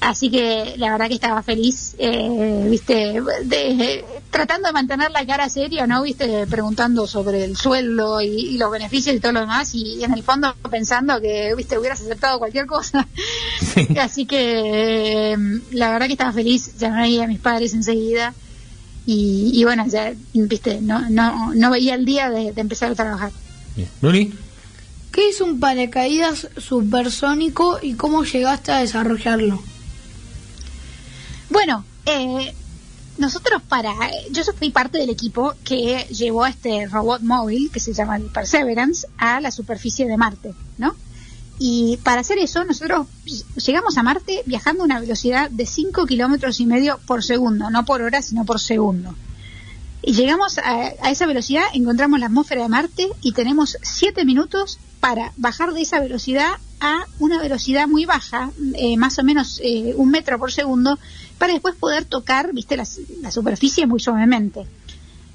así 0.01 0.31
que 0.31 0.75
la 0.79 0.93
verdad 0.93 1.09
que 1.09 1.15
estaba 1.15 1.43
feliz, 1.43 1.95
eh, 1.99 2.67
viste, 2.69 3.21
de- 3.45 4.05
tratando 4.31 4.69
de 4.69 4.73
mantener 4.73 5.11
la 5.11 5.27
cara 5.27 5.49
seria, 5.49 5.87
¿no? 5.87 6.03
Viste, 6.03 6.47
preguntando 6.47 7.07
sobre 7.07 7.45
el 7.45 7.57
sueldo 7.57 8.21
y, 8.21 8.27
y 8.29 8.59
los 8.59 8.71
beneficios 8.71 9.15
y 9.15 9.21
todo 9.21 9.33
lo 9.33 9.41
demás, 9.41 9.75
y, 9.75 10.03
en 10.03 10.13
el 10.13 10.23
fondo 10.23 10.55
pensando 10.71 11.21
que, 11.21 11.55
viste, 11.57 11.79
hubieras 11.79 12.01
aceptado 12.01 12.39
cualquier 12.39 12.67
cosa. 12.67 13.07
Así 14.01 14.27
que, 14.27 15.33
eh, 15.33 15.37
la 15.73 15.91
verdad 15.91 16.07
que 16.07 16.13
estaba 16.13 16.33
feliz, 16.33 16.77
llamé 16.79 17.23
a 17.23 17.27
mis 17.27 17.41
padres 17.41 17.75
enseguida. 17.75 18.35
Y, 19.05 19.51
y 19.53 19.65
bueno, 19.65 19.85
ya, 19.89 20.13
viste, 20.33 20.81
no, 20.81 21.11
no, 21.11 21.53
no 21.55 21.71
veía 21.71 21.95
el 21.95 22.05
día 22.05 22.31
de, 22.31 22.53
de 22.53 22.61
empezar 22.61 22.93
a 22.93 22.95
trabajar. 22.95 23.33
¿Luni? 24.01 24.33
¿Qué 25.13 25.29
es 25.29 25.43
un 25.43 25.61
paracaídas 25.61 26.49
supersónico 26.57 27.79
y 27.83 27.95
cómo 27.95 28.25
llegaste 28.25 28.73
a 28.73 28.79
desarrollarlo? 28.79 29.63
Bueno, 31.51 31.85
eh, 32.07 32.55
nosotros 33.19 33.61
para, 33.69 33.93
yo 34.31 34.43
fui 34.57 34.71
parte 34.71 34.97
del 34.97 35.11
equipo 35.11 35.53
que 35.65 36.07
llevó 36.11 36.47
este 36.47 36.87
robot 36.87 37.21
móvil 37.21 37.71
que 37.71 37.79
se 37.79 37.93
llama 37.93 38.17
el 38.17 38.25
Perseverance 38.25 39.07
a 39.19 39.43
la 39.43 39.51
superficie 39.51 40.07
de 40.07 40.17
Marte, 40.17 40.55
¿no? 40.79 40.97
Y 41.59 41.99
para 42.03 42.23
hacer 42.23 42.39
eso 42.39 42.65
nosotros 42.65 43.07
llegamos 43.67 43.99
a 43.99 44.03
Marte 44.03 44.43
viajando 44.47 44.83
a 44.83 44.87
una 44.87 44.99
velocidad 44.99 45.51
de 45.51 45.67
5 45.67 46.07
kilómetros 46.07 46.59
y 46.59 46.65
medio 46.65 46.99
por 47.07 47.23
segundo, 47.23 47.69
no 47.69 47.85
por 47.85 48.01
hora, 48.01 48.23
sino 48.23 48.47
por 48.47 48.59
segundo. 48.59 49.15
Y 50.01 50.15
llegamos 50.15 50.57
a, 50.57 50.95
a 51.03 51.11
esa 51.11 51.27
velocidad, 51.27 51.65
encontramos 51.75 52.19
la 52.19 52.27
atmósfera 52.27 52.63
de 52.63 52.69
Marte 52.71 53.09
y 53.21 53.33
tenemos 53.33 53.77
7 53.83 54.25
minutos 54.25 54.79
para 55.03 55.33
bajar 55.37 55.73
de 55.73 55.83
esa 55.83 55.99
velocidad 55.99 56.53
a 56.79 57.07
una 57.19 57.41
velocidad 57.43 57.89
muy 57.89 58.05
baja, 58.05 58.53
eh, 58.75 58.97
más 58.97 59.19
o 59.19 59.25
menos 59.25 59.61
eh, 59.65 59.95
un 59.97 60.13
metro 60.13 60.39
por 60.39 60.53
segundo, 60.53 60.97
para 61.39 61.53
después 61.53 61.75
poder 61.75 62.05
tocar, 62.05 62.53
viste, 62.53 62.77
la, 62.77 62.85
superficie 63.33 63.85
muy 63.89 63.99
suavemente. 63.99 64.65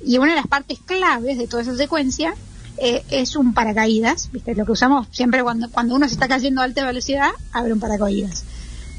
Y 0.05 0.19
una 0.19 0.29
de 0.29 0.37
las 0.37 0.47
partes 0.47 0.79
claves 0.79 1.37
de 1.37 1.47
toda 1.47 1.63
esa 1.63 1.75
secuencia 1.75 2.33
eh, 2.77 3.03
es 3.09 3.35
un 3.35 3.53
paracaídas, 3.53 4.31
viste, 4.31 4.55
lo 4.55 4.65
que 4.65 4.71
usamos 4.71 5.05
siempre 5.11 5.43
cuando, 5.43 5.69
cuando 5.69 5.95
uno 5.95 6.07
se 6.07 6.13
está 6.13 6.29
cayendo 6.29 6.61
a 6.61 6.63
alta 6.63 6.85
velocidad, 6.85 7.31
abre 7.51 7.73
un 7.73 7.81
paracaídas. 7.81 8.45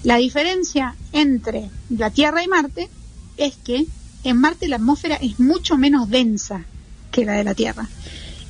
La 0.05 0.16
diferencia 0.16 0.97
entre 1.12 1.71
la 1.89 2.11
Tierra 2.11 2.45
y 2.45 2.47
Marte 2.47 2.91
es 3.39 3.57
que 3.57 3.87
en 4.23 4.37
Marte 4.37 4.69
la 4.69 4.77
atmósfera 4.77 5.16
es 5.16 5.41
mucho 5.41 5.79
menos 5.79 6.11
densa 6.11 6.66
que 7.11 7.25
la 7.25 7.33
de 7.33 7.45
la 7.45 7.55
Tierra. 7.55 7.89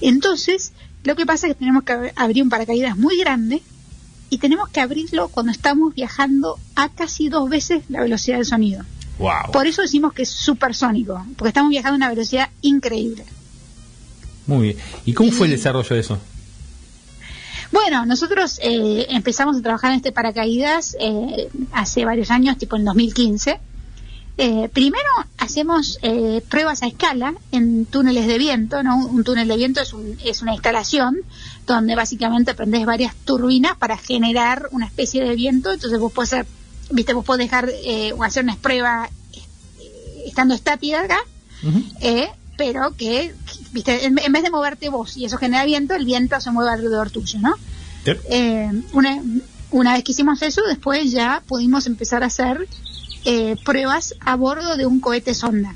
Entonces, 0.01 0.73
lo 1.05 1.17
que 1.17 1.27
pasa 1.27 1.47
es 1.47 1.55
que 1.55 1.59
tenemos 1.59 1.85
que 1.85 1.93
ab- 1.93 2.13
abrir 2.17 2.43
un 2.43 2.49
paracaídas 2.51 2.97
muy 2.97 3.19
grande 3.19 3.63
y 4.31 4.39
tenemos 4.39 4.69
que 4.69 4.81
abrirlo 4.81 5.29
cuando 5.29 5.53
estamos 5.53 5.95
viajando 5.95 6.59
a 6.75 6.89
casi 6.91 7.29
dos 7.29 7.49
veces 7.49 7.85
la 7.89 8.01
velocidad 8.03 8.37
del 8.37 8.47
sonido. 8.47 8.85
Wow. 9.19 9.51
Por 9.53 9.67
eso 9.67 9.83
decimos 9.83 10.13
que 10.13 10.23
es 10.23 10.29
supersónico, 10.31 11.25
porque 11.37 11.49
estamos 11.49 11.71
viajando 11.71 11.95
a 11.95 11.97
una 11.97 12.09
velocidad 12.11 12.51
increíble. 12.63 13.25
Muy 14.47 14.63
bien. 14.69 14.77
¿Y 15.07 15.13
cómo 15.15 15.31
fue 15.33 15.47
el 15.47 15.53
desarrollo 15.53 15.95
de 15.95 16.01
eso? 16.01 16.19
Bueno, 17.73 18.07
nosotros 18.07 18.59
eh, 18.63 19.07
empezamos 19.11 19.57
a 19.57 19.61
trabajar 19.63 19.91
en 19.91 19.97
este 19.97 20.11
paracaídas 20.13 20.97
eh, 21.01 21.49
hace 21.73 22.05
varios 22.05 22.31
años, 22.31 22.57
tipo 22.57 22.77
en 22.77 22.85
2015. 22.85 23.61
Eh, 24.41 24.69
primero 24.73 25.09
hacemos 25.37 25.99
eh, 26.03 26.43
pruebas 26.49 26.83
a 26.83 26.87
escala 26.87 27.35
en 27.51 27.87
túneles 27.87 28.27
de 28.29 28.39
viento, 28.39 28.83
¿no? 28.85 28.97
Un 29.07 29.25
túnel 29.25 29.49
de 29.49 29.57
viento 29.57 29.81
es, 29.81 29.93
un- 29.93 30.17
es 30.25 30.43
una 30.43 30.53
instalación 30.55 31.17
donde 31.67 31.97
básicamente 31.97 32.55
prendes 32.55 32.87
varias 32.87 33.15
turbinas 33.25 33.77
para 33.77 33.97
generar 33.99 34.69
una 34.71 34.87
especie 34.87 35.25
de 35.25 35.35
viento, 35.35 35.73
entonces 35.73 35.99
vos 35.99 36.13
podés 36.13 36.33
hacer, 36.35 36.47
viste, 36.93 37.15
vos 37.15 37.25
podés 37.25 37.47
dejar 37.47 37.69
eh, 37.85 38.13
o 38.17 38.23
hacer 38.23 38.45
una 38.45 38.55
prueba 38.57 39.11
eh, 39.33 40.23
estando 40.27 40.55
estática 40.55 41.01
acá, 41.03 41.19
eh, 42.01 42.29
pero 42.57 42.95
que, 42.97 43.35
viste, 43.73 44.07
en, 44.07 44.19
en 44.19 44.33
vez 44.33 44.45
de 44.45 44.51
moverte 44.51 44.89
vos 44.89 45.17
y 45.17 45.25
eso 45.25 45.37
genera 45.39 45.65
viento, 45.65 45.95
el 45.95 46.05
viento 46.05 46.41
se 46.41 46.53
mueve 46.53 46.71
alrededor 46.71 47.11
tuyo, 47.11 47.41
¿no? 47.41 47.55
Eh, 48.31 48.71
una, 48.93 49.21
una 49.73 49.95
vez 49.95 50.05
que 50.05 50.13
hicimos 50.13 50.41
eso, 50.43 50.63
después 50.69 51.11
ya 51.11 51.43
pudimos 51.47 51.87
empezar 51.87 52.23
a 52.23 52.27
hacer 52.27 52.69
eh, 53.25 53.57
pruebas 53.65 54.15
a 54.21 54.37
bordo 54.37 54.77
de 54.77 54.87
un 54.87 55.01
cohete 55.01 55.35
sonda. 55.35 55.75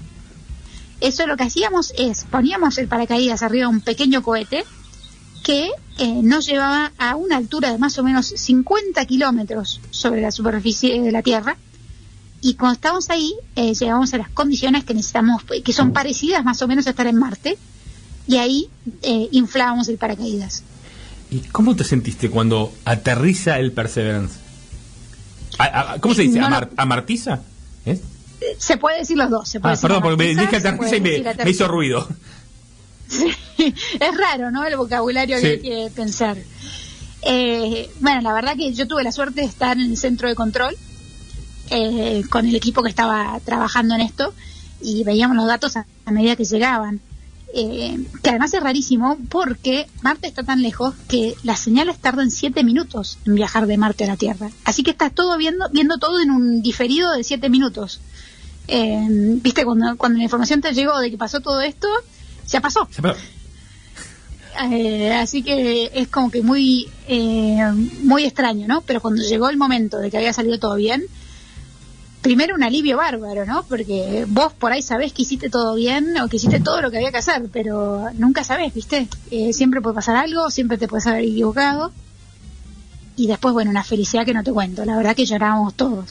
Eso 1.01 1.27
lo 1.27 1.36
que 1.36 1.44
hacíamos 1.44 1.93
es 1.98 2.24
poníamos 2.24 2.78
el 2.78 2.89
paracaídas 2.89 3.43
arriba 3.43 3.66
de 3.66 3.74
un 3.74 3.81
pequeño 3.81 4.23
cohete 4.23 4.64
que 5.43 5.70
eh, 5.98 6.20
nos 6.23 6.47
llevaba 6.47 6.93
a 6.98 7.16
una 7.16 7.36
altura 7.36 7.73
de 7.73 7.78
más 7.78 7.98
o 7.98 8.05
menos 8.05 8.27
50 8.27 9.05
kilómetros 9.06 9.81
sobre 9.90 10.20
la 10.20 10.31
superficie 10.31 11.01
de 11.01 11.12
la 11.12 11.23
Tierra 11.23 11.56
y 12.40 12.55
cuando 12.55 12.74
estábamos 12.74 13.10
ahí 13.10 13.35
eh, 13.56 13.74
llegamos 13.74 14.14
a 14.14 14.19
las 14.19 14.28
condiciones 14.28 14.85
que 14.85 14.94
necesitamos, 14.94 15.43
que 15.43 15.73
son 15.73 15.93
parecidas 15.93 16.44
más 16.44 16.62
o 16.62 16.69
menos 16.69 16.86
a 16.86 16.90
estar 16.90 17.06
en 17.06 17.16
Marte 17.16 17.59
y 18.28 18.36
ahí 18.36 18.69
inflábamos 19.32 19.89
el 19.89 19.98
paracaídas. 19.98 20.62
¿Y 21.32 21.40
cómo 21.48 21.74
te 21.74 21.82
sentiste 21.82 22.31
cuando 22.31 22.73
aterriza 22.85 23.59
el 23.59 23.73
Perseverance? 23.73 24.41
¿A- 25.58 25.92
a- 25.94 25.98
¿Cómo 26.00 26.14
se 26.14 26.22
dice? 26.22 26.38
No. 26.38 26.46
¿Amar- 26.46 26.70
¿Amartiza? 26.76 27.40
¿Eh? 27.86 28.00
Se 28.58 28.76
puede 28.76 28.98
decir 29.00 29.16
los 29.16 29.30
dos. 29.30 29.48
Se 29.48 29.60
puede 29.60 29.72
Ah, 29.72 29.76
decir 29.76 29.88
perdón, 29.88 30.02
porque 30.02 30.16
me 30.16 30.24
dije 30.30 30.60
puede 30.76 30.96
y 30.96 31.00
me, 31.44 31.50
hizo 31.50 31.68
ruido. 31.68 32.08
es 33.58 34.16
raro, 34.18 34.50
¿no? 34.50 34.64
El 34.64 34.76
vocabulario 34.76 35.36
Sí. 35.36 35.42
que 35.42 35.48
hay 35.50 35.60
que 35.60 35.90
pensar. 35.94 36.36
Eh, 37.22 37.90
bueno, 38.00 38.20
la 38.22 38.32
verdad 38.32 38.56
que 38.56 38.72
yo 38.72 38.88
tuve 38.88 39.04
la 39.04 39.12
suerte 39.12 39.42
de 39.42 39.46
estar 39.46 39.76
en 39.76 39.90
el 39.92 39.96
centro 39.96 40.28
de 40.28 40.34
control 40.34 40.76
eh, 41.70 42.24
con 42.30 42.46
el 42.46 42.54
equipo 42.56 42.82
que 42.82 42.88
estaba 42.90 43.38
trabajando 43.44 43.94
en 43.94 44.00
esto 44.00 44.34
y 44.80 45.04
veíamos 45.04 45.36
los 45.36 45.46
datos 45.46 45.76
a 45.76 45.86
a 46.04 46.10
medida 46.10 46.34
que 46.34 46.44
llegaban. 46.44 47.00
Eh, 47.54 47.98
que 48.22 48.30
además 48.30 48.54
es 48.54 48.62
rarísimo 48.62 49.18
porque 49.28 49.86
Marte 50.00 50.26
está 50.26 50.42
tan 50.42 50.62
lejos 50.62 50.94
que 51.06 51.34
las 51.42 51.60
señales 51.60 51.98
tardan 51.98 52.30
siete 52.30 52.64
minutos 52.64 53.18
en 53.26 53.34
viajar 53.34 53.66
de 53.66 53.76
Marte 53.76 54.04
a 54.04 54.06
la 54.06 54.16
Tierra. 54.16 54.50
Así 54.64 54.82
que 54.82 54.92
estás 54.92 55.12
todo 55.12 55.36
viendo, 55.36 55.68
viendo 55.70 55.98
todo 55.98 56.20
en 56.20 56.30
un 56.30 56.62
diferido 56.62 57.12
de 57.12 57.24
siete 57.24 57.50
minutos. 57.50 58.00
Eh, 58.68 59.06
Viste, 59.42 59.64
cuando, 59.64 59.96
cuando 59.98 60.18
la 60.18 60.24
información 60.24 60.62
te 60.62 60.72
llegó 60.72 60.98
de 60.98 61.10
que 61.10 61.18
pasó 61.18 61.40
todo 61.40 61.60
esto, 61.60 61.88
ya 62.48 62.60
pasó. 62.62 62.88
Eh, 64.70 65.12
así 65.12 65.42
que 65.42 65.90
es 65.94 66.08
como 66.08 66.30
que 66.30 66.42
muy, 66.42 66.88
eh, 67.08 67.58
muy 68.02 68.24
extraño, 68.24 68.66
¿no? 68.66 68.82
Pero 68.82 69.00
cuando 69.00 69.22
llegó 69.22 69.48
el 69.48 69.56
momento 69.56 69.98
de 69.98 70.10
que 70.10 70.18
había 70.18 70.32
salido 70.32 70.58
todo 70.58 70.76
bien, 70.76 71.04
primero 72.23 72.55
un 72.55 72.62
alivio 72.62 72.97
bárbaro, 72.97 73.44
¿no? 73.44 73.65
Porque 73.65 74.24
vos 74.28 74.53
por 74.53 74.73
ahí 74.73 74.81
sabés 74.81 75.12
que 75.12 75.23
hiciste 75.23 75.51
todo 75.51 75.74
bien 75.74 76.16
o 76.20 76.28
que 76.28 76.36
hiciste 76.36 76.61
todo 76.61 76.81
lo 76.81 76.90
que 76.90 76.99
había 76.99 77.11
que 77.11 77.19
hacer, 77.19 77.49
pero 77.53 78.11
nunca 78.15 78.44
sabés, 78.44 78.73
¿viste? 78.73 79.09
Eh, 79.31 79.53
siempre 79.53 79.81
puede 79.81 79.97
pasar 79.97 80.16
algo, 80.16 80.51
siempre 80.51 80.78
te 80.78 80.89
puedes 80.89 81.07
haber 81.07 81.24
equivocado. 81.24 81.93
Y 83.16 83.27
después, 83.27 83.53
bueno, 83.53 83.70
una 83.70 83.85
felicidad 83.85 84.24
que 84.24 84.32
no 84.32 84.43
te 84.43 84.53
cuento. 84.53 84.85
La 84.85 84.97
verdad 84.97 85.15
que 85.15 85.27
llorábamos 85.27 85.74
todos. 85.74 86.11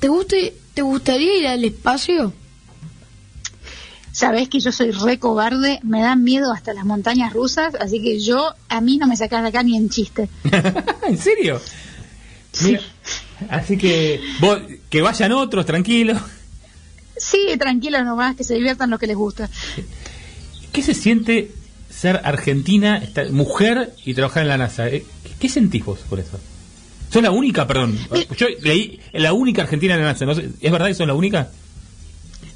¿Te, 0.00 0.08
guste, 0.08 0.56
¿Te 0.72 0.82
gustaría 0.82 1.38
ir 1.38 1.46
al 1.46 1.64
espacio? 1.64 2.32
Sabés 4.12 4.48
que 4.48 4.60
yo 4.60 4.72
soy 4.72 4.92
re 4.92 5.18
cobarde, 5.18 5.80
me 5.82 6.00
dan 6.02 6.22
miedo 6.22 6.52
hasta 6.52 6.72
las 6.72 6.84
montañas 6.84 7.32
rusas, 7.32 7.74
así 7.80 8.02
que 8.02 8.20
yo, 8.20 8.54
a 8.68 8.80
mí 8.80 8.98
no 8.98 9.06
me 9.06 9.16
sacás 9.16 9.42
de 9.42 9.48
acá 9.48 9.62
ni 9.62 9.76
en 9.76 9.88
chiste. 9.88 10.28
¿En 11.08 11.18
serio? 11.18 11.60
Mira, 12.62 12.80
así 13.50 13.76
que 13.76 14.20
vos, 14.40 14.58
que 14.90 15.02
vayan 15.02 15.32
otros, 15.32 15.64
tranquilos. 15.66 16.18
Sí, 17.16 17.38
tranquilos 17.58 18.04
nomás, 18.04 18.34
que 18.36 18.44
se 18.44 18.54
diviertan 18.54 18.90
lo 18.90 18.98
que 18.98 19.06
les 19.06 19.16
gusta. 19.16 19.48
¿Qué 20.72 20.82
se 20.82 20.94
siente 20.94 21.50
ser 21.90 22.20
argentina, 22.24 22.96
esta- 22.98 23.24
mujer 23.30 23.94
y 24.04 24.14
trabajar 24.14 24.42
en 24.44 24.48
la 24.48 24.58
NASA? 24.58 24.88
Eh, 24.88 25.04
¿Qué, 25.22 25.30
qué 25.38 25.48
sentís 25.48 25.84
vos 25.84 26.00
por 26.08 26.18
eso? 26.20 26.40
¿Sos 27.10 27.22
la 27.22 27.30
única, 27.30 27.66
perdón? 27.66 27.98
Yo 28.38 28.46
leí 28.62 28.98
la 29.12 29.34
única 29.34 29.62
argentina 29.62 29.94
en 29.94 30.00
la 30.00 30.06
NASA. 30.12 30.24
¿no? 30.24 30.32
¿Es 30.32 30.72
verdad 30.72 30.86
que 30.88 30.94
sos 30.94 31.06
la 31.06 31.14
única? 31.14 31.50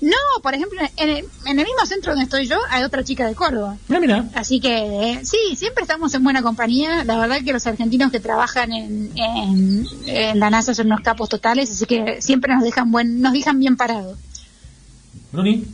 No, 0.01 0.17
por 0.43 0.55
ejemplo, 0.55 0.79
en 0.97 1.09
el, 1.09 1.17
en 1.47 1.59
el 1.59 1.65
mismo 1.65 1.87
centro 1.87 2.13
donde 2.13 2.25
estoy 2.25 2.47
yo 2.47 2.59
hay 2.71 2.83
otra 2.85 3.03
chica 3.03 3.27
de 3.27 3.35
Córdoba. 3.35 3.77
Mira, 3.89 4.01
mira. 4.01 4.25
Así 4.35 4.61
que 4.61 5.13
eh, 5.13 5.21
sí, 5.25 5.57
siempre 5.57 5.83
estamos 5.83 6.13
en 6.15 6.23
buena 6.23 6.43
compañía. 6.43 7.03
La 7.05 7.19
verdad 7.19 7.39
que 7.45 7.53
los 7.53 7.67
argentinos 7.67 8.13
que 8.13 8.21
trabajan 8.21 8.73
en, 8.73 9.11
en, 9.17 9.87
en 10.07 10.39
la 10.39 10.51
NASA 10.51 10.75
son 10.75 10.87
unos 10.89 11.01
capos 11.01 11.29
totales, 11.31 11.71
así 11.71 11.87
que 11.87 12.21
siempre 12.21 12.55
nos 12.55 12.63
dejan 12.63 12.91
buen, 12.93 13.21
nos 13.23 13.33
dejan 13.33 13.59
bien 13.59 13.77
parados. 13.77 14.19
Bruni, 15.33 15.65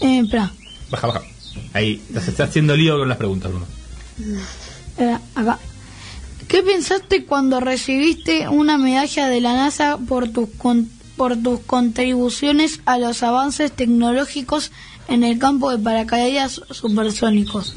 Eh, 0.00 0.20
espera, 0.24 0.52
baja, 0.90 1.06
baja. 1.06 1.22
Ahí, 1.72 2.02
se 2.12 2.30
está 2.30 2.44
haciendo 2.44 2.76
lío 2.76 2.98
con 2.98 3.08
las 3.08 3.18
preguntas, 3.18 3.50
Bruno. 3.50 3.66
espera, 4.90 5.20
acá. 5.34 5.58
¿Qué 6.46 6.62
pensaste 6.62 7.24
cuando 7.26 7.60
recibiste 7.60 8.48
una 8.48 8.78
medalla 8.78 9.28
de 9.28 9.40
la 9.40 9.52
NASA 9.54 9.98
por 9.98 10.28
tus 10.30 10.48
con- 10.56 10.88
por 11.18 11.36
tus 11.36 11.60
contribuciones 11.60 12.80
a 12.86 12.96
los 12.96 13.22
avances 13.22 13.72
tecnológicos 13.72 14.72
en 15.08 15.24
el 15.24 15.38
campo 15.38 15.70
de 15.70 15.78
paracaídas 15.78 16.62
supersónicos? 16.70 17.74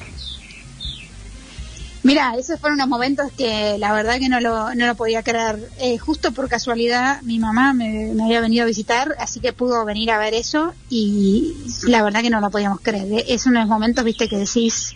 Mira, 2.03 2.33
esos 2.37 2.59
fueron 2.59 2.77
unos 2.77 2.87
momentos 2.87 3.31
que 3.37 3.77
la 3.77 3.93
verdad 3.93 4.17
que 4.17 4.27
no 4.29 4.39
lo, 4.39 4.73
no 4.73 4.87
lo 4.87 4.95
podía 4.95 5.21
creer. 5.21 5.69
Eh, 5.79 5.97
justo 5.99 6.31
por 6.31 6.49
casualidad 6.49 7.21
mi 7.21 7.37
mamá 7.37 7.73
me, 7.73 8.13
me 8.15 8.23
había 8.23 8.41
venido 8.41 8.63
a 8.63 8.67
visitar, 8.67 9.15
así 9.19 9.39
que 9.39 9.53
pudo 9.53 9.85
venir 9.85 10.09
a 10.09 10.17
ver 10.17 10.33
eso 10.33 10.73
y 10.89 11.53
la 11.87 12.01
verdad 12.03 12.21
que 12.21 12.31
no 12.31 12.41
lo 12.41 12.49
podíamos 12.49 12.79
creer. 12.81 13.11
Eh, 13.11 13.25
Es 13.27 13.45
unos 13.45 13.67
momentos, 13.67 14.03
viste, 14.03 14.27
que 14.29 14.37
decís, 14.37 14.95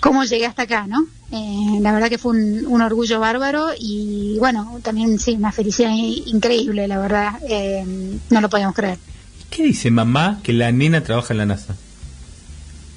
¿cómo 0.00 0.24
llegué 0.24 0.46
hasta 0.46 0.62
acá, 0.62 0.86
no? 0.88 1.06
Eh, 1.32 1.78
la 1.80 1.92
verdad 1.92 2.08
que 2.08 2.18
fue 2.18 2.32
un, 2.32 2.66
un 2.66 2.82
orgullo 2.82 3.20
bárbaro 3.20 3.68
y 3.78 4.36
bueno, 4.38 4.80
también 4.82 5.18
sí, 5.20 5.32
una 5.34 5.52
felicidad 5.52 5.90
increíble, 5.92 6.88
la 6.88 6.98
verdad. 6.98 7.34
Eh, 7.48 7.84
no 8.30 8.40
lo 8.40 8.48
podíamos 8.48 8.74
creer. 8.74 8.98
¿Qué 9.48 9.62
dice 9.62 9.90
mamá 9.90 10.40
que 10.42 10.52
la 10.52 10.72
nena 10.72 11.02
trabaja 11.02 11.32
en 11.34 11.38
la 11.38 11.46
NASA? 11.46 11.76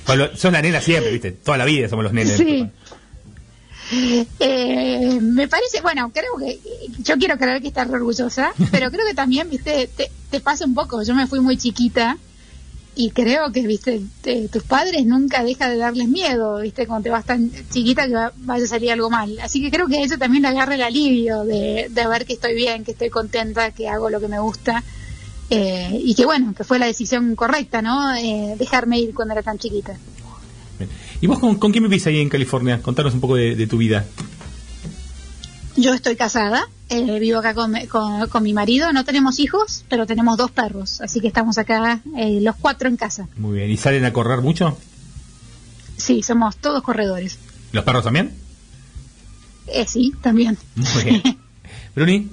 Bueno, 0.07 0.27
sos 0.35 0.51
la 0.51 0.61
nena 0.61 0.81
siempre, 0.81 1.11
¿viste? 1.11 1.31
Toda 1.31 1.57
la 1.57 1.65
vida 1.65 1.87
somos 1.89 2.03
los 2.03 2.13
nenes. 2.13 2.37
Sí. 2.37 2.67
Eh, 4.39 5.19
me 5.21 5.47
parece, 5.47 5.81
bueno, 5.81 6.11
creo 6.13 6.37
que 6.39 6.59
yo 7.03 7.17
quiero 7.17 7.37
creer 7.37 7.61
que 7.61 7.67
estás 7.67 7.87
re 7.87 7.95
orgullosa, 7.95 8.51
pero 8.71 8.89
creo 8.89 9.05
que 9.05 9.13
también, 9.13 9.49
viste, 9.49 9.89
te, 9.95 10.09
te 10.31 10.39
pasa 10.39 10.65
un 10.65 10.73
poco. 10.73 11.03
Yo 11.03 11.13
me 11.13 11.27
fui 11.27 11.39
muy 11.39 11.57
chiquita 11.57 12.17
y 12.95 13.09
creo 13.11 13.51
que, 13.51 13.65
viste, 13.65 14.01
te- 14.21 14.47
tus 14.49 14.63
padres 14.63 15.05
nunca 15.05 15.43
deja 15.43 15.69
de 15.69 15.77
darles 15.77 16.07
miedo, 16.07 16.59
viste, 16.61 16.85
cuando 16.85 17.03
te 17.05 17.09
vas 17.09 17.25
tan 17.25 17.51
chiquita 17.71 18.07
que 18.07 18.13
va- 18.13 18.33
vaya 18.37 18.65
a 18.65 18.67
salir 18.67 18.91
algo 18.91 19.09
mal. 19.09 19.37
Así 19.41 19.61
que 19.61 19.71
creo 19.71 19.87
que 19.87 20.01
eso 20.03 20.17
también 20.17 20.43
le 20.43 20.49
agarra 20.49 20.75
el 20.75 20.83
alivio 20.83 21.43
de, 21.43 21.87
de 21.89 22.07
ver 22.07 22.25
que 22.25 22.33
estoy 22.33 22.53
bien, 22.55 22.83
que 22.83 22.91
estoy 22.91 23.09
contenta, 23.09 23.71
que 23.71 23.89
hago 23.89 24.09
lo 24.09 24.19
que 24.19 24.27
me 24.27 24.39
gusta. 24.39 24.83
eh, 25.49 25.99
y 26.03 26.15
que 26.15 26.25
bueno, 26.25 26.53
que 26.55 26.63
fue 26.63 26.79
la 26.79 26.85
decisión 26.87 27.35
correcta, 27.35 27.81
¿no? 27.81 28.15
Eh, 28.15 28.55
dejarme 28.57 28.99
ir 28.99 29.13
cuando 29.13 29.33
era 29.33 29.43
tan 29.43 29.57
chiquita. 29.59 29.97
¿Y 31.21 31.27
vos 31.27 31.39
con, 31.39 31.55
con 31.55 31.71
quién 31.71 31.83
vivís 31.83 32.05
ahí 32.07 32.19
en 32.19 32.29
California? 32.29 32.81
Contanos 32.81 33.13
un 33.13 33.21
poco 33.21 33.35
de 33.35 33.67
tu 33.67 33.77
vida. 33.77 34.05
Yo 35.75 35.93
estoy 35.93 36.15
casada, 36.15 36.67
eh, 36.89 37.19
vivo 37.19 37.39
acá 37.39 37.53
con, 37.55 37.73
con- 37.87 38.27
con 38.29 38.43
mi 38.43 38.53
marido, 38.53 38.93
no 38.93 39.03
tenemos 39.05 39.39
hijos, 39.39 39.83
pero 39.89 40.05
tenemos 40.05 40.37
dos 40.37 40.51
perros, 40.51 41.01
así 41.01 41.19
que 41.19 41.27
estamos 41.27 41.57
acá 41.57 42.01
eh, 42.17 42.39
los 42.41 42.55
cuatro 42.57 42.87
en 42.87 42.95
casa. 42.97 43.27
Muy 43.37 43.57
bien. 43.57 43.71
¿Y 43.71 43.77
salen 43.77 44.05
a 44.05 44.13
correr 44.13 44.41
mucho? 44.41 44.77
Sí, 45.97 46.21
somos 46.21 46.57
todos 46.57 46.83
corredores. 46.83 47.37
¿Los 47.71 47.83
perros 47.83 48.03
también? 48.03 48.33
Eh, 49.67 49.85
sí, 49.87 50.13
también. 50.21 50.57
Muy 50.75 51.03
bien. 51.03 51.21
Bruni, 51.95 52.29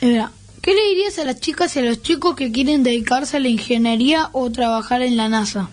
Eh, 0.00 0.06
mira, 0.08 0.32
¿Qué 0.60 0.72
le 0.74 0.82
dirías 0.88 1.18
a 1.18 1.24
las 1.24 1.40
chicas 1.40 1.76
y 1.76 1.80
a 1.80 1.82
los 1.82 2.00
chicos 2.02 2.34
que 2.34 2.50
quieren 2.50 2.82
dedicarse 2.82 3.36
a 3.36 3.40
la 3.40 3.48
ingeniería 3.48 4.30
o 4.32 4.50
trabajar 4.50 5.02
en 5.02 5.16
la 5.18 5.28
NASA? 5.28 5.68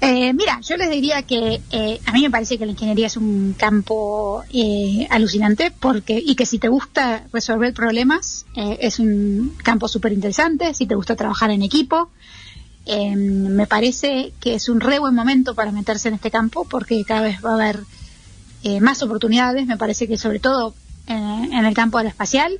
Eh, 0.00 0.34
mira, 0.34 0.60
yo 0.60 0.76
les 0.76 0.90
diría 0.90 1.22
que 1.22 1.62
eh, 1.70 2.00
a 2.04 2.12
mí 2.12 2.22
me 2.22 2.30
parece 2.30 2.58
que 2.58 2.66
la 2.66 2.72
ingeniería 2.72 3.06
es 3.06 3.16
un 3.16 3.54
campo 3.56 4.44
eh, 4.52 5.06
alucinante 5.10 5.70
porque 5.70 6.22
y 6.24 6.34
que 6.34 6.44
si 6.44 6.58
te 6.58 6.68
gusta 6.68 7.24
resolver 7.32 7.72
problemas 7.72 8.44
eh, 8.56 8.76
es 8.80 8.98
un 8.98 9.56
campo 9.62 9.88
súper 9.88 10.12
interesante, 10.12 10.74
si 10.74 10.86
te 10.86 10.94
gusta 10.94 11.16
trabajar 11.16 11.50
en 11.50 11.62
equipo, 11.62 12.10
eh, 12.84 13.16
me 13.16 13.66
parece 13.66 14.32
que 14.38 14.54
es 14.54 14.68
un 14.68 14.80
re 14.80 14.98
buen 15.00 15.14
momento 15.14 15.54
para 15.54 15.72
meterse 15.72 16.08
en 16.08 16.14
este 16.14 16.30
campo 16.30 16.66
porque 16.68 17.02
cada 17.04 17.22
vez 17.22 17.44
va 17.44 17.50
a 17.50 17.54
haber 17.54 17.80
eh, 18.62 18.80
más 18.80 19.02
oportunidades, 19.02 19.66
me 19.66 19.76
parece 19.76 20.06
que 20.06 20.18
sobre 20.18 20.38
todo 20.38 20.74
eh, 21.08 21.12
en 21.14 21.64
el 21.64 21.74
campo 21.74 21.98
aeroespacial, 21.98 22.58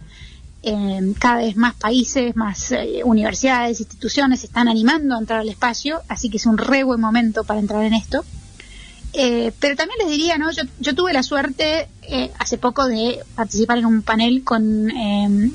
eh, 0.67 1.15
cada 1.21 1.37
vez 1.39 1.57
más 1.57 1.75
países, 1.77 2.35
más 2.35 2.73
eh, 2.73 3.03
universidades, 3.05 3.79
instituciones 3.79 4.41
se 4.41 4.47
están 4.47 4.67
animando 4.67 5.15
a 5.15 5.19
entrar 5.19 5.39
al 5.39 5.49
espacio, 5.49 6.01
así 6.09 6.29
que 6.29 6.39
es 6.39 6.47
un 6.47 6.59
re 6.59 6.83
buen 6.83 7.01
momento 7.01 7.45
para 7.45 7.61
entrar 7.61 7.85
en 7.85 7.95
esto. 7.95 8.25
Eh, 9.13 9.53
pero 9.61 9.77
también 9.77 9.99
les 10.01 10.11
diría, 10.11 10.39
¿no? 10.39 10.51
Yo, 10.51 10.65
yo 10.81 10.95
tuve 10.97 11.13
la 11.13 11.23
suerte 11.23 11.89
eh, 12.03 12.33
hace 12.39 12.59
poco 12.59 12.87
de 12.89 13.21
participar 13.37 13.79
en 13.79 13.87
un 13.87 14.03
panel 14.03 14.43
con 14.43 14.91
eh, 14.91 15.51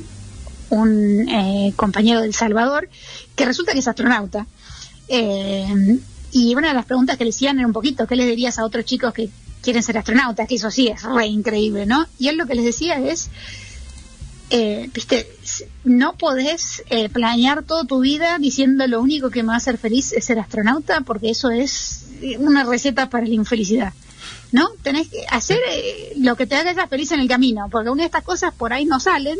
un 0.69 1.29
eh, 1.29 1.73
compañero 1.75 2.21
del 2.21 2.33
Salvador 2.33 2.89
que 3.35 3.45
resulta 3.45 3.73
que 3.73 3.79
es 3.79 3.87
astronauta. 3.89 4.47
Eh, 5.09 5.99
y 6.31 6.55
una 6.55 6.69
de 6.69 6.73
las 6.73 6.85
preguntas 6.85 7.17
que 7.17 7.25
le 7.25 7.31
hacían 7.31 7.57
era 7.57 7.67
un 7.67 7.73
poquito, 7.73 8.07
¿qué 8.07 8.15
les 8.15 8.27
dirías 8.27 8.57
a 8.57 8.63
otros 8.63 8.85
chicos 8.85 9.13
que 9.13 9.29
quieren 9.61 9.83
ser 9.83 9.97
astronautas? 9.97 10.47
Que 10.47 10.55
eso 10.55 10.71
sí 10.71 10.87
es 10.87 11.03
re 11.03 11.27
increíble, 11.27 11.85
¿no? 11.85 12.07
Y 12.17 12.29
él 12.29 12.37
lo 12.37 12.47
que 12.47 12.55
les 12.55 12.63
decía 12.63 12.97
es, 12.97 13.29
eh, 14.51 14.89
viste, 14.93 15.27
no 15.83 16.13
podés 16.17 16.83
eh, 16.89 17.09
planear 17.09 17.63
toda 17.63 17.85
tu 17.85 17.99
vida 18.01 18.37
diciendo 18.37 18.85
lo 18.87 19.01
único 19.01 19.29
que 19.31 19.41
me 19.43 19.47
va 19.49 19.53
a 19.55 19.57
hacer 19.57 19.77
feliz 19.77 20.13
es 20.13 20.25
ser 20.25 20.37
astronauta, 20.39 21.01
porque 21.01 21.29
eso 21.31 21.49
es 21.49 22.05
eh, 22.21 22.37
una 22.37 22.63
receta 22.63 23.09
para 23.09 23.25
la 23.25 23.33
infelicidad. 23.33 23.93
¿No? 24.51 24.69
Tenés 24.83 25.07
que 25.07 25.23
hacer 25.29 25.57
eh, 25.69 26.13
lo 26.17 26.35
que 26.35 26.45
te 26.45 26.55
haga 26.55 26.85
feliz 26.87 27.11
en 27.13 27.21
el 27.21 27.27
camino, 27.29 27.67
porque 27.71 27.89
una 27.89 28.01
de 28.03 28.07
estas 28.07 28.23
cosas 28.23 28.53
por 28.53 28.73
ahí 28.73 28.83
no 28.85 28.99
salen, 28.99 29.37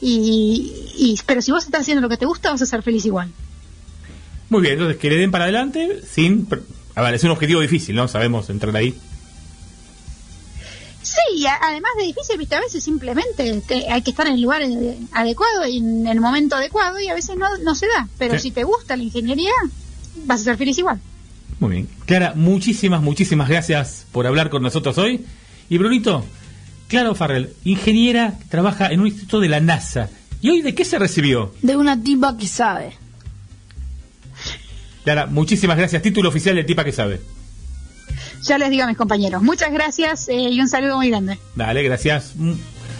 y, 0.00 0.72
y- 0.96 1.20
pero 1.26 1.40
si 1.42 1.52
vos 1.52 1.64
estás 1.64 1.82
haciendo 1.82 2.00
lo 2.00 2.08
que 2.08 2.16
te 2.16 2.26
gusta, 2.26 2.50
vas 2.50 2.60
a 2.62 2.66
ser 2.66 2.82
feliz 2.82 3.04
igual. 3.06 3.30
muy 4.48 4.62
bien. 4.62 4.74
Entonces, 4.74 4.96
que 4.98 5.08
le 5.10 5.16
den 5.16 5.30
para 5.30 5.44
adelante 5.44 6.00
sin... 6.10 6.48
A 6.96 7.02
ver, 7.02 7.14
es 7.14 7.22
un 7.22 7.30
objetivo 7.30 7.60
difícil, 7.60 7.94
¿no? 7.94 8.08
Sabemos 8.08 8.50
entrar 8.50 8.74
ahí. 8.76 8.94
Sí, 11.10 11.38
y 11.38 11.46
a- 11.46 11.58
además 11.60 11.90
de 11.98 12.04
difícil, 12.04 12.38
viste, 12.38 12.54
a 12.54 12.60
veces 12.60 12.84
simplemente 12.84 13.60
te- 13.66 13.90
hay 13.90 14.02
que 14.02 14.10
estar 14.10 14.26
en 14.28 14.34
el 14.34 14.42
lugar 14.42 14.62
eh, 14.62 14.96
adecuado 15.12 15.66
y 15.66 15.78
en 15.78 16.06
el 16.06 16.20
momento 16.20 16.54
adecuado 16.54 17.00
y 17.00 17.08
a 17.08 17.14
veces 17.14 17.36
no, 17.36 17.46
no 17.64 17.74
se 17.74 17.86
da. 17.88 18.08
Pero 18.18 18.34
Sí. 18.34 18.42
si 18.42 18.50
te 18.52 18.62
gusta 18.64 18.96
la 18.96 19.02
ingeniería, 19.02 19.50
vas 20.24 20.42
a 20.42 20.44
ser 20.44 20.56
feliz 20.56 20.78
igual. 20.78 21.00
Muy 21.58 21.70
bien. 21.72 21.88
Clara, 22.06 22.34
muchísimas, 22.36 23.02
muchísimas 23.02 23.48
gracias 23.48 24.06
por 24.12 24.26
hablar 24.26 24.50
con 24.50 24.62
nosotros 24.62 24.98
hoy. 24.98 25.24
Y 25.68 25.78
Brunito, 25.78 26.24
Claro 26.88 27.14
Farrell, 27.14 27.54
ingeniera, 27.64 28.34
trabaja 28.48 28.88
en 28.88 29.00
un 29.00 29.06
instituto 29.08 29.40
de 29.40 29.48
la 29.48 29.60
NASA. 29.60 30.08
¿Y 30.40 30.50
hoy 30.50 30.62
de 30.62 30.74
qué 30.74 30.84
se 30.84 30.98
recibió? 30.98 31.54
De 31.62 31.76
una 31.76 32.00
tipa 32.02 32.36
que 32.36 32.46
sabe. 32.48 32.94
Lara, 35.04 35.26
muchísimas 35.26 35.76
gracias. 35.76 36.02
Título 36.02 36.28
oficial 36.28 36.54
de 36.56 36.64
tipa 36.64 36.84
que 36.84 36.92
sabe. 36.92 37.20
Ya 38.42 38.58
les 38.58 38.70
digo 38.70 38.84
a 38.84 38.86
mis 38.86 38.96
compañeros. 38.96 39.42
Muchas 39.42 39.72
gracias 39.72 40.28
eh, 40.28 40.34
y 40.50 40.60
un 40.60 40.68
saludo 40.68 40.96
muy 40.96 41.10
grande. 41.10 41.38
Dale, 41.54 41.82
gracias. 41.82 42.32
Mm, 42.36 42.52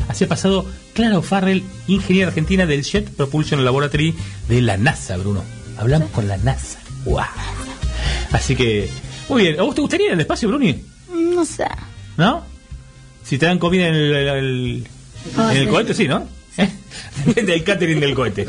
Así 0.09 0.25
ha 0.25 0.29
pasado 0.29 0.67
Clara 0.93 1.23
Farrell, 1.23 1.63
ingeniera 1.87 2.29
argentina 2.29 2.67
del 2.67 2.83
Jet 2.83 3.09
Propulsion 3.11 3.65
Laboratory 3.65 4.15
de 4.49 4.61
la 4.61 4.77
NASA, 4.77 5.17
Bruno. 5.17 5.43
Hablamos 5.79 6.11
con 6.11 6.27
la 6.27 6.37
NASA. 6.39 6.81
¡Wow! 7.05 7.21
Así 8.33 8.57
que, 8.57 8.91
muy 9.29 9.43
bien. 9.43 9.61
¿A 9.61 9.63
vos 9.63 9.75
te 9.75 9.81
gustaría 9.81 10.07
ir 10.09 10.13
al 10.15 10.21
espacio, 10.21 10.49
Bruni? 10.49 10.83
No 11.13 11.45
sé. 11.45 11.67
¿No? 12.17 12.45
Si 13.23 13.39
te 13.39 13.47
dan 13.47 13.59
comida 13.59 13.87
en 13.89 13.95
el, 13.95 14.13
el- 14.15 14.89
Ah, 15.37 15.51
en 15.53 15.59
el 15.59 15.65
sí. 15.67 15.71
cohete, 15.71 15.95
sí, 15.95 16.09
¿no? 16.09 16.27
¿Eh? 16.57 16.69
Depende 17.27 17.53
del 17.53 17.63
catering 17.65 18.01
del 18.01 18.15
cohete. 18.15 18.47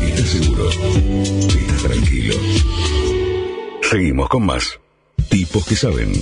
Estás 0.00 0.28
seguro, 0.30 0.70
tranquilo. 1.88 2.34
Seguimos 3.90 4.28
con 4.28 4.46
más. 4.46 4.78
Tipos 5.28 5.66
que 5.66 5.76
saben. 5.76 6.12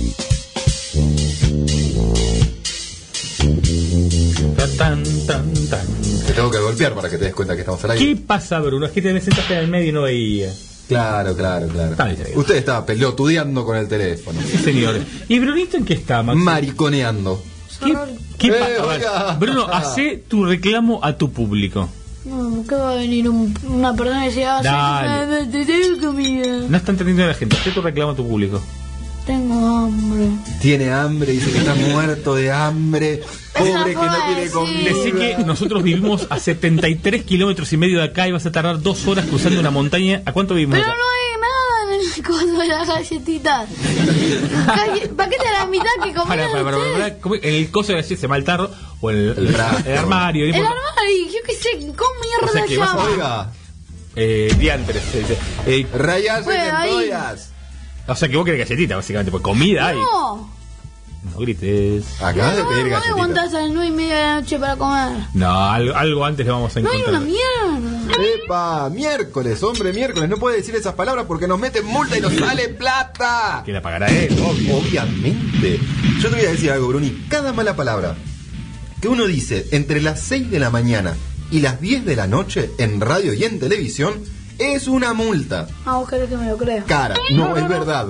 Tan, 4.77 5.03
tan, 5.25 5.53
tan. 5.69 5.87
Te 6.25 6.33
tengo 6.33 6.51
que 6.51 6.59
golpear 6.59 6.93
para 6.93 7.09
que 7.09 7.17
te 7.17 7.25
des 7.25 7.33
cuenta 7.33 7.55
que 7.55 7.61
estamos 7.61 7.83
al 7.83 7.91
aire. 7.91 8.05
¿Qué 8.05 8.15
pasa, 8.21 8.59
Bruno? 8.59 8.85
Es 8.85 8.91
que 8.91 9.01
te 9.01 9.11
me 9.13 9.21
sentaste 9.21 9.53
en 9.53 9.59
el 9.61 9.67
medio 9.69 9.89
y 9.89 9.91
no 9.91 10.01
veía. 10.03 10.53
Claro, 10.87 11.35
claro, 11.35 11.67
claro. 11.67 11.91
Está 11.91 12.05
bien. 12.05 12.21
Usted 12.35 12.55
estaba 12.55 12.85
pelotudeando 12.85 13.65
con 13.65 13.75
el 13.77 13.87
teléfono. 13.87 14.39
Sí, 14.49 14.57
señores. 14.57 15.03
¿Y 15.27 15.39
Brunito 15.39 15.77
en 15.77 15.85
qué 15.85 15.95
está, 15.95 16.23
Max? 16.23 16.37
Mariconeando. 16.39 17.41
¿Qué, 17.83 17.93
qué 18.37 18.47
Eh, 18.47 18.77
pasa? 18.79 19.37
Bruno, 19.39 19.67
hace 19.71 20.23
tu 20.27 20.45
reclamo 20.45 20.99
a 21.03 21.17
tu 21.17 21.31
público. 21.31 21.89
No, 22.27 22.63
¿qué 22.67 22.75
va 22.75 22.91
a 22.91 22.95
venir 22.95 23.29
un- 23.29 23.53
una 23.67 23.93
persona 23.95 24.23
y 24.25 24.27
decir, 24.29 24.43
ah, 24.45 24.61
Dale. 24.61 25.45
te 25.45 25.65
tengo 25.65 26.07
comida? 26.07 26.57
No 26.69 26.77
está 26.77 26.91
entendiendo 26.91 27.25
la 27.25 27.33
gente. 27.33 27.55
Hace 27.55 27.71
tu 27.71 27.81
reclamo 27.81 28.11
a 28.11 28.15
tu 28.15 28.27
público. 28.27 28.61
Tengo 29.25 29.77
hambre. 29.77 30.29
Tiene 30.61 30.91
hambre, 30.91 31.33
dice 31.33 31.51
que 31.51 31.57
está 31.57 31.75
muerto 31.75 32.35
de 32.35 32.51
hambre. 32.51 33.21
Pobre 33.57 33.93
que 33.93 33.95
no 34.05 34.25
tiene 34.27 34.51
comida. 34.51 34.83
Decí 34.93 35.11
que 35.11 35.37
nosotros 35.45 35.83
vivimos 35.83 36.27
a 36.29 36.39
73 36.39 37.23
kilómetros 37.23 37.71
y 37.73 37.77
medio 37.77 37.99
de 37.99 38.05
acá 38.05 38.27
y 38.27 38.31
vas 38.31 38.45
a 38.45 38.51
tardar 38.51 38.81
dos 38.81 39.05
horas 39.07 39.25
cruzando 39.25 39.59
una 39.59 39.71
montaña. 39.71 40.21
¿A 40.25 40.31
cuánto 40.31 40.53
vivimos 40.53 40.75
Pero 40.77 40.87
acá? 40.91 40.95
no 40.97 41.03
hay 41.03 41.41
nada 41.41 41.83
en 41.83 41.89
el 41.89 41.95
coso 42.25 42.45
de 42.59 42.67
las 42.67 42.87
galletitas. 42.87 43.69
Galle- 44.67 45.09
Paquete 45.15 45.47
a 45.47 45.59
la 45.59 45.65
mitad 45.67 45.85
que 46.03 46.13
comieron 46.13 46.27
pará, 46.27 46.63
pará, 46.63 46.77
ustedes. 46.77 46.93
pará. 46.97 47.17
¿Cómo- 47.19 47.35
En 47.35 47.53
el 47.55 47.71
coso 47.71 47.93
de 47.93 47.95
se 48.15 48.15
llama 48.23 48.37
el 48.37 48.43
tarro 48.43 48.69
o 49.01 49.09
el, 49.09 49.33
el, 49.37 49.47
frasco. 49.53 49.89
el 49.89 49.97
armario. 49.97 50.45
no 50.47 50.55
El 50.55 50.65
armario, 50.65 51.25
yo 51.27 51.39
qué 51.45 51.53
sé, 51.55 51.69
¿cómo 51.79 52.11
mierda 52.21 52.45
O 52.45 52.47
sea 52.49 52.63
que 52.65 52.75
llama? 52.75 53.03
Oiga, 53.03 53.51
Eh, 54.15 54.53
diantres. 54.57 55.03
eh, 55.15 55.37
eh, 55.67 55.87
rayas 55.93 56.47
ahí. 56.47 56.89
centollas. 56.91 57.49
o 58.07 58.15
sea 58.15 58.27
que 58.29 58.35
vos 58.37 58.45
querés 58.45 58.67
galletita, 58.67 58.95
básicamente. 58.95 59.31
Pues 59.31 59.43
comida 59.43 59.87
hay. 59.87 59.97
No, 61.27 61.33
No 61.33 61.39
grites. 61.39 62.05
Acabas 62.21 62.55
de 62.55 62.63
no, 62.63 62.69
pedir 62.69 62.83
no 62.83 62.85
me 62.85 62.89
galletitas. 62.91 63.09
aguantás 63.11 63.53
a 63.53 63.59
las 63.61 63.69
nueve 63.71 63.87
y 63.87 63.91
media 63.91 64.15
de 64.15 64.21
la 64.23 64.41
noche 64.41 64.59
para 64.59 64.75
comer. 64.75 65.17
No, 65.33 65.63
algo, 65.71 65.95
algo 65.95 66.25
antes 66.25 66.45
le 66.45 66.51
vamos 66.51 66.75
a 66.75 66.79
No 66.81 66.89
hay 66.89 66.97
encontrar. 66.99 67.21
una 67.21 67.31
mierda. 67.31 68.23
Epa, 68.43 68.89
miércoles, 68.89 69.61
hombre, 69.63 69.93
miércoles. 69.93 70.29
No 70.29 70.37
puede 70.37 70.57
decir 70.57 70.75
esas 70.75 70.93
palabras 70.95 71.25
porque 71.27 71.47
nos 71.47 71.59
meten 71.59 71.85
multa 71.85 72.17
y 72.17 72.21
nos 72.21 72.33
sale 72.33 72.69
plata. 72.69 73.61
Que 73.65 73.71
la 73.73 73.81
pagará 73.81 74.07
él, 74.07 74.33
obvio. 74.43 74.77
Obviamente. 74.77 75.79
Yo 76.21 76.29
te 76.29 76.35
voy 76.35 76.45
a 76.45 76.51
decir 76.51 76.71
algo, 76.71 76.87
Bruni. 76.87 77.25
Cada 77.29 77.53
mala 77.53 77.75
palabra 77.75 78.15
que 79.01 79.07
uno 79.07 79.25
dice 79.27 79.67
entre 79.71 80.01
las 80.01 80.19
6 80.21 80.49
de 80.49 80.59
la 80.59 80.69
mañana 80.71 81.15
y 81.51 81.59
las 81.59 81.79
10 81.79 82.05
de 82.05 82.15
la 82.15 82.27
noche 82.27 82.71
en 82.79 82.99
radio 82.99 83.33
y 83.33 83.43
en 83.43 83.59
televisión 83.59 84.13
es 84.57 84.87
una 84.87 85.13
multa. 85.13 85.67
Ah, 85.85 85.97
vos 85.97 86.09
querés 86.09 86.29
que 86.29 86.35
me 86.37 86.47
lo 86.49 86.57
crea. 86.57 86.83
Cara, 86.85 87.15
no, 87.31 87.55
es 87.55 87.67
verdad. 87.67 88.07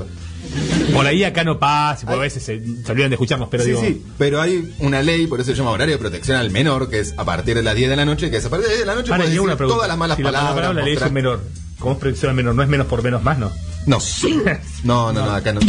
Por 0.94 1.06
ahí 1.06 1.24
acá 1.24 1.44
no 1.44 1.60
pasa, 1.60 2.06
por 2.08 2.16
a 2.16 2.18
veces 2.20 2.42
se, 2.44 2.60
se 2.84 2.92
olvidan 2.92 3.10
de 3.10 3.16
escucharnos, 3.16 3.50
pero 3.50 3.64
sí, 3.64 3.70
digo. 3.70 3.82
sí, 3.82 4.04
pero 4.18 4.42
hay 4.42 4.74
una 4.80 5.02
ley, 5.02 5.28
por 5.28 5.40
eso 5.42 5.52
se 5.52 5.58
llama 5.58 5.72
horario 5.72 5.96
de 5.96 6.00
protección 6.00 6.38
al 6.38 6.50
menor, 6.52 6.90
que 6.90 7.00
es 7.00 7.14
a 7.18 7.26
partir 7.26 7.56
de 7.56 7.64
las 7.64 7.76
10 7.76 7.90
de 7.90 7.96
la 7.96 8.06
noche, 8.06 8.32
que 8.32 8.38
es 8.38 8.46
a 8.46 8.50
partir 8.50 8.68
de 8.70 8.74
las 8.76 8.78
10 8.78 8.88
de 8.88 8.94
la 8.94 8.96
noche 8.96 9.12
Ahora, 9.12 9.26
decir 9.26 9.42
una 9.42 9.56
pregunta. 9.56 9.76
todas 9.76 9.88
las 9.90 9.98
malas 9.98 10.18
si 10.18 10.24
la 10.24 10.30
palabras. 10.32 10.56
palabra 10.56 10.82
le 10.84 10.90
dice 10.90 11.02
mostrar- 11.06 11.12
menor. 11.12 11.44
¿Cómo 11.80 11.94
es 11.94 12.00
predicción 12.00 12.32
al 12.32 12.36
menor? 12.36 12.56
¿No 12.56 12.64
es 12.64 12.70
menos 12.70 12.88
por 12.88 13.04
menos 13.04 13.22
más, 13.22 13.38
no? 13.38 13.52
No. 13.86 14.00
No, 14.84 15.14
no, 15.14 15.26
no, 15.26 15.32
acá 15.32 15.54
no. 15.54 15.60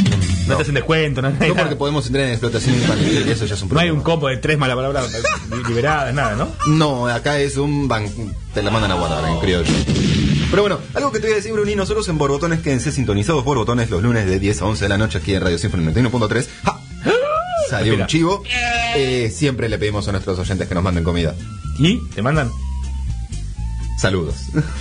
No, 0.46 0.56
te 0.56 0.62
hacen 0.62 0.74
descuento, 0.74 1.20
no, 1.20 1.30
no 1.30 1.46
No 1.46 1.54
porque 1.54 1.76
podemos 1.76 2.06
entrar 2.06 2.24
en 2.24 2.30
explotación 2.30 2.74
infantil 2.76 3.24
y 3.26 3.30
eso 3.30 3.44
ya 3.44 3.54
es 3.54 3.62
un 3.62 3.68
No 3.68 3.78
hay 3.78 3.88
problema. 3.88 3.98
un 3.98 4.02
combo 4.02 4.28
de 4.28 4.38
tres 4.38 4.56
malas 4.58 4.74
palabras 4.76 5.06
liberadas, 5.68 6.14
nada, 6.14 6.34
¿no? 6.34 6.48
No, 6.74 7.06
acá 7.08 7.38
es 7.38 7.56
un 7.58 7.86
ban... 7.88 8.06
Te 8.54 8.62
la 8.62 8.70
mandan 8.70 8.92
a 8.92 8.94
guardar 8.94 9.28
en 9.30 9.38
criollo. 9.38 9.70
Pero 10.50 10.62
bueno, 10.62 10.80
algo 10.94 11.12
que 11.12 11.20
te 11.20 11.26
voy 11.26 11.34
a 11.34 11.36
decir, 11.36 11.52
Bruni, 11.52 11.74
nosotros 11.74 12.08
en 12.08 12.16
Borbotones 12.16 12.60
quédense 12.60 12.90
sintonizados 12.90 13.44
Borbotones 13.44 13.90
los 13.90 14.02
lunes 14.02 14.24
de 14.26 14.38
10 14.38 14.62
a 14.62 14.64
11 14.64 14.84
de 14.84 14.88
la 14.88 14.96
noche 14.96 15.18
aquí 15.18 15.34
en 15.34 15.42
Radio 15.42 15.58
Sinfonía 15.58 15.90
91.3. 15.90 16.46
¡Ja! 16.64 16.80
Salió 17.68 17.94
un 17.96 18.06
chivo. 18.06 18.42
Eh, 18.96 19.30
siempre 19.34 19.68
le 19.68 19.76
pedimos 19.78 20.08
a 20.08 20.12
nuestros 20.12 20.38
oyentes 20.38 20.66
que 20.66 20.74
nos 20.74 20.82
manden 20.82 21.04
comida. 21.04 21.34
¿Y? 21.78 21.98
¿Te 22.14 22.22
mandan? 22.22 22.50
Saludos. 23.98 24.36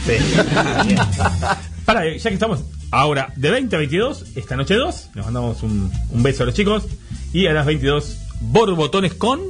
Sí. 0.05 0.13
Para, 1.85 2.15
ya 2.15 2.29
que 2.29 2.33
estamos 2.33 2.61
ahora 2.91 3.33
de 3.35 3.51
20 3.51 3.75
a 3.75 3.79
22, 3.79 4.25
esta 4.35 4.55
noche 4.55 4.75
2, 4.75 5.09
les 5.15 5.25
mandamos 5.25 5.63
un, 5.63 5.91
un 6.11 6.23
beso 6.23 6.43
a 6.43 6.45
los 6.45 6.55
chicos. 6.55 6.85
Y 7.33 7.47
a 7.47 7.51
las 7.51 7.65
22, 7.65 8.17
borbotones 8.39 9.15
con. 9.15 9.41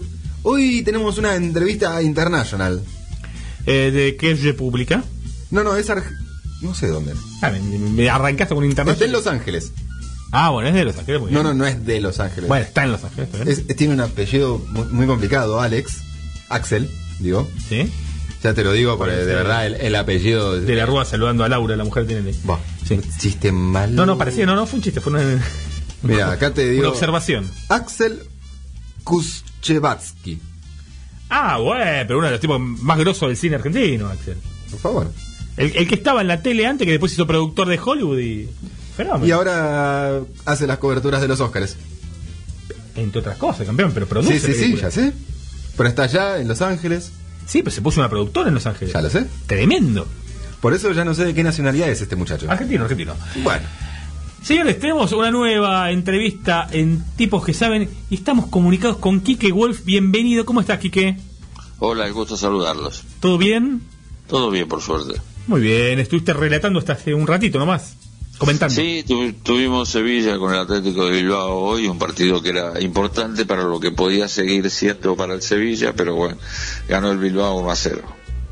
Hoy 0.41 0.81
tenemos 0.81 1.19
una 1.19 1.35
entrevista 1.35 2.01
internacional. 2.01 2.81
Eh, 3.67 3.91
¿De 3.91 4.15
qué 4.15 4.33
república? 4.33 5.03
No, 5.51 5.63
no, 5.63 5.75
es 5.75 5.89
Arg- 5.89 6.03
No 6.61 6.73
sé 6.73 6.87
dónde. 6.87 7.13
Ah, 7.41 7.51
me, 7.51 7.59
me 7.61 8.09
arrancaste 8.09 8.53
con 8.55 8.63
un 8.63 8.69
Está 8.71 8.83
en 9.05 9.11
Los 9.11 9.27
Ángeles. 9.27 9.71
Ah, 10.31 10.49
bueno, 10.49 10.67
es 10.69 10.75
de 10.75 10.83
Los 10.85 10.97
Ángeles. 10.97 11.21
muy 11.21 11.31
No, 11.31 11.41
bien. 11.43 11.57
no, 11.57 11.63
no 11.63 11.65
es 11.67 11.85
de 11.85 12.01
Los 12.01 12.19
Ángeles. 12.19 12.47
Bueno, 12.49 12.65
está 12.65 12.83
en 12.83 12.91
Los 12.91 13.03
Ángeles. 13.03 13.29
Es- 13.45 13.75
tiene 13.77 13.93
un 13.93 14.01
apellido 14.01 14.59
muy, 14.69 14.85
muy 14.87 15.05
complicado, 15.07 15.61
Alex. 15.61 15.99
Axel, 16.49 16.89
digo. 17.19 17.49
¿Sí? 17.69 17.91
Ya 18.43 18.53
te 18.53 18.63
lo 18.63 18.71
digo 18.71 18.97
porque 18.97 19.15
de 19.15 19.25
verdad 19.35 19.65
el, 19.65 19.75
el 19.75 19.95
apellido. 19.95 20.59
De 20.59 20.75
la 20.75 20.85
Rúa 20.85 21.05
saludando 21.05 21.43
a 21.43 21.49
Laura, 21.49 21.75
la 21.75 21.83
mujer 21.83 22.05
tiene. 22.07 22.33
Buah, 22.43 22.59
un 22.91 23.03
chiste 23.17 23.51
malo. 23.51 23.93
No, 23.93 24.05
no, 24.05 24.17
parecía, 24.17 24.45
no, 24.45 24.55
no 24.55 24.65
fue 24.67 24.77
un 24.77 24.83
chiste, 24.83 25.01
fue 25.01 25.11
una, 25.13 25.41
Mira, 26.03 26.31
acá 26.31 26.53
te 26.53 26.69
digo. 26.69 26.81
una 26.83 26.89
observación. 26.89 27.49
Axel 27.69 28.21
Kuschevatsky. 29.03 30.39
Ah, 31.29 31.57
bueno, 31.57 31.83
pero 32.07 32.17
uno 32.19 32.27
de 32.27 32.31
los 32.33 32.39
tipos 32.41 32.59
más 32.59 32.97
grosos 32.99 33.27
del 33.29 33.37
cine 33.37 33.55
argentino, 33.55 34.07
Axel. 34.07 34.37
Por 34.71 34.79
favor. 34.79 35.11
El, 35.57 35.75
el 35.75 35.87
que 35.87 35.95
estaba 35.95 36.21
en 36.21 36.27
la 36.27 36.41
tele 36.41 36.65
antes, 36.65 36.85
que 36.85 36.91
después 36.91 37.11
hizo 37.13 37.27
productor 37.27 37.67
de 37.67 37.79
Hollywood 37.83 38.19
y. 38.19 38.49
Fenómeno. 38.95 39.25
Y 39.25 39.31
ahora 39.31 40.21
hace 40.45 40.67
las 40.67 40.77
coberturas 40.77 41.21
de 41.21 41.27
los 41.27 41.39
Oscars. 41.39 41.77
Entre 42.95 43.19
otras 43.19 43.37
cosas, 43.37 43.65
campeón, 43.65 43.91
pero 43.93 44.07
produce. 44.07 44.39
Sí, 44.39 44.53
sí, 44.53 44.53
sí, 44.53 44.75
ya 44.75 44.89
sé. 44.89 45.13
Pero 45.75 45.89
está 45.89 46.03
allá 46.03 46.39
en 46.39 46.47
Los 46.47 46.61
Ángeles. 46.61 47.11
Sí, 47.45 47.59
pero 47.59 47.71
se 47.71 47.81
puso 47.81 47.99
una 47.99 48.09
productora 48.09 48.47
en 48.47 48.55
Los 48.55 48.65
Ángeles. 48.65 48.93
Ya 48.93 49.01
lo 49.01 49.09
sé. 49.09 49.25
Tremendo. 49.45 50.07
Por 50.61 50.73
eso 50.73 50.91
ya 50.91 51.05
no 51.05 51.13
sé 51.13 51.25
de 51.25 51.33
qué 51.33 51.43
nacionalidad 51.43 51.89
es 51.89 52.01
este 52.01 52.15
muchacho. 52.15 52.49
Argentino, 52.49 52.83
argentino. 52.83 53.13
Bueno. 53.43 53.65
Señores, 54.41 54.79
tenemos 54.79 55.11
una 55.11 55.29
nueva 55.29 55.91
entrevista 55.91 56.67
en 56.71 57.03
Tipos 57.15 57.45
que 57.45 57.53
Saben 57.53 57.89
y 58.09 58.15
estamos 58.15 58.47
comunicados 58.47 58.97
con 58.97 59.19
Quique 59.19 59.51
Wolf. 59.51 59.83
Bienvenido. 59.83 60.45
¿Cómo 60.45 60.61
estás, 60.61 60.79
Quique? 60.79 61.17
Hola, 61.79 62.07
el 62.07 62.13
gusto 62.13 62.37
saludarlos. 62.37 63.03
¿Todo 63.19 63.37
bien? 63.37 63.81
Todo 64.27 64.49
bien, 64.49 64.67
por 64.67 64.81
suerte. 64.81 65.21
Muy 65.47 65.61
bien. 65.61 65.99
Estuviste 65.99 66.33
relatando 66.33 66.79
hasta 66.79 66.93
hace 66.93 67.13
un 67.13 67.25
ratito 67.27 67.57
nomás. 67.59 67.95
Comentando. 68.37 68.75
Sí, 68.75 69.03
tu- 69.07 69.33
tuvimos 69.33 69.89
Sevilla 69.89 70.37
con 70.37 70.53
el 70.53 70.59
Atlético 70.59 71.05
de 71.07 71.11
Bilbao 71.21 71.57
hoy, 71.57 71.87
un 71.87 71.97
partido 71.97 72.41
que 72.43 72.49
era 72.49 72.79
importante 72.79 73.45
para 73.45 73.63
lo 73.63 73.79
que 73.79 73.89
podía 73.91 74.27
seguir 74.27 74.69
siendo 74.69 75.15
para 75.15 75.33
el 75.33 75.41
Sevilla, 75.41 75.93
pero 75.95 76.13
bueno, 76.15 76.37
ganó 76.87 77.11
el 77.11 77.17
Bilbao 77.17 77.55
1 77.57 77.71
a 77.71 77.75
0. 77.75 78.03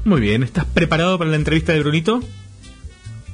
Muy 0.06 0.22
bien. 0.22 0.42
¿Estás 0.42 0.66
preparado 0.66 1.20
para 1.20 1.30
la 1.30 1.36
entrevista 1.36 1.72
de 1.74 1.82
Brunito? 1.82 2.22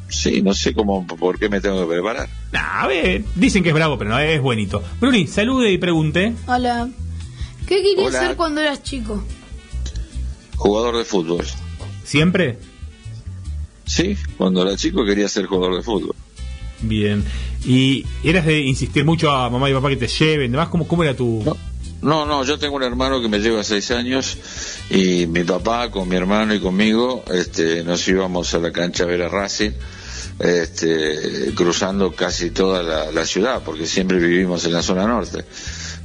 Sí, 0.09 0.41
no 0.41 0.53
sé 0.53 0.73
cómo, 0.73 1.07
por 1.07 1.39
qué 1.39 1.47
me 1.47 1.61
tengo 1.61 1.87
que 1.87 1.93
preparar. 1.93 2.27
Nah, 2.51 2.81
a 2.83 2.87
ver, 2.87 3.23
dicen 3.35 3.63
que 3.63 3.69
es 3.69 3.75
bravo, 3.75 3.97
pero 3.97 4.09
no 4.09 4.19
es 4.19 4.41
buenito. 4.41 4.83
Bruni, 4.99 5.27
salude 5.27 5.71
y 5.71 5.77
pregunte. 5.77 6.33
Hola. 6.47 6.89
¿Qué 7.65 7.77
querías 7.81 8.07
Hola. 8.09 8.19
ser 8.19 8.35
cuando 8.35 8.59
eras 8.59 8.83
chico? 8.83 9.23
Jugador 10.57 10.97
de 10.97 11.05
fútbol. 11.05 11.45
¿Siempre? 12.03 12.57
Sí, 13.85 14.17
cuando 14.37 14.61
era 14.61 14.75
chico 14.77 15.05
quería 15.05 15.27
ser 15.27 15.45
jugador 15.45 15.75
de 15.75 15.83
fútbol. 15.83 16.15
Bien. 16.81 17.23
¿Y 17.65 18.05
eras 18.23 18.45
de 18.45 18.59
insistir 18.59 19.05
mucho 19.05 19.29
a 19.31 19.49
mamá 19.49 19.69
y 19.69 19.73
papá 19.73 19.89
que 19.89 19.97
te 19.97 20.07
lleven? 20.07 20.51
Demás, 20.51 20.69
¿cómo, 20.69 20.87
cómo 20.87 21.03
era 21.03 21.15
tu...? 21.15 21.43
No, 22.01 22.25
no, 22.25 22.43
yo 22.43 22.57
tengo 22.57 22.77
un 22.77 22.83
hermano 22.83 23.21
que 23.21 23.27
me 23.27 23.39
lleva 23.39 23.63
seis 23.63 23.91
años 23.91 24.35
y 24.89 25.27
mi 25.27 25.43
papá 25.43 25.91
con 25.91 26.09
mi 26.09 26.15
hermano 26.15 26.55
y 26.55 26.59
conmigo 26.59 27.23
este, 27.31 27.83
nos 27.83 28.07
íbamos 28.07 28.51
a 28.55 28.59
la 28.59 28.71
cancha 28.71 29.03
a 29.03 29.07
ver 29.07 29.21
a 29.21 29.29
Racing, 29.29 29.69
este, 30.39 31.53
cruzando 31.53 32.11
casi 32.13 32.49
toda 32.49 32.81
la, 32.81 33.11
la 33.11 33.23
ciudad, 33.23 33.61
porque 33.63 33.85
siempre 33.85 34.17
vivimos 34.17 34.65
en 34.65 34.73
la 34.73 34.81
zona 34.81 35.05
norte. 35.05 35.45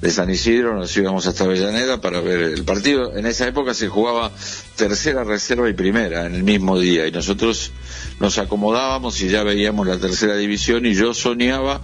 De 0.01 0.11
San 0.11 0.29
Isidro 0.31 0.75
nos 0.75 0.95
íbamos 0.97 1.27
hasta 1.27 1.45
Avellaneda 1.45 2.01
para 2.01 2.21
ver 2.21 2.41
el 2.41 2.65
partido. 2.65 3.17
En 3.17 3.27
esa 3.27 3.47
época 3.47 3.73
se 3.73 3.89
jugaba 3.89 4.31
tercera, 4.77 5.25
reserva 5.25 5.69
y 5.71 5.73
primera 5.73 6.27
en 6.27 6.35
el 6.35 6.43
mismo 6.43 6.79
día 6.79 7.07
y 7.07 7.13
nosotros 7.13 7.73
nos 8.21 8.39
acomodábamos 8.39 9.21
y 9.23 9.29
ya 9.29 9.43
veíamos 9.43 9.87
la 9.87 9.99
tercera 9.99 10.37
división 10.37 10.85
y 10.85 10.95
yo 10.95 11.15
soñaba 11.15 11.81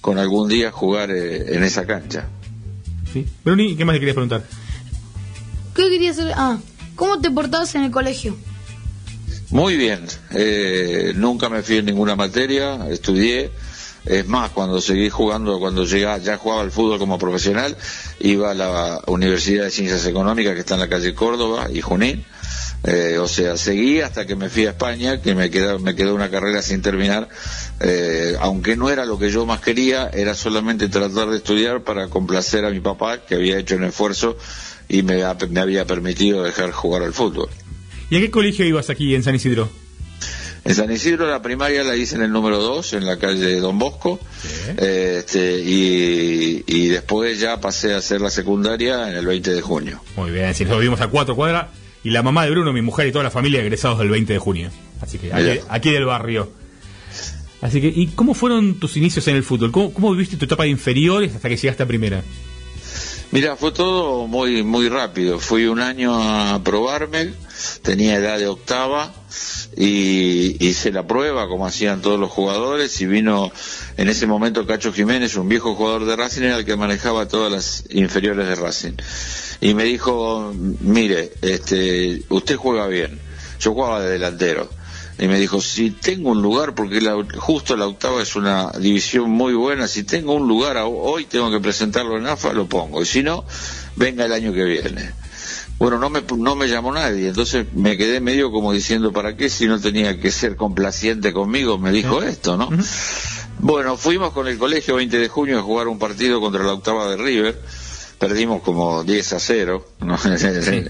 con 0.00 0.18
algún 0.18 0.48
día 0.48 0.70
jugar 0.70 1.10
eh, 1.10 1.56
en 1.56 1.64
esa 1.64 1.86
cancha. 1.86 2.28
¿Sí? 3.12 3.26
Bruni, 3.44 3.76
¿qué 3.76 3.84
más 3.84 3.94
le 3.94 4.00
querías 4.00 4.14
preguntar? 4.14 4.44
¿Qué 5.74 5.88
querías 5.88 6.16
ser? 6.16 6.32
Ah, 6.36 6.58
¿cómo 6.94 7.20
te 7.20 7.30
portabas 7.30 7.74
en 7.74 7.84
el 7.84 7.90
colegio? 7.90 8.36
Muy 9.50 9.76
bien, 9.76 10.00
eh, 10.32 11.12
nunca 11.16 11.48
me 11.48 11.62
fui 11.62 11.76
en 11.76 11.86
ninguna 11.86 12.16
materia, 12.16 12.88
estudié. 12.90 13.50
Es 14.06 14.26
más, 14.26 14.50
cuando 14.50 14.80
seguí 14.80 15.08
jugando, 15.08 15.58
cuando 15.58 15.84
llegaba, 15.84 16.18
ya 16.18 16.36
jugaba 16.36 16.62
al 16.62 16.70
fútbol 16.70 16.98
como 16.98 17.18
profesional, 17.18 17.76
iba 18.20 18.50
a 18.50 18.54
la 18.54 19.00
Universidad 19.06 19.64
de 19.64 19.70
Ciencias 19.70 20.06
Económicas 20.06 20.54
que 20.54 20.60
está 20.60 20.74
en 20.74 20.80
la 20.80 20.88
calle 20.88 21.14
Córdoba 21.14 21.68
y 21.72 21.80
Junín. 21.80 22.24
Eh, 22.86 23.16
o 23.18 23.26
sea, 23.26 23.56
seguí 23.56 24.00
hasta 24.00 24.26
que 24.26 24.36
me 24.36 24.50
fui 24.50 24.66
a 24.66 24.70
España, 24.70 25.22
que 25.22 25.34
me 25.34 25.50
quedó, 25.50 25.78
me 25.78 25.94
quedó 25.94 26.14
una 26.14 26.30
carrera 26.30 26.60
sin 26.60 26.82
terminar, 26.82 27.28
eh, 27.80 28.36
aunque 28.40 28.76
no 28.76 28.90
era 28.90 29.06
lo 29.06 29.18
que 29.18 29.30
yo 29.30 29.46
más 29.46 29.60
quería, 29.60 30.10
era 30.12 30.34
solamente 30.34 30.88
tratar 30.90 31.30
de 31.30 31.38
estudiar 31.38 31.82
para 31.82 32.08
complacer 32.08 32.66
a 32.66 32.70
mi 32.70 32.80
papá, 32.80 33.24
que 33.24 33.36
había 33.36 33.58
hecho 33.58 33.76
un 33.76 33.84
esfuerzo 33.84 34.36
y 34.86 35.02
me, 35.02 35.22
me 35.48 35.60
había 35.60 35.86
permitido 35.86 36.42
dejar 36.42 36.72
jugar 36.72 37.02
al 37.02 37.14
fútbol. 37.14 37.48
¿Y 38.10 38.16
a 38.16 38.20
qué 38.20 38.30
colegio 38.30 38.66
ibas 38.66 38.90
aquí 38.90 39.14
en 39.14 39.22
San 39.22 39.34
Isidro? 39.34 39.70
En 40.64 40.74
San 40.74 40.90
Isidro 40.90 41.28
la 41.28 41.42
primaria 41.42 41.84
la 41.84 41.94
hice 41.94 42.16
en 42.16 42.22
el 42.22 42.32
número 42.32 42.58
2, 42.58 42.94
en 42.94 43.04
la 43.04 43.18
calle 43.18 43.60
Don 43.60 43.78
Bosco, 43.78 44.18
este, 44.78 45.58
y, 45.58 46.64
y 46.66 46.88
después 46.88 47.38
ya 47.38 47.60
pasé 47.60 47.92
a 47.92 47.98
hacer 47.98 48.22
la 48.22 48.30
secundaria 48.30 49.10
en 49.10 49.16
el 49.16 49.26
20 49.26 49.52
de 49.52 49.60
junio. 49.60 50.00
Muy 50.16 50.30
bien, 50.30 50.54
si 50.54 50.64
nosotros 50.64 50.80
vivimos 50.80 51.02
a 51.02 51.08
cuatro 51.08 51.36
cuadras 51.36 51.66
y 52.02 52.10
la 52.10 52.22
mamá 52.22 52.44
de 52.44 52.50
Bruno, 52.50 52.72
mi 52.72 52.80
mujer 52.80 53.06
y 53.06 53.12
toda 53.12 53.24
la 53.24 53.30
familia 53.30 53.60
egresados 53.60 53.98
del 53.98 54.08
20 54.08 54.32
de 54.32 54.38
junio. 54.38 54.70
Así 55.02 55.18
que 55.18 55.32
aquí, 55.34 55.60
aquí 55.68 55.90
del 55.90 56.06
barrio. 56.06 56.50
Así 57.60 57.82
que, 57.82 57.88
¿y 57.88 58.06
cómo 58.08 58.32
fueron 58.32 58.78
tus 58.80 58.96
inicios 58.96 59.28
en 59.28 59.36
el 59.36 59.42
fútbol? 59.42 59.70
¿Cómo, 59.70 59.92
cómo 59.92 60.12
viviste 60.12 60.38
tu 60.38 60.46
etapa 60.46 60.62
de 60.62 60.70
inferiores 60.70 61.34
hasta 61.34 61.50
que 61.50 61.56
llegaste 61.56 61.82
a 61.82 61.86
primera? 61.86 62.22
Mira, 63.32 63.56
fue 63.56 63.72
todo 63.72 64.26
muy 64.26 64.62
muy 64.62 64.88
rápido. 64.88 65.38
Fui 65.38 65.66
un 65.66 65.80
año 65.80 66.14
a 66.14 66.62
probarme, 66.62 67.32
tenía 67.82 68.16
edad 68.16 68.38
de 68.38 68.46
octava 68.46 69.12
y 69.76 70.64
hice 70.64 70.92
la 70.92 71.06
prueba 71.06 71.48
como 71.48 71.66
hacían 71.66 72.00
todos 72.02 72.18
los 72.18 72.30
jugadores 72.30 73.00
y 73.00 73.06
vino 73.06 73.50
en 73.96 74.08
ese 74.08 74.26
momento 74.26 74.66
Cacho 74.66 74.92
Jiménez, 74.92 75.36
un 75.36 75.48
viejo 75.48 75.74
jugador 75.74 76.04
de 76.04 76.16
Racing, 76.16 76.42
era 76.42 76.58
el 76.58 76.64
que 76.64 76.76
manejaba 76.76 77.26
todas 77.28 77.50
las 77.50 77.84
inferiores 77.90 78.46
de 78.46 78.54
Racing. 78.54 78.92
Y 79.60 79.74
me 79.74 79.84
dijo, 79.84 80.52
mire, 80.80 81.32
este, 81.42 82.22
usted 82.28 82.56
juega 82.56 82.86
bien. 82.86 83.18
Yo 83.60 83.72
jugaba 83.72 84.00
de 84.00 84.10
delantero. 84.10 84.68
Y 85.18 85.28
me 85.28 85.38
dijo, 85.38 85.60
si 85.60 85.90
tengo 85.92 86.30
un 86.30 86.42
lugar, 86.42 86.74
porque 86.74 87.00
la- 87.00 87.24
justo 87.38 87.76
la 87.76 87.86
octava 87.86 88.20
es 88.20 88.34
una 88.34 88.72
división 88.72 89.30
muy 89.30 89.54
buena, 89.54 89.86
si 89.86 90.02
tengo 90.02 90.34
un 90.34 90.48
lugar 90.48 90.76
hoy 90.84 91.24
tengo 91.26 91.50
que 91.52 91.60
presentarlo 91.60 92.18
en 92.18 92.26
AFA, 92.26 92.52
lo 92.52 92.66
pongo. 92.66 93.00
Y 93.00 93.06
si 93.06 93.22
no, 93.22 93.44
venga 93.96 94.24
el 94.24 94.32
año 94.32 94.52
que 94.52 94.64
viene. 94.64 95.12
Bueno, 95.84 95.98
no 95.98 96.08
me, 96.08 96.22
no 96.38 96.56
me 96.56 96.66
llamó 96.66 96.92
nadie, 96.92 97.28
entonces 97.28 97.66
me 97.74 97.96
quedé 97.98 98.18
medio 98.20 98.50
como 98.50 98.72
diciendo, 98.72 99.12
¿para 99.12 99.36
qué 99.36 99.50
si 99.50 99.66
no 99.66 99.78
tenía 99.78 100.18
que 100.18 100.30
ser 100.30 100.56
complaciente 100.56 101.32
conmigo? 101.34 101.78
Me 101.78 101.92
dijo 101.92 102.22
esto, 102.22 102.56
¿no? 102.56 102.70
Bueno, 103.58 103.96
fuimos 103.98 104.32
con 104.32 104.48
el 104.48 104.56
colegio 104.58 104.96
20 104.96 105.18
de 105.18 105.28
junio 105.28 105.58
a 105.58 105.62
jugar 105.62 105.88
un 105.88 105.98
partido 105.98 106.40
contra 106.40 106.64
la 106.64 106.72
octava 106.72 107.10
de 107.10 107.16
River, 107.18 107.60
perdimos 108.18 108.62
como 108.62 109.04
10 109.04 109.32
a 109.34 109.38
0, 109.40 109.86
¿no? 110.00 110.16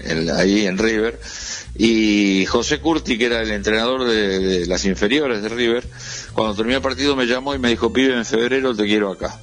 En- 0.05 0.29
ahí 0.31 0.65
en 0.65 0.77
River, 0.77 1.19
y 1.77 2.45
José 2.45 2.79
Curti, 2.79 3.17
que 3.17 3.25
era 3.25 3.41
el 3.41 3.51
entrenador 3.51 4.05
de, 4.05 4.39
de 4.39 4.65
las 4.65 4.85
inferiores 4.85 5.41
de 5.41 5.49
River, 5.49 5.85
cuando 6.33 6.55
terminó 6.55 6.77
el 6.77 6.81
partido 6.81 7.17
me 7.17 7.25
llamó 7.25 7.53
y 7.53 7.59
me 7.59 7.67
dijo, 7.69 7.91
pibe, 7.91 8.15
en 8.15 8.25
febrero 8.25 8.73
te 8.73 8.85
quiero 8.85 9.11
acá. 9.11 9.39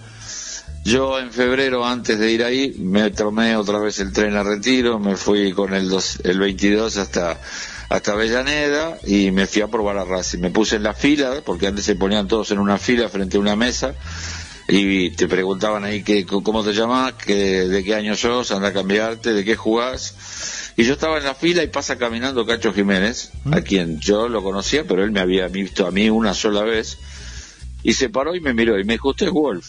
Yo 0.84 1.18
en 1.20 1.30
febrero, 1.30 1.84
antes 1.86 2.18
de 2.18 2.32
ir 2.32 2.42
ahí, 2.42 2.74
me 2.78 3.10
tomé 3.12 3.56
otra 3.56 3.78
vez 3.78 4.00
el 4.00 4.12
tren 4.12 4.34
a 4.34 4.42
retiro, 4.42 4.98
me 4.98 5.16
fui 5.16 5.52
con 5.52 5.74
el, 5.74 5.88
dos- 5.88 6.18
el 6.24 6.40
22 6.40 6.96
hasta, 6.96 7.40
hasta 7.88 8.12
Avellaneda 8.12 8.98
y 9.06 9.30
me 9.30 9.46
fui 9.46 9.62
a 9.62 9.68
probar 9.68 9.96
a 9.98 10.04
Racing. 10.04 10.40
Me 10.40 10.50
puse 10.50 10.76
en 10.76 10.82
la 10.82 10.92
fila, 10.92 11.40
porque 11.44 11.68
antes 11.68 11.84
se 11.84 11.94
ponían 11.94 12.26
todos 12.26 12.50
en 12.50 12.58
una 12.58 12.78
fila 12.78 13.08
frente 13.08 13.36
a 13.36 13.40
una 13.40 13.54
mesa 13.54 13.94
y 14.68 15.10
te 15.10 15.28
preguntaban 15.28 15.84
ahí 15.84 16.02
que, 16.02 16.26
cómo 16.26 16.64
te 16.64 16.72
llamás, 16.72 17.12
que, 17.12 17.34
de 17.68 17.84
qué 17.84 17.94
año 17.94 18.16
sos, 18.16 18.50
anda 18.50 18.68
a 18.68 18.72
cambiarte, 18.72 19.32
de 19.34 19.44
qué 19.44 19.54
jugás. 19.54 20.72
Y 20.76 20.82
yo 20.82 20.94
estaba 20.94 21.18
en 21.18 21.24
la 21.24 21.34
fila 21.36 21.62
y 21.62 21.68
pasa 21.68 21.96
caminando 21.96 22.44
Cacho 22.44 22.72
Jiménez, 22.72 23.30
a 23.52 23.60
quien 23.60 24.00
yo 24.00 24.28
lo 24.28 24.42
conocía, 24.42 24.82
pero 24.84 25.04
él 25.04 25.12
me 25.12 25.20
había 25.20 25.46
visto 25.46 25.86
a 25.86 25.92
mí 25.92 26.10
una 26.10 26.34
sola 26.34 26.62
vez. 26.62 26.98
Y 27.84 27.92
se 27.92 28.08
paró 28.08 28.34
y 28.34 28.40
me 28.40 28.52
miró 28.52 28.80
y 28.80 28.84
me 28.84 28.94
dijo, 28.94 29.10
¿usted 29.10 29.26
es 29.26 29.32
Wolf? 29.32 29.68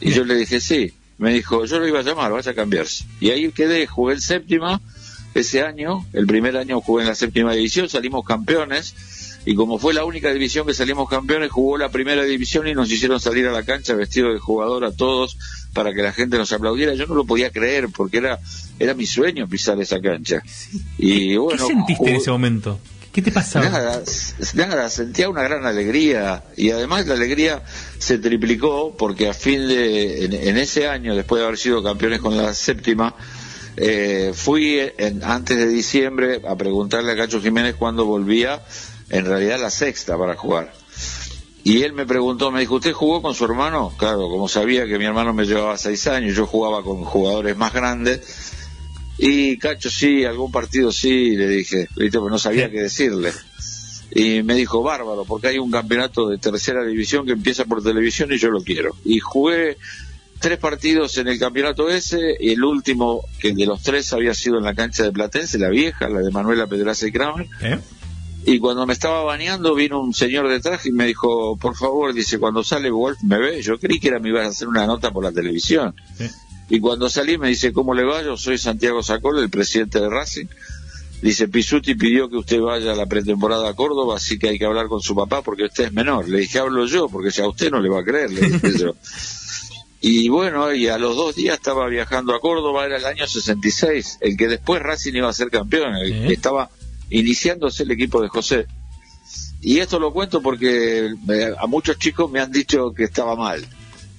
Y 0.00 0.12
yo 0.12 0.24
le 0.24 0.34
dije, 0.36 0.60
sí. 0.60 0.92
Me 1.18 1.34
dijo, 1.34 1.66
yo 1.66 1.78
lo 1.78 1.86
iba 1.86 2.00
a 2.00 2.02
llamar, 2.02 2.32
vaya 2.32 2.52
a 2.52 2.54
cambiarse. 2.54 3.04
Y 3.20 3.30
ahí 3.30 3.52
quedé, 3.52 3.86
jugué 3.86 4.14
en 4.14 4.20
séptima 4.22 4.80
ese 5.34 5.62
año, 5.62 6.06
el 6.12 6.26
primer 6.26 6.56
año 6.56 6.80
jugué 6.80 7.02
en 7.02 7.08
la 7.08 7.14
séptima 7.14 7.52
división, 7.52 7.88
salimos 7.88 8.24
campeones. 8.24 8.94
Y 9.46 9.54
como 9.54 9.78
fue 9.78 9.94
la 9.94 10.04
única 10.04 10.32
división 10.32 10.66
que 10.66 10.74
salimos 10.74 11.08
campeones, 11.08 11.50
jugó 11.50 11.78
la 11.78 11.88
primera 11.88 12.24
división 12.24 12.66
y 12.68 12.74
nos 12.74 12.90
hicieron 12.90 13.20
salir 13.20 13.46
a 13.46 13.52
la 13.52 13.62
cancha 13.62 13.94
vestidos 13.94 14.34
de 14.34 14.38
jugador 14.38 14.84
a 14.84 14.92
todos 14.92 15.38
para 15.72 15.94
que 15.94 16.02
la 16.02 16.12
gente 16.12 16.36
nos 16.36 16.52
aplaudiera. 16.52 16.94
Yo 16.94 17.06
no 17.06 17.14
lo 17.14 17.24
podía 17.24 17.50
creer 17.50 17.88
porque 17.94 18.18
era, 18.18 18.38
era 18.78 18.94
mi 18.94 19.06
sueño 19.06 19.48
pisar 19.48 19.80
esa 19.80 20.00
cancha. 20.00 20.42
Y 20.98 21.36
bueno, 21.36 21.66
¿Qué 21.66 21.74
sentiste 21.74 22.10
en 22.10 22.16
ese 22.16 22.30
momento? 22.30 22.78
¿Qué 23.12 23.22
te 23.22 23.32
pasaba? 23.32 23.64
Nada, 24.54 24.88
sentía 24.88 25.28
una 25.28 25.42
gran 25.42 25.66
alegría 25.66 26.44
y 26.56 26.70
además 26.70 27.06
la 27.06 27.14
alegría 27.14 27.62
se 27.98 28.18
triplicó 28.18 28.96
porque 28.96 29.28
a 29.28 29.34
fin 29.34 29.66
de, 29.66 30.24
en, 30.26 30.32
en 30.32 30.56
ese 30.56 30.86
año, 30.86 31.16
después 31.16 31.40
de 31.40 31.46
haber 31.46 31.58
sido 31.58 31.82
campeones 31.82 32.20
con 32.20 32.36
la 32.36 32.54
séptima, 32.54 33.14
eh, 33.76 34.32
fui 34.34 34.78
en- 34.96 35.24
antes 35.24 35.56
de 35.58 35.66
diciembre 35.66 36.40
a 36.46 36.54
preguntarle 36.56 37.12
a 37.12 37.16
Cacho 37.16 37.40
Jiménez 37.40 37.74
cuándo 37.74 38.04
volvía, 38.04 38.62
en 39.08 39.24
realidad 39.26 39.58
la 39.60 39.70
sexta 39.70 40.16
para 40.16 40.36
jugar. 40.36 40.72
Y 41.64 41.82
él 41.82 41.92
me 41.92 42.06
preguntó, 42.06 42.50
me 42.52 42.60
dijo, 42.60 42.76
¿usted 42.76 42.92
jugó 42.92 43.20
con 43.20 43.34
su 43.34 43.44
hermano? 43.44 43.92
Claro, 43.98 44.28
como 44.30 44.48
sabía 44.48 44.86
que 44.86 44.98
mi 44.98 45.04
hermano 45.04 45.34
me 45.34 45.44
llevaba 45.46 45.76
seis 45.76 46.06
años, 46.06 46.34
yo 46.36 46.46
jugaba 46.46 46.82
con 46.84 47.04
jugadores 47.04 47.56
más 47.56 47.72
grandes. 47.72 48.20
Y 49.22 49.58
Cacho, 49.58 49.90
sí, 49.90 50.24
algún 50.24 50.50
partido 50.50 50.90
sí, 50.90 51.36
le 51.36 51.46
dije, 51.46 51.88
¿viste? 51.94 52.18
Pues 52.18 52.30
no 52.30 52.38
sabía 52.38 52.70
qué 52.70 52.80
decirle. 52.80 53.32
Y 54.12 54.42
me 54.42 54.54
dijo, 54.54 54.82
bárbaro, 54.82 55.26
porque 55.26 55.48
hay 55.48 55.58
un 55.58 55.70
campeonato 55.70 56.26
de 56.26 56.38
tercera 56.38 56.82
división 56.84 57.26
que 57.26 57.32
empieza 57.32 57.66
por 57.66 57.82
televisión 57.82 58.32
y 58.32 58.38
yo 58.38 58.48
lo 58.48 58.62
quiero. 58.62 58.96
Y 59.04 59.20
jugué 59.20 59.76
tres 60.38 60.58
partidos 60.58 61.18
en 61.18 61.28
el 61.28 61.38
campeonato 61.38 61.90
ese, 61.90 62.34
y 62.40 62.52
el 62.52 62.64
último, 62.64 63.22
que 63.38 63.52
de 63.52 63.66
los 63.66 63.82
tres 63.82 64.10
había 64.14 64.32
sido 64.32 64.56
en 64.56 64.64
la 64.64 64.74
cancha 64.74 65.02
de 65.02 65.12
Platense, 65.12 65.58
la 65.58 65.68
vieja, 65.68 66.08
la 66.08 66.20
de 66.20 66.30
Manuela 66.30 66.66
Pedraza 66.66 67.06
y 67.06 67.12
Kramer. 67.12 67.46
¿Eh? 67.60 67.78
Y 68.46 68.58
cuando 68.58 68.86
me 68.86 68.94
estaba 68.94 69.22
bañando 69.22 69.74
vino 69.74 70.00
un 70.00 70.14
señor 70.14 70.48
detrás 70.48 70.86
y 70.86 70.92
me 70.92 71.06
dijo, 71.06 71.58
por 71.58 71.76
favor, 71.76 72.14
dice, 72.14 72.38
cuando 72.38 72.64
sale 72.64 72.90
Wolf 72.90 73.18
me 73.22 73.38
ve. 73.38 73.60
Yo 73.60 73.78
creí 73.78 74.00
que 74.00 74.08
era 74.08 74.18
me 74.18 74.30
ibas 74.30 74.46
a 74.46 74.48
hacer 74.48 74.66
una 74.66 74.86
nota 74.86 75.10
por 75.10 75.22
la 75.22 75.30
televisión. 75.30 75.94
Y 76.70 76.80
cuando 76.80 77.10
salí 77.10 77.36
me 77.36 77.48
dice, 77.48 77.72
¿cómo 77.72 77.94
le 77.94 78.04
va? 78.04 78.22
Yo 78.22 78.36
soy 78.36 78.56
Santiago 78.56 79.02
Sacol, 79.02 79.40
el 79.40 79.50
presidente 79.50 80.00
de 80.00 80.08
Racing. 80.08 80.46
Dice, 81.20 81.48
Pisuti 81.48 81.96
pidió 81.96 82.30
que 82.30 82.36
usted 82.36 82.60
vaya 82.60 82.92
a 82.92 82.94
la 82.94 83.06
pretemporada 83.06 83.68
a 83.68 83.74
Córdoba, 83.74 84.16
así 84.16 84.38
que 84.38 84.48
hay 84.48 84.58
que 84.58 84.64
hablar 84.64 84.86
con 84.86 85.02
su 85.02 85.14
papá 85.14 85.42
porque 85.42 85.64
usted 85.64 85.86
es 85.86 85.92
menor. 85.92 86.28
Le 86.28 86.38
dije, 86.38 86.60
hablo 86.60 86.86
yo, 86.86 87.08
porque 87.08 87.30
si 87.30 87.42
a 87.42 87.48
usted 87.48 87.70
no 87.70 87.80
le 87.80 87.90
va 87.90 88.00
a 88.00 88.04
creer, 88.04 88.30
le 88.30 88.48
dije 88.48 88.78
yo. 88.78 88.94
Y 90.02 90.30
bueno, 90.30 90.72
y 90.72 90.88
a 90.88 90.96
los 90.96 91.14
dos 91.14 91.36
días 91.36 91.56
estaba 91.56 91.86
viajando 91.86 92.34
a 92.34 92.40
Córdoba, 92.40 92.86
era 92.86 92.96
el 92.96 93.04
año 93.04 93.26
66, 93.26 94.18
el 94.22 94.34
que 94.34 94.48
después 94.48 94.80
Racing 94.80 95.12
iba 95.12 95.28
a 95.28 95.32
ser 95.34 95.50
campeón, 95.50 95.94
el 95.94 96.26
que 96.26 96.32
estaba 96.32 96.70
iniciándose 97.10 97.82
el 97.82 97.90
equipo 97.90 98.22
de 98.22 98.28
José. 98.28 98.66
Y 99.60 99.78
esto 99.78 99.98
lo 99.98 100.10
cuento 100.14 100.40
porque 100.40 101.12
eh, 101.28 101.54
a 101.58 101.66
muchos 101.66 101.98
chicos 101.98 102.30
me 102.30 102.40
han 102.40 102.50
dicho 102.50 102.94
que 102.94 103.04
estaba 103.04 103.36
mal. 103.36 103.62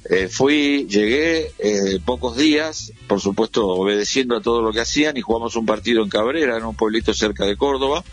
Eh, 0.10 0.28
fui, 0.28 0.88
llegué 0.88 1.52
eh, 1.60 2.00
pocos 2.04 2.36
días, 2.36 2.92
por 3.08 3.22
supuesto 3.22 3.68
obedeciendo 3.68 4.36
a 4.36 4.42
todo 4.42 4.62
lo 4.62 4.72
que 4.72 4.82
hacían 4.82 5.16
y 5.16 5.22
jugamos 5.22 5.56
un 5.56 5.66
partido 5.66 6.04
en 6.04 6.10
Cabrera, 6.10 6.58
en 6.58 6.66
un 6.66 6.76
pueblito 6.76 7.14
cerca 7.14 7.46
de 7.46 7.56
Córdoba. 7.56 8.04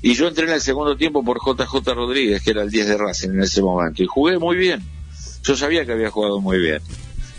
Y 0.00 0.14
yo 0.14 0.28
entré 0.28 0.46
en 0.46 0.52
el 0.52 0.60
segundo 0.60 0.96
tiempo 0.96 1.24
por 1.24 1.38
JJ 1.38 1.94
Rodríguez, 1.94 2.42
que 2.42 2.50
era 2.50 2.62
el 2.62 2.70
10 2.70 2.88
de 2.88 2.98
Racing 2.98 3.30
en 3.30 3.42
ese 3.42 3.62
momento, 3.62 4.02
y 4.02 4.06
jugué 4.06 4.38
muy 4.38 4.56
bien. 4.56 4.82
Yo 5.42 5.56
sabía 5.56 5.84
que 5.84 5.92
había 5.92 6.10
jugado 6.10 6.40
muy 6.40 6.58
bien. 6.58 6.80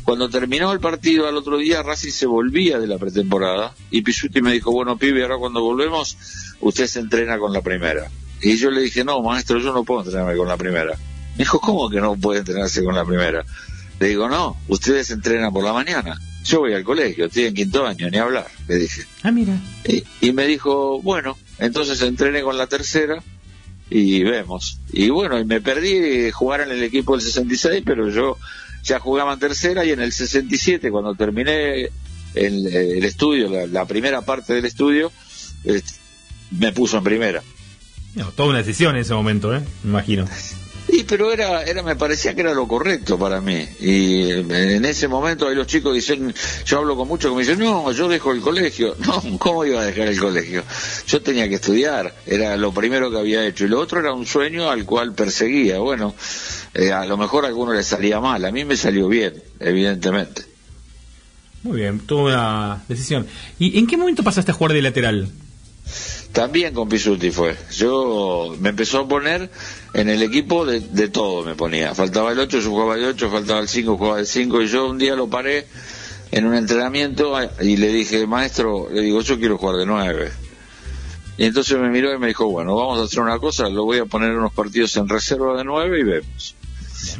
Cuando 0.03 0.29
terminó 0.29 0.71
el 0.71 0.79
partido 0.79 1.27
al 1.27 1.35
otro 1.35 1.57
día, 1.57 1.81
Racing 1.81 2.11
se 2.11 2.27
volvía 2.27 2.79
de 2.79 2.85
la 2.85 2.99
pretemporada 2.99 3.73
y 3.89 4.03
Pisuti 4.03 4.41
me 4.41 4.53
dijo, 4.53 4.71
bueno, 4.71 4.97
pibe, 4.97 5.23
ahora 5.23 5.37
cuando 5.37 5.63
volvemos, 5.63 6.17
usted 6.61 6.85
se 6.85 6.99
entrena 6.99 7.39
con 7.39 7.51
la 7.51 7.61
primera. 7.61 8.09
Y 8.41 8.55
yo 8.57 8.69
le 8.69 8.81
dije, 8.81 9.03
no, 9.03 9.21
maestro, 9.23 9.59
yo 9.59 9.73
no 9.73 9.83
puedo 9.83 10.01
entrenarme 10.01 10.37
con 10.37 10.47
la 10.47 10.57
primera. 10.57 10.95
Me 11.35 11.39
dijo, 11.39 11.59
¿cómo 11.59 11.89
que 11.89 11.99
no 12.01 12.15
puede 12.15 12.39
entrenarse 12.39 12.83
con 12.83 12.95
la 12.95 13.05
primera? 13.05 13.45
Le 13.99 14.07
digo, 14.07 14.27
no, 14.29 14.57
ustedes 14.67 15.11
entrenan 15.11 15.53
por 15.53 15.63
la 15.63 15.73
mañana. 15.73 16.19
Yo 16.43 16.59
voy 16.59 16.73
al 16.73 16.83
colegio, 16.83 17.25
estoy 17.25 17.45
en 17.45 17.53
quinto 17.53 17.85
año, 17.85 18.09
ni 18.09 18.17
hablar, 18.17 18.47
le 18.67 18.75
dije. 18.75 19.03
Ah, 19.23 19.31
mira. 19.31 19.57
Y, 19.85 20.03
y 20.21 20.31
me 20.31 20.45
dijo, 20.45 21.01
bueno, 21.01 21.37
entonces 21.59 22.01
entrené 22.01 22.41
con 22.41 22.57
la 22.57 22.67
tercera 22.67 23.21
y 23.89 24.23
vemos. 24.23 24.79
Y 24.91 25.09
bueno, 25.09 25.39
y 25.39 25.45
me 25.45 25.61
perdí 25.61 26.29
jugar 26.31 26.61
en 26.61 26.71
el 26.71 26.83
equipo 26.83 27.13
del 27.17 27.25
66, 27.25 27.83
pero 27.85 28.09
yo 28.09 28.37
ya 28.83 28.99
jugaba 28.99 29.33
en 29.33 29.39
tercera 29.39 29.83
y 29.85 29.91
en 29.91 30.01
el 30.01 30.11
67, 30.11 30.91
cuando 30.91 31.15
terminé 31.15 31.89
el, 32.35 32.67
el 32.67 33.03
estudio, 33.05 33.49
la, 33.49 33.65
la 33.65 33.85
primera 33.85 34.21
parte 34.21 34.53
del 34.53 34.65
estudio, 34.65 35.11
eh, 35.63 35.81
me 36.51 36.71
puso 36.71 36.97
en 36.97 37.03
primera. 37.03 37.41
No, 38.13 38.27
toda 38.29 38.49
una 38.49 38.59
decisión 38.59 38.95
en 38.95 39.01
ese 39.01 39.13
momento, 39.13 39.55
¿eh? 39.55 39.61
Me 39.83 39.89
imagino. 39.91 40.27
Y 40.87 41.03
pero 41.03 41.31
era, 41.31 41.63
era, 41.63 41.81
me 41.81 41.95
parecía 41.95 42.35
que 42.35 42.41
era 42.41 42.53
lo 42.53 42.67
correcto 42.67 43.17
para 43.17 43.41
mí. 43.41 43.67
Y 43.79 44.31
en 44.31 44.85
ese 44.85 45.07
momento 45.07 45.47
ahí 45.47 45.55
los 45.55 45.67
chicos 45.67 45.93
dicen, 45.93 46.33
yo 46.65 46.77
hablo 46.79 46.95
con 46.95 47.07
muchos 47.07 47.31
que 47.31 47.35
me 47.35 47.41
dicen, 47.41 47.59
no, 47.59 47.91
yo 47.91 48.07
dejo 48.07 48.31
el 48.31 48.41
colegio. 48.41 48.95
No, 49.05 49.37
¿cómo 49.37 49.63
iba 49.65 49.81
a 49.81 49.85
dejar 49.85 50.07
el 50.07 50.19
colegio? 50.19 50.63
Yo 51.07 51.21
tenía 51.21 51.47
que 51.47 51.55
estudiar, 51.55 52.13
era 52.25 52.57
lo 52.57 52.73
primero 52.73 53.11
que 53.11 53.19
había 53.19 53.45
hecho. 53.45 53.65
Y 53.65 53.67
lo 53.67 53.79
otro 53.79 53.99
era 53.99 54.13
un 54.13 54.25
sueño 54.25 54.69
al 54.69 54.85
cual 54.85 55.13
perseguía. 55.13 55.77
Bueno, 55.77 56.15
eh, 56.73 56.91
a 56.91 57.05
lo 57.05 57.17
mejor 57.17 57.45
a 57.45 57.49
alguno 57.49 57.73
le 57.73 57.83
salía 57.83 58.19
mal, 58.19 58.43
a 58.43 58.51
mí 58.51 58.65
me 58.65 58.75
salió 58.75 59.07
bien, 59.07 59.41
evidentemente. 59.59 60.43
Muy 61.63 61.81
bien, 61.81 61.99
toda 61.99 62.83
decisión. 62.87 63.27
¿Y 63.57 63.79
en 63.79 63.87
qué 63.87 63.97
momento 63.97 64.23
pasaste 64.23 64.51
a 64.51 64.53
jugar 64.53 64.73
de 64.73 64.81
lateral? 64.81 65.31
También 66.35 66.73
con 66.73 66.89
Pisuti 66.89 67.31
fue. 67.31 67.55
Yo 67.71 68.57
me 68.59 68.69
empezó 68.69 68.99
a 68.99 69.07
poner 69.07 69.49
en 69.93 70.09
el 70.09 70.21
equipo 70.21 70.65
de, 70.65 70.81
de 70.81 71.07
todo, 71.07 71.45
me 71.45 71.55
ponía. 71.55 71.95
Faltaba 71.95 72.33
el 72.33 72.39
8, 72.39 72.59
yo 72.59 72.69
jugaba 72.71 72.95
el 72.95 73.05
8, 73.05 73.29
faltaba 73.31 73.61
el 73.61 73.69
5, 73.69 73.97
jugaba 73.97 74.19
el 74.19 74.27
5. 74.27 74.61
Y 74.61 74.67
yo 74.67 74.85
un 74.89 74.97
día 74.97 75.15
lo 75.15 75.29
paré 75.29 75.65
en 76.31 76.45
un 76.45 76.53
entrenamiento 76.53 77.33
y 77.61 77.77
le 77.77 77.87
dije, 77.87 78.27
maestro, 78.27 78.89
le 78.91 78.99
digo, 78.99 79.21
yo 79.21 79.39
quiero 79.39 79.57
jugar 79.57 79.77
de 79.77 79.85
9. 79.85 80.31
Y 81.37 81.45
entonces 81.45 81.79
me 81.79 81.89
miró 81.89 82.13
y 82.13 82.19
me 82.19 82.27
dijo, 82.27 82.49
bueno, 82.49 82.75
vamos 82.75 82.99
a 82.99 83.03
hacer 83.03 83.21
una 83.21 83.39
cosa, 83.39 83.69
lo 83.69 83.85
voy 83.85 83.99
a 83.99 84.05
poner 84.05 84.31
unos 84.31 84.51
partidos 84.51 84.97
en 84.97 85.07
reserva 85.07 85.55
de 85.55 85.63
9 85.63 85.99
y 86.01 86.03
vemos. 86.03 86.55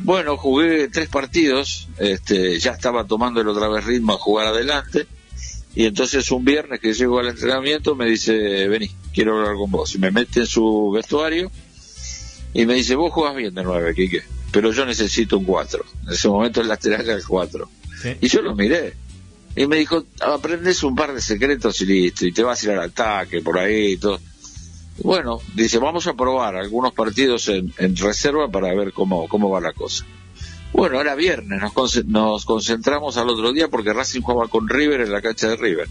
Bueno, 0.03 0.35
jugué 0.35 0.89
tres 0.89 1.07
partidos, 1.07 1.87
este, 1.99 2.59
ya 2.59 2.71
estaba 2.71 3.05
tomando 3.05 3.39
el 3.39 3.47
otra 3.47 3.69
vez 3.69 3.85
ritmo 3.85 4.11
a 4.11 4.17
jugar 4.17 4.47
adelante. 4.47 5.07
Y 5.73 5.85
entonces 5.85 6.29
un 6.31 6.43
viernes 6.43 6.81
que 6.81 6.93
llego 6.93 7.19
al 7.19 7.27
entrenamiento 7.27 7.95
me 7.95 8.05
dice, 8.05 8.67
vení, 8.67 8.91
quiero 9.15 9.39
hablar 9.39 9.55
con 9.55 9.71
vos. 9.71 9.95
Y 9.95 9.97
me 9.99 10.11
mete 10.11 10.41
en 10.41 10.45
su 10.47 10.91
vestuario 10.93 11.49
y 12.53 12.65
me 12.65 12.75
dice, 12.75 12.95
vos 12.95 13.11
jugás 13.11 13.35
bien 13.35 13.55
de 13.55 13.63
nueve, 13.63 13.95
Quique, 13.95 14.21
pero 14.51 14.71
yo 14.71 14.85
necesito 14.85 15.37
un 15.37 15.45
4. 15.45 15.83
En 16.07 16.13
ese 16.13 16.27
momento 16.27 16.61
el 16.61 16.67
lateral 16.67 17.01
era 17.01 17.13
el 17.15 17.25
4. 17.25 17.69
Y 18.21 18.27
yo 18.27 18.41
lo 18.41 18.55
miré. 18.55 18.93
Y 19.55 19.67
me 19.67 19.77
dijo, 19.77 20.03
aprendes 20.21 20.83
un 20.83 20.95
par 20.95 21.13
de 21.13 21.21
secretos 21.21 21.79
y 21.81 21.85
listo, 21.85 22.25
y 22.25 22.31
te 22.33 22.43
vas 22.43 22.61
a 22.61 22.65
ir 22.65 22.71
al 22.73 22.81
ataque 22.89 23.41
por 23.41 23.57
ahí 23.57 23.93
y 23.93 23.97
todo. 23.97 24.19
Bueno, 25.03 25.39
dice, 25.55 25.77
vamos 25.79 26.07
a 26.07 26.13
probar 26.13 26.55
algunos 26.55 26.93
partidos 26.93 27.47
en, 27.49 27.73
en 27.77 27.95
reserva 27.97 28.49
para 28.49 28.73
ver 28.73 28.93
cómo, 28.93 29.27
cómo 29.27 29.49
va 29.49 29.59
la 29.61 29.73
cosa. 29.73 30.05
Bueno, 30.71 30.99
era 30.99 31.15
viernes, 31.15 31.61
nos, 31.61 31.73
conce- 31.73 32.03
nos 32.05 32.43
concentramos 32.45 33.15
al 33.17 33.29
otro 33.29 33.51
día 33.53 33.69
porque 33.69 33.93
Racing 33.93 34.21
jugaba 34.21 34.49
con 34.49 34.67
River 34.67 35.01
en 35.01 35.11
la 35.11 35.21
cancha 35.21 35.47
de 35.49 35.55
River. 35.57 35.87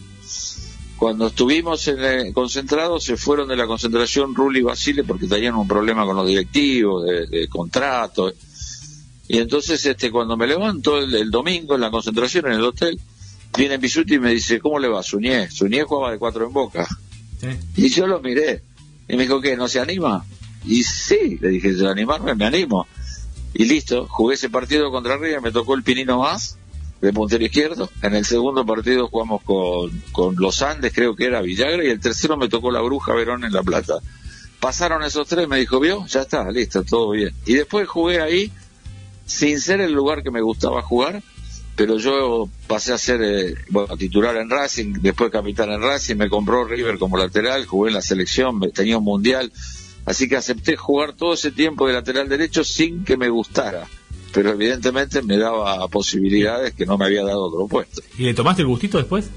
Cuando 0.98 1.26
estuvimos 1.26 1.86
en 1.88 2.00
el- 2.04 2.32
concentrados, 2.32 3.04
se 3.04 3.16
fueron 3.16 3.48
de 3.48 3.56
la 3.56 3.66
concentración 3.66 4.34
Rulli 4.34 4.60
y 4.60 4.62
Basile 4.62 5.04
porque 5.04 5.26
tenían 5.26 5.54
un 5.56 5.66
problema 5.68 6.04
con 6.04 6.16
los 6.16 6.26
directivos, 6.26 7.04
de, 7.04 7.26
de 7.26 7.48
contrato. 7.48 8.32
Y 9.26 9.38
entonces, 9.38 9.84
este, 9.84 10.10
cuando 10.10 10.36
me 10.36 10.46
levanto 10.46 10.98
el, 10.98 11.14
el 11.14 11.30
domingo 11.30 11.74
en 11.74 11.80
la 11.80 11.90
concentración 11.90 12.46
en 12.46 12.52
el 12.52 12.62
hotel, 12.62 12.98
viene 13.56 13.78
Pisuti 13.78 14.14
y 14.14 14.18
me 14.18 14.30
dice, 14.32 14.60
¿cómo 14.60 14.78
le 14.78 14.88
va? 14.88 15.02
Suñé. 15.02 15.50
Suñé 15.50 15.82
jugaba 15.82 16.12
de 16.12 16.18
cuatro 16.18 16.46
en 16.46 16.52
boca. 16.52 16.86
Y 17.76 17.88
yo 17.88 18.06
lo 18.06 18.20
miré. 18.20 18.62
Y 19.08 19.16
me 19.16 19.22
dijo, 19.24 19.40
¿qué? 19.40 19.56
¿No 19.56 19.68
se 19.68 19.80
anima? 19.80 20.24
Y 20.64 20.82
sí, 20.84 21.38
le 21.40 21.48
dije, 21.48 21.74
yo 21.76 21.90
animarme, 21.90 22.34
me 22.34 22.46
animo. 22.46 22.86
Y 23.52 23.66
listo, 23.66 24.06
jugué 24.08 24.34
ese 24.34 24.48
partido 24.48 24.90
contra 24.90 25.16
River, 25.16 25.40
me 25.42 25.52
tocó 25.52 25.74
el 25.74 25.82
Pinino 25.82 26.18
más, 26.20 26.56
de 27.00 27.12
puntero 27.12 27.44
izquierdo. 27.44 27.90
En 28.02 28.14
el 28.14 28.24
segundo 28.24 28.64
partido 28.64 29.08
jugamos 29.08 29.42
con, 29.42 29.90
con 30.12 30.36
los 30.36 30.62
Andes, 30.62 30.92
creo 30.94 31.14
que 31.14 31.26
era 31.26 31.42
Villagra, 31.42 31.84
y 31.84 31.88
el 31.88 32.00
tercero 32.00 32.36
me 32.36 32.48
tocó 32.48 32.70
la 32.70 32.80
Bruja 32.80 33.14
Verón 33.14 33.44
en 33.44 33.52
La 33.52 33.62
Plata. 33.62 33.94
Pasaron 34.60 35.02
esos 35.02 35.28
tres, 35.28 35.46
me 35.46 35.58
dijo, 35.58 35.78
vio, 35.80 36.06
ya 36.06 36.22
está, 36.22 36.50
listo, 36.50 36.82
todo 36.84 37.10
bien. 37.10 37.34
Y 37.44 37.54
después 37.54 37.86
jugué 37.86 38.20
ahí, 38.20 38.50
sin 39.26 39.60
ser 39.60 39.80
el 39.80 39.92
lugar 39.92 40.22
que 40.22 40.30
me 40.30 40.40
gustaba 40.40 40.80
jugar, 40.82 41.22
pero 41.76 41.98
yo 41.98 42.48
pasé 42.66 42.92
a 42.92 42.98
ser 42.98 43.20
eh, 43.22 43.54
bueno, 43.68 43.96
titular 43.96 44.36
en 44.36 44.48
Racing, 44.48 44.94
después 45.00 45.30
capitán 45.30 45.70
en 45.70 45.82
Racing, 45.82 46.16
me 46.16 46.28
compró 46.28 46.64
River 46.64 46.98
como 46.98 47.16
lateral, 47.16 47.66
jugué 47.66 47.90
en 47.90 47.94
la 47.94 48.02
selección, 48.02 48.60
tenía 48.72 48.98
un 48.98 49.04
mundial, 49.04 49.52
así 50.06 50.28
que 50.28 50.36
acepté 50.36 50.76
jugar 50.76 51.14
todo 51.14 51.34
ese 51.34 51.50
tiempo 51.50 51.86
de 51.86 51.94
lateral 51.94 52.28
derecho 52.28 52.64
sin 52.64 53.04
que 53.04 53.16
me 53.16 53.28
gustara, 53.28 53.86
pero 54.34 54.50
evidentemente 54.50 55.22
me 55.22 55.38
daba 55.38 55.86
posibilidades 55.86 56.74
que 56.74 56.84
no 56.84 56.98
me 56.98 57.06
había 57.06 57.22
dado 57.22 57.44
otro 57.44 57.68
puesto. 57.68 58.02
¿Y 58.18 58.24
le 58.24 58.34
tomaste 58.34 58.62
el 58.62 58.68
gustito 58.68 58.98
después? 58.98 59.30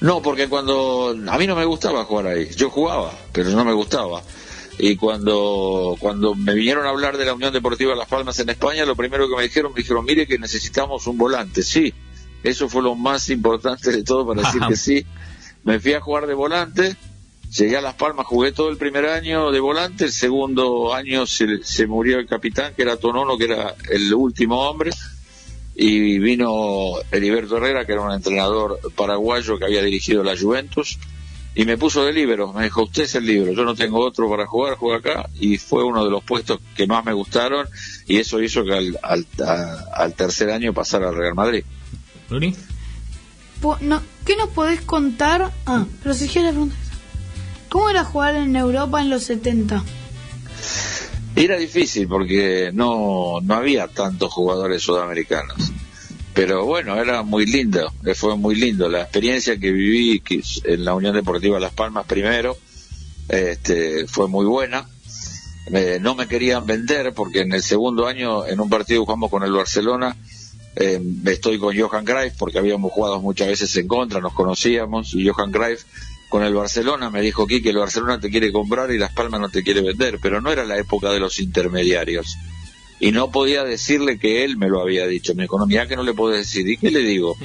No, 0.00 0.20
porque 0.20 0.48
cuando 0.48 1.16
a 1.28 1.38
mí 1.38 1.46
no 1.46 1.54
me 1.54 1.64
gustaba 1.64 2.04
jugar 2.04 2.26
ahí, 2.26 2.48
yo 2.56 2.68
jugaba, 2.68 3.16
pero 3.32 3.50
no 3.50 3.64
me 3.64 3.72
gustaba. 3.72 4.22
Y 4.76 4.96
cuando 4.96 5.96
cuando 6.00 6.34
me 6.34 6.54
vinieron 6.54 6.84
a 6.84 6.90
hablar 6.90 7.16
de 7.16 7.24
la 7.24 7.34
Unión 7.34 7.52
Deportiva 7.52 7.94
Las 7.94 8.08
Palmas 8.08 8.38
en 8.40 8.48
España, 8.50 8.84
lo 8.84 8.96
primero 8.96 9.28
que 9.28 9.36
me 9.36 9.42
dijeron, 9.44 9.72
me 9.72 9.78
dijeron, 9.78 10.04
mire 10.04 10.26
que 10.26 10.38
necesitamos 10.38 11.06
un 11.06 11.16
volante. 11.16 11.62
Sí, 11.62 11.94
eso 12.42 12.68
fue 12.68 12.82
lo 12.82 12.96
más 12.96 13.30
importante 13.30 13.92
de 13.92 14.02
todo 14.02 14.26
para 14.26 14.42
decir 14.42 14.60
que 14.68 14.76
sí. 14.76 15.06
Me 15.62 15.78
fui 15.78 15.94
a 15.94 16.00
jugar 16.00 16.26
de 16.26 16.34
volante, 16.34 16.96
llegué 17.56 17.76
a 17.76 17.80
Las 17.80 17.94
Palmas, 17.94 18.26
jugué 18.26 18.52
todo 18.52 18.68
el 18.70 18.76
primer 18.76 19.06
año 19.06 19.50
de 19.50 19.60
volante, 19.60 20.04
el 20.04 20.12
segundo 20.12 20.94
año 20.94 21.26
se, 21.26 21.62
se 21.64 21.86
murió 21.86 22.18
el 22.18 22.26
capitán, 22.26 22.74
que 22.74 22.82
era 22.82 22.96
Tonono, 22.96 23.36
que 23.38 23.44
era 23.44 23.74
el 23.90 24.12
último 24.14 24.68
hombre, 24.68 24.90
y 25.74 26.18
vino 26.18 26.94
Heriberto 27.12 27.56
Herrera, 27.56 27.84
que 27.86 27.92
era 27.92 28.02
un 28.02 28.12
entrenador 28.12 28.80
paraguayo 28.96 29.58
que 29.58 29.64
había 29.64 29.82
dirigido 29.82 30.22
la 30.24 30.36
Juventus, 30.36 30.98
y 31.54 31.64
me 31.64 31.76
puso 31.78 32.04
de 32.04 32.12
libero, 32.12 32.52
me 32.52 32.64
dijo, 32.64 32.84
usted 32.84 33.04
es 33.04 33.14
el 33.16 33.26
libero, 33.26 33.52
yo 33.52 33.64
no 33.64 33.74
tengo 33.74 33.98
otro 34.04 34.28
para 34.30 34.46
jugar, 34.46 34.76
juega 34.76 34.98
acá, 34.98 35.28
y 35.40 35.56
fue 35.58 35.82
uno 35.84 36.04
de 36.04 36.10
los 36.10 36.22
puestos 36.22 36.60
que 36.76 36.86
más 36.86 37.04
me 37.04 37.12
gustaron, 37.12 37.66
y 38.06 38.18
eso 38.18 38.40
hizo 38.42 38.64
que 38.64 38.74
al, 38.74 38.98
al, 39.02 39.26
a- 39.44 39.84
al 39.94 40.14
tercer 40.14 40.50
año 40.50 40.72
pasara 40.72 41.08
al 41.08 41.16
Real 41.16 41.34
Madrid. 41.34 41.64
¿Bruni? 42.28 42.54
Po- 43.60 43.78
no, 43.80 44.00
¿Qué 44.24 44.36
nos 44.36 44.50
podés 44.50 44.82
contar? 44.82 45.50
Ah, 45.66 45.84
pero 46.02 46.14
si 46.14 46.28
quieres 46.28 46.50
preguntar. 46.52 46.78
¿Cómo 47.68 47.90
era 47.90 48.04
jugar 48.04 48.34
en 48.34 48.56
Europa 48.56 49.00
en 49.00 49.10
los 49.10 49.24
70? 49.24 49.82
Y 51.36 51.44
Era 51.44 51.56
difícil 51.56 52.08
porque 52.08 52.70
no, 52.72 53.40
no 53.42 53.54
había 53.54 53.88
tantos 53.88 54.32
jugadores 54.32 54.82
sudamericanos. 54.82 55.72
Pero 56.34 56.64
bueno, 56.64 56.96
era 56.96 57.22
muy 57.22 57.46
lindo, 57.46 57.92
eh, 58.06 58.14
fue 58.14 58.36
muy 58.36 58.54
lindo. 58.54 58.88
La 58.88 59.02
experiencia 59.02 59.58
que 59.58 59.72
viví 59.72 60.22
en 60.64 60.84
la 60.84 60.94
Unión 60.94 61.14
Deportiva 61.14 61.58
Las 61.58 61.72
Palmas 61.72 62.06
primero 62.06 62.56
este, 63.28 64.06
fue 64.06 64.28
muy 64.28 64.46
buena. 64.46 64.88
Eh, 65.72 65.98
no 66.00 66.14
me 66.14 66.28
querían 66.28 66.64
vender 66.64 67.12
porque 67.12 67.40
en 67.40 67.52
el 67.52 67.62
segundo 67.62 68.06
año, 68.06 68.46
en 68.46 68.60
un 68.60 68.70
partido 68.70 69.04
jugamos 69.04 69.30
con 69.30 69.42
el 69.42 69.52
Barcelona, 69.52 70.16
eh, 70.76 71.02
estoy 71.26 71.58
con 71.58 71.76
Johan 71.76 72.04
Greif 72.04 72.34
porque 72.38 72.58
habíamos 72.58 72.92
jugado 72.92 73.20
muchas 73.20 73.48
veces 73.48 73.76
en 73.76 73.88
contra, 73.88 74.20
nos 74.20 74.32
conocíamos, 74.32 75.14
y 75.14 75.28
Johan 75.28 75.50
Greif 75.50 75.82
con 76.28 76.42
el 76.42 76.54
Barcelona 76.54 77.10
me 77.10 77.20
dijo 77.22 77.46
que 77.46 77.56
el 77.56 77.76
Barcelona 77.78 78.20
te 78.20 78.30
quiere 78.30 78.52
comprar 78.52 78.90
y 78.90 78.98
Las 78.98 79.12
Palmas 79.12 79.40
no 79.40 79.48
te 79.48 79.62
quiere 79.62 79.80
vender, 79.80 80.18
pero 80.20 80.40
no 80.40 80.50
era 80.52 80.64
la 80.64 80.76
época 80.78 81.10
de 81.10 81.20
los 81.20 81.38
intermediarios. 81.40 82.36
Y 83.00 83.12
no 83.12 83.30
podía 83.30 83.62
decirle 83.64 84.18
que 84.18 84.44
él 84.44 84.56
me 84.56 84.68
lo 84.68 84.80
había 84.82 85.06
dicho. 85.06 85.34
Me 85.34 85.44
dijo, 85.44 85.58
no, 85.58 85.66
mirá 85.66 85.86
que 85.86 85.94
no 85.96 86.02
le 86.02 86.14
puedo 86.14 86.34
decir. 86.34 86.68
¿Y 86.68 86.76
qué 86.76 86.90
le 86.90 87.00
digo? 87.00 87.36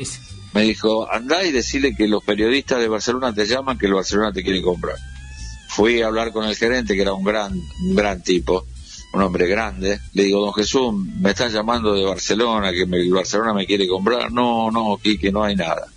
Me 0.54 0.64
dijo, 0.64 1.12
andá 1.12 1.44
y 1.44 1.52
decirle 1.52 1.96
que 1.96 2.08
los 2.08 2.24
periodistas 2.24 2.80
de 2.80 2.88
Barcelona 2.88 3.34
te 3.34 3.46
llaman, 3.46 3.78
que 3.78 3.86
el 3.86 3.94
Barcelona 3.94 4.32
te 4.34 4.44
quiere 4.44 4.62
comprar. 4.62 4.96
Fui 5.70 6.02
a 6.02 6.08
hablar 6.08 6.32
con 6.32 6.46
el 6.46 6.56
gerente, 6.56 6.96
que 6.96 7.02
era 7.02 7.14
un 7.14 7.24
gran, 7.24 7.54
un 7.54 7.96
gran 7.96 8.22
tipo, 8.22 8.66
un 9.14 9.22
hombre 9.22 9.48
grande. 9.48 10.00
Le 10.14 10.24
digo, 10.24 10.42
don 10.42 10.54
Jesús, 10.54 10.94
me 11.20 11.32
están 11.32 11.52
llamando 11.52 11.94
de 11.94 12.04
Barcelona, 12.04 12.72
que 12.72 12.86
me- 12.86 12.98
el 12.98 13.12
Barcelona 13.14 13.54
me 13.54 13.66
quiere 13.66 13.88
comprar. 13.88 14.32
No, 14.32 14.70
no, 14.72 14.98
Quique, 15.02 15.32
no 15.32 15.44
hay 15.44 15.56
nada. 15.56 15.88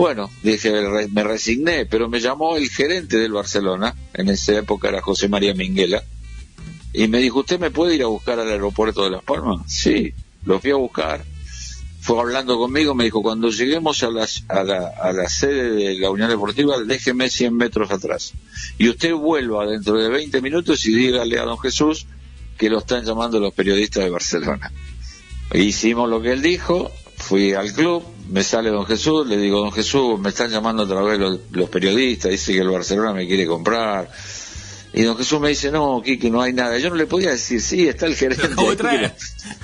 Bueno, 0.00 0.30
dije, 0.42 0.72
me 1.12 1.22
resigné, 1.24 1.84
pero 1.84 2.08
me 2.08 2.20
llamó 2.20 2.56
el 2.56 2.70
gerente 2.70 3.18
del 3.18 3.32
Barcelona, 3.32 3.94
en 4.14 4.30
esa 4.30 4.56
época 4.56 4.88
era 4.88 5.02
José 5.02 5.28
María 5.28 5.52
Minguela, 5.52 6.02
y 6.94 7.06
me 7.06 7.18
dijo, 7.18 7.40
¿usted 7.40 7.60
me 7.60 7.70
puede 7.70 7.96
ir 7.96 8.02
a 8.04 8.06
buscar 8.06 8.40
al 8.40 8.48
aeropuerto 8.48 9.04
de 9.04 9.10
Las 9.10 9.22
Palmas? 9.22 9.70
Sí, 9.70 10.14
lo 10.46 10.58
fui 10.58 10.70
a 10.70 10.76
buscar. 10.76 11.22
Fue 12.00 12.18
hablando 12.18 12.56
conmigo, 12.56 12.94
me 12.94 13.04
dijo, 13.04 13.20
cuando 13.20 13.50
lleguemos 13.50 14.02
a, 14.02 14.06
a, 14.06 14.64
la, 14.64 14.90
a 15.02 15.12
la 15.12 15.28
sede 15.28 15.70
de 15.70 15.98
la 15.98 16.08
Unión 16.08 16.30
Deportiva, 16.30 16.82
déjeme 16.82 17.28
100 17.28 17.54
metros 17.54 17.90
atrás. 17.90 18.32
Y 18.78 18.88
usted 18.88 19.12
vuelva 19.12 19.66
dentro 19.66 19.98
de 19.98 20.08
20 20.08 20.40
minutos 20.40 20.86
y 20.86 20.94
dígale 20.94 21.38
a 21.38 21.44
don 21.44 21.58
Jesús 21.58 22.06
que 22.56 22.70
lo 22.70 22.78
están 22.78 23.04
llamando 23.04 23.38
los 23.38 23.52
periodistas 23.52 24.04
de 24.04 24.08
Barcelona. 24.08 24.72
Hicimos 25.52 26.08
lo 26.08 26.22
que 26.22 26.32
él 26.32 26.40
dijo, 26.40 26.90
fui 27.18 27.52
al 27.52 27.74
club, 27.74 28.02
me 28.30 28.44
sale 28.44 28.70
don 28.70 28.86
Jesús, 28.86 29.26
le 29.26 29.36
digo, 29.36 29.60
don 29.60 29.72
Jesús, 29.72 30.18
me 30.18 30.28
están 30.30 30.50
llamando 30.50 30.84
otra 30.84 31.02
vez 31.02 31.18
los, 31.18 31.38
los 31.50 31.68
periodistas, 31.68 32.30
dice 32.30 32.52
que 32.52 32.60
el 32.60 32.70
Barcelona 32.70 33.12
me 33.12 33.26
quiere 33.26 33.46
comprar. 33.46 34.08
Y 34.92 35.02
don 35.02 35.16
Jesús 35.16 35.40
me 35.40 35.50
dice, 35.50 35.70
no, 35.70 36.00
Quique, 36.02 36.30
no 36.30 36.40
hay 36.40 36.52
nada. 36.52 36.78
Yo 36.78 36.90
no 36.90 36.96
le 36.96 37.06
podía 37.06 37.30
decir, 37.30 37.60
sí, 37.60 37.88
está 37.88 38.06
el 38.06 38.16
gerente, 38.16 38.48
que, 38.56 38.98
lo, 38.98 39.10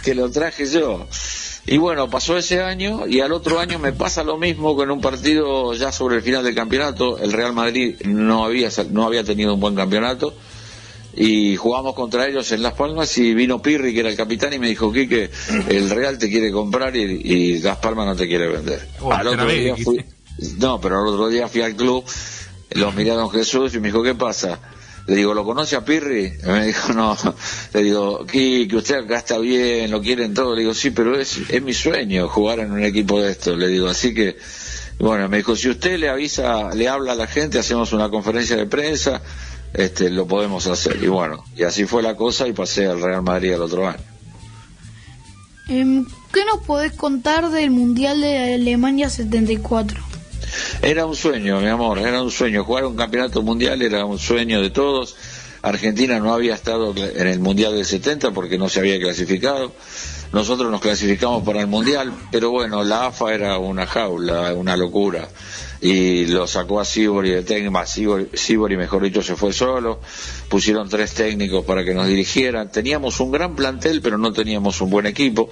que 0.02 0.14
lo 0.14 0.30
traje 0.30 0.66
yo. 0.66 1.06
Y 1.66 1.78
bueno, 1.78 2.08
pasó 2.08 2.36
ese 2.36 2.62
año 2.62 3.08
y 3.08 3.20
al 3.20 3.32
otro 3.32 3.58
año 3.58 3.78
me 3.80 3.92
pasa 3.92 4.22
lo 4.22 4.36
mismo 4.36 4.76
con 4.76 4.90
un 4.90 5.00
partido 5.00 5.74
ya 5.74 5.90
sobre 5.90 6.16
el 6.16 6.22
final 6.22 6.44
del 6.44 6.54
campeonato. 6.54 7.18
El 7.18 7.32
Real 7.32 7.52
Madrid 7.52 7.96
no 8.04 8.44
había, 8.44 8.68
no 8.90 9.04
había 9.04 9.24
tenido 9.24 9.54
un 9.54 9.60
buen 9.60 9.74
campeonato 9.74 10.32
y 11.16 11.56
jugamos 11.56 11.94
contra 11.94 12.28
ellos 12.28 12.52
en 12.52 12.62
Las 12.62 12.74
Palmas 12.74 13.16
y 13.16 13.32
vino 13.32 13.62
Pirri, 13.62 13.94
que 13.94 14.00
era 14.00 14.10
el 14.10 14.16
capitán, 14.16 14.52
y 14.52 14.58
me 14.58 14.68
dijo, 14.68 14.92
Quique, 14.92 15.30
el 15.68 15.88
Real 15.88 16.18
te 16.18 16.28
quiere 16.28 16.52
comprar 16.52 16.94
y, 16.94 17.00
y 17.00 17.58
Las 17.60 17.78
Palmas 17.78 18.06
no 18.06 18.14
te 18.14 18.28
quiere 18.28 18.48
vender. 18.48 18.86
Oh, 19.00 19.12
al 19.12 19.26
otro 19.28 19.46
día 19.46 19.74
fui, 19.76 20.04
no, 20.58 20.78
pero 20.80 21.00
al 21.00 21.06
otro 21.06 21.28
día 21.28 21.48
fui 21.48 21.62
al 21.62 21.74
club, 21.74 22.04
lo 22.72 22.92
miré 22.92 23.12
a 23.12 23.14
don 23.14 23.30
Jesús 23.30 23.74
y 23.74 23.80
me 23.80 23.88
dijo, 23.88 24.02
¿qué 24.02 24.14
pasa? 24.14 24.60
Le 25.06 25.16
digo, 25.16 25.32
¿lo 25.32 25.44
conoce 25.44 25.76
a 25.76 25.84
Pirri? 25.84 26.32
Me 26.44 26.66
dijo, 26.66 26.92
no. 26.92 27.16
Le 27.72 27.82
digo, 27.82 28.26
Quique, 28.26 28.76
usted 28.76 28.96
acá 29.04 29.18
está 29.18 29.38
bien, 29.38 29.90
lo 29.90 30.02
quieren 30.02 30.34
todo. 30.34 30.54
Le 30.54 30.62
digo, 30.62 30.74
sí, 30.74 30.90
pero 30.90 31.18
es, 31.18 31.38
es 31.48 31.62
mi 31.62 31.72
sueño 31.72 32.28
jugar 32.28 32.58
en 32.58 32.72
un 32.72 32.82
equipo 32.82 33.22
de 33.22 33.30
esto. 33.30 33.54
Le 33.54 33.68
digo, 33.68 33.88
así 33.88 34.12
que, 34.12 34.36
bueno, 34.98 35.28
me 35.28 35.38
dijo, 35.38 35.54
si 35.54 35.70
usted 35.70 35.96
le 35.98 36.08
avisa, 36.08 36.70
le 36.74 36.88
habla 36.88 37.12
a 37.12 37.14
la 37.14 37.28
gente, 37.28 37.58
hacemos 37.58 37.92
una 37.92 38.10
conferencia 38.10 38.56
de 38.56 38.66
prensa, 38.66 39.22
este, 39.74 40.10
lo 40.10 40.26
podemos 40.26 40.66
hacer. 40.66 41.02
Y 41.02 41.08
bueno, 41.08 41.44
y 41.56 41.62
así 41.62 41.86
fue 41.86 42.02
la 42.02 42.16
cosa 42.16 42.48
y 42.48 42.52
pasé 42.52 42.86
al 42.86 43.00
Real 43.00 43.22
Madrid 43.22 43.52
el 43.52 43.62
otro 43.62 43.88
año. 43.88 44.02
Em, 45.68 46.06
¿Qué 46.32 46.44
nos 46.44 46.64
podés 46.64 46.92
contar 46.92 47.50
del 47.50 47.70
Mundial 47.70 48.20
de 48.20 48.54
Alemania 48.54 49.10
74? 49.10 50.00
Era 50.82 51.06
un 51.06 51.16
sueño, 51.16 51.60
mi 51.60 51.68
amor, 51.68 51.98
era 51.98 52.22
un 52.22 52.30
sueño. 52.30 52.64
Jugar 52.64 52.84
un 52.84 52.96
campeonato 52.96 53.42
mundial 53.42 53.82
era 53.82 54.04
un 54.04 54.18
sueño 54.18 54.62
de 54.62 54.70
todos. 54.70 55.16
Argentina 55.62 56.20
no 56.20 56.32
había 56.32 56.54
estado 56.54 56.94
en 56.96 57.26
el 57.26 57.40
Mundial 57.40 57.74
del 57.74 57.84
70 57.84 58.30
porque 58.30 58.58
no 58.58 58.68
se 58.68 58.80
había 58.80 58.98
clasificado. 59.00 59.72
Nosotros 60.36 60.70
nos 60.70 60.82
clasificamos 60.82 61.42
para 61.44 61.62
el 61.62 61.66
Mundial, 61.66 62.12
pero 62.30 62.50
bueno, 62.50 62.84
la 62.84 63.06
AFA 63.06 63.32
era 63.32 63.56
una 63.56 63.86
jaula, 63.86 64.52
una 64.52 64.76
locura. 64.76 65.30
Y 65.80 66.26
lo 66.26 66.46
sacó 66.46 66.78
a 66.78 66.84
Sibori 66.84 67.30
de 67.30 67.42
técnico, 67.42 67.82
Sibori, 68.34 68.76
mejor 68.76 69.02
dicho, 69.02 69.22
se 69.22 69.34
fue 69.34 69.54
solo. 69.54 69.98
Pusieron 70.50 70.90
tres 70.90 71.14
técnicos 71.14 71.64
para 71.64 71.84
que 71.84 71.94
nos 71.94 72.06
dirigieran. 72.06 72.70
Teníamos 72.70 73.18
un 73.20 73.32
gran 73.32 73.56
plantel, 73.56 74.02
pero 74.02 74.18
no 74.18 74.30
teníamos 74.34 74.78
un 74.82 74.90
buen 74.90 75.06
equipo. 75.06 75.48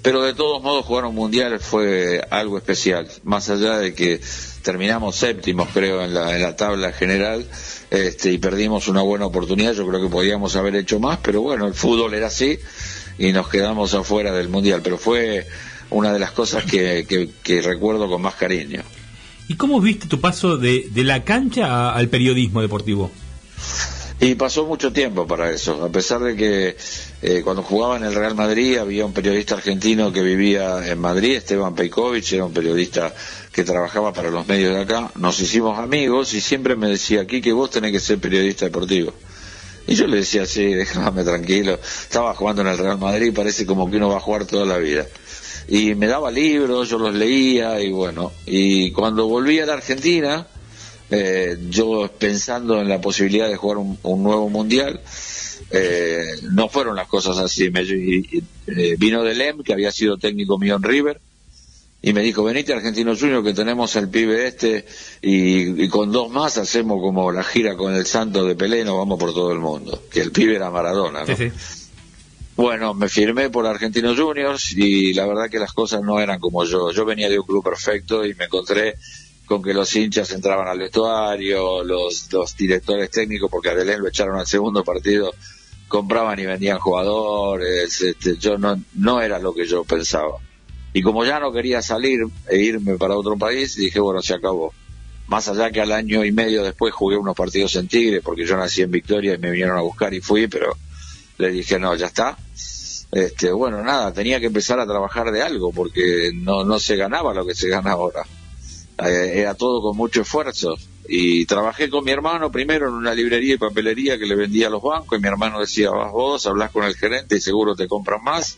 Pero 0.00 0.22
de 0.22 0.32
todos 0.32 0.62
modos 0.62 0.86
jugar 0.86 1.06
un 1.06 1.16
mundial 1.16 1.58
fue 1.58 2.24
algo 2.30 2.56
especial, 2.56 3.08
más 3.24 3.50
allá 3.50 3.78
de 3.78 3.94
que 3.94 4.20
terminamos 4.62 5.16
séptimos 5.16 5.68
creo 5.74 6.02
en 6.02 6.14
la, 6.14 6.36
en 6.36 6.42
la 6.42 6.54
tabla 6.54 6.92
general 6.92 7.44
este, 7.90 8.32
y 8.32 8.38
perdimos 8.38 8.86
una 8.88 9.02
buena 9.02 9.26
oportunidad, 9.26 9.72
yo 9.72 9.86
creo 9.86 10.00
que 10.00 10.08
podíamos 10.08 10.56
haber 10.56 10.76
hecho 10.76 11.00
más, 11.00 11.18
pero 11.22 11.42
bueno, 11.42 11.66
el 11.66 11.74
fútbol 11.74 12.14
era 12.14 12.28
así 12.28 12.58
y 13.18 13.32
nos 13.32 13.48
quedamos 13.48 13.94
afuera 13.94 14.32
del 14.32 14.48
mundial, 14.48 14.80
pero 14.82 14.98
fue 14.98 15.46
una 15.90 16.12
de 16.12 16.18
las 16.18 16.32
cosas 16.32 16.64
que, 16.64 17.06
que- 17.08 17.30
que 17.42 17.62
recuerdo 17.62 18.08
con 18.08 18.22
más 18.22 18.34
cariño. 18.34 18.82
¿Y 19.48 19.54
cómo 19.56 19.80
viste 19.80 20.06
tu 20.08 20.20
paso 20.20 20.56
de, 20.56 20.88
de 20.90 21.04
la 21.04 21.22
cancha 21.24 21.66
a- 21.66 21.94
al 21.94 22.08
periodismo 22.08 22.60
deportivo? 22.62 23.10
Y 24.20 24.36
pasó 24.36 24.64
mucho 24.64 24.92
tiempo 24.92 25.26
para 25.26 25.50
eso, 25.50 25.84
a 25.84 25.88
pesar 25.90 26.20
de 26.22 26.34
que 26.36 26.76
eh, 27.20 27.42
cuando 27.42 27.62
jugaba 27.62 27.96
en 27.96 28.04
el 28.04 28.14
Real 28.14 28.34
Madrid 28.34 28.78
había 28.78 29.04
un 29.04 29.12
periodista 29.12 29.54
argentino 29.56 30.12
que 30.12 30.22
vivía 30.22 30.86
en 30.90 30.98
Madrid, 30.98 31.34
Esteban 31.36 31.74
Pejkovic, 31.74 32.32
era 32.32 32.44
un 32.46 32.52
periodista 32.54 33.12
que 33.52 33.64
trabajaba 33.64 34.12
para 34.12 34.30
los 34.30 34.46
medios 34.46 34.74
de 34.74 34.82
acá, 34.82 35.10
nos 35.16 35.40
hicimos 35.40 35.78
amigos 35.78 36.32
y 36.32 36.40
siempre 36.40 36.74
me 36.76 36.88
decía 36.88 37.22
aquí 37.22 37.42
que 37.42 37.52
vos 37.52 37.70
tenés 37.70 37.92
que 37.92 38.00
ser 38.00 38.18
periodista 38.18 38.64
deportivo. 38.66 39.12
Y 39.86 39.94
yo 39.94 40.06
le 40.06 40.18
decía, 40.18 40.46
sí, 40.46 40.64
déjame 40.72 41.24
tranquilo, 41.24 41.74
estaba 41.74 42.34
jugando 42.34 42.62
en 42.62 42.68
el 42.68 42.78
Real 42.78 42.98
Madrid, 42.98 43.32
parece 43.34 43.66
como 43.66 43.90
que 43.90 43.98
uno 43.98 44.08
va 44.08 44.16
a 44.16 44.20
jugar 44.20 44.46
toda 44.46 44.64
la 44.64 44.78
vida. 44.78 45.06
Y 45.68 45.94
me 45.94 46.06
daba 46.06 46.30
libros, 46.30 46.88
yo 46.88 46.98
los 46.98 47.14
leía 47.14 47.80
y 47.80 47.90
bueno, 47.90 48.32
y 48.46 48.90
cuando 48.92 49.26
volví 49.28 49.60
a 49.60 49.66
la 49.66 49.74
Argentina, 49.74 50.46
eh, 51.10 51.56
yo 51.70 52.10
pensando 52.18 52.80
en 52.80 52.88
la 52.88 53.00
posibilidad 53.00 53.48
de 53.48 53.56
jugar 53.56 53.78
un, 53.78 54.22
nuevo 54.22 54.48
mundial, 54.48 55.00
eh, 55.70 56.24
no 56.52 56.68
fueron 56.68 56.96
las 56.96 57.06
cosas 57.08 57.38
así. 57.38 57.70
Me, 57.70 57.82
y- 57.82 58.26
y, 58.32 58.42
eh, 58.66 58.96
vino 58.98 59.22
que 59.64 59.72
había 59.72 59.92
sido 59.92 60.16
técnico 60.18 60.58
mío 60.58 60.76
en 60.76 60.82
River, 60.82 61.20
y 62.06 62.12
me 62.12 62.20
dijo, 62.20 62.44
venite 62.44 62.74
a 62.74 62.76
Argentino 62.76 63.16
Junior 63.16 63.42
que 63.42 63.54
tenemos 63.54 63.96
el 63.96 64.10
pibe 64.10 64.46
este 64.46 64.84
y, 65.22 65.84
y 65.84 65.88
con 65.88 66.12
dos 66.12 66.30
más 66.30 66.58
hacemos 66.58 67.00
como 67.00 67.32
la 67.32 67.42
gira 67.42 67.76
con 67.76 67.94
el 67.94 68.04
santo 68.04 68.44
de 68.44 68.54
Pelé 68.54 68.80
y 68.80 68.84
nos 68.84 68.98
vamos 68.98 69.18
por 69.18 69.32
todo 69.32 69.52
el 69.52 69.58
mundo. 69.58 70.02
Que 70.10 70.20
el 70.20 70.30
pibe 70.30 70.54
era 70.54 70.70
Maradona, 70.70 71.24
¿no? 71.24 71.34
Bueno, 72.56 72.92
me 72.92 73.08
firmé 73.08 73.48
por 73.48 73.66
Argentinos 73.66 74.20
Juniors 74.20 74.72
y 74.72 75.14
la 75.14 75.26
verdad 75.26 75.48
que 75.48 75.58
las 75.58 75.72
cosas 75.72 76.02
no 76.02 76.20
eran 76.20 76.40
como 76.40 76.66
yo. 76.66 76.90
Yo 76.90 77.06
venía 77.06 77.30
de 77.30 77.38
un 77.38 77.46
club 77.46 77.64
perfecto 77.64 78.26
y 78.26 78.34
me 78.34 78.44
encontré 78.44 78.96
con 79.46 79.62
que 79.62 79.72
los 79.72 79.96
hinchas 79.96 80.30
entraban 80.32 80.68
al 80.68 80.78
vestuario, 80.80 81.82
los, 81.84 82.30
los 82.30 82.54
directores 82.54 83.10
técnicos, 83.10 83.50
porque 83.50 83.70
a 83.70 83.74
Delén 83.74 84.02
lo 84.02 84.08
echaron 84.08 84.38
al 84.38 84.46
segundo 84.46 84.84
partido, 84.84 85.32
compraban 85.88 86.38
y 86.38 86.44
vendían 86.44 86.78
jugadores. 86.78 87.98
Este, 88.02 88.36
yo 88.36 88.58
no, 88.58 88.78
no 88.92 89.22
era 89.22 89.38
lo 89.38 89.54
que 89.54 89.64
yo 89.64 89.84
pensaba. 89.84 90.36
Y 90.94 91.02
como 91.02 91.24
ya 91.24 91.40
no 91.40 91.52
quería 91.52 91.82
salir 91.82 92.20
e 92.48 92.56
irme 92.56 92.96
para 92.96 93.16
otro 93.16 93.36
país, 93.36 93.74
dije, 93.74 93.98
bueno, 93.98 94.22
se 94.22 94.32
acabó. 94.32 94.72
Más 95.26 95.48
allá 95.48 95.72
que 95.72 95.80
al 95.80 95.90
año 95.90 96.24
y 96.24 96.30
medio 96.30 96.62
después 96.62 96.94
jugué 96.94 97.16
unos 97.16 97.34
partidos 97.34 97.74
en 97.74 97.88
Tigre, 97.88 98.20
porque 98.20 98.46
yo 98.46 98.56
nací 98.56 98.82
en 98.82 98.92
Victoria 98.92 99.34
y 99.34 99.38
me 99.38 99.50
vinieron 99.50 99.76
a 99.76 99.80
buscar 99.80 100.14
y 100.14 100.20
fui, 100.20 100.46
pero 100.46 100.76
le 101.38 101.50
dije, 101.50 101.80
no, 101.80 101.96
ya 101.96 102.06
está. 102.06 102.38
Este, 103.10 103.50
bueno, 103.50 103.82
nada, 103.82 104.12
tenía 104.12 104.38
que 104.38 104.46
empezar 104.46 104.78
a 104.78 104.86
trabajar 104.86 105.32
de 105.32 105.42
algo, 105.42 105.72
porque 105.72 106.30
no, 106.32 106.62
no 106.64 106.78
se 106.78 106.94
ganaba 106.94 107.34
lo 107.34 107.44
que 107.44 107.56
se 107.56 107.68
gana 107.68 107.90
ahora. 107.90 108.24
Eh, 109.04 109.32
era 109.40 109.54
todo 109.54 109.82
con 109.82 109.96
mucho 109.96 110.22
esfuerzo. 110.22 110.76
Y 111.08 111.44
trabajé 111.46 111.90
con 111.90 112.04
mi 112.04 112.12
hermano 112.12 112.52
primero 112.52 112.86
en 112.86 112.94
una 112.94 113.14
librería 113.14 113.54
y 113.54 113.58
papelería 113.58 114.16
que 114.16 114.26
le 114.26 114.36
vendía 114.36 114.68
a 114.68 114.70
los 114.70 114.82
bancos, 114.82 115.18
y 115.18 115.22
mi 115.22 115.26
hermano 115.26 115.58
decía, 115.58 115.90
vas 115.90 116.12
vos, 116.12 116.46
hablas 116.46 116.70
con 116.70 116.84
el 116.84 116.94
gerente 116.94 117.36
y 117.36 117.40
seguro 117.40 117.74
te 117.74 117.88
compran 117.88 118.22
más. 118.22 118.56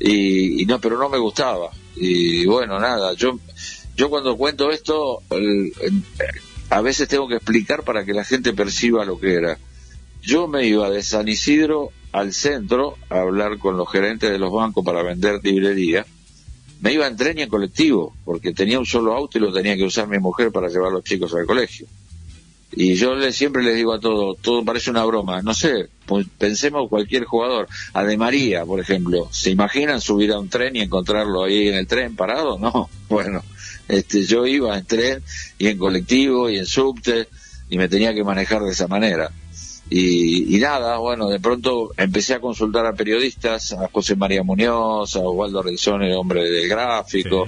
Y, 0.00 0.62
y 0.62 0.66
no, 0.66 0.80
pero 0.80 0.98
no 0.98 1.08
me 1.08 1.18
gustaba. 1.18 1.70
Y 1.96 2.46
bueno, 2.46 2.78
nada, 2.80 3.14
yo, 3.14 3.38
yo 3.96 4.10
cuando 4.10 4.36
cuento 4.36 4.70
esto, 4.70 5.22
a 6.70 6.80
veces 6.80 7.08
tengo 7.08 7.28
que 7.28 7.36
explicar 7.36 7.84
para 7.84 8.04
que 8.04 8.12
la 8.12 8.24
gente 8.24 8.52
perciba 8.52 9.04
lo 9.04 9.18
que 9.18 9.34
era. 9.34 9.58
Yo 10.22 10.48
me 10.48 10.66
iba 10.66 10.90
de 10.90 11.02
San 11.02 11.28
Isidro 11.28 11.90
al 12.12 12.32
centro 12.32 12.96
a 13.10 13.20
hablar 13.20 13.58
con 13.58 13.76
los 13.76 13.90
gerentes 13.90 14.30
de 14.30 14.38
los 14.38 14.52
bancos 14.52 14.84
para 14.84 15.02
vender 15.02 15.40
librería. 15.42 16.06
Me 16.80 16.92
iba 16.92 17.06
en 17.06 17.16
tren 17.16 17.38
y 17.38 17.42
en 17.42 17.48
colectivo, 17.48 18.14
porque 18.24 18.52
tenía 18.52 18.78
un 18.78 18.86
solo 18.86 19.14
auto 19.14 19.38
y 19.38 19.40
lo 19.40 19.52
tenía 19.52 19.76
que 19.76 19.84
usar 19.84 20.08
mi 20.08 20.18
mujer 20.18 20.50
para 20.50 20.68
llevar 20.68 20.88
a 20.88 20.94
los 20.94 21.04
chicos 21.04 21.34
al 21.34 21.46
colegio. 21.46 21.86
Y 22.76 22.94
yo 22.94 23.14
le, 23.14 23.32
siempre 23.32 23.62
les 23.62 23.76
digo 23.76 23.92
a 23.92 24.00
todo, 24.00 24.34
todo 24.34 24.64
parece 24.64 24.90
una 24.90 25.04
broma. 25.04 25.42
No 25.42 25.54
sé, 25.54 25.88
pues, 26.06 26.26
pensemos 26.38 26.88
cualquier 26.88 27.24
jugador. 27.24 27.68
A 27.92 28.04
De 28.04 28.16
María, 28.16 28.64
por 28.64 28.80
ejemplo, 28.80 29.28
¿se 29.30 29.50
imaginan 29.50 30.00
subir 30.00 30.32
a 30.32 30.38
un 30.38 30.48
tren 30.48 30.74
y 30.76 30.80
encontrarlo 30.80 31.44
ahí 31.44 31.68
en 31.68 31.74
el 31.74 31.86
tren 31.86 32.16
parado? 32.16 32.58
No, 32.64 32.88
bueno, 33.10 33.42
este, 33.88 34.24
yo 34.24 34.46
iba 34.46 34.76
en 34.78 34.86
tren 34.86 35.22
y 35.58 35.66
en 35.66 35.76
colectivo 35.76 36.48
y 36.48 36.56
en 36.56 36.64
subte 36.64 37.28
y 37.68 37.76
me 37.76 37.88
tenía 37.88 38.14
que 38.14 38.24
manejar 38.24 38.62
de 38.62 38.70
esa 38.70 38.88
manera. 38.88 39.30
Y, 39.90 40.56
y 40.56 40.58
nada, 40.60 40.96
bueno, 40.96 41.28
de 41.28 41.40
pronto 41.40 41.90
empecé 41.98 42.34
a 42.34 42.40
consultar 42.40 42.86
a 42.86 42.94
periodistas, 42.94 43.74
a 43.74 43.88
José 43.92 44.16
María 44.16 44.42
Muñoz, 44.42 45.14
a 45.16 45.20
Osvaldo 45.20 45.62
Renzón, 45.62 46.02
el 46.02 46.14
hombre 46.14 46.50
del 46.50 46.68
gráfico, 46.68 47.46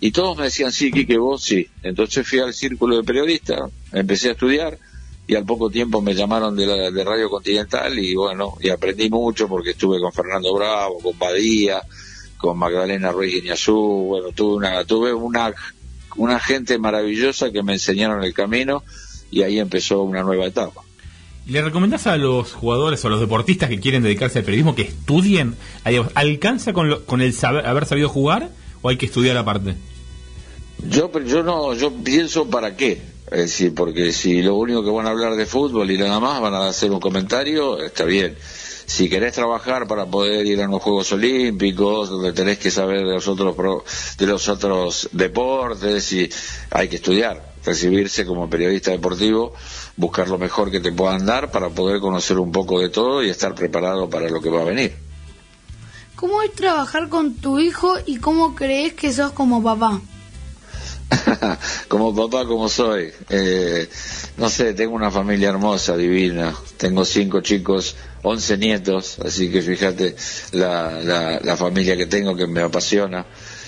y 0.00 0.10
todos 0.10 0.36
me 0.36 0.44
decían, 0.44 0.70
sí, 0.70 0.90
Quique, 0.90 1.16
vos 1.16 1.42
sí. 1.42 1.66
Entonces 1.82 2.28
fui 2.28 2.38
al 2.38 2.52
círculo 2.52 2.96
de 2.96 3.04
periodistas, 3.04 3.70
empecé 3.94 4.28
a 4.28 4.32
estudiar, 4.32 4.78
y 5.26 5.34
al 5.36 5.44
poco 5.44 5.70
tiempo 5.70 6.02
me 6.02 6.14
llamaron 6.14 6.54
de, 6.56 6.66
la, 6.66 6.90
de 6.90 7.04
Radio 7.04 7.30
Continental 7.30 7.98
y 7.98 8.14
bueno, 8.14 8.54
y 8.60 8.68
aprendí 8.68 9.08
mucho 9.08 9.48
porque 9.48 9.70
estuve 9.70 9.98
con 10.00 10.12
Fernando 10.12 10.52
Bravo, 10.54 10.98
con 11.00 11.18
Badía, 11.18 11.80
con 12.36 12.58
Magdalena 12.58 13.10
Ruiz 13.10 13.32
Guiñazú, 13.40 13.74
bueno, 14.08 14.32
tuve 14.32 14.56
una, 14.56 14.84
tuve 14.84 15.14
una, 15.14 15.52
una 16.16 16.38
gente 16.38 16.78
maravillosa 16.78 17.50
que 17.50 17.62
me 17.62 17.72
enseñaron 17.72 18.22
el 18.22 18.34
camino 18.34 18.82
y 19.30 19.42
ahí 19.42 19.58
empezó 19.58 20.02
una 20.02 20.22
nueva 20.22 20.44
etapa. 20.46 20.82
¿Le 21.46 21.60
recomendás 21.62 22.06
a 22.06 22.16
los 22.16 22.52
jugadores 22.52 23.02
o 23.04 23.08
a 23.08 23.10
los 23.10 23.20
deportistas 23.20 23.68
que 23.68 23.78
quieren 23.80 24.02
dedicarse 24.02 24.38
al 24.38 24.44
periodismo 24.44 24.74
que 24.74 24.82
estudien? 24.82 25.56
¿Alcanza 26.14 26.72
con, 26.72 26.88
lo- 26.88 27.04
con 27.06 27.20
el 27.22 27.32
saber- 27.32 27.66
haber 27.66 27.86
sabido 27.86 28.08
jugar 28.08 28.50
o 28.82 28.88
hay 28.90 28.96
que 28.98 29.06
estudiar 29.06 29.36
aparte? 29.38 29.74
Yo, 30.88 31.10
pero 31.10 31.24
yo 31.26 31.42
no, 31.42 31.74
yo 31.74 31.90
pienso 31.92 32.48
para 32.48 32.76
qué. 32.76 33.00
Es 33.34 33.62
porque 33.74 34.12
si 34.12 34.42
lo 34.42 34.54
único 34.54 34.84
que 34.84 34.90
van 34.90 35.06
a 35.06 35.10
hablar 35.10 35.34
de 35.34 35.44
fútbol 35.44 35.90
y 35.90 35.98
nada 35.98 36.20
más 36.20 36.40
van 36.40 36.54
a 36.54 36.68
hacer 36.68 36.90
un 36.92 37.00
comentario, 37.00 37.80
está 37.82 38.04
bien. 38.04 38.36
Si 38.86 39.08
querés 39.08 39.32
trabajar 39.32 39.88
para 39.88 40.06
poder 40.06 40.46
ir 40.46 40.60
a 40.62 40.68
los 40.68 40.80
Juegos 40.82 41.10
Olímpicos, 41.12 42.10
donde 42.10 42.32
tenés 42.32 42.58
que 42.58 42.70
saber 42.70 42.98
de 43.06 43.14
los 43.14 43.26
otros 43.26 43.56
pro- 43.56 43.84
de 44.18 44.26
los 44.26 44.46
otros 44.48 45.08
deportes, 45.12 46.12
y 46.12 46.30
hay 46.70 46.88
que 46.88 46.96
estudiar, 46.96 47.54
recibirse 47.64 48.24
como 48.26 48.48
periodista 48.48 48.90
deportivo, 48.92 49.54
buscar 49.96 50.28
lo 50.28 50.38
mejor 50.38 50.70
que 50.70 50.80
te 50.80 50.92
puedan 50.92 51.24
dar 51.26 51.50
para 51.50 51.70
poder 51.70 51.98
conocer 52.00 52.38
un 52.38 52.52
poco 52.52 52.78
de 52.78 52.90
todo 52.90 53.24
y 53.24 53.30
estar 53.30 53.54
preparado 53.54 54.08
para 54.08 54.28
lo 54.28 54.40
que 54.40 54.50
va 54.50 54.60
a 54.60 54.64
venir. 54.64 54.94
¿Cómo 56.14 56.40
es 56.42 56.52
trabajar 56.52 57.08
con 57.08 57.34
tu 57.34 57.58
hijo 57.58 57.94
y 58.06 58.18
cómo 58.18 58.54
crees 58.54 58.92
que 58.94 59.12
sos 59.12 59.32
como 59.32 59.62
papá? 59.62 60.00
como 61.88 62.14
papá 62.14 62.46
como 62.46 62.68
soy. 62.68 63.12
Eh, 63.28 63.88
no 64.36 64.48
sé, 64.48 64.74
tengo 64.74 64.94
una 64.94 65.10
familia 65.10 65.50
hermosa, 65.50 65.96
divina. 65.96 66.54
Tengo 66.76 67.04
cinco 67.04 67.40
chicos, 67.40 67.96
once 68.22 68.56
nietos, 68.58 69.18
así 69.20 69.50
que 69.50 69.62
fíjate 69.62 70.16
la, 70.52 71.00
la, 71.02 71.40
la 71.40 71.56
familia 71.56 71.96
que 71.96 72.06
tengo 72.06 72.36
que 72.36 72.46
me 72.46 72.62
apasiona. 72.62 73.26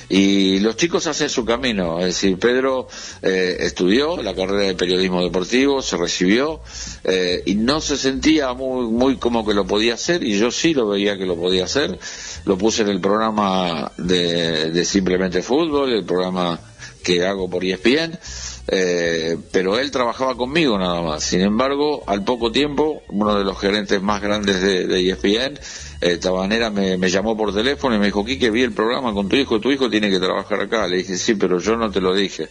Y 0.09 0.61
los 0.61 0.77
chicos 0.77 1.07
hacen 1.09 1.29
su 1.29 1.45
camino, 1.45 1.99
es 1.99 2.07
decir, 2.07 2.39
Pedro 2.39 2.87
eh, 3.23 3.57
estudió 3.61 4.23
la 4.23 4.35
carrera 4.35 4.63
de 4.63 4.75
periodismo 4.75 5.21
deportivo, 5.21 5.83
se 5.83 5.97
recibió 5.97 6.61
eh, 7.03 7.43
y 7.45 7.57
no 7.57 7.81
se 7.81 7.97
sentía 7.97 8.53
muy, 8.55 8.87
muy 8.87 9.17
como 9.17 9.45
que 9.45 9.53
lo 9.53 9.67
podía 9.67 9.95
hacer 9.95 10.23
y 10.23 10.39
yo 10.39 10.53
sí 10.53 10.75
lo 10.75 10.87
veía 10.87 11.19
que 11.19 11.27
lo 11.27 11.35
podía 11.35 11.65
hacer. 11.65 11.99
Lo 12.45 12.57
puse 12.57 12.83
en 12.83 12.89
el 12.89 13.01
programa 13.01 13.91
de, 13.97 14.71
de 14.71 14.85
Simplemente 14.85 15.43
Fútbol, 15.43 15.93
el 15.93 16.05
programa 16.05 16.61
que 17.07 17.25
hago 17.25 17.49
por 17.49 17.65
ESPN, 17.65 18.19
eh, 18.67 19.37
pero 19.53 19.79
él 19.79 19.93
trabajaba 19.93 20.37
conmigo 20.37 20.77
nada 20.77 21.01
más. 21.03 21.23
Sin 21.23 21.41
embargo, 21.41 22.03
al 22.09 22.25
poco 22.25 22.51
tiempo, 22.51 23.01
uno 23.11 23.39
de 23.39 23.45
los 23.45 23.57
gerentes 23.61 24.03
más 24.03 24.21
grandes 24.21 24.61
de, 24.61 24.89
de 24.89 25.09
ESPN, 25.11 25.57
eh, 26.01 26.17
Tabanera, 26.17 26.71
me, 26.71 26.97
me 26.99 27.09
llamó 27.09 27.37
por 27.37 27.55
teléfono 27.55 27.95
y 27.95 27.99
me 28.01 28.07
dijo, 28.07 28.25
Quique, 28.25 28.51
vi 28.51 28.63
el 28.63 28.73
programa 28.73 29.13
con 29.13 29.29
tu 29.29 29.37
hijo, 29.37 29.61
tu 29.61 29.71
hijo 29.71 29.89
tiene 29.89 30.11
que 30.11 30.19
trabajar 30.19 30.61
acá. 30.63 30.89
Le 30.89 30.97
dije, 30.97 31.17
sí, 31.17 31.37
pero 31.37 31.61
yo 31.61 31.77
no 31.77 31.93
te 31.93 32.01
lo 32.01 32.13
dije. 32.13 32.49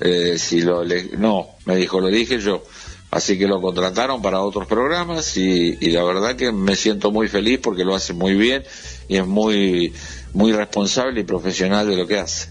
Eh, 0.00 0.34
si 0.36 0.62
lo, 0.62 0.82
le- 0.82 1.10
no, 1.16 1.46
me 1.64 1.76
dijo, 1.76 2.00
lo 2.00 2.08
dije 2.08 2.40
yo. 2.40 2.64
Así 3.12 3.38
que 3.38 3.46
lo 3.46 3.60
contrataron 3.60 4.20
para 4.20 4.40
otros 4.40 4.66
programas 4.66 5.36
y, 5.36 5.76
y 5.80 5.90
la 5.90 6.02
verdad 6.02 6.34
que 6.34 6.50
me 6.50 6.74
siento 6.74 7.12
muy 7.12 7.28
feliz 7.28 7.60
porque 7.62 7.84
lo 7.84 7.94
hace 7.94 8.14
muy 8.14 8.34
bien 8.34 8.64
y 9.06 9.18
es 9.18 9.26
muy, 9.26 9.92
muy 10.32 10.50
responsable 10.52 11.20
y 11.20 11.24
profesional 11.24 11.86
de 11.88 11.96
lo 11.96 12.06
que 12.08 12.18
hace. 12.18 12.48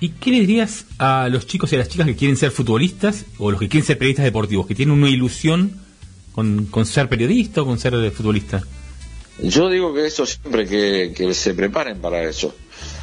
¿Y 0.00 0.10
qué 0.10 0.30
le 0.30 0.40
dirías 0.40 0.84
a 0.98 1.28
los 1.30 1.46
chicos 1.46 1.72
y 1.72 1.76
a 1.76 1.78
las 1.78 1.88
chicas 1.88 2.06
que 2.06 2.14
quieren 2.14 2.36
ser 2.36 2.50
futbolistas 2.50 3.24
o 3.38 3.50
los 3.50 3.58
que 3.58 3.68
quieren 3.68 3.86
ser 3.86 3.98
periodistas 3.98 4.24
deportivos, 4.24 4.66
que 4.66 4.74
tienen 4.74 4.96
una 4.96 5.10
ilusión 5.10 5.72
con, 6.32 6.66
con 6.66 6.86
ser 6.86 7.08
periodista 7.08 7.62
o 7.62 7.66
con 7.66 7.78
ser 7.78 8.10
futbolista? 8.12 8.62
Yo 9.42 9.68
digo 9.68 9.94
que 9.94 10.06
eso 10.06 10.26
siempre 10.26 10.66
que, 10.66 11.12
que 11.16 11.34
se 11.34 11.54
preparen 11.54 11.98
para 11.98 12.22
eso. 12.22 12.54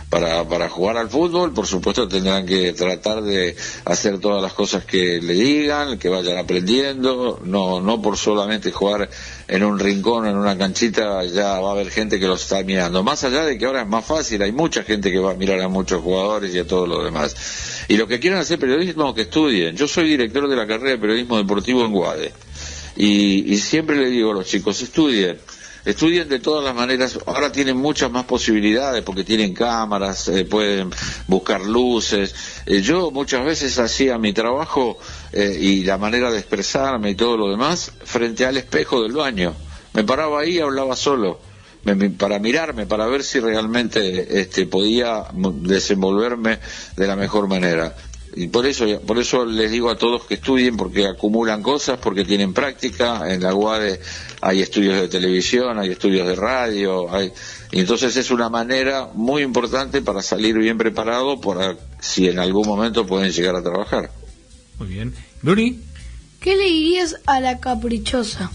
Para, 0.09 0.47
para 0.47 0.69
jugar 0.69 0.97
al 0.97 1.09
fútbol, 1.09 1.51
por 1.51 1.65
supuesto, 1.65 2.07
tendrán 2.07 2.45
que 2.45 2.73
tratar 2.73 3.21
de 3.23 3.55
hacer 3.85 4.19
todas 4.19 4.41
las 4.41 4.53
cosas 4.53 4.85
que 4.85 5.19
le 5.21 5.33
digan, 5.33 5.97
que 5.97 6.09
vayan 6.09 6.37
aprendiendo, 6.37 7.41
no, 7.43 7.81
no 7.81 8.01
por 8.01 8.15
solamente 8.15 8.71
jugar 8.71 9.09
en 9.47 9.63
un 9.63 9.79
rincón, 9.79 10.27
en 10.27 10.37
una 10.37 10.57
canchita, 10.57 11.23
ya 11.25 11.59
va 11.59 11.69
a 11.69 11.71
haber 11.71 11.89
gente 11.89 12.19
que 12.19 12.27
los 12.27 12.43
está 12.43 12.63
mirando. 12.63 13.03
Más 13.03 13.23
allá 13.23 13.43
de 13.43 13.57
que 13.57 13.65
ahora 13.65 13.81
es 13.81 13.87
más 13.87 14.05
fácil, 14.05 14.41
hay 14.41 14.51
mucha 14.51 14.83
gente 14.83 15.11
que 15.11 15.19
va 15.19 15.31
a 15.31 15.35
mirar 15.35 15.59
a 15.61 15.67
muchos 15.67 16.01
jugadores 16.01 16.53
y 16.53 16.59
a 16.59 16.67
todo 16.67 16.87
lo 16.87 17.03
demás. 17.03 17.85
Y 17.87 17.97
los 17.97 18.07
que 18.07 18.19
quieran 18.19 18.39
hacer 18.39 18.59
periodismo, 18.59 19.13
que 19.13 19.23
estudien. 19.23 19.75
Yo 19.75 19.87
soy 19.87 20.07
director 20.09 20.47
de 20.47 20.55
la 20.55 20.65
carrera 20.65 20.91
de 20.91 20.97
periodismo 20.97 21.37
deportivo 21.37 21.85
en 21.85 21.91
Guade. 21.91 22.31
Y, 22.97 23.57
siempre 23.57 23.97
le 23.97 24.09
digo 24.09 24.31
a 24.31 24.35
los 24.35 24.47
chicos, 24.47 24.81
estudien. 24.81 25.37
Estudien 25.85 26.27
de 26.27 26.39
todas 26.39 26.65
las 26.65 26.73
maneras, 26.73 27.19
ahora 27.27 27.51
tienen 27.51 27.77
muchas 27.77 28.09
más 28.09 28.25
posibilidades 28.25 29.03
porque 29.03 29.23
tienen 29.23 29.53
cámaras, 29.53 30.27
eh, 30.29 30.43
pueden 30.43 30.89
buscar 31.27 31.61
luces. 31.61 32.33
Eh, 32.65 32.81
yo 32.81 33.11
muchas 33.11 33.45
veces 33.45 33.77
hacía 33.77 34.17
mi 34.17 34.33
trabajo 34.33 34.97
eh, 35.31 35.55
y 35.61 35.83
la 35.83 35.99
manera 35.99 36.31
de 36.31 36.39
expresarme 36.39 37.11
y 37.11 37.15
todo 37.15 37.37
lo 37.37 37.51
demás 37.51 37.91
frente 38.03 38.47
al 38.47 38.57
espejo 38.57 39.03
del 39.03 39.11
baño. 39.11 39.53
Me 39.93 40.03
paraba 40.03 40.41
ahí 40.41 40.57
y 40.57 40.59
hablaba 40.59 40.95
solo 40.95 41.39
para 42.17 42.39
mirarme, 42.39 42.87
para 42.87 43.05
ver 43.05 43.23
si 43.23 43.39
realmente 43.39 44.39
este, 44.41 44.65
podía 44.65 45.25
desenvolverme 45.33 46.57
de 46.97 47.07
la 47.07 47.15
mejor 47.15 47.47
manera. 47.47 47.95
Y 48.35 48.47
por 48.47 48.65
eso, 48.65 48.85
por 49.01 49.17
eso 49.17 49.45
les 49.45 49.71
digo 49.71 49.89
a 49.89 49.97
todos 49.97 50.25
que 50.25 50.35
estudien, 50.35 50.75
porque 50.75 51.07
acumulan 51.07 51.61
cosas, 51.63 51.97
porque 51.99 52.25
tienen 52.25 52.53
práctica. 52.53 53.31
En 53.33 53.41
la 53.41 53.55
UADE 53.55 53.99
hay 54.41 54.61
estudios 54.61 54.99
de 54.99 55.07
televisión, 55.07 55.79
hay 55.79 55.91
estudios 55.91 56.27
de 56.27 56.35
radio, 56.35 57.13
hay... 57.13 57.31
y 57.71 57.79
entonces 57.79 58.15
es 58.17 58.31
una 58.31 58.49
manera 58.49 59.09
muy 59.13 59.41
importante 59.41 60.01
para 60.01 60.21
salir 60.21 60.57
bien 60.57 60.77
preparado 60.77 61.39
para 61.39 61.77
si 62.01 62.27
en 62.27 62.39
algún 62.39 62.67
momento 62.67 63.05
pueden 63.05 63.31
llegar 63.31 63.55
a 63.55 63.63
trabajar. 63.63 64.11
Muy 64.77 64.89
bien. 64.89 65.13
Bruni, 65.41 65.79
¿Qué 66.45 66.55
le 66.55 66.65
dirías 66.65 67.15
a 67.25 67.39
la 67.39 67.59
caprichosa? 67.59 68.51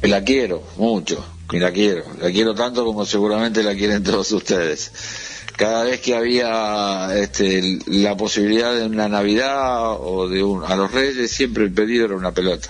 La 0.00 0.24
quiero 0.24 0.62
mucho, 0.78 1.22
que 1.46 1.60
la 1.60 1.70
quiero, 1.70 2.04
la 2.22 2.30
quiero 2.30 2.54
tanto 2.54 2.86
como 2.86 3.04
seguramente 3.04 3.62
la 3.62 3.74
quieren 3.74 4.02
todos 4.02 4.32
ustedes. 4.32 4.92
Cada 5.56 5.84
vez 5.84 6.00
que 6.00 6.14
había 6.14 7.08
este, 7.16 7.78
la 7.86 8.16
posibilidad 8.16 8.74
de 8.74 8.84
una 8.84 9.08
Navidad 9.08 9.92
o 9.98 10.28
de 10.28 10.42
un, 10.42 10.62
a 10.64 10.76
los 10.76 10.92
Reyes, 10.92 11.30
siempre 11.30 11.64
el 11.64 11.72
pedido 11.72 12.04
era 12.04 12.16
una 12.16 12.32
pelota. 12.32 12.68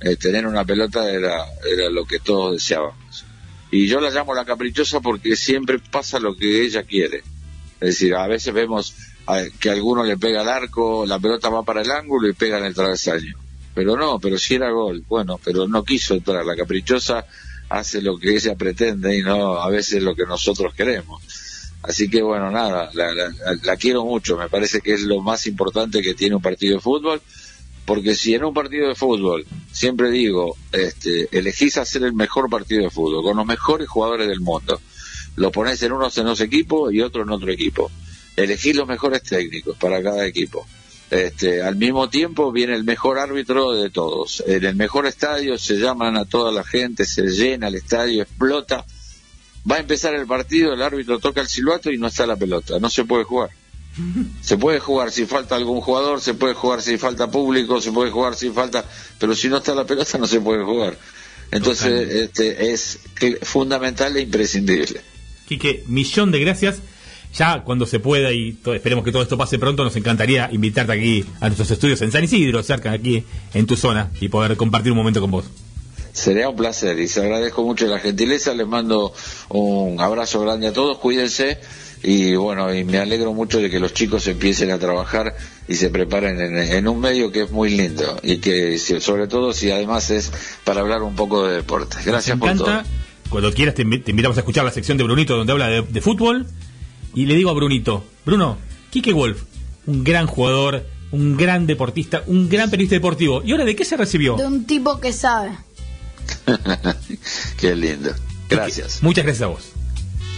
Eh, 0.00 0.16
tener 0.16 0.46
una 0.46 0.64
pelota 0.64 1.08
era, 1.10 1.44
era 1.64 1.88
lo 1.90 2.04
que 2.04 2.18
todos 2.18 2.54
deseábamos. 2.54 3.24
Y 3.70 3.86
yo 3.86 4.00
la 4.00 4.10
llamo 4.10 4.34
la 4.34 4.44
caprichosa 4.44 5.00
porque 5.00 5.36
siempre 5.36 5.78
pasa 5.78 6.18
lo 6.18 6.36
que 6.36 6.62
ella 6.62 6.82
quiere. 6.82 7.18
Es 7.80 7.90
decir, 7.90 8.14
a 8.14 8.26
veces 8.26 8.52
vemos 8.52 8.94
que 9.60 9.70
alguno 9.70 10.04
le 10.04 10.16
pega 10.16 10.40
al 10.40 10.48
arco, 10.48 11.06
la 11.06 11.18
pelota 11.18 11.50
va 11.50 11.62
para 11.62 11.82
el 11.82 11.90
ángulo 11.90 12.28
y 12.28 12.32
pega 12.32 12.58
en 12.58 12.64
el 12.64 12.74
travesaño. 12.74 13.36
Pero 13.74 13.96
no, 13.96 14.18
pero 14.18 14.38
si 14.38 14.54
era 14.54 14.70
gol. 14.70 15.04
Bueno, 15.06 15.38
pero 15.44 15.68
no 15.68 15.84
quiso 15.84 16.14
entrar. 16.14 16.44
La 16.44 16.56
caprichosa 16.56 17.26
hace 17.68 18.02
lo 18.02 18.18
que 18.18 18.34
ella 18.34 18.56
pretende 18.56 19.16
y 19.16 19.22
no 19.22 19.58
a 19.58 19.68
veces 19.68 20.02
lo 20.02 20.16
que 20.16 20.24
nosotros 20.24 20.74
queremos. 20.74 21.22
Así 21.88 22.10
que 22.10 22.20
bueno, 22.22 22.50
nada, 22.50 22.90
la, 22.92 23.14
la- 23.14 23.32
la- 23.62 23.76
quiero 23.76 24.04
mucho. 24.04 24.36
Me 24.36 24.48
parece 24.50 24.80
que 24.82 24.92
es 24.92 25.00
lo 25.02 25.20
más 25.22 25.46
importante 25.46 26.02
que 26.02 26.12
tiene 26.14 26.36
un 26.36 26.42
partido 26.42 26.74
de 26.76 26.80
fútbol. 26.82 27.20
Porque 27.86 28.14
si 28.14 28.34
en 28.34 28.44
un 28.44 28.52
partido 28.52 28.86
de 28.88 28.94
fútbol, 28.94 29.46
siempre 29.72 30.10
digo, 30.10 30.54
este, 30.72 31.26
elegís 31.32 31.78
hacer 31.78 32.02
el 32.02 32.12
mejor 32.12 32.50
partido 32.50 32.82
de 32.82 32.90
fútbol, 32.90 33.22
con 33.24 33.38
los 33.38 33.46
mejores 33.46 33.88
jugadores 33.88 34.28
del 34.28 34.40
mundo, 34.40 34.78
lo 35.36 35.50
pones 35.50 35.82
en 35.82 35.92
unos 35.92 36.18
en 36.18 36.26
los 36.26 36.42
equipos 36.42 36.92
y 36.92 37.00
otro 37.00 37.22
en 37.22 37.30
otro 37.30 37.50
equipo. 37.50 37.90
Elegís 38.36 38.76
los 38.76 38.86
mejores 38.86 39.22
técnicos 39.22 39.74
para 39.78 40.02
cada 40.02 40.26
equipo. 40.26 40.66
Este, 41.10 41.62
al 41.62 41.76
mismo 41.76 42.10
tiempo 42.10 42.52
viene 42.52 42.74
el 42.74 42.84
mejor 42.84 43.18
árbitro 43.18 43.72
de 43.72 43.88
todos. 43.88 44.44
En 44.46 44.66
el 44.66 44.76
mejor 44.76 45.06
estadio 45.06 45.56
se 45.56 45.76
llaman 45.78 46.18
a 46.18 46.26
toda 46.26 46.52
la 46.52 46.64
gente, 46.64 47.06
se 47.06 47.22
llena 47.22 47.68
el 47.68 47.76
estadio, 47.76 48.22
explota. 48.22 48.84
Va 49.70 49.76
a 49.76 49.80
empezar 49.80 50.14
el 50.14 50.26
partido, 50.26 50.72
el 50.72 50.82
árbitro 50.82 51.18
toca 51.18 51.40
el 51.40 51.48
silbato 51.48 51.90
y 51.90 51.98
no 51.98 52.06
está 52.06 52.26
la 52.26 52.36
pelota. 52.36 52.78
No 52.78 52.88
se 52.90 53.04
puede 53.04 53.24
jugar. 53.24 53.50
Se 54.42 54.56
puede 54.56 54.78
jugar 54.78 55.10
si 55.10 55.26
falta 55.26 55.56
algún 55.56 55.80
jugador, 55.80 56.20
se 56.20 56.34
puede 56.34 56.54
jugar 56.54 56.82
si 56.82 56.98
falta 56.98 57.30
público, 57.30 57.80
se 57.80 57.90
puede 57.90 58.10
jugar 58.10 58.36
si 58.36 58.50
falta, 58.50 58.84
pero 59.18 59.34
si 59.34 59.48
no 59.48 59.56
está 59.56 59.74
la 59.74 59.86
pelota 59.86 60.18
no 60.18 60.26
se 60.26 60.40
puede 60.40 60.62
jugar. 60.62 60.96
Entonces 61.50 62.14
este, 62.14 62.72
es 62.72 63.00
fundamental 63.42 64.16
e 64.16 64.20
imprescindible. 64.20 65.00
Quique, 65.46 65.84
millón 65.86 66.30
de 66.30 66.40
gracias. 66.40 66.80
Ya 67.34 67.62
cuando 67.62 67.86
se 67.86 68.00
pueda 68.00 68.32
y 68.32 68.56
esperemos 68.74 69.04
que 69.04 69.12
todo 69.12 69.22
esto 69.22 69.36
pase 69.36 69.58
pronto, 69.58 69.84
nos 69.84 69.96
encantaría 69.96 70.48
invitarte 70.50 70.92
aquí 70.92 71.24
a 71.40 71.46
nuestros 71.46 71.70
estudios 71.70 72.00
en 72.02 72.10
San 72.10 72.24
Isidro, 72.24 72.62
cerca 72.62 72.90
de 72.90 72.96
aquí, 72.96 73.24
en 73.52 73.66
tu 73.66 73.76
zona, 73.76 74.10
y 74.20 74.28
poder 74.28 74.56
compartir 74.56 74.92
un 74.92 74.98
momento 74.98 75.20
con 75.20 75.30
vos. 75.30 75.44
Sería 76.18 76.48
un 76.48 76.56
placer 76.56 76.98
y 76.98 77.08
se 77.08 77.20
agradezco 77.20 77.62
mucho 77.62 77.86
la 77.86 77.98
gentileza. 77.98 78.52
Les 78.54 78.66
mando 78.66 79.12
un 79.50 80.00
abrazo 80.00 80.40
grande 80.40 80.66
a 80.68 80.72
todos, 80.72 80.98
cuídense 80.98 81.58
y 82.02 82.34
bueno, 82.36 82.72
y 82.74 82.84
me 82.84 82.98
alegro 82.98 83.32
mucho 83.34 83.58
de 83.58 83.70
que 83.70 83.80
los 83.80 83.92
chicos 83.92 84.26
empiecen 84.28 84.70
a 84.70 84.78
trabajar 84.78 85.34
y 85.68 85.74
se 85.74 85.90
preparen 85.90 86.40
en, 86.40 86.56
en 86.56 86.88
un 86.88 87.00
medio 87.00 87.30
que 87.32 87.42
es 87.42 87.50
muy 87.50 87.70
lindo 87.70 88.18
y 88.22 88.38
que 88.38 88.78
sobre 88.78 89.26
todo 89.26 89.52
si 89.52 89.70
además 89.70 90.10
es 90.10 90.32
para 90.64 90.80
hablar 90.80 91.02
un 91.02 91.14
poco 91.16 91.46
de 91.46 91.56
deporte. 91.56 91.96
Gracias 92.04 92.36
Me 92.36 92.40
por 92.46 92.56
todo. 92.56 92.68
encanta. 92.70 92.90
Cuando 93.30 93.52
quieras 93.52 93.74
te 93.74 93.82
invitamos 93.82 94.36
a 94.36 94.40
escuchar 94.40 94.64
la 94.64 94.70
sección 94.70 94.96
de 94.98 95.04
Brunito 95.04 95.36
donde 95.36 95.52
habla 95.52 95.68
de, 95.68 95.82
de 95.82 96.00
fútbol. 96.00 96.46
Y 97.14 97.26
le 97.26 97.34
digo 97.34 97.50
a 97.50 97.52
Brunito, 97.54 98.04
Bruno, 98.24 98.58
Quique 98.90 99.12
Wolf, 99.12 99.42
un 99.86 100.04
gran 100.04 100.26
jugador, 100.26 100.84
un 101.10 101.36
gran 101.36 101.66
deportista, 101.66 102.22
un 102.26 102.48
gran 102.48 102.70
periodista 102.70 102.94
deportivo. 102.96 103.42
¿Y 103.44 103.52
ahora 103.52 103.64
de 103.64 103.74
qué 103.74 103.84
se 103.84 103.96
recibió? 103.96 104.36
De 104.36 104.46
un 104.46 104.64
tipo 104.66 105.00
que 105.00 105.12
sabe. 105.12 105.50
Qué 107.58 107.74
lindo. 107.74 108.10
Gracias. 108.48 109.02
Muchas 109.02 109.24
gracias 109.24 109.42
a 109.42 109.46
vos. 109.48 109.70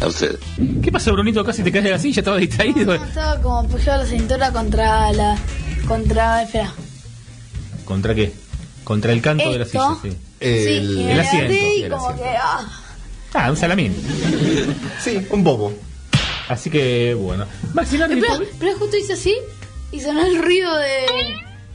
A 0.01 0.07
usted. 0.07 0.39
¿Qué 0.83 0.91
pasó, 0.91 1.13
Brunito? 1.13 1.45
Casi 1.45 1.63
te 1.63 1.71
caes 1.71 1.85
de 1.85 1.91
la 1.91 1.99
silla, 1.99 2.21
estaba 2.21 2.39
distraído. 2.39 2.95
Estaba 2.95 3.41
como 3.41 3.59
apoyado 3.61 4.03
la 4.03 4.09
cintura 4.09 4.51
contra 4.53 5.13
la. 5.13 5.37
contra. 5.87 6.43
espera. 6.43 6.73
¿Contra 7.85 8.15
qué? 8.15 8.33
Contra 8.85 9.13
el 9.13 9.21
canto 9.21 9.51
de 9.53 9.59
la 9.59 9.65
silla, 9.67 9.97
sí. 10.03 10.11
sí, 10.11 10.17
el 10.41 11.21
asiento. 11.21 11.53
levanté 11.53 11.77
y 11.77 11.83
el 11.83 11.91
como 11.93 12.09
asiento. 12.09 12.25
que. 12.25 12.37
ah. 12.37 12.83
Ah, 13.35 13.51
un 13.51 13.57
salamín. 13.57 13.95
Sí, 15.05 15.25
un 15.31 15.45
bobo. 15.45 15.73
Así 16.49 16.69
que, 16.71 17.15
bueno. 17.15 17.47
Maxi 17.75 17.97
Larry, 17.97 18.21
Pero, 18.21 18.41
pero 18.59 18.77
justo 18.79 18.97
hice 18.97 19.13
así 19.13 19.37
y 19.93 20.01
sonó 20.01 20.25
el 20.27 20.43
ruido 20.43 20.77
de. 20.79 21.07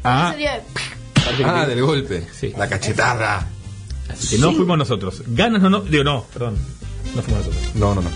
Ah. 0.03 0.31
Sería- 0.33 0.61
Ah, 1.45 1.65
del 1.65 1.81
golpe. 1.81 2.27
La 2.57 2.67
cachetada. 2.67 3.47
Así 4.09 4.35
que 4.35 4.41
no 4.41 4.53
fuimos 4.53 4.77
nosotros. 4.77 5.23
Ganas 5.27 5.61
no, 5.61 5.69
no. 5.69 5.81
Digo, 5.81 6.03
no, 6.03 6.25
perdón. 6.33 6.57
No 7.15 7.21
fuimos 7.21 7.45
nosotros. 7.45 7.75
No, 7.75 7.95
no, 7.95 8.01
no. 8.01 8.09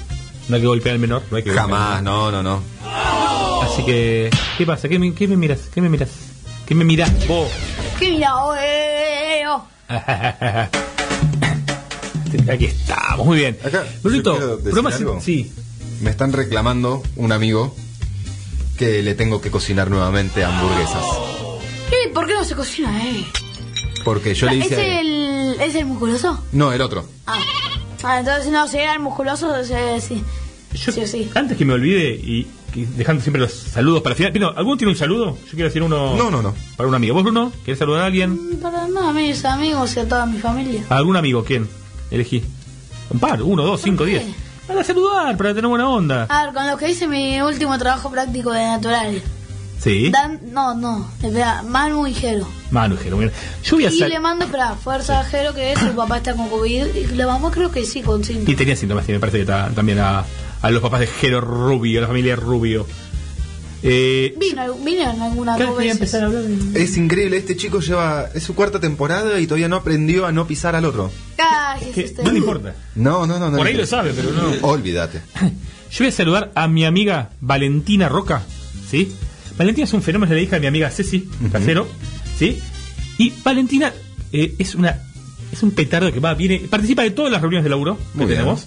No 0.47 0.55
hay 0.55 0.61
que 0.61 0.67
golpear 0.67 0.93
al 0.95 0.99
menor. 0.99 1.21
No 1.29 1.37
hay 1.37 1.43
que 1.43 1.51
Jamás, 1.51 2.01
no, 2.03 2.31
no, 2.31 2.41
no. 2.43 2.61
Así 3.63 3.83
que, 3.85 4.29
¿qué 4.57 4.65
pasa? 4.65 4.87
¿Qué 4.89 4.97
me, 4.99 5.13
qué 5.13 5.27
me 5.27 5.37
miras? 5.37 5.61
¿Qué 5.73 5.81
me 5.81 5.89
miras? 5.89 6.09
¿Qué 6.65 6.75
me 6.75 6.83
mirás 6.85 7.11
vos? 7.27 7.49
¿Qué 7.99 8.11
mira? 8.11 8.35
Oh, 8.37 8.55
eh, 8.55 9.43
oh. 9.47 9.65
Aquí 12.51 12.65
estamos, 12.65 13.25
muy 13.25 13.37
bien. 13.39 13.57
Acá, 13.63 13.85
Brunito, 14.03 14.59
bromas- 14.63 14.95
algo. 14.95 15.19
sí. 15.21 15.51
Me 16.01 16.11
están 16.11 16.31
reclamando 16.31 17.03
un 17.15 17.31
amigo 17.31 17.75
que 18.77 19.01
le 19.03 19.15
tengo 19.15 19.41
que 19.41 19.51
cocinar 19.51 19.89
nuevamente 19.89 20.43
hamburguesas. 20.45 21.03
Eh, 21.91 22.09
¿Por 22.13 22.27
qué 22.27 22.33
no 22.33 22.43
se 22.45 22.55
cocina, 22.55 23.03
eh? 23.05 23.25
Porque 24.05 24.33
yo 24.33 24.47
le 24.47 24.59
¿Es 24.59 24.65
hice. 24.67 24.99
el, 25.01 25.28
¿Es 25.59 25.75
el 25.75 25.85
musculoso? 25.85 26.43
No, 26.51 26.71
el 26.71 26.81
otro. 26.81 27.05
Ah. 27.27 27.37
Ah, 28.03 28.19
entonces 28.19 28.51
no, 28.51 28.67
si 28.67 28.77
era 28.77 28.93
el 28.93 28.99
musculoso, 28.99 29.55
eh, 29.57 29.99
sí. 30.01 30.23
sí 30.73 31.01
o 31.01 31.07
sí. 31.07 31.29
Antes 31.35 31.57
que 31.57 31.65
me 31.65 31.73
olvide 31.73 32.11
y 32.11 32.47
que- 32.73 32.85
dejando 32.95 33.21
siempre 33.21 33.41
los 33.41 33.51
saludos 33.51 34.01
para 34.01 34.13
el 34.13 34.17
final. 34.17 34.31
Pino, 34.31 34.53
¿alguno 34.55 34.77
tiene 34.77 34.91
un 34.93 34.97
saludo? 34.97 35.37
Yo 35.45 35.51
quiero 35.51 35.65
decir 35.65 35.83
uno. 35.83 36.15
No, 36.15 36.31
no, 36.31 36.41
no. 36.41 36.53
Para 36.77 36.87
un 36.87 36.95
amigo. 36.95 37.13
¿Vos, 37.15 37.23
Bruno? 37.23 37.51
¿Quieres 37.65 37.77
saludar 37.79 38.03
a 38.03 38.05
alguien? 38.05 38.57
Para 38.61 38.87
nada, 38.87 39.09
a 39.09 39.13
mis 39.13 39.43
amigos 39.43 39.95
y 39.97 39.99
a 39.99 40.07
toda 40.07 40.25
mi 40.25 40.39
familia. 40.39 40.83
¿A 40.89 40.95
algún 40.97 41.17
amigo? 41.17 41.43
¿Quién? 41.43 41.67
Elegí. 42.09 42.41
Un 43.09 43.19
par, 43.19 43.41
uno, 43.41 43.63
dos, 43.63 43.81
cinco, 43.81 44.05
diez. 44.05 44.23
Para 44.65 44.83
saludar, 44.83 45.35
para 45.35 45.53
tener 45.53 45.67
buena 45.67 45.89
onda. 45.89 46.25
A 46.29 46.45
ver, 46.45 46.53
con 46.53 46.67
lo 46.67 46.77
que 46.77 46.89
hice 46.89 47.07
mi 47.07 47.41
último 47.41 47.77
trabajo 47.79 48.09
práctico 48.11 48.51
de 48.51 48.63
natural. 48.63 49.21
Sí. 49.81 50.09
Dan, 50.09 50.39
no, 50.51 50.75
no, 50.75 51.09
espera, 51.21 51.61
Manu 51.63 52.05
y 52.05 52.13
Jero. 52.13 52.47
Manu, 52.71 52.97
Jero, 52.97 53.15
mira. 53.17 53.31
Yo 53.63 53.77
voy 53.77 53.85
a 53.85 53.89
Y 53.89 53.97
le 53.99 54.19
mando, 54.19 54.43
espera, 54.45 54.75
fuerza 54.75 55.21
a 55.21 55.23
Jero 55.23 55.53
que 55.53 55.73
su 55.77 55.95
papá 55.95 56.17
está 56.17 56.33
con 56.35 56.49
COVID 56.49 56.85
y 56.95 57.07
la 57.15 57.27
mamá 57.27 57.49
creo 57.49 57.71
que 57.71 57.85
sí, 57.85 58.01
con 58.01 58.19
Y 58.21 58.23
síntomas. 58.25 58.57
tenía 58.57 58.75
síntomas, 58.75 59.05
sí, 59.05 59.13
me 59.13 59.19
parece 59.19 59.39
que 59.39 59.45
ta- 59.45 59.69
también 59.73 59.99
a, 59.99 60.25
a 60.61 60.69
los 60.71 60.81
papás 60.81 60.99
de 60.99 61.07
Jero 61.07 61.39
Rubio, 61.39 61.99
a 61.99 62.01
la 62.01 62.07
familia 62.07 62.35
Rubio. 62.35 62.85
Eh, 63.81 64.35
Vino, 64.37 64.55
Claro, 64.55 64.73
dos 64.73 65.77
quería 65.77 65.77
veces. 65.77 65.91
empezar 65.93 66.23
a 66.23 66.25
hablar 66.25 66.43
de- 66.43 66.83
Es 66.83 66.97
increíble, 66.97 67.37
este 67.37 67.55
chico 67.55 67.79
lleva. 67.79 68.27
Es 68.33 68.43
su 68.43 68.53
cuarta 68.53 68.81
temporada 68.81 69.39
y 69.39 69.47
todavía 69.47 69.69
no 69.69 69.77
aprendió 69.77 70.25
a 70.25 70.33
no 70.33 70.45
pisar 70.45 70.75
al 70.75 70.83
otro. 70.83 71.09
Cállese 71.37 72.03
usted. 72.05 72.23
no 72.23 72.31
le 72.33 72.39
importa. 72.39 72.75
No, 72.95 73.25
no, 73.25 73.39
no. 73.39 73.49
no 73.49 73.57
Por 73.57 73.67
ahí 73.67 73.75
lo 73.75 73.85
sabe, 73.85 74.11
pero 74.13 74.31
no. 74.33 74.67
Olvídate. 74.67 75.21
Yo 75.91 75.99
voy 75.99 76.07
a 76.07 76.11
saludar 76.11 76.51
a 76.55 76.67
mi 76.67 76.83
amiga 76.83 77.29
Valentina 77.39 78.09
Roca, 78.09 78.43
¿sí? 78.91 79.15
Valentina 79.59 79.85
es 79.85 79.93
un 79.93 80.01
fenómeno, 80.01 80.31
es 80.31 80.35
la 80.37 80.41
hija 80.41 80.55
de 80.55 80.61
mi 80.61 80.67
amiga 80.67 80.89
Ceci 80.89 81.29
Casero, 81.51 81.87
¿sí? 82.39 82.59
Y 83.19 83.31
Valentina 83.43 83.93
eh, 84.33 84.55
es 84.57 84.73
una 84.73 85.03
es 85.51 85.61
un 85.63 85.71
petardo 85.71 86.11
que 86.13 86.19
va, 86.19 86.33
viene, 86.33 86.59
participa 86.69 87.01
de 87.03 87.11
todas 87.11 87.31
las 87.31 87.41
reuniones 87.41 87.63
de 87.65 87.69
laburo 87.69 87.97
que 87.97 88.03
Muy 88.19 88.25
bien. 88.27 88.39
tenemos. 88.39 88.65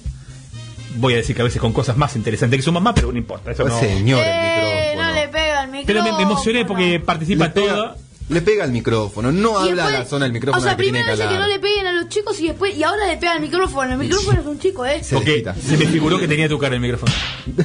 Voy 0.98 1.14
a 1.14 1.16
decir 1.16 1.34
que 1.34 1.40
a 1.42 1.44
veces 1.46 1.60
con 1.60 1.72
cosas 1.72 1.96
más 1.96 2.14
interesantes 2.16 2.58
que 2.58 2.62
su 2.62 2.70
mamá, 2.72 2.94
pero 2.94 3.10
no 3.10 3.16
importa, 3.18 3.50
eso 3.52 3.64
no. 3.66 3.80
Señor, 3.80 4.20
Eh, 4.22 4.92
no 4.96 5.12
le 5.14 5.28
pega 5.28 5.62
al 5.62 5.68
micrófono. 5.70 5.86
Pero 5.86 6.02
me, 6.04 6.12
me 6.12 6.22
emocioné 6.30 6.64
porque 6.66 7.00
participa 7.00 7.46
Le 7.46 7.50
pega- 7.54 7.74
toda. 7.74 7.96
Le 8.28 8.40
pega 8.42 8.64
al 8.64 8.72
micrófono, 8.72 9.32
no 9.32 9.64
Y 9.66 9.70
habla 9.70 9.86
a 9.86 9.90
la 9.90 10.04
zona 10.04 10.24
del 10.26 10.32
micrófono 10.32 10.60
O 10.60 10.64
sea, 10.64 10.76
que 10.76 10.84
tiene 10.84 10.98
primero 11.00 11.16
dice 11.16 11.28
que 11.28 11.38
no 11.40 11.48
le 11.48 11.58
peguen 11.58 11.86
a 11.86 11.92
los 11.92 12.08
chicos 12.08 12.38
y 12.40 12.48
después 12.48 12.76
y 12.76 12.82
ahora 12.82 13.06
le 13.06 13.16
pega 13.16 13.32
al 13.32 13.40
micrófono. 13.40 13.92
El 13.92 13.98
micrófono 13.98 14.40
es 14.40 14.46
un 14.46 14.58
chico, 14.58 14.84
¿eh? 14.86 15.00
Porque 15.10 15.44
se 15.66 15.76
me 15.76 15.86
figuró 15.86 16.18
que 16.18 16.28
tenía 16.28 16.48
tu 16.48 16.58
cara 16.58 16.74
el 16.74 16.80
micrófono. 16.80 17.12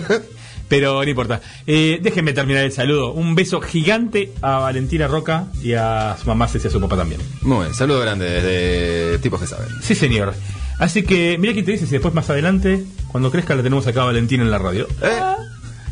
Pero 0.67 1.03
no 1.03 1.09
importa. 1.09 1.41
Eh, 1.65 1.99
déjenme 2.01 2.33
terminar 2.33 2.63
el 2.63 2.71
saludo. 2.71 3.13
Un 3.13 3.35
beso 3.35 3.61
gigante 3.61 4.33
a 4.41 4.59
Valentina 4.59 5.07
Roca 5.07 5.45
y 5.61 5.73
a 5.73 6.17
su 6.21 6.27
mamá 6.27 6.47
Ceci 6.47 6.67
y 6.67 6.69
a 6.69 6.71
su 6.71 6.81
papá 6.81 6.97
también. 6.97 7.21
Muy 7.41 7.61
bien, 7.61 7.73
saludo 7.73 8.01
grande 8.01 8.25
desde 8.25 9.19
tipos 9.19 9.39
que 9.39 9.47
saben. 9.47 9.69
Sí, 9.81 9.95
señor. 9.95 10.33
Así 10.79 11.03
que, 11.03 11.37
mira 11.39 11.53
quién 11.53 11.65
te 11.65 11.71
dice 11.71 11.85
si 11.85 11.93
después 11.93 12.13
más 12.13 12.29
adelante, 12.29 12.83
cuando 13.11 13.31
crezca, 13.31 13.55
la 13.55 13.63
tenemos 13.63 13.87
acá 13.87 14.03
a 14.03 14.05
Valentina 14.05 14.43
en 14.43 14.51
la 14.51 14.59
radio. 14.59 14.87
Ah, 15.01 15.37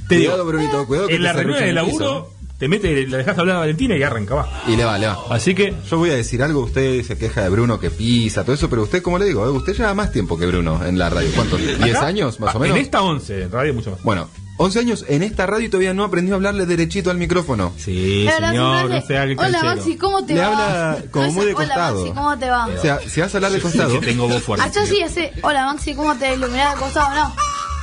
te 0.08 0.18
cuidado, 0.18 0.38
digo, 0.38 0.48
Brunito, 0.48 0.86
cuidado 0.86 1.08
que 1.08 1.16
en 1.16 1.24
la 1.24 1.34
reunión 1.34 1.58
serruchan 1.58 1.64
de 1.64 1.70
el 1.70 1.76
laburo, 1.76 2.34
te 2.60 2.68
mete, 2.68 3.08
la 3.08 3.18
dejas 3.18 3.38
hablar 3.38 3.56
a 3.56 3.60
Valentina 3.60 3.98
y 3.98 4.04
arranca, 4.04 4.36
va. 4.36 4.64
Y 4.68 4.76
le 4.76 4.86
va, 4.86 4.98
le 5.00 5.08
va. 5.08 5.18
Así 5.32 5.56
que. 5.56 5.74
Yo 5.90 5.98
voy 5.98 6.12
a 6.12 6.16
decir 6.16 6.44
algo, 6.44 6.62
usted 6.62 7.04
se 7.04 7.18
queja 7.18 7.42
de 7.42 7.50
Bruno 7.50 7.80
que 7.80 7.90
pisa, 7.90 8.44
todo 8.44 8.54
eso, 8.54 8.70
pero 8.70 8.84
usted, 8.84 9.02
como 9.02 9.18
le 9.18 9.26
digo, 9.26 9.46
eh, 9.46 9.50
usted 9.50 9.74
lleva 9.74 9.94
más 9.96 10.12
tiempo 10.12 10.38
que 10.38 10.46
Bruno 10.46 10.86
en 10.86 11.00
la 11.00 11.10
radio. 11.10 11.30
¿Cuántos? 11.34 11.60
¿10 11.60 11.96
Acá, 11.96 12.06
años, 12.06 12.40
más 12.40 12.54
o 12.54 12.60
menos? 12.60 12.78
En 12.78 12.84
esta 12.84 13.02
11, 13.02 13.44
en 13.44 13.52
radio 13.52 13.74
mucho 13.74 13.92
más. 13.92 14.04
Bueno, 14.04 14.30
11 14.58 14.80
años 14.80 15.06
en 15.10 15.22
esta 15.22 15.46
radio 15.46 15.66
y 15.66 15.70
todavía 15.70 15.94
no 15.94 16.04
aprendió 16.06 16.34
a 16.34 16.38
hablarle 16.38 16.66
derechito 16.66 17.12
al 17.12 17.18
micrófono. 17.18 17.74
Sí, 17.78 18.24
verdad, 18.26 18.50
señor, 18.52 18.90
no 18.90 18.96
hace, 18.96 19.08
sea 19.08 19.24
el 19.24 19.38
Hola. 19.38 19.64
Maxi, 19.64 19.98
¿cómo 19.98 20.26
te 20.26 20.34
Le 20.34 20.40
va? 20.40 20.92
habla 20.92 21.04
como 21.12 21.26
No 21.28 21.32
muy 21.34 21.46
de 21.46 21.52
dice, 21.52 21.64
Hola 21.64 21.74
costado. 21.74 22.00
Maxi, 22.00 22.14
¿cómo 22.16 22.38
te 22.40 22.50
va? 22.50 22.66
O 22.68 22.82
sea, 22.82 23.00
si 23.08 23.20
vas 23.22 23.34
a 23.34 23.38
hablar 23.38 23.52
de 23.52 23.60
costado. 23.60 24.00
que 24.00 24.06
tengo 24.06 24.28
voz 24.30 24.42
fuerte. 24.44 24.66
Ah, 24.66 24.72
yo 24.74 24.86
sí 24.86 25.02
hace, 25.02 25.34
hola 25.42 25.66
Maxi, 25.66 25.94
¿cómo 25.94 26.16
te 26.16 26.34
iluminás 26.34 26.74
de 26.76 26.80
costado? 26.82 27.14
No. 27.16 27.36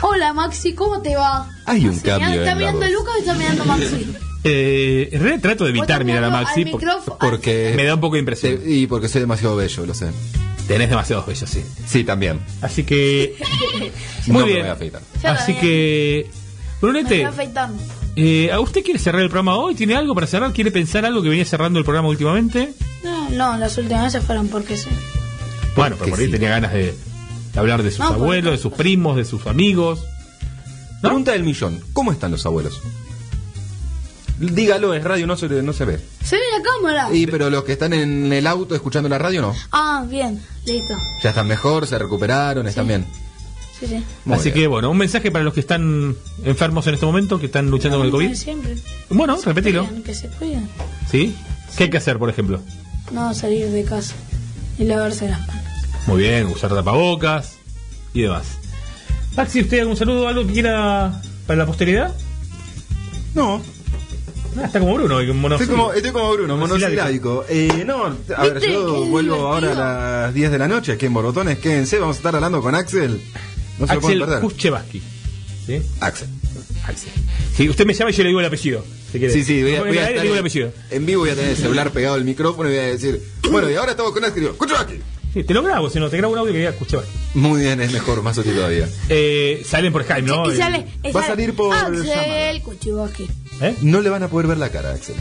Hola 0.09 0.33
Maxi, 0.33 0.75
¿cómo 0.75 1.01
te 1.03 1.15
va? 1.15 1.49
Hay 1.67 1.85
un 1.85 1.91
Así, 1.91 2.01
cambio 2.01 2.29
¿Está 2.31 2.41
en 2.41 2.47
la 2.47 2.55
mirando 2.55 2.85
a 2.85 2.89
voz. 2.89 2.93
Lucas 2.95 3.15
o 3.15 3.19
está 3.19 3.35
mirando 3.35 3.63
a 3.63 3.67
Maxi? 3.67 4.15
Eh, 4.45 5.09
en 5.13 5.21
realidad 5.21 5.41
trato 5.43 5.65
de 5.65 5.71
evitar 5.71 6.05
mirar 6.05 6.25
a 6.25 6.31
Maxi 6.31 6.65
por- 6.65 6.81
micrófono. 6.81 7.19
Porque. 7.21 7.75
me 7.77 7.85
da 7.85 7.95
un 7.95 8.01
poco 8.01 8.15
de 8.15 8.21
impresión. 8.21 8.57
te- 8.59 8.71
y 8.71 8.87
porque 8.87 9.09
soy 9.09 9.21
demasiado 9.21 9.55
bello, 9.57 9.87
lo 9.87 9.95
sé. 9.95 10.07
Tenés 10.67 10.89
demasiados 10.89 11.27
bellos, 11.27 11.49
sí. 11.51 11.63
Sí, 11.87 12.03
también. 12.03 12.41
Así 12.63 12.83
que. 12.85 13.37
No 14.27 14.35
Muy 14.35 14.43
me 14.45 14.49
bien. 14.51 14.61
voy 14.63 14.69
a 14.71 14.73
afeitar. 14.73 15.03
Así 15.25 15.55
que. 15.55 16.31
Me 16.83 16.89
Brunete, 16.89 17.25
afeitando. 17.25 17.83
eh, 18.17 18.51
¿a 18.53 18.59
usted 18.61 18.83
quiere 18.83 18.99
cerrar 18.99 19.23
el 19.23 19.29
programa 19.29 19.57
hoy? 19.57 19.75
¿Tiene 19.75 19.95
algo 19.95 20.15
para 20.15 20.27
cerrar? 20.27 20.53
¿Quiere 20.53 20.71
pensar 20.71 21.05
algo 21.07 21.23
que 21.23 21.29
venía 21.29 21.45
cerrando 21.45 21.79
el 21.79 21.85
programa 21.85 22.09
últimamente? 22.09 22.75
No, 23.05 23.31
no, 23.31 23.57
las 23.57 23.79
últimas 23.79 24.05
veces 24.13 24.25
fueron 24.25 24.49
porque 24.49 24.77
sí. 24.77 24.89
Bueno, 25.77 25.97
pero 25.99 26.11
por 26.11 26.19
ahí 26.21 26.27
sí. 26.27 26.33
tenía 26.33 26.51
ganas 26.51 26.73
de, 26.73 26.95
de 27.55 27.59
hablar 27.61 27.83
de 27.83 27.91
sus 27.91 28.01
No, 28.01 28.07
abuelos, 28.09 28.53
de 28.53 28.59
sus 28.59 28.73
primos, 28.73 29.17
de 29.17 29.25
sus 29.25 29.47
amigos. 29.47 30.05
Pregunta 31.01 31.33
del 31.33 31.45
millón: 31.45 31.81
¿Cómo 31.93 32.13
están 32.13 32.31
los 32.33 32.45
abuelos? 32.47 32.81
Dígalo, 34.39 34.93
es 34.95 35.05
radio, 35.05 35.27
no 35.27 35.37
se, 35.37 35.49
no 35.63 35.73
se 35.73 35.85
ve. 35.85 36.01
¿Se 36.25 36.35
ve 36.37 36.43
la 36.59 36.63
cámara? 36.65 37.09
Y 37.15 37.27
pero 37.29 37.49
los 37.49 37.63
que 37.65 37.73
están 37.73 37.93
en 37.93 38.33
el 38.33 38.47
auto 38.49 38.75
escuchando 38.75 39.09
la 39.09 39.19
radio, 39.19 39.41
no. 39.41 39.55
Ah, 39.71 40.05
bien, 40.09 40.43
listo. 40.65 40.95
Ya 41.23 41.29
están 41.31 41.47
mejor, 41.47 41.87
se 41.87 41.97
recuperaron, 41.99 42.67
están 42.67 42.89
bien. 42.89 43.07
Sí, 43.83 43.89
sí. 43.89 44.05
Muy 44.25 44.37
Así 44.37 44.45
bien. 44.51 44.55
que 44.55 44.67
bueno, 44.69 44.91
un 44.93 44.97
mensaje 44.97 45.33
para 45.33 45.45
los 45.45 45.53
que 45.55 45.59
están 45.61 46.15
enfermos 46.45 46.87
en 46.87 46.95
este 46.95 47.05
momento, 47.05 47.41
que 47.41 47.47
están 47.47 47.69
luchando 47.69 47.97
con 47.99 48.07
el 48.07 48.13
COVID. 48.13 48.35
Siempre. 48.35 48.77
Bueno, 49.11 49.37
Se 49.39 49.47
repetilo. 49.47 49.85
cuidan, 49.87 50.03
Que 50.05 50.15
se 50.15 50.29
cuiden. 50.29 50.69
¿Sí? 51.11 51.35
¿Qué 51.77 51.85
hay 51.85 51.91
que 51.91 51.97
hacer, 51.97 52.19
por 52.19 52.31
ejemplo? 52.31 52.61
No 53.11 53.35
salir 53.35 53.67
de 53.71 53.83
casa 53.85 54.15
y 54.79 54.85
lavarse 54.85 55.29
las 55.29 55.41
manos. 55.49 55.65
Muy 56.07 56.23
bien, 56.23 56.47
usar 56.47 56.71
tapabocas 56.73 57.55
y 58.15 58.23
demás. 58.23 58.45
Maxi, 59.37 59.63
¿usted 59.63 59.81
algún 59.81 59.97
saludo, 59.97 60.29
algo 60.29 60.47
que 60.47 60.53
quiera 60.53 61.21
para 61.49 61.59
la 61.59 61.67
posteridad? 61.67 62.15
No. 63.35 63.61
Ah, 64.59 64.67
está 64.67 64.81
como 64.81 64.95
Bruno, 64.95 65.19
Estoy 65.19 65.67
como, 65.67 65.93
estoy 65.95 66.13
como 66.13 66.31
Bruno, 66.35 66.57
monosilábico. 66.59 67.45
Eh, 67.49 67.85
no, 67.87 68.05
a 68.05 68.43
ver, 68.43 68.61
vuelvo 68.61 69.05
divertido. 69.07 69.49
ahora 69.49 69.73
a 69.73 69.75
las 70.27 70.35
10 70.35 70.51
de 70.53 70.59
la 70.59 70.69
noche 70.69 70.93
aquí 70.93 71.07
en 71.07 71.15
Borbotones. 71.15 71.59
Quédense, 71.59 71.99
vamos 71.99 72.17
a 72.17 72.19
estar 72.19 72.35
hablando 72.35 72.61
con 72.61 72.75
Axel. 72.75 73.23
No 73.83 73.87
se 73.89 73.93
Axel. 73.95 74.41
Kuchevaski. 74.41 75.03
¿Sí? 75.67 75.83
Axel. 76.01 76.29
Axel. 76.87 77.11
Si 77.57 77.69
usted 77.69 77.85
me 77.87 77.95
llama 77.95 78.11
y 78.11 78.15
yo 78.15 78.23
le 78.23 78.29
digo 78.29 78.41
el 78.41 78.47
apellido. 78.47 78.85
Si 79.13 79.19
quiere. 79.19 79.33
Sí, 79.35 79.45
sí, 79.45 79.63
voy 79.63 79.75
a, 79.75 79.83
voy 79.83 79.99
a 79.99 80.09
estar 80.09 80.23
digo 80.23 80.35
el 80.35 80.41
apellido. 80.41 80.73
en 80.91 81.07
vivo 81.07 81.21
voy 81.23 81.31
a 81.31 81.35
tener 81.35 81.51
el 81.51 81.57
celular 81.57 81.91
pegado 81.91 82.15
al 82.15 82.25
micrófono 82.25 82.69
y 82.69 82.73
voy 82.73 82.81
a 82.81 82.87
decir, 82.87 83.21
bueno, 83.51 83.69
y 83.71 83.75
ahora 83.75 83.91
estamos 83.91 84.13
con 84.13 84.25
Axel. 84.25 84.49
"Kuchevaski". 84.51 84.95
Sí, 85.35 85.45
te 85.45 85.55
lo 85.55 85.63
grabo, 85.63 85.89
si 85.89 85.99
no, 85.99 86.11
te 86.11 86.17
grabo 86.19 86.33
un 86.35 86.39
audio 86.41 86.53
que 86.53 86.59
diga 86.59 86.71
Vázquez. 86.79 87.01
Muy 87.35 87.63
bien, 87.63 87.81
es 87.81 87.91
mejor, 87.93 88.23
más 88.23 88.37
útil 88.39 88.55
todavía. 88.55 88.89
Eh, 89.09 89.63
salen 89.67 89.93
por 89.93 90.05
Skype, 90.05 90.23
¿no? 90.23 90.53
Y 90.53 90.57
sale, 90.57 90.87
Va 91.15 91.21
a 91.23 91.27
salir 91.27 91.55
por 91.55 91.75
Axel 91.75 92.63
Kuchibowski. 92.63 93.29
¿Eh? 93.63 93.75
No 93.83 94.01
le 94.03 94.11
van 94.11 94.23
a 94.23 94.29
poder 94.29 94.47
ver 94.47 94.59
la 94.59 94.69
cara, 94.71 94.93
Axel. 94.93 95.17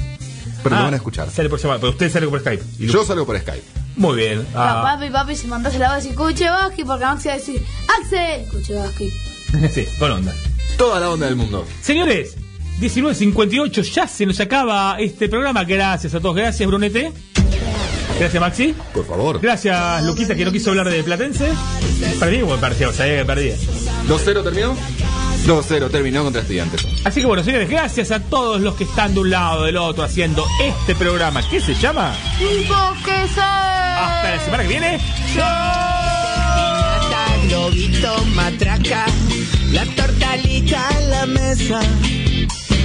Pero 0.64 0.76
Ah, 0.76 0.80
lo 0.80 0.86
van 0.86 0.94
a 0.94 0.98
escuchar. 0.98 1.30
Sale 1.32 1.50
por 1.50 1.60
llamada, 1.60 1.80
pero 1.80 1.92
usted 1.92 2.12
sale 2.12 2.28
por 2.28 2.40
Skype. 2.42 2.64
Y 2.80 2.88
Yo 2.88 3.06
salgo 3.06 3.26
por 3.26 3.40
Skype. 3.40 3.64
Muy 3.96 4.16
bien. 4.16 4.46
Ah, 4.56 4.82
Papi, 4.84 5.12
papi, 5.12 5.36
si 5.36 5.48
mandas 5.48 5.76
el 5.76 5.84
audio 5.84 5.96
decir 5.98 6.16
Kuchibowski, 6.16 6.84
porque 6.84 7.06
Maxi 7.06 7.28
va 7.28 7.34
a 7.34 7.38
decir 7.38 7.66
Axel 8.00 8.46
Kuchibowski. 8.50 9.10
sí, 9.74 9.86
con 10.00 10.12
onda. 10.12 10.34
Toda 10.78 11.00
la 11.00 11.10
onda 11.10 11.26
del 11.26 11.36
mundo. 11.36 11.66
Señores, 11.82 12.38
19.58, 12.80 13.84
ya 13.94 14.08
se 14.08 14.26
nos 14.26 14.40
acaba 14.40 14.96
este 15.00 15.30
programa. 15.30 15.64
Gracias 15.64 16.16
a 16.16 16.20
todos. 16.20 16.36
Gracias, 16.36 16.66
Brunete. 16.68 17.12
Gracias, 18.18 18.42
Maxi. 18.42 18.76
Por 18.94 19.06
favor. 19.06 19.40
Gracias, 19.40 20.04
Luquita, 20.04 20.36
que 20.36 20.46
no 20.46 20.52
quiso 20.52 20.72
hablar 20.72 20.90
de 20.90 21.04
Platense. 21.04 21.52
Perdí, 22.20 22.42
bueno, 22.42 22.62
perdí, 22.62 22.86
o 22.86 22.94
sea, 22.94 23.06
que 23.06 23.26
perdí. 23.26 23.52
2-0 24.08 24.44
terminó. 24.44 24.76
2-0 25.48 25.90
terminó 25.90 26.24
contra 26.24 26.42
estudiantes. 26.42 26.86
Así 27.04 27.22
que 27.22 27.26
bueno, 27.26 27.44
señores, 27.44 27.70
gracias 27.70 28.12
a 28.12 28.20
todos 28.20 28.62
los 28.62 28.76
que 28.76 28.84
están 28.84 29.14
de 29.14 29.22
un 29.22 29.30
lado 29.30 29.62
o 29.62 29.64
del 29.66 29.78
otro 29.78 30.04
haciendo 30.04 30.46
este 30.62 30.96
programa. 30.96 31.42
¿Qué 31.50 31.60
se 31.62 31.74
llama? 31.74 32.16
Sabe. 33.36 33.82
Hasta 34.00 34.36
la 34.36 34.40
semana 34.44 34.64
que 34.64 34.70
viene. 34.70 35.00
Piñata, 35.34 35.48
globito, 37.48 38.26
matraca, 38.36 39.06
la 39.72 39.86
tortalita 39.86 40.90
en 41.00 41.10
la 41.10 41.26
mesa. 41.28 41.80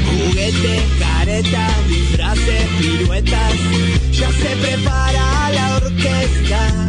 Juguetes, 0.06 0.82
caretas, 0.98 1.88
disfraces, 1.88 2.68
piruetas, 2.78 3.54
ya 4.12 4.30
se 4.30 4.56
prepara 4.56 5.50
la 5.50 5.76
orquesta. 5.76 6.88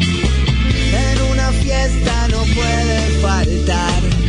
En 0.93 1.21
una 1.31 1.51
fiesta 1.51 2.27
no 2.29 2.43
puede 2.43 3.21
faltar 3.21 4.26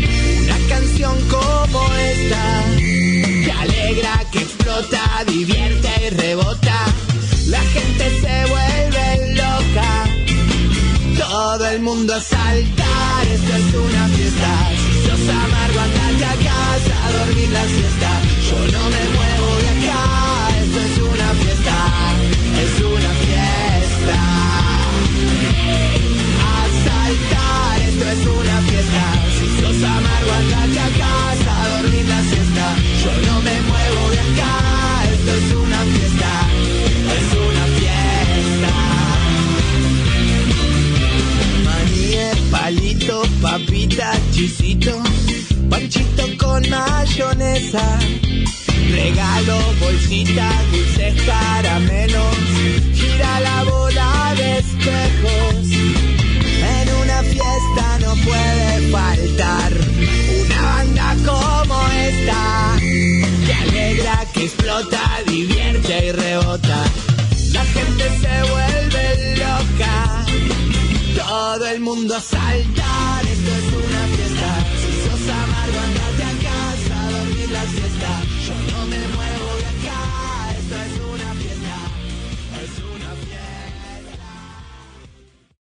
canción 0.99 1.29
como 1.29 1.95
esta. 1.95 2.65
Que 2.77 3.53
alegra, 3.53 4.25
que 4.33 4.39
explota, 4.41 5.25
divierte 5.27 5.89
y 6.07 6.11
rebota. 6.11 6.79
La 7.47 7.61
gente 7.61 8.21
se 8.21 8.47
vuelve 8.51 9.35
loca. 9.35 10.05
Todo 11.19 11.69
el 11.69 11.81
mundo 11.81 12.15
a 12.15 12.21
saltar, 12.21 13.27
esto 13.33 13.57
es 13.57 13.75
una 13.75 14.09
fiesta. 14.09 14.71
Si 14.77 15.09
sos 15.09 15.29
amargo, 15.29 15.81
andate 15.81 16.25
a 16.25 16.37
casa 16.51 17.07
a 17.07 17.13
dormir 17.13 17.49
la 17.51 17.65
siesta. 17.65 18.11
Yo 18.49 18.59
no 18.73 18.91
me 18.91 19.05
muevo 19.17 19.57
de 19.63 19.69
acá, 19.69 20.28
papita, 43.41 44.13
chisito, 44.33 45.03
panchito 45.69 46.25
con 46.39 46.63
mayonesa. 46.69 47.99
Regalo, 48.91 49.59
bolsita, 49.81 50.51
dulces 50.73 51.15
caramelos. 51.23 52.37
Gira 52.95 53.41
la 53.41 53.65
bola 53.65 54.35
de 54.37 54.59
espejos. 54.59 55.67
En 56.77 56.89
una 57.03 57.23
fiesta 57.23 57.99
no 58.01 58.15
puede 58.17 58.91
faltar 58.91 59.73
una 60.45 60.63
banda 60.63 61.17
como 61.27 61.58
se 68.21 68.51
vuelve 68.53 69.37
loca. 69.37 70.25
Todo 71.17 71.67
el 71.67 71.81
mundo 71.81 72.21
salta. 72.21 73.28